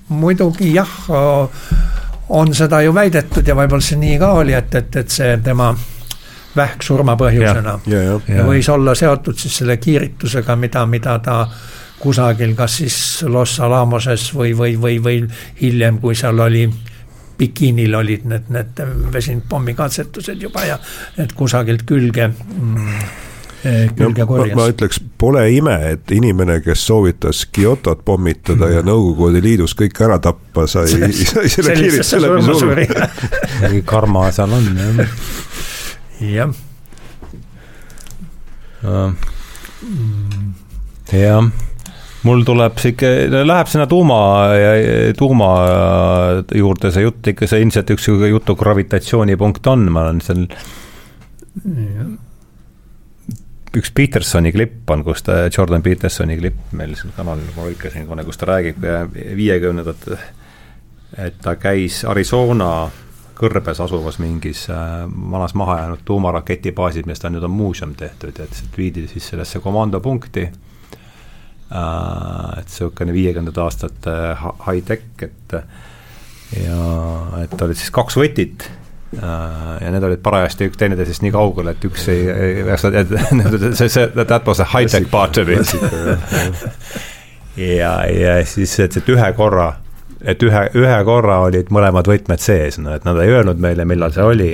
muidugi 0.08 0.74
jah 0.74 0.94
on 2.28 2.54
seda 2.54 2.82
ju 2.82 2.94
väidetud 2.94 3.46
ja 3.46 3.56
võib-olla 3.56 3.84
see 3.84 4.00
nii 4.00 4.18
ka 4.20 4.32
oli, 4.40 4.54
et, 4.56 4.74
et, 4.74 4.96
et 4.96 5.10
see 5.10 5.36
tema 5.44 5.72
vähk 6.56 6.82
surmapõhjusena 6.82 7.74
ja, 7.86 8.02
ja, 8.02 8.18
ja. 8.28 8.44
võis 8.46 8.68
olla 8.72 8.94
seotud 8.98 9.38
siis 9.38 9.60
selle 9.60 9.76
kiiritusega, 9.76 10.56
mida, 10.56 10.84
mida 10.86 11.18
ta 11.24 11.38
kusagil, 11.98 12.54
kas 12.58 12.78
siis 12.82 12.98
Los 13.26 13.58
Alamoses 13.60 14.28
või, 14.34 14.52
või, 14.56 14.76
või, 14.80 14.98
või 15.02 15.22
hiljem, 15.60 15.98
kui 16.02 16.14
seal 16.18 16.38
oli 16.40 16.66
bikiinil 17.38 17.94
olid 17.94 18.26
need, 18.26 18.50
need 18.50 18.82
vesinikpommikatsetused 19.14 20.42
juba 20.42 20.64
ja 20.66 20.78
et 21.18 21.32
kusagilt 21.38 21.84
külge 21.86 22.28
mm, 22.28 23.02
Eh, 23.66 23.88
külge 23.96 24.22
korjas. 24.26 24.54
ma 24.54 24.68
ütleks, 24.70 25.00
pole 25.18 25.42
ime, 25.50 25.74
et 25.94 26.12
inimene, 26.14 26.60
kes 26.62 26.84
soovitas 26.86 27.40
Kyotot 27.50 28.04
pommitada 28.06 28.68
ja 28.70 28.84
Nõukogude 28.86 29.42
Liidus 29.42 29.74
kõik 29.78 29.98
ära 30.06 30.20
tappa, 30.22 30.68
sai, 30.70 30.86
sai 31.32 31.50
selle 31.50 31.74
kiirituse 31.74 32.20
läbi 32.22 32.44
suruda. 32.46 33.08
mingi 33.64 33.82
karma 33.88 34.28
seal 34.34 34.54
on 34.54 34.68
jah. 36.22 36.54
jah. 38.82 39.16
jah 41.10 41.50
mul 42.28 42.46
tuleb 42.46 42.78
sihuke, 42.78 43.10
läheb 43.42 43.68
sinna 43.70 43.88
tuuma, 43.90 44.20
tuuma 45.18 45.50
juurde 46.54 46.94
see 46.94 47.02
jutt 47.08 47.32
ikka, 47.34 47.50
see 47.50 47.62
ilmselt 47.64 47.90
üks 47.94 48.06
jutu 48.06 48.54
gravitatsioonipunkt 48.58 49.66
on, 49.74 49.86
ma 49.90 50.06
olen 50.06 50.22
seal 50.22 50.46
üks 53.78 53.90
Petersoni 53.94 54.52
klipp 54.54 54.90
on, 54.90 55.02
kus 55.06 55.22
ta, 55.26 55.32
Jordan 55.46 55.82
Petersoni 55.84 56.38
klipp 56.38 56.72
meil 56.78 56.94
siin 56.98 57.12
kanalil, 57.16 57.48
ma 57.56 57.66
lõikasin 57.68 58.06
kohe, 58.08 58.24
kus 58.26 58.40
ta 58.40 58.48
räägib 58.52 58.86
viiekümnendat, 59.38 60.08
et 61.24 61.38
ta 61.42 61.54
käis 61.60 62.02
Arizona 62.08 62.70
kõrbes 63.38 63.78
asuvas 63.84 64.18
mingis 64.18 64.64
äh, 64.74 65.04
vanas 65.06 65.54
mahajäänud 65.58 66.02
tuumaraketi 66.04 66.72
baasis, 66.74 67.06
millest 67.06 67.26
on 67.28 67.36
nüüd 67.36 67.46
on 67.46 67.54
muuseum 67.54 67.94
tehtud 67.98 68.40
et 68.42 68.78
viidi 68.78 69.06
siis 69.10 69.28
sellesse 69.34 69.62
komandopunkti 69.62 70.48
äh,. 70.48 70.52
et 72.58 72.66
niisugune 72.66 73.14
viiekümnendate 73.14 73.62
aastate 73.62 74.16
high-tech, 74.66 75.28
et 75.28 75.56
ja 76.64 76.82
et 77.44 77.62
olid 77.62 77.78
siis 77.78 77.94
kaks 77.94 78.18
võtit 78.18 78.66
Äh, 78.66 78.77
ja 79.16 79.90
need 79.90 80.02
olid 80.02 80.20
parajasti 80.22 80.70
teineteisest 80.76 81.22
nii 81.24 81.32
kaugel, 81.32 81.70
et 81.72 81.84
üks 81.88 82.08
ei, 82.12 82.26
ei, 82.28 82.64
see, 83.78 83.88
see, 83.88 84.06
that 84.18 84.46
was 84.46 84.60
a 84.60 84.66
high-tech 84.68 85.08
part 85.10 85.38
of 85.38 85.48
it. 85.48 85.72
ja, 87.80 87.92
ja 88.12 88.34
siis, 88.46 88.74
et, 88.84 88.98
et 89.00 89.08
ühe 89.08 89.30
korra, 89.36 89.70
et 90.20 90.42
ühe, 90.44 90.64
ühe 90.76 90.98
korra 91.08 91.40
olid 91.46 91.72
mõlemad 91.72 92.10
võtmed 92.10 92.44
sees, 92.44 92.78
no 92.82 92.92
et 92.96 93.08
nad 93.08 93.20
ei 93.22 93.32
öelnud 93.32 93.60
meile, 93.62 93.88
millal 93.88 94.12
see 94.12 94.28
oli. 94.28 94.52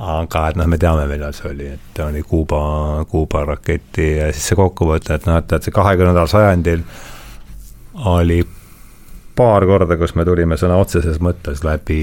aga 0.00 0.46
et 0.48 0.56
noh, 0.56 0.70
me 0.70 0.78
teame, 0.80 1.04
millal 1.10 1.34
see 1.36 1.50
oli, 1.50 1.66
et 1.74 1.98
oli 2.00 2.22
Kuuba, 2.22 2.62
Kuuba 3.10 3.42
raketi 3.50 4.14
ja 4.16 4.30
siis 4.32 4.46
see 4.52 4.56
kokkuvõte, 4.56 5.18
et 5.18 5.26
noh, 5.28 5.42
et, 5.42 5.52
et 5.52 5.66
see 5.66 5.74
kahekümnendal 5.74 6.30
sajandil 6.30 6.86
oli 8.08 8.40
paar 9.40 9.64
korda, 9.68 9.96
kus 9.96 10.12
me 10.18 10.26
tulime 10.28 10.58
sõna 10.60 10.76
otseses 10.80 11.16
mõttes 11.24 11.64
läbi, 11.64 12.02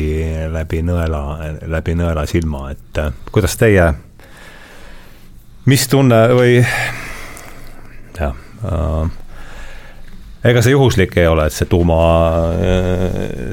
läbi 0.53 0.81
nõela, 0.85 1.22
läbi 1.69 1.93
nõela 1.99 2.26
silma, 2.30 2.72
et 2.73 3.01
kuidas 3.34 3.53
teie, 3.61 3.91
mis 5.69 5.85
tunne 5.91 6.23
või 6.34 6.57
jah 8.18 8.34
äh,, 8.65 9.15
ega 10.47 10.64
see 10.65 10.73
juhuslik 10.73 11.14
ei 11.19 11.27
ole, 11.30 11.45
et 11.49 11.53
see 11.53 11.69
tuuma, 11.69 11.99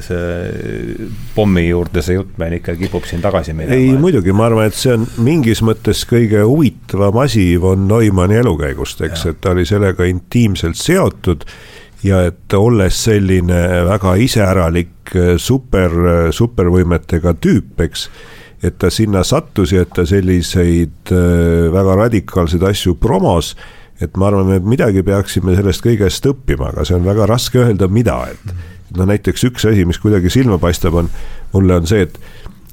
see 0.05 1.07
pommi 1.35 1.67
juurde 1.67 2.01
see 2.05 2.17
jutt 2.17 2.39
meil 2.41 2.57
ikka 2.59 2.77
kipub 2.79 3.05
siin 3.05 3.21
tagasi 3.21 3.53
minema. 3.53 3.77
ei 3.77 3.93
muidugi, 3.99 4.33
ma 4.33 4.49
arvan, 4.49 4.71
et 4.71 4.77
see 4.79 4.95
on 4.95 5.05
mingis 5.25 5.61
mõttes 5.65 6.05
kõige 6.09 6.41
huvitavam 6.45 7.21
asi 7.25 7.51
von 7.61 7.85
Neumanni 7.91 8.41
elukäigust, 8.41 9.05
eks, 9.05 9.29
et 9.29 9.41
ta 9.45 9.53
oli 9.53 9.65
sellega 9.69 10.09
intiimselt 10.09 10.79
seotud 10.79 11.45
ja 12.03 12.21
et 12.27 12.53
olles 12.53 13.03
selline 13.07 13.61
väga 13.87 14.15
iseäralik 14.15 15.15
super, 15.37 15.93
supervõimetega 16.35 17.35
tüüp, 17.41 17.79
eks, 17.85 18.09
et 18.63 18.77
ta 18.81 18.89
sinna 18.93 19.23
sattus 19.23 19.73
ja 19.75 19.83
et 19.85 19.93
ta 19.95 20.05
selliseid 20.07 21.13
äh, 21.13 21.67
väga 21.73 21.97
radikaalseid 22.05 22.63
asju 22.65 22.95
promos, 23.01 23.53
et 24.01 24.17
ma 24.19 24.29
arvan, 24.31 24.51
et 24.57 24.65
midagi 24.65 25.03
peaksime 25.05 25.55
sellest 25.55 25.83
kõigest 25.85 26.25
õppima, 26.27 26.71
aga 26.73 26.85
see 26.87 26.97
on 26.97 27.05
väga 27.05 27.29
raske 27.31 27.61
öelda, 27.61 27.87
mida, 27.87 28.17
et 28.33 28.97
no 28.97 29.07
näiteks 29.07 29.47
üks 29.49 29.67
asi, 29.69 29.85
mis 29.87 30.01
kuidagi 30.01 30.31
silma 30.33 30.59
paistab, 30.61 30.97
on, 30.99 31.11
mulle 31.53 31.79
on 31.81 31.87
see, 31.89 32.07
et 32.09 32.19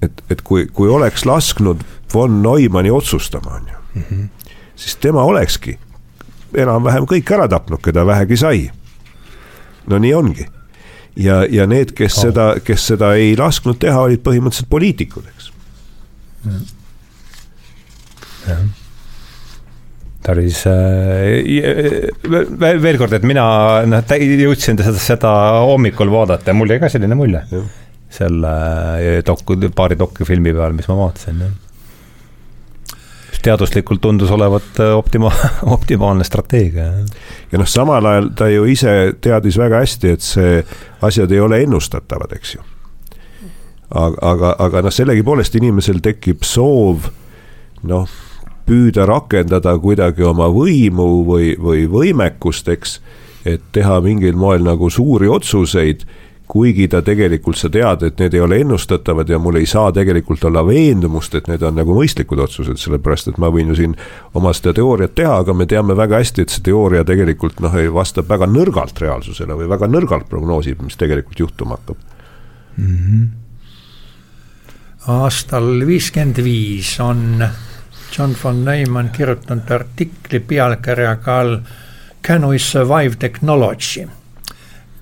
et, 0.02 0.22
et 0.34 0.40
kui, 0.42 0.66
kui 0.74 0.90
oleks 0.90 1.22
lasknud 1.28 1.84
von 2.14 2.40
Neumanni 2.42 2.90
otsustama, 2.90 3.60
on 3.60 3.68
ju 3.70 3.76
mm, 3.94 4.04
-hmm. 4.10 4.50
siis 4.76 4.96
tema 4.96 5.22
olekski 5.22 5.78
enam-vähem 6.54 7.06
kõik 7.06 7.34
ära 7.34 7.48
tapnud, 7.48 7.78
keda 7.82 8.06
vähegi 8.06 8.36
sai 8.36 8.70
no 9.90 9.98
nii 10.02 10.12
ongi. 10.14 10.46
ja, 11.16 11.42
ja 11.50 11.66
need, 11.68 11.94
kes 11.96 12.18
oh. 12.18 12.28
seda, 12.28 12.46
kes 12.64 12.86
seda 12.92 13.14
ei 13.20 13.34
lasknud 13.38 13.80
teha, 13.82 14.06
olid 14.08 14.22
põhimõtteliselt 14.24 14.70
poliitikud, 14.72 15.26
eks. 15.32 15.50
jah 18.46 18.62
tarvis 20.22 20.60
äh, 20.70 21.42
veel, 22.30 22.76
veel 22.78 22.98
kord, 23.00 23.16
et 23.16 23.24
mina 23.26 23.44
noh, 23.90 24.12
jõudsin 24.22 24.78
seda, 24.78 25.00
seda 25.02 25.32
hommikul 25.66 26.12
vaadata 26.14 26.52
ja 26.52 26.54
mul 26.54 26.70
jäi 26.70 26.78
ka 26.78 26.90
selline 26.92 27.18
mulje. 27.18 27.42
selle 28.12 28.52
doku, 29.26 29.56
paari 29.74 29.98
dokufilmi 29.98 30.52
peal, 30.54 30.76
mis 30.78 30.86
ma 30.86 31.00
vaatasin, 31.00 31.42
jah 31.42 31.71
teaduslikult 33.42 34.00
tundus 34.00 34.30
olevat 34.30 34.80
äh, 34.80 34.96
optima-, 34.96 35.32
optimaalne 35.76 36.24
strateegia. 36.24 36.90
ja 37.52 37.58
noh, 37.58 37.68
samal 37.68 38.06
ajal 38.06 38.30
ta 38.38 38.48
ju 38.48 38.66
ise 38.70 39.14
teadis 39.20 39.58
väga 39.58 39.82
hästi, 39.82 40.12
et 40.16 40.26
see, 40.26 40.60
asjad 41.02 41.32
ei 41.32 41.40
ole 41.40 41.62
ennustatavad, 41.66 42.32
eks 42.36 42.54
ju. 42.54 42.66
aga, 43.90 44.18
aga, 44.32 44.54
aga 44.58 44.84
noh, 44.86 44.94
sellegipoolest 44.94 45.56
inimesel 45.60 46.00
tekib 46.04 46.46
soov 46.46 47.10
noh, 47.82 48.08
püüda 48.66 49.06
rakendada 49.08 49.74
kuidagi 49.78 50.24
oma 50.26 50.48
võimu 50.52 51.08
või, 51.26 51.52
või 51.58 51.86
võimekust, 51.90 52.68
eks, 52.72 53.00
et 53.44 53.62
teha 53.74 53.98
mingil 54.04 54.38
moel 54.38 54.62
nagu 54.64 54.90
suuri 54.90 55.28
otsuseid 55.28 56.06
kuigi 56.52 56.84
ta 56.92 57.00
tegelikult, 57.00 57.56
sa 57.56 57.70
tead, 57.72 58.02
et 58.04 58.18
need 58.20 58.34
ei 58.36 58.40
ole 58.44 58.58
ennustatavad 58.60 59.30
ja 59.32 59.38
mul 59.40 59.56
ei 59.56 59.66
saa 59.66 59.88
tegelikult 59.96 60.42
olla 60.44 60.60
veendumust, 60.68 61.32
et 61.38 61.46
need 61.48 61.62
on 61.64 61.78
nagu 61.80 61.94
mõistlikud 61.96 62.42
otsused, 62.44 62.76
sellepärast 62.76 63.30
et 63.30 63.38
ma 63.40 63.48
võin 63.54 63.70
ju 63.72 63.76
siin 63.78 63.94
oma 64.36 64.52
seda 64.52 64.74
teooriat 64.76 65.14
teha, 65.16 65.38
aga 65.40 65.54
me 65.56 65.64
teame 65.70 65.96
väga 65.96 66.20
hästi, 66.20 66.44
et 66.44 66.52
see 66.52 66.64
teooria 66.66 67.06
tegelikult 67.08 67.62
noh, 67.64 67.76
vastab 67.96 68.28
väga 68.28 68.50
nõrgalt 68.52 69.00
reaalsusele 69.00 69.56
või 69.62 69.70
väga 69.70 69.88
nõrgalt 69.88 70.28
prognoosib, 70.28 70.82
mis 70.84 71.00
tegelikult 71.00 71.40
juhtuma 71.40 71.78
hakkab 71.78 71.96
mm. 72.76 72.98
-hmm. 72.98 73.24
aastal 75.16 75.86
viiskümmend 75.88 76.42
viis 76.44 76.92
on 77.00 77.48
John 78.12 78.36
von 78.44 78.60
Neumann 78.64 79.08
kirjutanud 79.16 79.70
artikli 79.70 80.40
pealkirjaga 80.40 81.38
all 81.38 81.56
Can 82.22 82.44
we 82.46 82.58
survive 82.58 83.16
technology? 83.16 84.06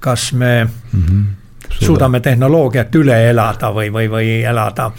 kas 0.01 0.33
me 0.33 0.65
mm 0.65 1.03
-hmm 1.03 1.40
suudame 1.79 2.21
tehnoloogiat 2.21 2.95
üle 2.95 3.17
elada 3.31 3.71
või, 3.75 3.93
või, 3.93 4.09
või 4.11 4.33
elada. 4.45 4.91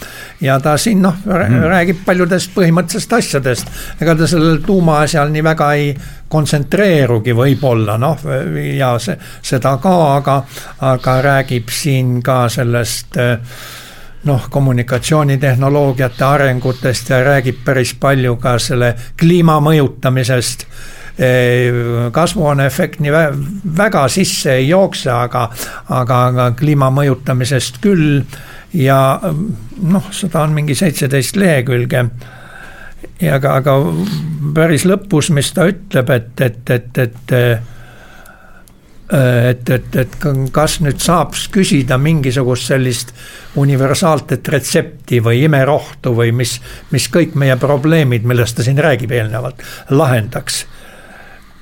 ja 0.41 0.59
ta 0.59 0.77
siin 0.77 1.01
noh 1.01 1.15
mm. 1.25 1.67
räägib 1.69 2.05
paljudest 2.05 2.53
põhimõttelistest 2.55 3.13
asjadest, 3.17 3.71
ega 4.01 4.15
ta 4.15 4.27
sellel 4.27 4.61
tuumaasjal 4.65 5.31
nii 5.31 5.43
väga 5.43 5.73
ei 5.73 5.93
kontsentreerugi 6.31 7.35
võib-olla 7.35 7.97
noh, 7.99 8.25
ja 8.77 8.95
see, 8.99 9.17
seda 9.43 9.75
ka, 9.83 9.95
aga, 10.15 10.41
aga 10.93 11.21
räägib 11.21 11.69
siin 11.73 12.21
ka 12.23 12.45
sellest 12.49 13.19
noh, 14.23 14.47
kommunikatsioonitehnoloogiate 14.49 16.23
arengutest 16.23 17.09
ja 17.09 17.23
räägib 17.23 17.63
päris 17.65 17.93
palju 17.99 18.35
ka 18.41 18.57
selle 18.59 18.95
kliima 19.19 19.59
mõjutamisest 19.59 20.67
kasvuhooneefekt 22.11 23.01
nii 23.03 23.11
väga 23.77 24.05
sisse 24.09 24.55
ei 24.59 24.69
jookse, 24.69 25.11
aga, 25.11 25.47
aga, 25.89 26.21
aga 26.31 26.51
kliima 26.57 26.91
mõjutamisest 26.93 27.81
küll. 27.83 28.21
ja 28.73 29.19
noh, 29.83 30.05
seda 30.15 30.45
on 30.45 30.53
mingi 30.55 30.75
seitseteist 30.75 31.35
lehekülge. 31.35 32.05
ja 33.21 33.35
aga, 33.35 33.55
aga 33.59 33.77
päris 34.55 34.85
lõpus, 34.85 35.29
mis 35.29 35.51
ta 35.53 35.67
ütleb, 35.69 36.09
et, 36.09 36.41
et, 36.41 36.69
et, 36.69 36.97
et 36.97 37.37
et, 39.49 39.69
et, 39.69 39.95
et 39.95 40.13
kas 40.55 40.77
nüüd 40.79 41.01
saab 41.03 41.35
küsida 41.51 41.97
mingisugust 41.99 42.69
sellist 42.71 43.11
universaalset 43.59 44.47
retsepti 44.53 45.19
või 45.23 45.43
imerohtu 45.49 46.13
või 46.15 46.31
mis, 46.35 46.55
mis 46.95 47.09
kõik 47.11 47.35
meie 47.35 47.57
probleemid, 47.59 48.23
millest 48.23 48.55
ta 48.55 48.63
siin 48.63 48.79
räägib 48.79 49.11
eelnevalt, 49.11 49.63
lahendaks 49.91 50.63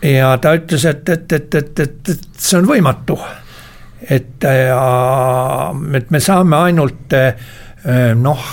ja 0.02 0.38
ta 0.38 0.54
ütles, 0.56 0.86
et, 0.86 1.10
et, 1.10 1.32
et, 1.32 1.56
et, 1.56 1.80
et, 1.80 2.10
et 2.10 2.28
see 2.38 2.60
on 2.60 2.68
võimatu. 2.68 3.18
et, 4.10 4.46
et 4.46 6.12
me 6.12 6.20
saame 6.24 6.56
ainult 6.56 7.16
noh, 8.16 8.46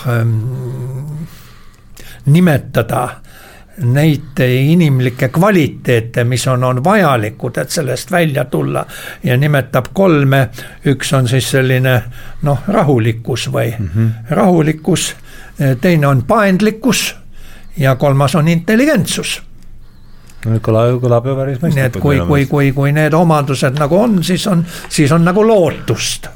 nimetada 2.26 3.02
neid 3.76 4.40
inimlikke 4.40 5.28
kvaliteete, 5.28 6.24
mis 6.24 6.46
on, 6.48 6.64
on 6.64 6.84
vajalikud, 6.84 7.58
et 7.58 7.70
sellest 7.70 8.10
välja 8.10 8.44
tulla. 8.44 8.86
ja 9.22 9.36
nimetab 9.36 9.92
kolme, 9.92 10.48
üks 10.86 11.12
on 11.12 11.28
siis 11.28 11.50
selline 11.50 12.02
noh, 12.42 12.62
rahulikkus 12.68 13.50
või 13.52 13.74
mm 13.78 13.88
-hmm. 13.94 14.10
rahulikkus, 14.30 15.14
teine 15.80 16.06
on 16.06 16.22
paindlikkus 16.22 17.16
ja 17.76 17.96
kolmas 17.96 18.34
on 18.34 18.48
intelligentsus 18.48 19.42
kõlab, 20.62 20.96
kõlab 21.02 21.28
ju 21.28 21.36
päris 21.36 21.60
mõistlikult. 21.60 21.76
nii 21.76 21.86
et 21.90 22.00
kui, 22.02 22.18
kui, 22.28 22.46
kui, 22.50 22.72
kui 22.76 22.96
need 22.96 23.14
omadused 23.14 23.78
nagu 23.78 23.98
on, 23.98 24.18
siis 24.26 24.46
on, 24.50 24.64
siis 24.88 25.12
on 25.12 25.24
nagu 25.26 25.44
lootust 25.46 26.30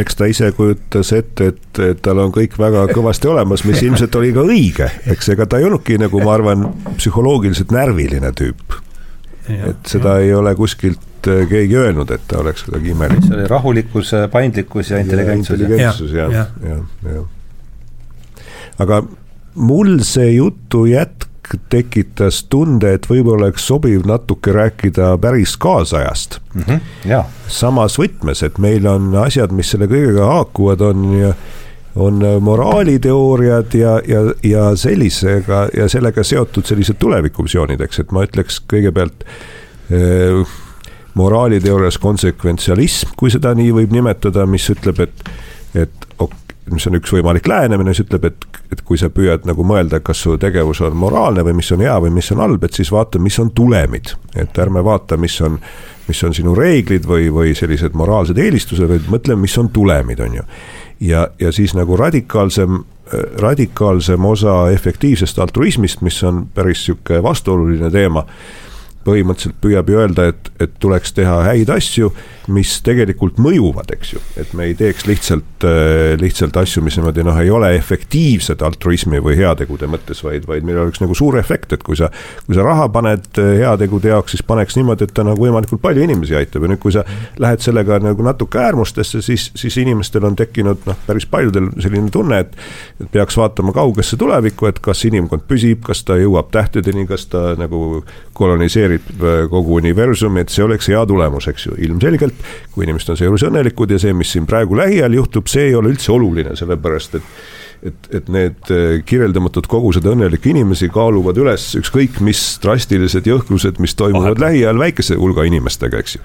eks 0.00 0.16
ta 0.16 0.28
ise 0.30 0.50
kujutas 0.56 1.12
ette, 1.16 1.52
et, 1.52 1.80
et 1.84 2.00
tal 2.04 2.20
on 2.22 2.32
kõik 2.34 2.54
väga 2.60 2.86
kõvasti 2.92 3.28
olemas, 3.30 3.64
mis 3.68 3.82
ilmselt 3.84 4.14
oli 4.18 4.32
ka 4.34 4.44
õige, 4.46 4.88
eks 5.12 5.32
ega 5.34 5.46
ta 5.46 5.60
ei 5.60 5.66
olnudki 5.68 5.98
nagu 6.00 6.22
ma 6.24 6.36
arvan, 6.36 6.68
psühholoogiliselt 6.96 7.74
närviline 7.74 8.32
tüüp. 8.38 8.78
et 9.52 9.90
seda 9.90 10.16
ja. 10.20 10.26
ei 10.26 10.34
ole 10.38 10.54
kuskilt 10.54 11.28
äh, 11.28 11.42
keegi 11.50 11.76
öelnud, 11.76 12.10
et 12.14 12.22
ta 12.30 12.38
oleks 12.40 12.62
kuidagi 12.68 12.92
imelik. 12.94 13.24
see 13.26 13.36
oli 13.36 13.48
rahulikkus, 13.50 14.14
paindlikkus 14.32 14.92
ja 14.94 15.02
intelligentsus. 15.02 15.58
intelligentsus 15.58 16.14
jah, 16.14 16.32
jah, 16.32 16.86
jah. 17.02 17.26
aga 18.78 19.02
mul 19.54 19.98
see 20.06 20.30
jutu 20.36 20.86
jätk 20.88 21.31
tekitas 21.72 22.44
tunde, 22.50 22.94
et 22.96 23.08
võib-olla 23.10 23.48
oleks 23.48 23.66
sobiv 23.66 24.06
natuke 24.08 24.52
rääkida 24.54 25.16
päris 25.20 25.56
kaasajast 25.56 26.38
mm. 26.54 26.62
-hmm, 26.62 26.80
ja. 27.10 27.24
samas 27.48 27.98
võtmes, 27.98 28.44
et 28.46 28.58
meil 28.58 28.86
on 28.86 29.14
asjad, 29.24 29.52
mis 29.52 29.70
selle 29.70 29.90
kõigega 29.90 30.30
haakuvad, 30.30 30.80
on 30.80 31.34
on 31.96 32.22
moraaliteooriad 32.40 33.74
ja, 33.74 34.00
ja, 34.08 34.20
ja 34.42 34.76
sellisega 34.76 35.68
ja 35.76 35.88
sellega 35.88 36.24
seotud 36.24 36.64
sellised 36.64 36.96
tulevikuvisioonid, 36.98 37.80
eks, 37.84 37.98
et 38.00 38.12
ma 38.16 38.24
ütleks 38.24 38.62
kõigepealt 38.64 39.26
eh, 39.92 40.54
moraaliteoorias 41.14 41.98
konsekventsialism, 42.00 43.12
kui 43.16 43.30
seda 43.30 43.52
nii 43.54 43.74
võib 43.76 43.92
nimetada, 43.92 44.46
mis 44.48 44.70
ütleb, 44.72 45.02
et, 45.04 45.28
et 45.74 46.08
mis 46.70 46.86
on 46.86 46.96
üks 46.98 47.12
võimalik 47.12 47.48
lähenemine, 47.50 47.90
mis 47.90 48.00
ütleb, 48.04 48.26
et, 48.28 48.44
et 48.72 48.82
kui 48.86 48.98
sa 49.00 49.10
püüad 49.10 49.46
nagu 49.48 49.64
mõelda, 49.66 49.98
kas 50.04 50.22
su 50.24 50.36
tegevus 50.40 50.82
on 50.86 50.94
moraalne 50.96 51.44
või 51.46 51.56
mis 51.58 51.72
on 51.74 51.82
hea 51.82 51.96
või 52.04 52.12
mis 52.14 52.30
on 52.34 52.42
halb, 52.44 52.64
et 52.64 52.78
siis 52.78 52.92
vaata, 52.94 53.18
mis 53.18 53.38
on 53.42 53.50
tulemid. 53.50 54.14
et 54.36 54.58
ärme 54.58 54.84
vaata, 54.84 55.16
mis 55.16 55.40
on, 55.40 55.58
mis 56.08 56.22
on 56.24 56.34
sinu 56.34 56.54
reeglid 56.54 57.06
või, 57.08 57.28
või 57.34 57.56
sellised 57.58 57.98
moraalsed 57.98 58.38
eelistused, 58.38 58.88
vaid 58.88 59.10
mõtle, 59.10 59.36
mis 59.36 59.58
on 59.58 59.68
tulemid, 59.74 60.20
on 60.20 60.40
ju. 60.40 60.48
ja, 61.00 61.28
ja 61.38 61.52
siis 61.52 61.74
nagu 61.74 61.96
radikaalsem 61.96 62.84
radikaalsem 63.42 64.24
osa 64.24 64.70
efektiivsest 64.72 65.38
altruismist, 65.38 66.00
mis 66.00 66.22
on 66.24 66.46
päris 66.54 66.84
sihuke 66.86 67.18
vastuoluline 67.22 67.90
teema 67.92 68.22
põhimõtteliselt 69.04 69.58
püüab 69.62 69.90
ju 69.90 69.98
öelda, 69.98 70.28
et, 70.32 70.50
et 70.62 70.74
tuleks 70.80 71.14
teha 71.16 71.40
häid 71.48 71.70
asju, 71.74 72.12
mis 72.50 72.74
tegelikult 72.84 73.38
mõjuvad, 73.42 73.92
eks 73.94 74.12
ju. 74.14 74.20
et 74.40 74.52
me 74.58 74.66
ei 74.70 74.74
teeks 74.78 75.06
lihtsalt, 75.06 75.66
äh, 75.68 76.14
lihtsalt 76.20 76.56
asju, 76.58 76.82
mis 76.82 76.96
niimoodi 76.98 77.24
noh, 77.26 77.38
ei 77.38 77.50
ole 77.52 77.72
efektiivsed 77.76 78.62
altruismi 78.66 79.20
või 79.22 79.36
heategude 79.38 79.88
mõttes, 79.90 80.22
vaid, 80.24 80.46
vaid 80.48 80.66
meil 80.66 80.80
oleks 80.82 81.02
nagu 81.02 81.14
suur 81.18 81.38
efekt, 81.38 81.72
et 81.76 81.84
kui 81.86 81.98
sa. 81.98 82.10
kui 82.46 82.56
sa 82.56 82.64
raha 82.66 82.88
paned 82.92 83.40
äh, 83.40 83.52
heategude 83.62 84.12
jaoks, 84.12 84.36
siis 84.36 84.46
paneks 84.46 84.76
niimoodi, 84.78 85.06
et 85.08 85.14
ta 85.14 85.24
nagu 85.26 85.38
võimalikult 85.42 85.82
palju 85.82 86.02
inimesi 86.04 86.36
aitab 86.38 86.66
ja 86.66 86.72
nüüd, 86.72 86.82
kui 86.82 86.94
sa 86.94 87.04
lähed 87.42 87.62
sellega 87.64 88.00
nagu 88.02 88.26
natuke 88.26 88.60
äärmustesse, 88.62 89.22
siis, 89.22 89.50
siis 89.58 89.78
inimestel 89.82 90.26
on 90.26 90.36
tekkinud 90.38 90.86
noh, 90.88 90.98
päris 91.06 91.26
paljudel 91.30 91.70
selline 91.82 92.10
tunne, 92.12 92.42
et. 92.42 92.56
et 93.00 93.10
peaks 93.12 93.36
vaatama 93.36 93.74
kaugesse 93.76 94.16
tulevikku, 94.18 94.66
et 94.70 94.78
kas 94.82 95.04
inimkond 95.08 95.44
püsib, 95.48 95.82
kas 95.86 96.02
ta 96.08 96.16
jõuab 96.18 96.50
tähtedeni, 96.54 97.04
kas 97.08 97.26
ta 97.30 97.52
nagu 97.58 98.02
koloniseerib 98.36 99.10
äh, 99.20 99.44
kogu 99.52 99.78
universumi, 99.80 100.42
et 100.42 100.52
see 100.52 100.64
oleks 100.64 100.88
hea 100.90 101.02
tulemus, 101.08 101.48
eks 101.52 101.66
ju, 101.68 101.76
ilmselgelt. 101.88 102.31
Kui 102.72 102.86
inimesed 102.86 103.14
on 103.14 103.20
seejuures 103.20 103.46
õnnelikud 103.48 103.94
ja 103.94 103.98
see, 104.02 104.14
mis 104.16 104.32
siin 104.34 104.46
praegu 104.48 104.78
lähiajal 104.78 105.18
juhtub, 105.20 105.50
see 105.50 105.70
ei 105.70 105.74
ole 105.78 105.92
üldse 105.92 106.12
oluline, 106.14 106.56
sellepärast 106.58 107.18
et 107.20 107.34
et, 107.82 108.08
et 108.14 108.28
need 108.30 108.70
äh, 108.70 109.00
kirjeldamatud 109.06 109.66
kogused 109.70 110.06
õnnelikke 110.06 110.52
inimesi 110.52 110.88
kaaluvad 110.92 111.38
üles 111.42 111.64
ükskõik 111.78 112.20
mis 112.24 112.40
drastilised 112.62 113.26
jõhkrused, 113.26 113.80
mis 113.82 113.96
toimuvad 113.98 114.36
Vahet. 114.36 114.44
lähiajal 114.44 114.78
väikese 114.82 115.18
hulga 115.18 115.46
inimestega, 115.48 116.02
eks 116.02 116.16
ju. 116.16 116.22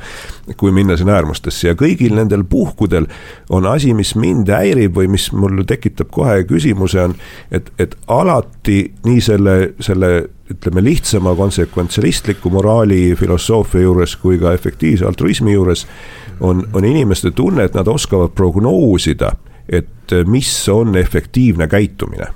kui 0.58 0.72
minna 0.76 0.98
sinna 0.98 1.18
äärmustesse 1.18 1.72
ja 1.72 1.76
kõigil 1.78 2.16
nendel 2.18 2.46
puhkudel 2.48 3.10
on 3.50 3.66
asi, 3.70 3.94
mis 3.98 4.14
mind 4.16 4.52
häirib 4.54 4.96
või 4.98 5.10
mis 5.12 5.32
mul 5.34 5.64
tekitab 5.68 6.12
kohe 6.14 6.44
küsimuse, 6.50 7.10
on, 7.10 7.18
et, 7.52 7.72
et 7.82 7.98
alati 8.08 8.80
nii 9.06 9.22
selle, 9.24 9.58
selle 9.84 10.12
ütleme, 10.52 10.84
lihtsama 10.84 11.36
konsekventsialistliku 11.36 12.50
moraali 12.54 13.16
filosoofia 13.20 13.82
juures 13.82 14.16
kui 14.22 14.40
ka 14.40 14.54
efektiivse 14.56 15.06
altruismi 15.06 15.58
juures 15.58 15.88
on, 16.40 16.64
on 16.74 16.86
inimeste 16.86 17.32
tunne, 17.32 17.66
et 17.66 17.76
nad 17.76 17.88
oskavad 17.88 18.32
prognoosida, 18.38 19.34
et 19.70 20.16
mis 20.26 20.50
on 20.72 20.96
efektiivne 20.96 21.68
käitumine. 21.68 22.28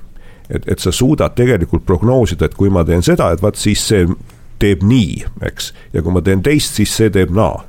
et, 0.50 0.68
et 0.68 0.78
sa 0.78 0.92
suudad 0.92 1.32
tegelikult 1.34 1.86
prognoosida, 1.86 2.44
et 2.44 2.54
kui 2.54 2.70
ma 2.70 2.84
teen 2.84 3.02
seda, 3.02 3.30
et 3.32 3.42
vaat 3.42 3.56
siis 3.56 3.80
see 3.88 4.06
teeb 4.60 4.82
nii, 4.84 5.24
eks, 5.48 5.72
ja 5.94 6.02
kui 6.02 6.12
ma 6.12 6.20
teen 6.22 6.42
teist, 6.42 6.76
siis 6.76 6.92
see 6.96 7.10
teeb 7.10 7.32
naa. 7.34 7.64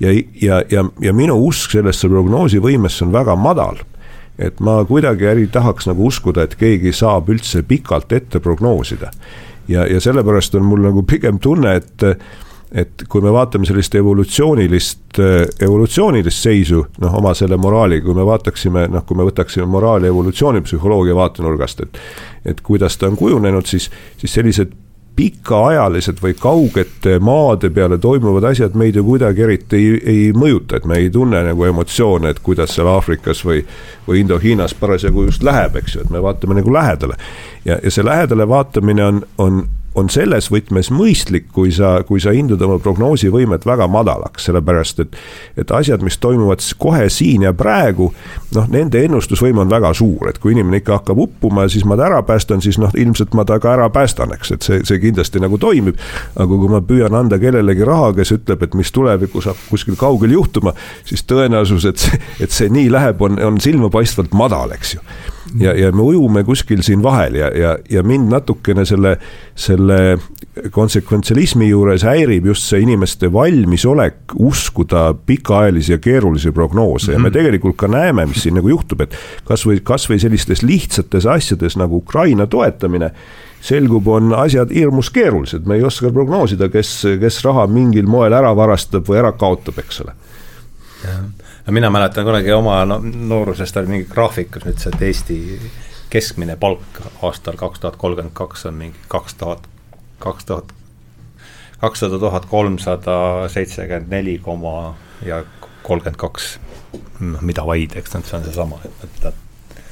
ja, 0.00 0.12
ja, 0.42 0.62
ja, 0.70 0.84
ja 1.00 1.12
minu 1.12 1.36
usk 1.48 1.74
sellesse 1.74 2.08
prognoosivõimesse 2.08 3.04
on 3.04 3.12
väga 3.12 3.36
madal 3.36 3.82
et 4.38 4.60
ma 4.62 4.84
kuidagi 4.86 5.26
ei 5.26 5.46
tahaks 5.50 5.88
nagu 5.90 6.06
uskuda, 6.06 6.44
et 6.46 6.54
keegi 6.54 6.92
saab 6.94 7.28
üldse 7.32 7.64
pikalt 7.66 8.12
ette 8.12 8.38
prognoosida 8.40 9.10
ja, 9.68 9.86
ja 9.86 10.00
sellepärast 10.00 10.54
on 10.54 10.66
mul 10.68 10.84
nagu 10.86 11.02
pigem 11.02 11.38
tunne, 11.42 11.74
et 11.80 12.06
et 12.72 13.04
kui 13.08 13.22
me 13.24 13.32
vaatame 13.32 13.66
sellist 13.68 13.94
evolutsioonilist, 13.96 15.20
evolutsioonilist 15.64 16.48
seisu, 16.48 16.82
noh, 17.00 17.14
oma 17.20 17.32
selle 17.34 17.56
moraali, 17.56 18.00
kui 18.04 18.16
me 18.16 18.26
vaataksime, 18.28 18.88
noh, 18.92 19.06
kui 19.08 19.16
me 19.16 19.24
võtaksime 19.28 19.66
moraali 19.70 20.10
evolutsioonipsühholoogia 20.10 21.16
vaatenurgast, 21.16 21.86
et 21.86 22.02
et 22.48 22.60
kuidas 22.64 22.96
ta 22.96 23.08
on 23.08 23.16
kujunenud, 23.16 23.66
siis, 23.66 23.90
siis 24.16 24.32
sellised 24.32 24.70
pikaajalised 25.18 26.20
või 26.22 26.36
kaugete 26.38 27.16
maade 27.18 27.72
peale 27.74 27.96
toimuvad 27.98 28.44
asjad 28.52 28.76
meid 28.78 28.96
ju 28.96 29.02
kuidagi 29.04 29.42
eriti 29.42 29.76
ei, 29.76 29.96
ei 30.12 30.20
mõjuta, 30.32 30.78
et 30.78 30.86
me 30.86 31.00
ei 31.02 31.10
tunne 31.10 31.40
nagu 31.48 31.64
emotsioone, 31.66 32.30
et 32.30 32.38
kuidas 32.44 32.76
seal 32.76 32.86
Aafrikas 32.92 33.42
või, 33.46 33.64
või 34.06 34.22
Indo-Hiinas 34.22 34.76
parasjagu 34.78 35.26
just 35.26 35.42
läheb, 35.42 35.80
eks 35.80 35.96
ju, 35.96 36.04
et 36.06 36.14
me 36.14 36.22
vaatame 36.22 36.60
nagu 36.60 36.72
lähedale. 36.72 37.18
ja, 37.64 37.80
ja 37.82 37.90
see 37.90 38.06
lähedale 38.06 38.46
vaatamine 38.48 39.04
on, 39.04 39.20
on 39.38 39.64
on 39.98 40.08
selles 40.12 40.48
võtmes 40.52 40.90
mõistlik, 40.94 41.48
kui 41.54 41.72
sa, 41.74 41.98
kui 42.06 42.20
sa 42.22 42.32
hindad 42.34 42.62
oma 42.64 42.78
prognoosivõimet 42.82 43.66
väga 43.66 43.88
madalaks, 43.90 44.48
sellepärast 44.48 45.04
et. 45.04 45.18
et 45.58 45.70
asjad, 45.74 46.02
mis 46.06 46.18
toimuvad 46.22 46.62
kohe 46.78 47.08
siin 47.12 47.44
ja 47.46 47.52
praegu, 47.56 48.10
noh, 48.54 48.68
nende 48.72 49.02
ennustusvõime 49.04 49.62
on 49.64 49.70
väga 49.70 49.92
suur, 49.96 50.28
et 50.30 50.38
kui 50.42 50.54
inimene 50.54 50.80
ikka 50.82 51.00
hakkab 51.00 51.22
uppuma 51.22 51.66
ja 51.66 51.72
siis 51.72 51.86
ma 51.88 51.98
ta 51.98 52.08
ära 52.08 52.22
päästan, 52.26 52.62
siis 52.64 52.78
noh, 52.80 52.92
ilmselt 52.98 53.34
ma 53.38 53.44
ta 53.48 53.58
ka 53.62 53.72
ära 53.74 53.88
päästan, 53.94 54.34
eks, 54.36 54.52
et 54.56 54.66
see, 54.66 54.82
see 54.88 55.00
kindlasti 55.02 55.42
nagu 55.42 55.58
toimib. 55.58 55.98
aga 56.36 56.48
kui 56.48 56.70
ma 56.70 56.82
püüan 56.84 57.14
anda 57.14 57.38
kellelegi 57.38 57.86
raha, 57.86 58.12
kes 58.18 58.34
ütleb, 58.38 58.62
et 58.62 58.76
mis 58.78 58.92
tulevikus 58.94 59.50
hakkab 59.50 59.72
kuskil 59.72 59.98
kaugel 59.98 60.36
juhtuma, 60.36 60.74
siis 61.08 61.24
tõenäosus, 61.28 61.88
et 61.88 62.04
see, 62.04 62.22
et 62.40 62.54
see 62.54 62.70
nii 62.72 62.92
läheb, 62.92 63.22
on, 63.22 63.40
on 63.42 63.60
silmapaistvalt 63.62 64.36
madal, 64.38 64.72
eks 64.76 64.96
ju 64.98 65.04
ja, 65.60 65.72
ja 65.74 65.92
me 65.92 66.02
ujume 66.02 66.44
kuskil 66.44 66.82
siin 66.82 67.02
vahel 67.02 67.38
ja, 67.38 67.48
ja, 67.54 67.76
ja 67.90 68.02
mind 68.02 68.30
natukene 68.32 68.84
selle, 68.88 69.16
selle 69.56 70.18
konsekventsialismi 70.74 71.68
juures 71.68 72.04
häirib 72.06 72.48
just 72.50 72.68
see 72.68 72.82
inimeste 72.84 73.30
valmisolek 73.32 74.34
uskuda 74.34 75.12
pikaajalisi 75.26 75.92
ja 75.92 75.98
keerulisi 76.02 76.52
prognoose 76.52 77.12
ja 77.12 77.18
me 77.18 77.28
mhm. 77.28 77.36
tegelikult 77.38 77.76
ka 77.76 77.88
näeme, 77.88 78.26
mis 78.26 78.42
siin 78.44 78.58
nagu 78.58 78.68
juhtub, 78.68 79.04
et 79.06 79.16
kasvõi, 79.48 79.80
kasvõi 79.84 80.20
sellistes 80.22 80.62
lihtsates 80.62 81.26
asjades 81.26 81.78
nagu 81.80 82.02
Ukraina 82.02 82.46
toetamine 82.46 83.12
selgub, 83.64 84.06
on 84.08 84.34
asjad 84.38 84.70
hirmus 84.74 85.10
keerulised, 85.10 85.66
me 85.66 85.78
ei 85.78 85.82
oska 85.86 86.12
prognoosida, 86.14 86.68
kes, 86.70 86.92
kes 87.20 87.42
raha 87.46 87.66
mingil 87.70 88.06
moel 88.06 88.36
ära 88.36 88.52
varastab 88.56 89.08
või 89.08 89.18
ära 89.18 89.32
kaotab, 89.38 89.80
eks 89.82 90.04
ole. 90.04 90.14
jah 91.02 91.47
mina 91.70 91.90
mäletan 91.90 92.24
kunagi 92.24 92.52
oma 92.52 92.84
no, 92.84 93.00
noorusest 93.02 93.76
oli 93.76 93.86
mingi 93.86 94.08
graafik, 94.10 94.50
kus 94.50 94.64
ütles, 94.64 94.86
et 94.88 95.02
Eesti 95.02 95.38
keskmine 96.10 96.56
palk 96.56 97.00
aastal 97.22 97.58
kaks 97.60 97.80
tuhat 97.80 97.96
kolmkümmend 98.00 98.34
kaks 98.36 98.66
on 98.66 98.74
mingi 98.74 98.96
kaks 99.08 99.34
tuhat, 99.34 99.68
kaks 100.18 100.44
tuhat, 100.48 100.72
kakssada 101.80 102.18
tuhat 102.18 102.46
kolmsada 102.46 103.48
seitsekümmend 103.52 104.08
neli 104.10 104.38
koma 104.38 104.94
ja 105.26 105.42
kolmkümmend 105.82 106.20
kaks, 106.20 106.58
noh 107.20 107.44
mida 107.44 107.66
vaid, 107.66 107.96
eks 107.96 108.16
see 108.16 108.38
on 108.38 108.44
seesama, 108.48 108.80
et, 108.84 109.04
et 109.04 109.34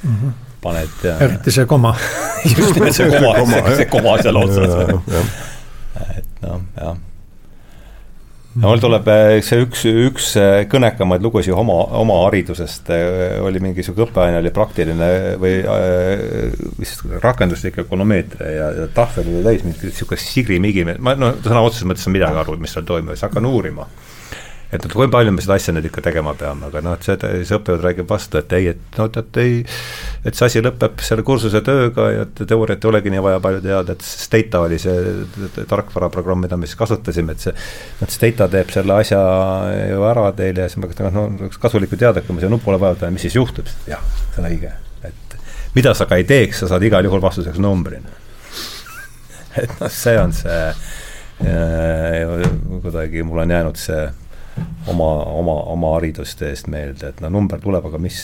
mm 0.03 0.15
-hmm. 0.15 0.31
paned. 0.61 1.03
eriti 1.19 1.51
see 1.51 1.65
koma 1.65 1.95
just 2.57 2.75
nimelt 2.75 2.95
see 2.95 3.11
koma, 3.11 3.35
see 3.77 3.85
koma 3.85 4.17
seal 4.21 4.35
otsas. 4.35 4.73
et 6.17 6.41
noh, 6.41 6.61
jah 6.81 6.97
mul 8.61 8.81
tuleb 8.81 9.07
eh, 9.11 9.37
see 9.45 9.61
üks, 9.61 9.83
üks 9.87 10.29
eh, 10.39 10.63
kõnekamaid 10.71 11.23
lugusid 11.25 11.55
oma, 11.57 11.77
oma 11.99 12.19
haridusest 12.25 12.89
eh, 12.93 13.37
oli 13.45 13.61
mingisugune 13.63 14.07
õppeaine 14.07 14.41
oli 14.41 14.51
praktiline 14.55 15.09
või 15.41 15.55
vist 16.79 17.05
rakenduslik 17.23 17.81
ökonomeetria 17.85 18.53
ja, 18.53 18.69
ja 18.81 18.87
tahvel 18.93 19.29
oli 19.31 19.45
täis 19.45 19.65
mingit 19.65 19.93
sihukest 19.93 20.33
sigrimigi, 20.33 20.85
ma 20.97 21.15
no 21.19 21.35
sõna 21.43 21.63
otseses 21.65 21.89
mõttes 21.89 22.05
ei 22.05 22.09
saa 22.09 22.17
midagi 22.17 22.43
aru, 22.43 22.57
mis 22.61 22.73
seal 22.73 22.87
toimub, 22.87 23.13
siis 23.13 23.27
hakkan 23.27 23.49
uurima 23.49 23.87
et, 24.71 24.83
et 24.83 24.91
kui 24.91 25.07
palju 25.11 25.31
me 25.31 25.43
seda 25.43 25.55
asja 25.55 25.73
nüüd 25.75 25.87
ikka 25.87 26.01
tegema 26.03 26.33
peame, 26.37 26.67
aga 26.67 26.81
noh, 26.83 26.97
et 26.97 27.05
see, 27.07 27.15
see 27.47 27.55
õppejõud 27.55 27.83
räägib 27.85 28.09
vastu, 28.09 28.41
et 28.41 28.55
ei, 28.57 28.73
et 28.73 28.99
no 28.99 29.07
tead, 29.13 29.39
ei, 29.39 29.61
et 30.27 30.35
see 30.35 30.49
asi 30.49 30.63
lõpeb 30.63 30.99
selle 31.07 31.23
kursuse 31.27 31.61
tööga 31.65 32.07
ja 32.11 32.25
teooriat 32.39 32.83
ei 32.83 32.91
olegi 32.91 33.13
nii 33.13 33.23
vaja 33.23 33.39
palju 33.43 33.63
teada, 33.63 33.95
et 33.95 34.03
Stata 34.07 34.63
oli 34.65 34.79
see 34.81 35.63
tarkvaraprogramm, 35.69 36.43
mida 36.43 36.59
me 36.59 36.67
siis 36.67 36.79
kasutasime, 36.79 37.37
et 37.37 37.47
see, 37.47 37.55
et 38.03 38.13
Stata 38.13 38.49
teeb 38.51 38.73
selle 38.75 38.99
asja 38.99 39.21
ju 39.93 40.03
ära 40.09 40.27
teile 40.35 40.65
ja 40.65 40.69
siis 40.71 40.81
ma 40.81 40.91
mõtlen, 40.91 41.15
noh, 41.15 41.31
oleks 41.47 41.63
kasulik 41.63 41.95
ju 41.95 42.01
teada, 42.03 42.25
kui 42.25 42.35
ma 42.35 42.43
siia 42.43 42.51
nupule 42.51 42.81
vajutan, 42.81 43.15
mis 43.15 43.23
siis 43.27 43.39
juhtub, 43.39 43.71
jah, 43.87 44.03
see 44.35 44.43
on 44.43 44.51
õige, 44.51 44.75
et 45.07 45.39
mida 45.77 45.95
sa 45.95 46.09
ka 46.09 46.19
ei 46.19 46.27
teeks, 46.27 46.63
sa 46.63 46.73
saad 46.73 46.83
igal 46.83 47.07
juhul 47.07 47.23
vastuseks 47.23 47.59
numbri. 47.63 48.03
et 49.63 49.79
noh, 49.79 49.91
see 49.91 50.19
on 50.19 50.35
see 50.35 50.61
äh, 50.67 52.47
kuidagi 52.83 53.23
mul 53.23 53.45
on 53.45 53.53
jäänud 53.55 53.79
see 53.79 54.07
oma, 54.87 55.09
oma, 55.39 55.57
oma 55.73 55.95
hariduste 55.97 56.51
eest 56.51 56.69
meelde, 56.71 57.11
et 57.11 57.23
no 57.23 57.31
number 57.33 57.61
tuleb, 57.63 57.85
aga 57.89 57.99
mis. 58.01 58.21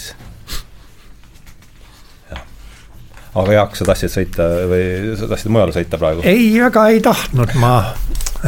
aga 3.33 3.55
Jaak, 3.55 3.75
sa 3.77 3.87
tahtsid 3.89 4.11
sõita 4.13 4.45
või 4.69 4.83
sa 5.17 5.27
tahtsid 5.31 5.53
mujale 5.53 5.73
sõita 5.73 5.97
praegu? 6.01 6.21
ei, 6.29 6.51
väga 6.61 6.85
ei 6.93 7.01
tahtnud, 7.03 7.55
ma 7.61 7.73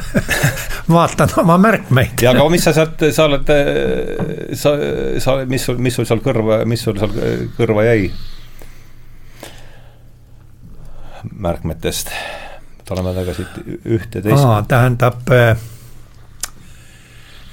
vaatan 0.96 1.34
oma 1.42 1.58
märkmeid. 1.62 2.22
ja 2.22 2.36
aga 2.36 2.46
mis 2.54 2.66
sa 2.68 2.76
sealt, 2.76 3.02
sa 3.16 3.26
oled, 3.30 3.50
sa, 4.54 4.76
sa, 5.24 5.38
mis 5.50 5.66
sul, 5.66 5.82
mis 5.82 5.98
sul 5.98 6.08
seal 6.08 6.22
kõrva, 6.26 6.62
mis 6.70 6.86
sul 6.86 7.00
seal 7.02 7.50
kõrva 7.58 7.88
jäi? 7.90 8.10
märkmetest, 11.26 12.12
tuleme 12.86 13.16
tagasi 13.16 13.48
ühte 13.98 14.22
teist. 14.22 14.46
tähendab 14.70 15.34
äh, 15.34 15.56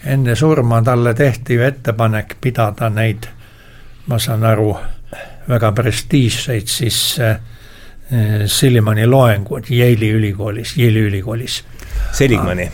enne 0.04 0.34
surma 0.36 0.82
talle 0.82 1.14
tehti 1.14 1.54
ju 1.54 1.62
ettepanek 1.62 2.36
pidada 2.40 2.88
neid, 2.90 3.28
ma 4.06 4.18
saan 4.18 4.44
aru, 4.44 4.72
väga 5.48 5.72
prestiižseid 5.72 6.70
siis 6.70 6.98
äh, 7.20 7.36
Sillimani 8.46 9.06
loengud 9.06 9.70
Yale'i 9.70 10.10
ülikoolis, 10.12 10.76
Yale'i 10.76 11.06
ülikoolis. 11.08 11.62
Seligmani. 12.12 12.70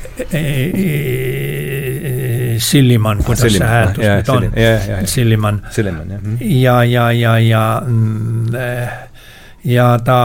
Silliman, 2.58 3.22
kuidas 3.24 3.42
Silliman, 3.42 3.58
see 3.58 3.68
hääldus 3.68 4.04
nüüd 4.04 4.28
on, 4.34 5.06
Silliman. 5.06 5.60
Jah. 6.40 6.84
ja, 6.84 6.84
ja, 6.84 7.12
ja, 7.12 7.38
ja 7.38 7.62
ja 9.64 9.98
ta, 10.04 10.18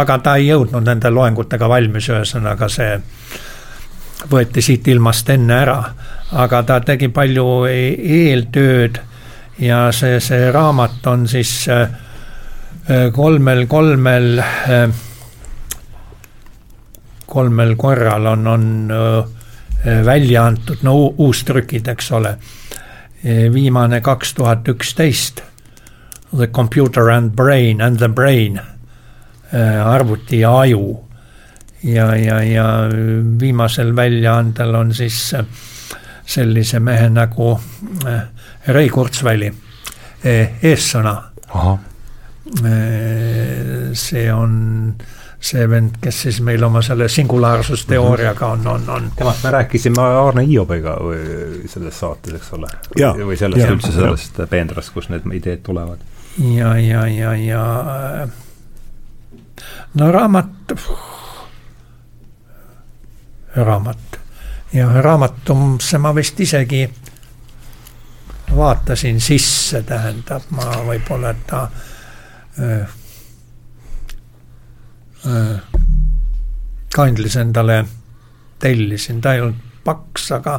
aga 0.00 0.18
ta 0.18 0.36
ei 0.38 0.48
jõudnud 0.48 0.86
nende 0.86 1.10
loengutega 1.10 1.68
valmis, 1.68 2.08
ühesõnaga 2.10 2.68
see 2.72 2.96
võeti 4.30 4.62
siit 4.64 4.88
ilmast 4.88 5.30
enne 5.30 5.54
ära, 5.54 5.78
aga 6.32 6.62
ta 6.62 6.80
tegi 6.84 7.08
palju 7.08 7.46
e-, 7.68 7.96
eeltööd 7.96 9.00
ja 9.58 9.88
see, 9.92 10.20
see 10.20 10.50
raamat 10.52 11.06
on 11.10 11.26
siis 11.28 11.52
äh, 11.72 11.88
kolmel, 13.12 13.66
kolmel, 13.66 14.38
äh, 14.38 14.88
kolmel 17.26 17.74
korral 17.76 18.26
on, 18.26 18.46
on 18.46 18.64
äh, 18.92 20.04
välja 20.04 20.46
antud, 20.46 20.82
no 20.82 20.94
uustrükid, 21.18 21.88
eks 21.88 22.12
ole. 22.12 22.38
viimane 23.52 24.00
kaks 24.00 24.34
tuhat 24.34 24.68
üksteist, 24.68 25.42
The 26.36 26.46
computer 26.46 27.08
and 27.10 27.32
brain 27.32 27.80
and 27.80 27.98
the 27.98 28.08
brain, 28.08 28.60
arvuti 29.84 30.40
ja 30.40 30.50
aju. 30.60 31.00
ja, 31.82 32.14
ja, 32.16 32.42
ja 32.42 32.66
viimasel 33.40 33.96
väljaandel 33.96 34.74
on 34.74 34.94
siis 34.94 35.34
sellise 36.28 36.80
mehe 36.84 37.08
nagu 37.10 37.54
Rei 38.68 38.88
Kurzweili 38.92 39.52
eessõna 40.62 41.14
see 43.94 44.32
on 44.32 44.58
see 45.38 45.66
vend, 45.70 46.00
kes 46.02 46.22
siis 46.24 46.40
meil 46.42 46.62
oma 46.66 46.82
selle 46.82 47.06
singulaarsusteooriaga 47.12 48.46
on, 48.56 48.66
on, 48.66 48.88
on. 48.90 49.10
temast 49.16 49.44
me 49.44 49.52
rääkisime 49.54 50.02
Arne 50.02 50.42
Hiobiga 50.46 50.96
selles 51.66 52.00
saates, 52.00 52.34
eks 52.34 52.52
ole. 52.58 52.70
või 53.22 53.38
sellest 53.38 53.70
üldse 53.70 53.92
sellest 53.94 54.42
Peendrast, 54.50 54.92
kust 54.94 55.12
need 55.14 55.28
ideed 55.38 55.62
tulevad. 55.66 56.02
ja, 56.42 56.74
ja, 56.82 57.06
ja, 57.06 57.36
ja 57.38 57.62
no 59.94 60.10
raamat, 60.12 60.74
raamat 63.56 64.07
ja 64.72 65.02
raamatusse 65.02 65.98
ma 65.98 66.14
vist 66.14 66.40
isegi 66.40 66.82
vaatasin 68.56 69.20
sisse, 69.20 69.82
tähendab, 69.82 70.48
ma 70.50 70.70
võib-olla 70.86 71.34
ta 71.46 71.62
äh, 72.60 72.96
äh, 75.26 75.60
Kindlis 76.94 77.36
endale 77.36 77.84
tellisin, 78.58 79.20
ta 79.20 79.34
ei 79.34 79.44
olnud 79.44 79.66
paks, 79.84 80.30
aga, 80.36 80.58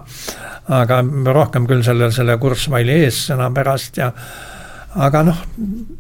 aga 0.74 1.02
rohkem 1.34 1.68
küll 1.70 1.84
selle, 1.86 2.12
selle 2.14 2.38
Kurzweili 2.42 3.02
eessõna 3.04 3.50
pärast 3.54 4.00
ja 4.00 4.12
aga 5.06 5.24
noh, 5.28 5.42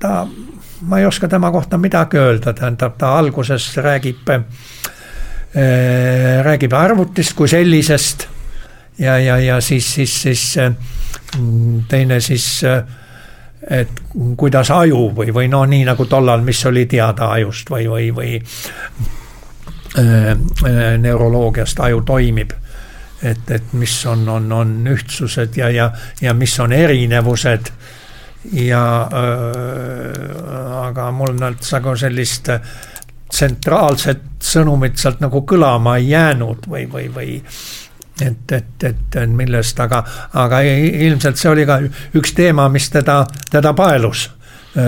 ta, 0.01 0.23
ma 0.89 1.01
ei 1.01 1.05
oska 1.09 1.27
tema 1.29 1.51
kohta 1.51 1.77
midagi 1.77 2.17
öelda, 2.21 2.53
tähendab, 2.53 2.97
ta 2.97 3.17
alguses 3.19 3.71
räägib 3.77 4.29
äh,, 4.33 4.45
räägib 5.49 6.73
arvutist 6.77 7.33
kui 7.33 7.47
sellisest 7.49 8.27
ja, 8.99 9.17
ja, 9.19 9.37
ja 9.39 9.61
siis, 9.61 9.93
siis, 9.93 10.21
siis 10.21 10.57
äh, 10.57 10.73
teine 11.87 12.19
siis, 12.19 12.63
et 13.69 13.89
kuidas 14.37 14.71
aju 14.71 15.09
või, 15.15 15.33
või 15.33 15.47
no 15.51 15.63
nii 15.65 15.85
nagu 15.87 16.05
tollal, 16.05 16.41
mis 16.45 16.65
oli 16.65 16.85
teada 16.89 17.31
ajust 17.37 17.69
või, 17.71 17.87
või, 17.89 18.09
või 18.15 18.35
äh, 19.99 20.33
neuroloogiast 20.97 21.79
aju 21.79 22.01
toimib. 22.01 22.51
et, 23.23 23.51
et 23.51 23.73
mis 23.73 24.05
on, 24.05 24.29
on, 24.29 24.51
on 24.51 24.87
ühtsused 24.87 25.57
ja, 25.57 25.69
ja, 25.69 25.91
ja 26.21 26.33
mis 26.33 26.59
on 26.59 26.71
erinevused 26.73 27.71
ja 28.53 28.83
äh, 29.03 30.87
aga 30.87 31.11
mul 31.11 31.35
nagu 31.35 31.95
sellist 31.95 32.49
tsentraalset 33.29 34.21
sõnumit 34.41 34.97
sealt 34.97 35.21
nagu 35.21 35.43
kõlama 35.47 35.97
ei 35.99 36.09
jäänud 36.09 36.65
või, 36.69 36.85
või, 36.91 37.07
või 37.13 37.35
et, 38.21 38.51
et, 38.51 38.83
et 38.83 39.17
millest, 39.27 39.79
aga, 39.79 40.01
aga 40.33 40.61
ilmselt 40.65 41.39
see 41.39 41.51
oli 41.51 41.65
ka 41.67 41.79
üks 42.17 42.33
teema, 42.35 42.67
mis 42.69 42.89
teda, 42.91 43.23
teda 43.51 43.73
paelus. 43.73 44.29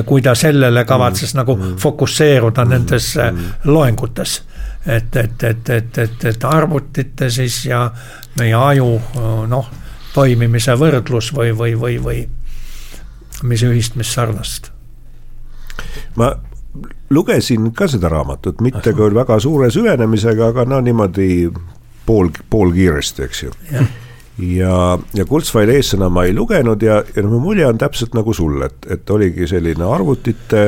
kui 0.05 0.21
ta 0.21 0.35
sellele 0.37 0.83
kavatses 0.85 1.33
mm, 1.33 1.37
nagu 1.39 1.55
mm, 1.55 1.77
fokusseeruda 1.81 2.65
mm, 2.65 2.69
nendes 2.69 3.15
mm, 3.17 3.47
loengutes. 3.63 4.43
et, 4.85 5.15
et, 5.15 5.43
et, 5.43 5.69
et, 5.69 5.97
et, 5.97 6.25
et 6.25 6.43
arvutite 6.43 7.29
siis 7.29 7.65
ja 7.65 7.91
meie 8.39 8.53
aju 8.55 9.01
noh, 9.47 9.71
toimimise 10.13 10.75
võrdlus 10.77 11.33
või, 11.33 11.51
või, 11.57 11.73
või, 11.79 11.97
või 12.03 12.29
mis 13.43 13.63
ühist, 13.63 13.95
mis 13.95 14.13
sarnast. 14.13 14.71
ma 16.15 16.33
lugesin 17.09 17.71
ka 17.75 17.87
seda 17.91 18.09
raamatut, 18.11 18.61
mitte 18.61 18.93
küll 18.95 19.15
väga 19.15 19.39
suure 19.43 19.71
süvenemisega, 19.73 20.51
aga 20.53 20.65
no 20.65 20.79
niimoodi 20.83 21.49
pool, 22.05 22.31
poolkiiresti, 22.49 23.23
eks 23.27 23.43
ju. 23.43 23.51
ja, 24.55 24.77
ja 25.13 25.27
Kurzweili 25.27 25.77
eessõna 25.79 26.09
ma 26.09 26.25
ei 26.27 26.35
lugenud 26.35 26.81
ja, 26.83 27.01
ja 27.15 27.27
no 27.27 27.41
mulje 27.43 27.67
on 27.67 27.81
täpselt 27.81 28.15
nagu 28.17 28.33
sul, 28.33 28.61
et, 28.65 28.79
et 28.89 29.09
oligi 29.09 29.47
selline 29.51 29.85
arvutite 29.87 30.65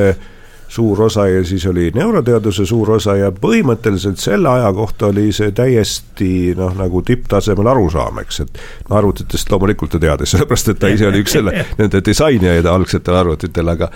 suur 0.74 1.02
osa 1.06 1.26
ja 1.28 1.42
siis 1.44 1.66
oli 1.70 1.90
neuroteaduse 1.94 2.64
suur 2.66 2.94
osa 2.96 3.14
ja 3.16 3.30
põhimõtteliselt 3.30 4.18
selle 4.18 4.48
aja 4.50 4.72
kohta 4.74 5.06
oli 5.12 5.28
see 5.32 5.52
täiesti 5.54 6.54
noh, 6.58 6.72
nagu 6.76 7.02
tipptasemel 7.06 7.68
arusaam, 7.70 8.18
eks, 8.24 8.40
et 8.44 8.62
no 8.90 8.98
arvutitest 8.98 9.52
loomulikult 9.52 9.94
ta 9.94 10.02
teadis, 10.02 10.34
sellepärast 10.34 10.72
et 10.72 10.80
ta 10.82 10.90
ise 10.92 11.08
oli 11.08 11.22
üks 11.24 11.36
selle, 11.38 11.64
nende 11.80 12.02
disainijaid 12.04 12.68
algsetel 12.68 13.20
arvutitel, 13.22 13.72
aga 13.76 13.90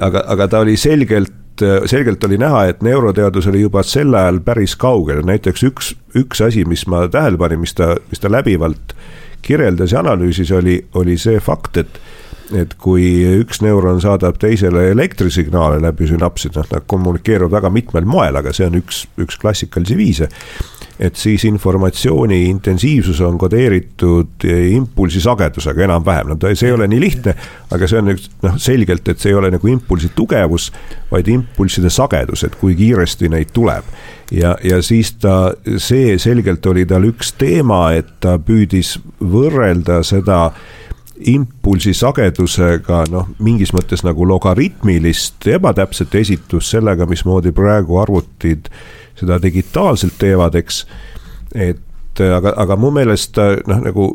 aga, 0.00 0.24
aga 0.34 0.48
ta 0.48 0.64
oli 0.64 0.76
selgelt 0.80 1.45
selgelt 1.86 2.24
oli 2.24 2.38
näha, 2.38 2.64
et 2.70 2.82
neuroteadus 2.82 3.46
oli 3.50 3.60
juba 3.62 3.82
sel 3.86 4.14
ajal 4.14 4.40
päris 4.44 4.76
kaugel, 4.76 5.22
näiteks 5.26 5.64
üks, 5.68 5.94
üks 6.18 6.42
asi, 6.44 6.64
mis 6.68 6.86
ma 6.90 7.06
tähele 7.08 7.38
panin, 7.40 7.62
mis 7.62 7.74
ta, 7.74 7.94
mis 8.10 8.22
ta 8.22 8.30
läbivalt 8.32 8.96
kirjeldas 9.46 9.92
ja 9.94 10.02
analüüsis, 10.02 10.50
oli, 10.52 10.80
oli 10.94 11.18
see 11.18 11.40
fakt, 11.40 11.82
et 11.82 12.00
et 12.54 12.76
kui 12.78 13.02
üks 13.40 13.58
neuron 13.58 13.98
saadab 13.98 14.36
teisele 14.38 14.84
elektrisignaale 14.92 15.80
läbi 15.82 16.06
sünapsid, 16.06 16.54
noh, 16.54 16.68
nad 16.70 16.84
kommunikeeruvad 16.86 17.56
väga 17.58 17.72
mitmel 17.74 18.06
moel, 18.06 18.38
aga 18.38 18.52
see 18.54 18.68
on 18.68 18.78
üks, 18.78 19.00
üks 19.18 19.40
klassikalisi 19.42 19.96
viise 19.98 20.28
et 21.00 21.16
siis 21.16 21.44
informatsiooni 21.44 22.44
intensiivsus 22.48 23.20
on 23.20 23.38
kodeeritud 23.38 24.46
impulsi 24.70 25.20
sagedusega 25.20 25.84
enam-vähem, 25.84 26.32
no 26.32 26.36
ta, 26.40 26.52
see 26.56 26.70
ei 26.70 26.76
ole 26.76 26.88
nii 26.88 27.00
lihtne, 27.00 27.34
aga 27.72 27.88
see 27.88 28.00
on 28.00 28.14
üks 28.14 28.30
noh, 28.44 28.56
selgelt, 28.60 29.08
et 29.08 29.20
see 29.20 29.32
ei 29.34 29.38
ole 29.38 29.50
nagu 29.52 29.70
impulsi 29.70 30.10
tugevus, 30.16 30.70
vaid 31.10 31.28
impulsside 31.32 31.92
sagedus, 31.92 32.46
et 32.48 32.56
kui 32.60 32.76
kiiresti 32.78 33.30
neid 33.32 33.52
tuleb. 33.56 33.84
ja, 34.32 34.56
ja 34.64 34.80
siis 34.82 35.12
ta, 35.20 35.52
see 35.76 36.16
selgelt 36.18 36.66
oli 36.66 36.86
tal 36.86 37.04
üks 37.06 37.34
teema, 37.38 37.92
et 37.94 38.16
ta 38.20 38.38
püüdis 38.42 38.96
võrrelda 39.20 40.02
seda 40.06 40.50
impulsi 41.16 41.94
sagedusega 41.96 43.04
noh, 43.12 43.30
mingis 43.40 43.72
mõttes 43.76 44.04
nagu 44.04 44.26
logaritmilist 44.28 45.46
ebatäpset 45.48 46.14
esitust 46.20 46.74
sellega, 46.74 47.06
mismoodi 47.08 47.52
praegu 47.56 48.00
arvutid 48.02 48.68
seda 49.20 49.40
digitaalselt 49.42 50.18
teevad, 50.18 50.54
eks. 50.54 50.84
et 51.54 52.20
aga, 52.20 52.54
aga 52.56 52.76
mu 52.80 52.90
meelest 52.94 53.38
noh, 53.66 53.82
nagu 53.84 54.12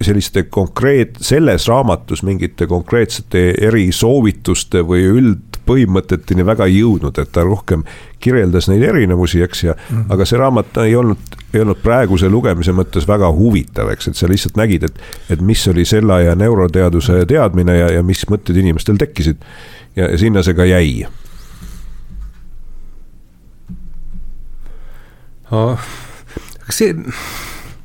selliste 0.00 0.42
konkreet-, 0.42 1.16
selles 1.20 1.68
raamatus 1.68 2.22
mingite 2.22 2.66
konkreetsete 2.66 3.54
erisoovituste 3.66 4.82
või 4.86 5.06
üldpõhimõteteni 5.06 6.46
väga 6.46 6.66
ei 6.68 6.80
jõudnud, 6.80 7.18
et 7.18 7.32
ta 7.32 7.44
rohkem 7.46 7.84
kirjeldas 8.22 8.68
neid 8.70 8.82
erinevusi, 8.82 9.42
eks, 9.44 9.64
ja 9.64 9.74
mm 9.76 10.12
aga 10.14 10.26
see 10.28 10.38
raamat 10.38 10.76
ei 10.84 10.96
olnud, 10.96 11.36
ei 11.54 11.62
olnud 11.62 11.80
praeguse 11.82 12.28
lugemise 12.28 12.74
mõttes 12.76 13.06
väga 13.08 13.30
huvitav, 13.32 13.88
eks, 13.94 14.10
et 14.10 14.18
sa 14.18 14.28
lihtsalt 14.30 14.58
nägid, 14.60 14.84
et 14.84 15.00
et 15.30 15.40
mis 15.40 15.62
oli 15.68 15.84
selle 15.88 16.12
aja 16.14 16.34
neuroteaduse 16.38 17.24
teadmine 17.30 17.78
ja, 17.78 17.90
ja 17.98 18.02
mis 18.02 18.26
mõtted 18.30 18.56
inimestel 18.60 18.98
tekkisid. 19.00 19.36
ja, 19.96 20.10
ja 20.10 20.18
sinna 20.18 20.42
see 20.42 20.54
ka 20.54 20.64
jäi 20.68 21.06
kas 25.50 26.78
see, 26.78 26.94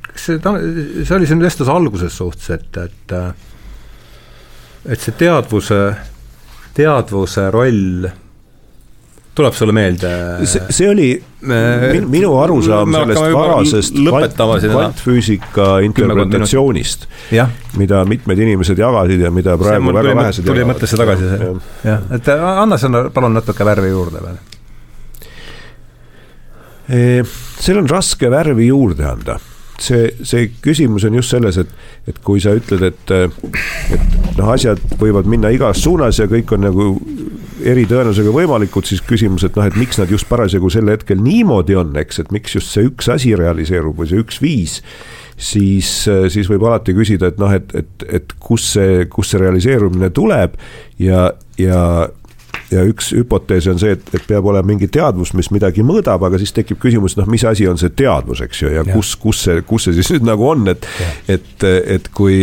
kas 0.08 0.26
see, 0.26 0.40
see 0.40 1.14
oli 1.16 1.28
siin 1.28 1.42
vestluse 1.42 1.72
alguses 1.72 2.16
suhtes, 2.16 2.50
et, 2.56 2.82
et 2.84 3.16
et 4.88 5.00
see 5.00 5.12
teadvuse, 5.20 5.78
teadvuse 6.76 7.46
roll 7.52 8.08
tuleb 9.36 9.56
sulle 9.56 9.74
meelde? 9.76 10.10
see 10.48 10.88
oli 10.88 11.10
min, 11.40 12.08
minu 12.10 12.32
arusaam 12.40 12.92
sellest 12.96 13.34
varasest 13.36 13.98
kvant, 14.00 14.38
kvantfüüsika 14.64 15.68
interpretatsioonist, 15.86 17.06
mida 17.80 18.04
mitmed 18.08 18.44
inimesed 18.46 18.80
jagasid 18.80 19.26
ja 19.26 19.32
mida 19.34 19.56
praegu 19.60 19.94
väga 19.96 20.16
vähesed 20.22 20.48
tuli 20.48 20.64
mõttesse 20.68 21.00
tagasi 21.00 21.34
see, 21.34 21.52
jah, 21.86 22.08
et 22.16 22.32
anna 22.38 22.80
sinna 22.80 23.06
palun 23.14 23.36
natuke 23.36 23.68
värvi 23.68 23.92
juurde 23.92 24.24
veel 24.24 24.40
seal 26.90 27.78
on 27.78 27.88
raske 27.90 28.30
värvi 28.32 28.70
juurde 28.70 29.06
anda. 29.06 29.38
See, 29.80 30.10
see 30.28 30.50
küsimus 30.60 31.06
on 31.08 31.14
just 31.16 31.32
selles, 31.32 31.56
et, 31.62 31.70
et 32.10 32.18
kui 32.24 32.40
sa 32.42 32.52
ütled, 32.52 32.82
et, 32.84 33.12
et 33.16 34.36
noh, 34.36 34.50
asjad 34.52 34.82
võivad 35.00 35.28
minna 35.30 35.48
igas 35.54 35.80
suunas 35.86 36.18
ja 36.20 36.26
kõik 36.28 36.52
on 36.52 36.66
nagu 36.66 36.88
eritõenäosusega 37.64 38.34
võimalikud, 38.34 38.84
siis 38.88 39.00
küsimus, 39.04 39.46
et 39.46 39.56
noh, 39.56 39.64
et 39.68 39.78
miks 39.80 39.96
nad 40.00 40.12
just 40.12 40.28
parasjagu 40.28 40.68
sel 40.72 40.92
hetkel 40.92 41.20
niimoodi 41.24 41.78
on, 41.80 41.94
eks, 42.00 42.20
et 42.20 42.34
miks 42.34 42.58
just 42.58 42.74
see 42.74 42.90
üks 42.90 43.08
asi 43.12 43.32
realiseerub 43.38 43.96
või 44.00 44.10
see 44.10 44.20
üks 44.20 44.40
viis 44.44 44.78
siis, 45.40 45.88
siis 46.28 46.48
võib 46.50 46.64
alati 46.68 46.94
küsida, 46.96 47.30
et 47.30 47.40
noh, 47.40 47.52
et, 47.56 47.72
et, 47.76 48.06
et 48.20 48.34
kus 48.40 48.72
see, 48.74 49.04
kus 49.12 49.32
see 49.32 49.40
realiseerumine 49.40 50.10
tuleb 50.16 50.56
ja, 51.00 51.30
ja 51.60 51.80
ja 52.70 52.84
üks 52.86 53.10
hüpotees 53.14 53.66
on 53.70 53.80
see, 53.82 53.94
et, 53.96 54.12
et 54.14 54.26
peab 54.28 54.46
olema 54.46 54.68
mingi 54.70 54.86
teadvus, 54.92 55.32
mis 55.38 55.50
midagi 55.54 55.82
mõõdab, 55.86 56.22
aga 56.28 56.38
siis 56.38 56.52
tekib 56.54 56.78
küsimus, 56.82 57.16
noh, 57.18 57.26
mis 57.30 57.42
asi 57.48 57.66
on 57.70 57.78
see 57.80 57.90
teadvus, 57.98 58.42
eks 58.44 58.62
ju, 58.62 58.70
ja, 58.70 58.84
ja 58.86 58.94
kus, 58.94 59.12
kus 59.20 59.42
see, 59.46 59.64
kus 59.66 59.88
see 59.88 59.96
siis 59.98 60.12
nüüd 60.14 60.28
nagu 60.28 60.46
on, 60.46 60.68
et. 60.70 60.86
et, 61.30 61.66
et 61.66 62.08
kui, 62.14 62.36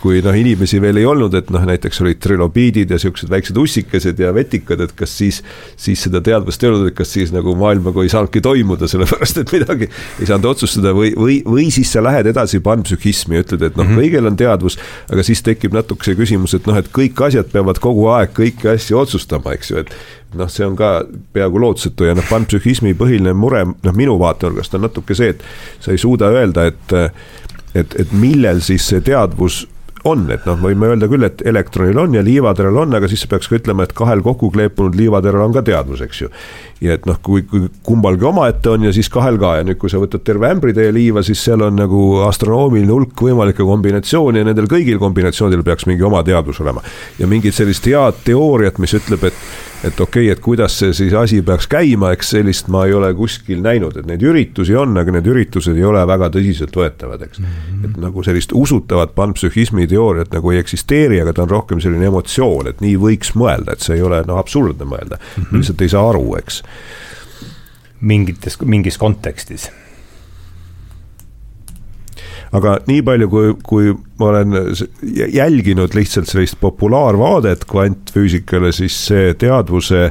kui 0.00 0.22
noh, 0.24 0.36
inimesi 0.36 0.80
veel 0.82 1.02
ei 1.02 1.06
olnud, 1.08 1.34
et 1.36 1.50
noh, 1.52 1.64
näiteks 1.68 2.00
olid 2.04 2.20
trilobiidid 2.24 2.94
ja 2.94 2.98
siuksed 3.00 3.30
väiksed 3.32 3.58
ussikesed 3.60 4.20
ja 4.20 4.32
vetikad, 4.34 4.80
et 4.84 4.94
kas 4.96 5.16
siis. 5.18 5.42
siis 5.76 6.00
seda 6.06 6.20
teadvust 6.24 6.62
ei 6.62 6.70
olnud, 6.70 6.88
et 6.88 6.96
kas 6.96 7.12
siis 7.14 7.32
nagu 7.34 7.54
maailmaga 7.58 8.02
ei 8.04 8.12
saanudki 8.12 8.40
toimuda, 8.44 8.88
sellepärast 8.90 9.42
et 9.42 9.52
midagi 9.54 9.88
ei 9.88 10.28
saanud 10.28 10.48
otsustada 10.50 10.94
või, 10.96 11.12
või, 11.18 11.38
või 11.46 11.68
siis 11.74 11.92
sa 11.92 12.02
lähed 12.04 12.28
edasi 12.30 12.60
panpsühhismi 12.64 13.38
ja 13.38 13.44
ütled, 13.44 13.62
et 13.68 13.78
noh 13.78 13.84
mm 13.84 13.94
-hmm., 13.94 14.02
kõigil 14.02 14.30
on 14.30 14.36
teadvus. 14.40 14.78
aga 15.12 15.22
siis 15.26 15.42
tekib 15.44 15.76
natuke 15.76 16.04
see 16.04 16.16
küsimus, 16.18 16.54
et 16.56 16.66
noh, 16.66 16.78
et 16.80 16.88
kõik 16.92 17.20
asjad 17.26 17.50
peavad 17.52 17.80
kogu 17.82 18.08
aeg 18.12 18.32
kõiki 18.36 18.70
asju 18.74 18.98
otsustama, 18.98 19.53
eks 19.54 19.70
ju, 19.70 19.84
et 19.84 19.94
noh, 20.38 20.50
see 20.50 20.66
on 20.66 20.76
ka 20.78 20.96
peaaegu 21.34 21.62
lootusetu 21.62 22.08
ja 22.08 22.16
noh, 22.16 22.26
panpsühhismi 22.30 22.94
põhiline 22.98 23.34
mure, 23.38 23.64
noh 23.64 23.96
minu 23.96 24.18
vaatenurgast 24.20 24.76
on 24.78 24.86
natuke 24.88 25.16
see, 25.18 25.34
et 25.34 25.44
sa 25.84 25.94
ei 25.94 26.02
suuda 26.02 26.32
öelda, 26.34 26.68
et 26.72 26.98
et, 27.74 27.94
et 27.98 28.12
millel 28.14 28.60
siis 28.62 28.84
see 28.86 29.02
teadvus 29.02 29.64
on, 30.08 30.24
et 30.32 30.44
noh, 30.48 30.58
võime 30.60 30.90
öelda 30.92 31.08
küll, 31.10 31.24
et 31.26 31.42
elektronil 31.48 31.98
on 32.02 32.14
ja 32.16 32.22
liivateral 32.24 32.76
on, 32.84 32.94
aga 32.96 33.08
siis 33.10 33.24
peaks 33.30 33.48
ka 33.48 33.58
ütlema, 33.58 33.86
et 33.86 33.94
kahel 33.96 34.20
kokku 34.24 34.50
kleepunud 34.54 34.96
liivateral 34.98 35.46
on 35.46 35.56
ka 35.56 35.64
teadvus, 35.64 36.02
eks 36.04 36.22
ju. 36.24 36.30
ja 36.84 36.98
et 36.98 37.06
noh, 37.08 37.18
kui, 37.24 37.44
kui 37.48 37.68
kumbalgi 37.86 38.28
omaette 38.28 38.74
on 38.74 38.84
ja 38.84 38.92
siis 38.92 39.08
kahel 39.12 39.38
ka 39.40 39.56
ja 39.58 39.66
nüüd, 39.66 39.78
kui 39.80 39.92
sa 39.92 40.00
võtad 40.02 40.24
terve 40.26 40.50
ämbritäie 40.52 40.92
liiva, 40.92 41.24
siis 41.24 41.40
seal 41.44 41.64
on 41.64 41.78
nagu 41.80 42.00
astronoomiline 42.28 42.92
hulk 42.92 43.24
võimalikke 43.28 43.64
kombinatsioone 43.64 44.42
ja 44.42 44.48
nendel 44.50 44.68
kõigil 44.70 45.00
kombinatsioonidel 45.02 45.64
peaks 45.66 45.88
mingi 45.90 46.04
oma 46.04 46.24
teadvus 46.26 46.60
olema. 46.64 46.84
ja 47.18 47.30
mingit 47.30 47.56
sellist 47.56 47.86
head 47.88 48.24
teooriat, 48.26 48.78
mis 48.82 48.96
ütleb, 49.00 49.30
et 49.30 49.73
et 49.84 50.00
okei 50.00 50.24
okay,, 50.26 50.32
et 50.32 50.40
kuidas 50.40 50.78
see 50.80 50.92
siis 50.96 51.12
asi 51.18 51.40
peaks 51.44 51.66
käima, 51.70 52.12
eks 52.14 52.32
sellist 52.34 52.70
ma 52.72 52.84
ei 52.88 52.94
ole 52.96 53.10
kuskil 53.16 53.60
näinud, 53.64 53.98
et 54.00 54.08
neid 54.08 54.24
üritusi 54.24 54.76
on, 54.78 54.96
aga 55.00 55.14
need 55.18 55.28
üritused 55.30 55.76
ei 55.76 55.84
ole 55.84 56.02
väga 56.08 56.30
tõsiseltvõetavad, 56.34 57.26
eks 57.28 57.42
mm. 57.42 57.52
-hmm. 57.52 57.84
et 57.90 58.00
nagu 58.06 58.24
sellist 58.26 58.54
usutavat 58.56 59.14
panpsühhismi 59.14 59.86
teooriat 59.90 60.32
nagu 60.34 60.52
ei 60.54 60.62
eksisteeri, 60.62 61.20
aga 61.20 61.32
ta 61.32 61.44
on 61.44 61.52
rohkem 61.52 61.84
selline 61.84 62.08
emotsioon, 62.10 62.72
et 62.72 62.84
nii 62.84 62.96
võiks 63.00 63.34
mõelda, 63.38 63.76
et 63.76 63.84
see 63.84 63.98
ei 63.98 64.02
ole 64.02 64.22
noh, 64.26 64.40
absurdne 64.40 64.88
mõelda 64.88 65.20
mm, 65.20 65.42
-hmm. 65.42 65.56
lihtsalt 65.58 65.82
ei 65.82 65.94
saa 65.94 66.08
aru, 66.08 66.36
eks. 66.40 66.62
mingites, 68.00 68.58
mingis 68.64 68.98
kontekstis 68.98 69.70
aga 72.54 72.78
nii 72.86 73.02
palju, 73.06 73.28
kui, 73.32 73.52
kui 73.66 73.92
ma 74.20 74.30
olen 74.30 74.58
jälginud 75.34 75.94
lihtsalt 75.96 76.30
sellist 76.30 76.58
populaarvaadet 76.60 77.66
kvantfüüsikale, 77.70 78.72
siis 78.74 78.98
see 79.08 79.32
teadvuse 79.38 80.10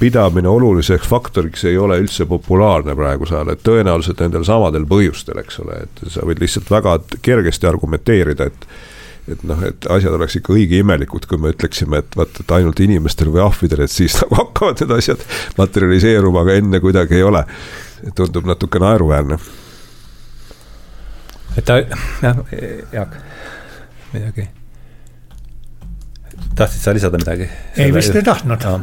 pidamine 0.00 0.48
oluliseks 0.48 1.08
faktoriks 1.08 1.64
ei 1.68 1.76
ole 1.78 1.98
üldse 2.02 2.26
populaarne 2.28 2.96
praegusel 2.96 3.40
ajal, 3.40 3.52
et 3.52 3.64
tõenäoliselt 3.66 4.22
nendel 4.24 4.44
samadel 4.48 4.86
põhjustel, 4.88 5.40
eks 5.42 5.60
ole, 5.64 5.82
et 5.84 6.04
sa 6.12 6.24
võid 6.26 6.40
lihtsalt 6.42 6.70
väga 6.72 6.98
kergesti 7.22 7.68
argumenteerida, 7.70 8.48
et 8.48 8.70
et 9.28 9.42
noh, 9.44 9.60
et 9.60 9.84
asjad 9.92 10.14
oleks 10.16 10.38
ikka 10.38 10.54
õige 10.54 10.78
imelikud, 10.80 11.26
kui 11.28 11.36
me 11.36 11.50
ütleksime, 11.52 11.98
et 12.00 12.14
vaat, 12.16 12.38
et 12.40 12.52
ainult 12.56 12.80
inimestel 12.80 13.28
või 13.28 13.42
ahvidel, 13.44 13.82
et 13.84 13.92
siis 13.92 14.16
nagu 14.22 14.38
hakkavad 14.38 14.80
need 14.80 14.94
asjad 14.96 15.24
materialiseeruma, 15.58 16.46
aga 16.46 16.56
enne 16.62 16.80
kuidagi 16.80 17.18
ei 17.20 17.26
ole. 17.28 17.44
tundub 18.16 18.46
natuke 18.48 18.80
naeruväärne 18.80 19.36
et 21.58 21.66
ta, 21.66 21.80
jah, 22.22 22.38
Jaak, 22.92 23.16
midagi. 24.12 24.48
tahtsid 26.54 26.82
sa 26.82 26.94
lisada 26.94 27.18
midagi? 27.20 27.48
ei, 27.76 27.90
vist 27.94 28.14
ei 28.16 28.24
tahtnud 28.26 28.64
no.. 28.68 28.78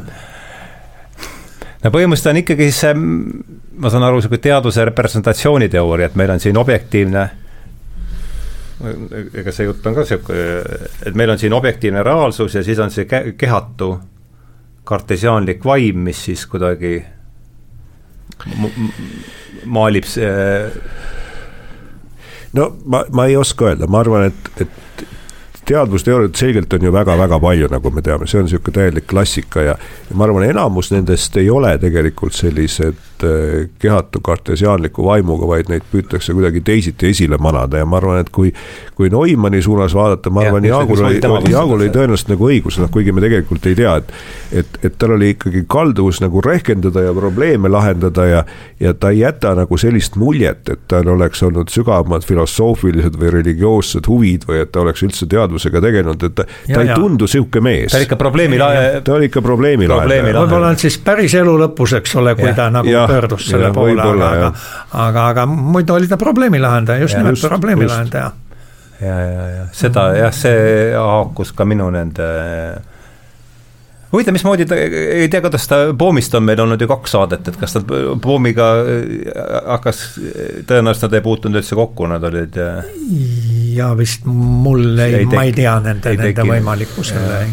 no 1.83 1.93
põhimõtteliselt 1.93 2.33
on 2.33 2.41
ikkagi 2.43 2.69
see, 2.75 2.93
ma 2.95 3.93
saan 3.93 4.05
aru, 4.07 4.21
sihuke 4.23 4.41
teaduse 4.43 4.85
representatsiooniteooria, 4.91 6.11
et 6.11 6.19
meil 6.19 6.35
on 6.35 6.43
siin 6.43 6.59
objektiivne 6.61 7.25
ega 9.39 9.53
see 9.55 9.69
jutt 9.69 9.85
on 9.87 9.95
ka 9.95 10.03
sihuke, 10.07 10.35
et 11.07 11.15
meil 11.15 11.31
on 11.31 11.39
siin 11.39 11.55
objektiivne 11.55 12.03
reaalsus 12.03 12.57
ja 12.57 12.63
siis 12.63 12.79
on 12.83 12.91
see 12.91 13.07
kehatu 13.07 13.93
kartesiaanlik 14.85 15.63
vaim, 15.65 16.03
mis 16.09 16.25
siis 16.27 16.43
kuidagi 16.45 16.99
maalib 19.65 20.05
see 20.09 20.33
no 22.55 22.71
ma, 22.85 23.03
ma 23.11 23.27
ei 23.29 23.37
oska 23.37 23.71
öelda, 23.71 23.87
ma 23.87 24.01
arvan, 24.03 24.29
et, 24.31 24.51
et 24.61 25.05
teadvusteooriat 25.65 26.35
selgelt 26.35 26.73
on 26.73 26.85
ju 26.85 26.93
väga-väga 26.93 27.39
palju, 27.41 27.69
nagu 27.71 27.91
me 27.91 28.03
teame, 28.05 28.27
see 28.29 28.39
on 28.39 28.47
niisugune 28.47 28.77
täielik 28.77 29.07
klassika 29.09 29.63
ja, 29.65 29.77
ja 30.09 30.17
ma 30.17 30.27
arvan, 30.27 30.47
enamus 30.49 30.91
nendest 30.93 31.37
ei 31.41 31.49
ole 31.49 31.73
tegelikult 31.81 32.37
sellised 32.37 33.14
kehatu 33.79 34.19
kartesiaanliku 34.25 35.05
vaimuga, 35.05 35.47
vaid 35.47 35.69
neid 35.71 35.85
püütakse 35.91 36.33
kuidagi 36.35 36.61
teisiti 36.65 37.09
esile 37.13 37.37
manada 37.41 37.79
ja 37.79 37.85
ma 37.85 37.99
arvan, 38.01 38.19
et 38.23 38.31
kui 38.33 38.51
kui 38.95 39.09
Neumanni 39.11 39.61
suunas 39.61 39.93
vaadata, 39.95 40.31
ma 40.31 40.45
arvan, 40.45 40.65
Jaagul 40.65 41.03
oli, 41.03 41.19
Jaagul 41.51 41.81
oli 41.81 41.89
tõenäoliselt 41.91 42.31
nagu 42.31 42.47
õigus, 42.47 42.79
noh 42.79 42.91
kuigi 42.91 43.11
me 43.15 43.23
tegelikult 43.23 43.65
ei 43.67 43.75
tea, 43.75 43.95
et 44.01 44.13
et, 44.55 44.77
et 44.87 44.97
tal 44.99 45.15
oli 45.15 45.33
ikkagi 45.33 45.65
kalduvus 45.67 46.21
nagu 46.23 46.41
rehkendada 46.43 47.03
ja 47.07 47.13
probleeme 47.15 47.69
lahendada 47.71 48.25
ja 48.25 48.43
ja 48.79 48.93
ta 48.93 49.09
ei 49.09 49.19
jäta 49.19 49.55
nagu 49.55 49.77
sellist 49.77 50.15
muljet, 50.19 50.69
et 50.69 50.87
tal 50.91 51.07
oleks 51.11 51.43
olnud 51.43 51.71
sügavamad 51.71 52.25
filosoofilised 52.27 53.15
või 53.19 53.31
religioossed 53.39 54.07
huvid 54.07 54.47
või 54.47 54.61
et 54.63 54.71
ta 54.71 54.83
oleks 54.83 55.03
üldse 55.05 55.27
teadvusega 55.31 55.81
tegelenud, 55.81 56.23
et 56.23 56.35
ta, 56.35 56.45
ta 56.45 56.81
ei 56.83 56.91
ja. 56.91 56.99
tundu 56.99 57.27
sihuke 57.27 57.61
mees. 57.63 57.91
ta 57.91 57.99
oli 57.99 58.09
ikka 58.09 58.19
probleemi 58.19 58.59
lahe-. 58.61 59.01
ta 59.03 59.15
oli 59.17 59.29
ikka 59.31 59.43
probleemi 59.45 59.87
lahendaja. 59.91 60.27
võib-olla 60.39 60.73
on 60.73 60.79
siis 60.81 60.97
päris 61.03 61.35
elu 61.35 61.57
lõpus, 61.65 61.95
eks 61.99 62.15
ole, 62.21 62.35
kui 62.39 62.49
ja. 62.49 62.55
ta 62.57 62.69
nagu 62.73 62.91
ja. 62.91 63.04
Pöördus 63.09 63.49
selle 63.49 63.69
ja, 63.69 63.73
poole, 63.73 64.01
aga, 64.01 64.25
aga, 64.29 64.51
aga, 65.05 65.27
aga 65.33 65.45
muidu 65.51 65.95
oli 65.97 66.09
ta 66.11 66.17
probleemi 66.17 66.59
lahendaja, 66.61 67.05
just 67.05 67.17
nimelt 67.17 67.41
probleemi 67.47 67.87
lahendaja 67.87 68.31
ja, 69.01 69.15
ja, 69.19 69.47
ja 69.59 69.63
seda 69.75 70.09
jah, 70.17 70.35
see 70.35 70.91
haakus 70.95 71.53
ka 71.55 71.67
minu 71.67 71.89
nende 71.93 72.27
huvitav, 74.15 74.35
mismoodi 74.35 74.65
ta, 74.69 74.77
ei 74.79 75.27
tea, 75.31 75.41
kuidas 75.43 75.67
ta 75.67 75.79
Poomist 75.97 76.35
on 76.37 76.45
meil 76.47 76.61
olnud 76.63 76.81
ju 76.81 76.87
kaks 76.89 77.15
saadet, 77.17 77.49
et 77.51 77.59
kas 77.59 77.75
ta 77.75 77.81
Poomiga 78.21 78.69
hakkas, 79.73 80.05
tõenäoliselt 80.69 81.09
nad 81.09 81.19
ei 81.19 81.25
puutunud 81.25 81.59
üldse 81.59 81.77
kokku, 81.77 82.07
nad 82.11 82.23
olid. 82.29 82.59
ja 83.75 83.91
vist 83.97 84.27
mul 84.29 84.87
ei, 84.95 85.21
ei, 85.21 85.29
ma 85.31 85.45
ei 85.47 85.53
tea 85.55 85.75
nende, 85.83 86.15
nende 86.15 86.47
võimalikkusele. 86.53 87.43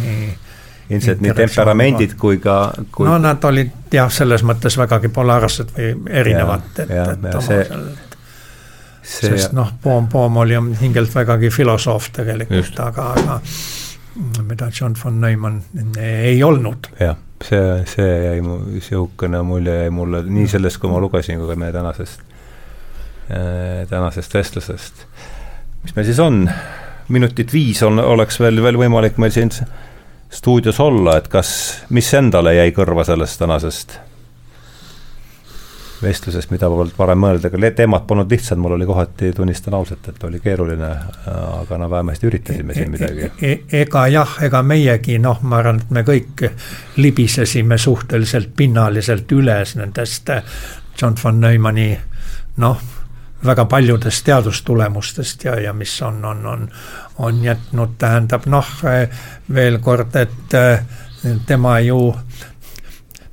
Ilmselt 0.92 1.20
nii 1.24 1.34
temperamendid 1.36 2.16
kui 2.20 2.38
ka 2.42 2.56
kui.... 2.92 3.08
no 3.08 3.18
nad 3.22 3.44
olid 3.48 3.92
jah, 3.92 4.10
selles 4.12 4.44
mõttes 4.46 4.78
vägagi 4.78 5.12
polaarsed 5.12 5.74
või 5.76 5.92
erinevad, 6.22 6.72
et, 6.76 6.90
et 6.90 7.28
oma 7.32 7.44
see... 7.44 7.68
Selle 7.68 8.10
see... 9.02 9.30
sest 9.30 9.52
noh, 9.56 9.72
Poom, 9.82 10.08
Poom 10.08 10.36
oli 10.42 10.58
hingelt 10.80 11.14
vägagi 11.14 11.50
filosoof 11.50 12.10
tegelikult, 12.16 12.78
aga, 12.84 13.08
aga 13.18 13.40
mida 14.46 14.70
John 14.80 14.94
von 15.04 15.20
Neumann 15.20 15.62
ei 15.98 16.42
olnud. 16.44 16.90
jah, 17.00 17.16
see, 17.44 17.82
see 17.88 18.10
jäi 18.26 18.42
mu, 18.44 18.58
sihukene 18.80 19.42
mulje 19.46 19.76
jäi 19.82 19.94
mulle 19.94 20.22
nii 20.28 20.48
sellest, 20.56 20.80
kui 20.80 20.92
ma 20.92 21.00
lugesin, 21.02 21.40
kui 21.40 21.50
ka 21.50 21.58
meie 21.58 21.74
tänasest 21.74 22.20
äh,, 23.30 23.86
tänasest 23.90 24.34
vestlusest. 24.34 25.06
mis 25.82 25.96
meil 25.96 26.06
siis 26.10 26.20
on, 26.22 26.44
minutit 27.08 27.52
viis 27.52 27.82
on, 27.82 27.98
oleks 27.98 28.40
veel, 28.40 28.62
veel 28.62 28.78
võimalik 28.84 29.18
meil 29.22 29.34
siin 29.34 29.50
stuudios 30.32 30.80
olla, 30.80 31.18
et 31.20 31.28
kas, 31.28 31.52
mis 31.90 32.08
endale 32.14 32.54
jäi 32.56 32.72
kõrva 32.72 33.04
sellest 33.04 33.38
tänasest 33.42 33.98
vestlusest, 36.02 36.50
mida 36.50 36.68
polnud 36.70 36.94
varem 36.98 37.20
mõelda, 37.22 37.50
aga 37.50 37.70
teemad 37.76 38.06
polnud 38.08 38.30
lihtsad, 38.32 38.58
mul 38.58 38.74
oli 38.76 38.86
kohati, 38.88 39.32
tunnistan 39.36 39.76
ausalt, 39.78 40.08
et 40.08 40.24
oli 40.26 40.40
keeruline, 40.42 40.88
aga 41.32 41.78
no 41.78 41.88
vähemasti 41.90 42.26
üritasime 42.26 42.74
siin 42.74 42.90
midagi 42.90 43.28
e. 43.28 43.52
E 43.52 43.82
ega 43.84 44.06
jah, 44.10 44.36
ega 44.42 44.62
meiegi 44.66 45.18
noh, 45.22 45.42
ma 45.46 45.60
arvan, 45.60 45.82
et 45.84 45.92
me 45.94 46.02
kõik 46.06 46.46
libisesime 46.96 47.78
suhteliselt 47.78 48.50
pinnaliselt 48.56 49.30
üles 49.36 49.76
nendest 49.78 50.32
John 51.00 51.14
von 51.22 51.40
Neumanni 51.40 51.92
noh, 52.62 52.82
väga 53.44 53.64
paljudest 53.64 54.24
teadustulemustest 54.24 55.44
ja, 55.44 55.58
ja 55.60 55.72
mis 55.72 56.02
on, 56.02 56.24
on, 56.24 56.46
on, 56.46 56.68
on 57.18 57.44
jätnud, 57.44 57.98
tähendab 57.98 58.46
noh, 58.46 58.68
veel 59.54 59.78
kord, 59.78 60.16
et 60.16 60.56
tema 61.46 61.80
ju 61.80 62.00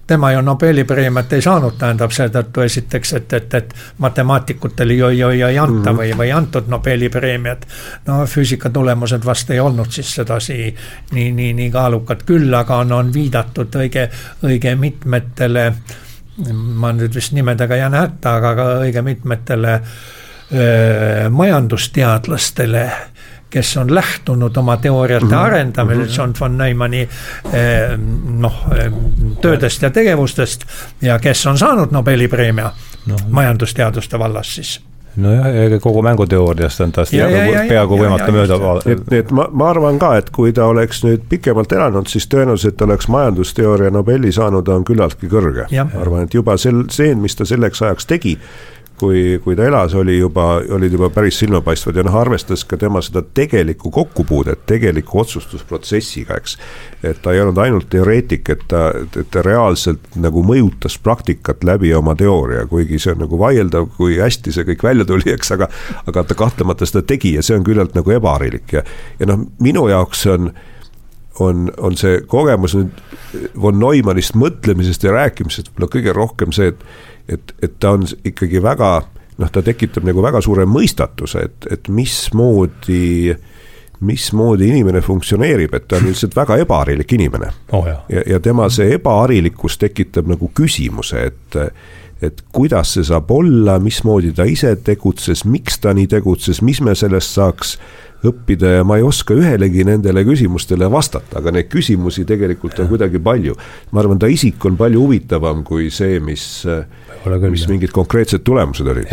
tema 0.09 0.31
ju 0.31 0.41
Nobeli 0.41 0.83
preemiat 0.83 1.33
ei 1.37 1.41
saanud, 1.45 1.75
tähendab 1.77 2.13
seetõttu 2.15 2.63
esiteks, 2.65 3.11
et, 3.19 3.33
et, 3.37 3.53
et 3.59 3.75
matemaatikutele 4.01 4.97
ju, 4.97 5.11
ju, 5.13 5.29
ju 5.37 5.47
ei 5.47 5.57
anta 5.61 5.75
mm 5.75 5.83
-hmm. 5.85 5.99
või, 5.99 6.17
või 6.17 6.31
antud 6.33 6.67
Nobeli 6.67 7.09
preemiat. 7.13 7.67
no 8.07 8.25
füüsika 8.25 8.69
tulemused 8.73 9.25
vast 9.25 9.51
ei 9.53 9.59
olnud 9.59 9.91
siis 9.91 10.15
sedasi 10.15 10.75
nii, 11.11 11.31
nii, 11.31 11.53
nii 11.53 11.71
kaalukad, 11.71 12.25
küll 12.25 12.53
aga 12.53 12.81
on, 12.81 12.91
on 12.91 13.13
viidatud 13.13 13.75
õige, 13.75 14.09
õige 14.43 14.75
mitmetele 14.75 15.73
ma 16.53 16.91
nüüd 16.95 17.15
vist 17.15 17.33
nimedega 17.35 17.75
jään 17.75 17.93
hätta, 17.93 18.35
aga 18.39 18.55
ka 18.55 18.67
õige 18.85 19.01
mitmetele 19.01 19.79
öö, 20.53 21.29
majandusteadlastele 21.29 22.85
kes 23.49 23.77
on 23.77 23.95
lähtunud 23.95 24.57
oma 24.57 24.77
teooriate 24.77 25.25
mm 25.25 25.31
-hmm. 25.31 25.35
arendamisel 25.35 26.03
mm 26.03 26.07
-hmm. 26.09 26.17
John 26.17 26.33
von 26.39 26.57
Neumanni 26.57 27.09
noh, 28.37 28.65
töödest 29.41 29.81
ja 29.81 29.89
tegevustest 29.89 30.65
ja 31.01 31.19
kes 31.19 31.45
on 31.47 31.57
saanud 31.57 31.91
Nobeli 31.91 32.27
preemia 32.27 32.71
no. 33.05 33.15
majandusteaduste 33.29 34.19
vallas 34.19 34.55
siis 34.55 34.81
nojah, 35.15 35.79
kogu 35.81 36.01
mänguteooriast 36.01 36.81
on 36.85 36.91
tast 36.91 37.11
peaaegu 37.11 37.99
võimatu 37.99 38.31
mööda 38.35 38.59
vaadata. 38.61 38.95
et, 38.95 39.13
et 39.21 39.31
ma, 39.35 39.47
ma 39.51 39.69
arvan 39.73 39.99
ka, 40.01 40.15
et 40.21 40.29
kui 40.35 40.53
ta 40.55 40.67
oleks 40.69 41.03
nüüd 41.05 41.25
pikemalt 41.29 41.71
elanud, 41.75 42.09
siis 42.11 42.27
tõenäoliselt 42.31 42.81
oleks 42.85 43.07
majandusteooria 43.11 43.93
Nobeli 43.93 44.31
saanud, 44.35 44.67
on 44.67 44.85
küllaltki 44.87 45.31
kõrge. 45.31 45.69
ma 45.71 46.01
arvan, 46.01 46.27
et 46.27 46.33
juba 46.37 46.57
sel, 46.57 46.85
see, 46.93 47.15
mis 47.15 47.35
ta 47.35 47.47
selleks 47.49 47.81
ajaks 47.81 48.09
tegi, 48.09 48.37
kui, 48.99 49.39
kui 49.43 49.55
ta 49.57 49.65
elas, 49.67 49.95
oli 49.97 50.17
juba, 50.19 50.59
olid 50.75 50.93
juba 50.93 51.09
päris 51.13 51.39
silmapaistvad 51.41 51.99
ja 51.99 52.05
noh, 52.05 52.15
arvestades 52.19 52.65
ka 52.67 52.77
tema 52.79 53.01
seda 53.05 53.23
tegelikku 53.23 53.91
kokkupuudet 53.93 54.65
tegeliku 54.69 55.21
otsustusprotsessiga, 55.23 56.37
eks. 56.39 56.57
et 57.03 57.21
ta 57.23 57.33
ei 57.33 57.41
olnud 57.43 57.59
ainult 57.63 57.89
teoreetik, 57.93 58.49
et 58.53 58.65
ta, 58.71 58.89
et 59.07 59.31
ta 59.31 59.43
reaalselt 59.45 60.19
nagu 60.19 60.43
mõjutas 60.45 60.99
praktikat 61.03 61.63
läbi 61.67 61.93
oma 61.95 62.15
teooria, 62.19 62.65
kuigi 62.69 62.99
see 62.99 63.15
on 63.15 63.23
nagu 63.25 63.39
vaieldav, 63.39 63.89
kui 63.97 64.19
hästi 64.19 64.53
see 64.55 64.67
kõik 64.73 64.83
välja 64.89 65.07
tuli, 65.07 65.31
eks, 65.33 65.55
aga. 65.55 65.69
aga 66.09 66.23
ta 66.25 66.35
kahtlemata 66.37 66.87
seda 66.87 67.03
tegi 67.05 67.35
ja 67.35 67.43
see 67.45 67.57
on 67.57 67.63
küllalt 67.67 67.95
nagu 67.97 68.11
ebaharilik 68.13 68.73
ja, 68.73 68.83
ja 69.19 69.29
noh, 69.29 69.47
minu 69.63 69.87
jaoks 69.91 70.25
on 70.31 70.51
on, 71.39 71.69
on 71.77 71.95
see 71.99 72.21
kogemus 72.27 72.75
nüüd 72.77 72.99
von 73.61 73.79
Neumannist 73.79 74.35
mõtlemisest 74.39 75.05
ja 75.05 75.13
rääkimisest 75.15 75.71
võib-olla 75.71 75.93
kõige 75.95 76.15
rohkem 76.15 76.55
see, 76.55 76.73
et 76.73 76.83
et, 77.29 77.53
et 77.61 77.73
ta 77.79 77.93
on 77.93 78.05
ikkagi 78.25 78.61
väga 78.63 78.89
noh, 79.39 79.51
ta 79.53 79.61
tekitab 79.63 80.07
nagu 80.07 80.23
väga 80.23 80.41
suure 80.41 80.65
mõistatuse, 80.69 81.45
et, 81.45 81.69
et 81.71 81.89
mismoodi 81.93 83.35
mismoodi 83.99 84.69
inimene 84.71 85.01
funktsioneerib, 85.03 85.73
et 85.75 85.87
ta 85.91 85.97
on 85.99 86.05
lihtsalt 86.07 86.35
väga 86.35 86.55
ebaharilik 86.63 87.13
inimene 87.17 87.49
oh,. 87.75 87.87
ja, 88.09 88.23
ja 88.27 88.39
tema 88.39 88.69
see 88.71 88.93
ebaharilikkus 88.95 89.75
tekitab 89.81 90.29
nagu 90.31 90.51
küsimuse, 90.55 91.25
et 91.31 91.59
et 92.21 92.43
kuidas 92.55 92.95
see 92.95 93.07
saab 93.07 93.31
olla, 93.31 93.77
mismoodi 93.79 94.33
ta 94.35 94.47
ise 94.49 94.73
tegutses, 94.83 95.45
miks 95.47 95.79
ta 95.83 95.93
nii 95.95 96.09
tegutses, 96.11 96.61
mis 96.65 96.81
me 96.83 96.95
sellest 96.97 97.37
saaks 97.37 97.77
õppida 98.27 98.73
ja 98.79 98.83
ma 98.87 98.97
ei 98.99 99.05
oska 99.07 99.35
ühelegi 99.37 99.85
nendele 99.87 100.25
küsimustele 100.27 100.89
vastata, 100.91 101.39
aga 101.39 101.53
neid 101.55 101.69
küsimusi 101.71 102.25
tegelikult 102.27 102.79
on 102.83 102.89
kuidagi 102.91 103.21
palju. 103.23 103.55
ma 103.91 104.03
arvan, 104.03 104.19
ta 104.19 104.27
isik 104.27 104.65
on 104.67 104.75
palju 104.79 105.05
huvitavam 105.05 105.63
kui 105.63 105.87
see, 105.89 106.19
mis, 106.19 106.45
mis 107.47 107.67
mingid 107.71 107.95
konkreetsed 107.95 108.43
tulemused 108.43 108.87
olid 108.87 109.07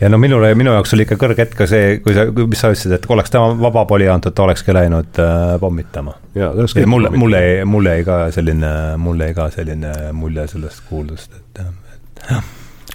ja 0.00 0.08
no 0.08 0.18
minule, 0.18 0.52
minu 0.58 0.72
jaoks 0.74 0.94
oli 0.96 1.04
ikka 1.06 1.18
kõrge 1.20 1.44
hetk 1.44 1.56
ka 1.58 1.66
see, 1.70 1.98
kui 2.04 2.14
sa, 2.16 2.26
mis 2.36 2.60
sa 2.62 2.70
ütlesid, 2.72 2.94
et 2.96 3.06
kui 3.06 3.16
oleks 3.16 3.32
tema 3.34 3.50
vaba 3.60 3.84
poli 3.88 4.08
antud, 4.10 4.34
ta 4.36 4.46
olekski 4.46 4.74
läinud 4.76 5.20
äh, 5.22 5.56
pommitama. 5.60 6.14
ja 6.38 6.52
mulle, 6.86 7.10
mulle, 7.16 7.42
mulle 7.68 7.96
jäi 7.98 8.06
ka 8.06 8.20
selline, 8.34 8.70
mulle 9.02 9.30
jäi 9.30 9.38
ka 9.40 9.50
selline 9.54 9.92
mulje 10.16 10.46
sellest 10.54 10.86
kuuldust, 10.90 11.36
et. 11.36 11.66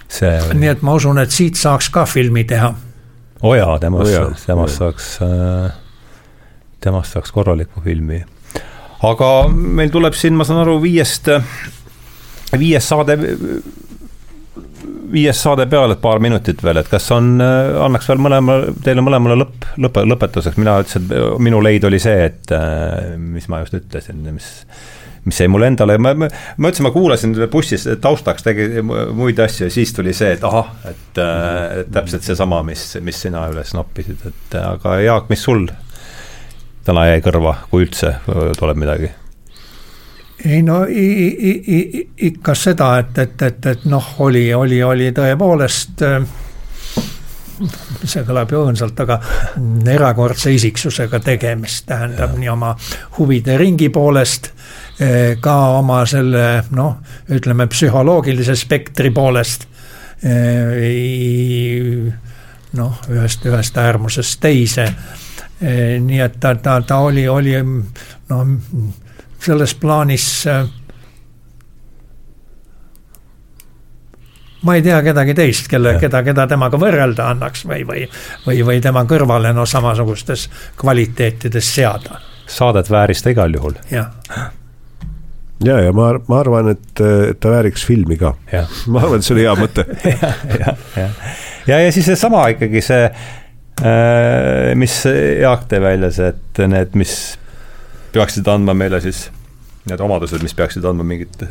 See 0.08 0.32
oli... 0.46 0.58
nii 0.62 0.72
et 0.74 0.82
ma 0.86 0.96
usun, 0.98 1.20
et 1.22 1.34
siit 1.34 1.58
saaks 1.60 1.90
ka 1.92 2.06
filmi 2.08 2.44
teha. 2.48 2.72
Oo 3.42 3.54
jaa, 3.58 3.78
temast 3.82 4.18
oh, 4.18 4.34
temast 4.46 4.78
saaks, 4.78 5.08
temast 6.80 7.16
saaks 7.16 7.32
korraliku 7.34 7.82
filmi. 7.82 8.22
aga 9.02 9.30
meil 9.50 9.90
tuleb 9.90 10.14
siin, 10.14 10.36
ma 10.38 10.46
saan 10.46 10.62
aru, 10.62 10.76
viiest, 10.82 11.32
viies 12.58 12.86
saade, 12.92 13.16
viies 15.12 15.42
saade 15.42 15.66
peale, 15.70 15.96
et 15.96 16.02
paar 16.02 16.22
minutit 16.22 16.62
veel, 16.64 16.80
et 16.80 16.88
kas 16.90 17.10
on, 17.14 17.34
äh, 17.42 17.74
annaks 17.84 18.08
veel 18.08 18.22
mõlema, 18.22 18.58
teile 18.84 19.04
mõlemale 19.04 19.36
lõpp, 19.42 19.68
lõpe, 19.82 20.06
lõpetuseks, 20.12 20.58
mina 20.60 20.78
ütlesin, 20.82 21.08
et 21.10 21.42
minu 21.42 21.60
leid 21.64 21.84
oli 21.88 22.00
see, 22.02 22.28
et 22.30 22.54
äh, 22.56 23.14
mis 23.18 23.48
ma 23.52 23.62
just 23.64 23.76
ütlesin, 23.78 24.22
mis 24.32 24.48
mis 25.24 25.40
jäi 25.40 25.48
mulle 25.48 25.68
endale, 25.70 25.98
ma, 26.02 26.14
ma, 26.18 26.28
ma 26.56 26.70
ütlesin, 26.70 26.86
ma 26.88 26.90
kuulasin 26.94 27.36
bussis 27.50 27.86
taustaks 28.02 28.42
tegi 28.42 28.82
muid 28.82 29.38
asju 29.38 29.68
ja 29.68 29.74
siis 29.74 29.94
tuli 29.94 30.14
see, 30.16 30.32
et 30.36 30.44
ahah, 30.44 30.72
et 30.90 31.22
äh, 31.22 31.82
täpselt 31.92 32.26
seesama, 32.26 32.62
mis, 32.66 32.84
mis 33.00 33.22
sina 33.26 33.46
üles 33.52 33.74
noppisid, 33.76 34.26
et 34.28 34.58
aga 34.58 34.98
Jaak, 35.02 35.30
mis 35.30 35.42
sul 35.46 35.68
täna 36.82 37.06
jäi 37.12 37.22
kõrva, 37.22 37.56
kui 37.70 37.86
üldse 37.86 38.16
tuleb 38.58 38.80
midagi? 38.82 39.12
ei 40.42 40.58
no 40.66 40.82
i, 40.90 41.06
i, 41.30 41.50
i, 41.70 42.06
ikka 42.32 42.54
seda, 42.58 42.96
et, 42.98 43.18
et, 43.22 43.42
et, 43.46 43.66
et 43.76 43.84
noh, 43.86 44.08
oli, 44.26 44.48
oli, 44.54 44.80
oli 44.82 45.12
tõepoolest 45.14 46.02
äh, 46.02 46.24
see 48.02 48.24
kõlab 48.26 48.50
ju 48.52 48.62
õõnsalt, 48.64 48.98
aga 49.04 49.18
erakordse 49.92 50.52
isiksusega 50.54 51.20
tegemist, 51.22 51.86
tähendab 51.86 52.34
ja. 52.34 52.40
nii 52.40 52.50
oma 52.52 52.72
huvide 53.18 53.56
ringi 53.60 53.90
poolest 53.94 54.50
ka 55.40 55.54
oma 55.78 56.02
selle 56.06 56.62
noh, 56.76 56.96
ütleme 57.32 57.66
psühholoogilise 57.70 58.54
spektri 58.58 59.10
poolest 59.14 59.66
eh, 60.24 62.12
noh, 62.78 63.00
ühest, 63.10 63.46
ühest 63.46 63.78
äärmusest 63.78 64.40
teise. 64.42 64.86
Eh, 65.62 65.98
nii 66.02 66.20
et 66.24 66.38
ta, 66.40 66.54
ta, 66.54 66.80
ta 66.86 67.00
oli, 67.06 67.26
oli 67.28 67.56
noh, 67.62 68.54
selles 69.42 69.74
plaanis 69.74 70.28
ma 74.62 74.74
ei 74.78 74.82
tea 74.82 75.02
kedagi 75.02 75.34
teist, 75.34 75.68
kelle, 75.70 75.96
keda, 76.02 76.22
keda 76.26 76.46
temaga 76.50 76.78
võrrelda 76.78 77.28
annaks 77.34 77.66
või, 77.66 77.82
või, 77.86 78.06
või, 78.46 78.62
või 78.66 78.82
tema 78.82 79.04
kõrvale 79.10 79.54
no 79.54 79.66
samasugustes 79.66 80.48
kvaliteetides 80.78 81.74
seada. 81.74 82.22
Saadet 82.46 82.90
vääris 82.90 83.22
ta 83.22 83.34
igal 83.34 83.54
juhul. 83.54 83.78
jah 83.90 84.10
ja, 85.66 85.78
ja 85.86 85.92
ma, 85.96 86.12
ma 86.28 86.40
arvan, 86.40 86.72
et, 86.74 86.92
ta 87.40 87.52
vääriks 87.52 87.86
filmi 87.88 88.18
ka. 88.20 88.34
ma 88.92 89.04
arvan, 89.04 89.20
et 89.20 89.26
see 89.26 89.36
oli 89.36 89.46
hea 89.46 89.54
mõte. 89.58 89.86
Ja, 90.06 90.32
ja, 90.58 90.74
ja, 90.96 91.08
ja, 91.66 91.80
ja 91.86 91.92
siis 91.94 92.08
seesama 92.10 92.44
ikkagi 92.54 92.82
see, 92.84 93.10
äh, 93.82 94.72
mis 94.78 94.98
Jaak 95.06 95.68
tõi 95.70 95.82
välja, 95.84 96.12
see, 96.14 96.32
et 96.32 96.64
need, 96.72 96.96
mis 96.98 97.16
peaksid 98.12 98.48
andma 98.52 98.76
meile 98.76 99.00
siis, 99.04 99.26
need 99.88 100.02
omadused, 100.04 100.42
mis 100.44 100.56
peaksid 100.58 100.84
andma 100.88 101.06
mingit 101.06 101.46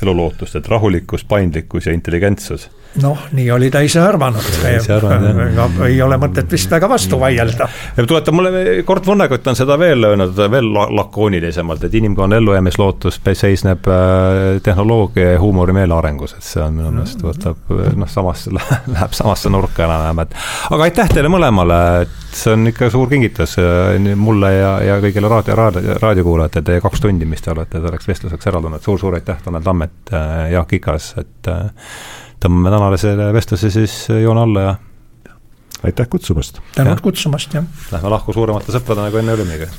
elulootust, 0.00 0.56
et 0.56 0.68
rahulikkus, 0.70 1.26
paindlikkus 1.28 1.90
ja 1.90 1.96
intelligentsus 1.96 2.70
noh, 2.98 3.18
nii 3.32 3.50
oli 3.50 3.70
ta 3.70 3.80
ise 3.86 4.00
arvanud. 4.02 4.46
ega 4.66 5.68
ei 5.86 6.00
ole 6.02 6.18
mõtet 6.20 6.50
vist 6.50 6.70
väga 6.70 6.88
vastu 6.90 7.20
vaielda. 7.20 7.68
tuletab 7.96 8.34
mulle, 8.34 8.82
Kurt 8.86 9.06
Vonnegut 9.06 9.46
on 9.46 9.56
seda 9.56 9.78
veel 9.78 10.04
öelnud, 10.04 10.36
veel 10.50 10.70
lakoonilisemalt, 10.74 11.84
et 11.84 11.94
inimkonna 11.94 12.36
ellujäämislootus 12.40 13.20
seisneb 13.32 13.86
äh, 13.88 14.60
tehnoloogia 14.62 15.32
ja 15.32 15.40
huumorimeele 15.40 15.94
arengus, 15.94 16.34
et 16.34 16.46
see 16.46 16.62
on 16.62 16.74
minu 16.80 16.90
meelest 16.90 17.22
võtab 17.22 17.70
noh, 17.96 18.10
samasse, 18.10 18.50
läheb 18.94 19.14
samasse 19.16 19.52
nurka 19.52 19.86
enam-vähem, 19.86 20.24
et 20.24 20.34
aga 20.70 20.88
aitäh 20.88 21.14
teile 21.14 21.30
mõlemale, 21.32 21.80
et 22.06 22.36
see 22.36 22.54
on 22.56 22.66
ikka 22.70 22.90
suur 22.90 23.10
kingitus 23.10 23.56
äh, 23.62 24.10
mulle 24.18 24.52
ja, 24.56 24.72
ja 24.88 24.98
kõigile 25.02 25.30
raadio, 25.30 25.54
raadio, 25.58 25.98
raadiokuulajatele, 26.02 26.66
teie 26.66 26.82
kaks 26.82 27.06
tundi, 27.06 27.28
mis 27.28 27.42
te 27.44 27.54
olete 27.54 27.78
selleks 27.78 28.10
vestluseks 28.10 28.50
eraldanud 28.50 28.82
suur,, 28.82 28.98
suur-suur 28.98 29.20
aitäh, 29.20 29.38
Tanel 29.44 29.62
Tammet, 29.62 30.00
äh, 30.12 30.50
Jaak 30.56 30.74
Ikas, 30.80 31.14
et 31.22 31.54
tõmbame 32.40 32.72
tänasele 32.74 33.30
vestluse 33.36 33.70
siis 33.70 33.94
joone 34.22 34.44
alla 34.46 34.66
ja. 34.66 34.74
aitäh 35.84 36.08
kutsumast. 36.10 36.60
tänud 36.74 37.00
kutsumast, 37.04 37.54
jah. 37.54 37.64
Lähme 37.92 38.12
lahku 38.16 38.34
suuremate 38.36 38.72
sõpradena, 38.74 39.10
kui 39.12 39.22
enne 39.22 39.36
olimegi 39.38 39.70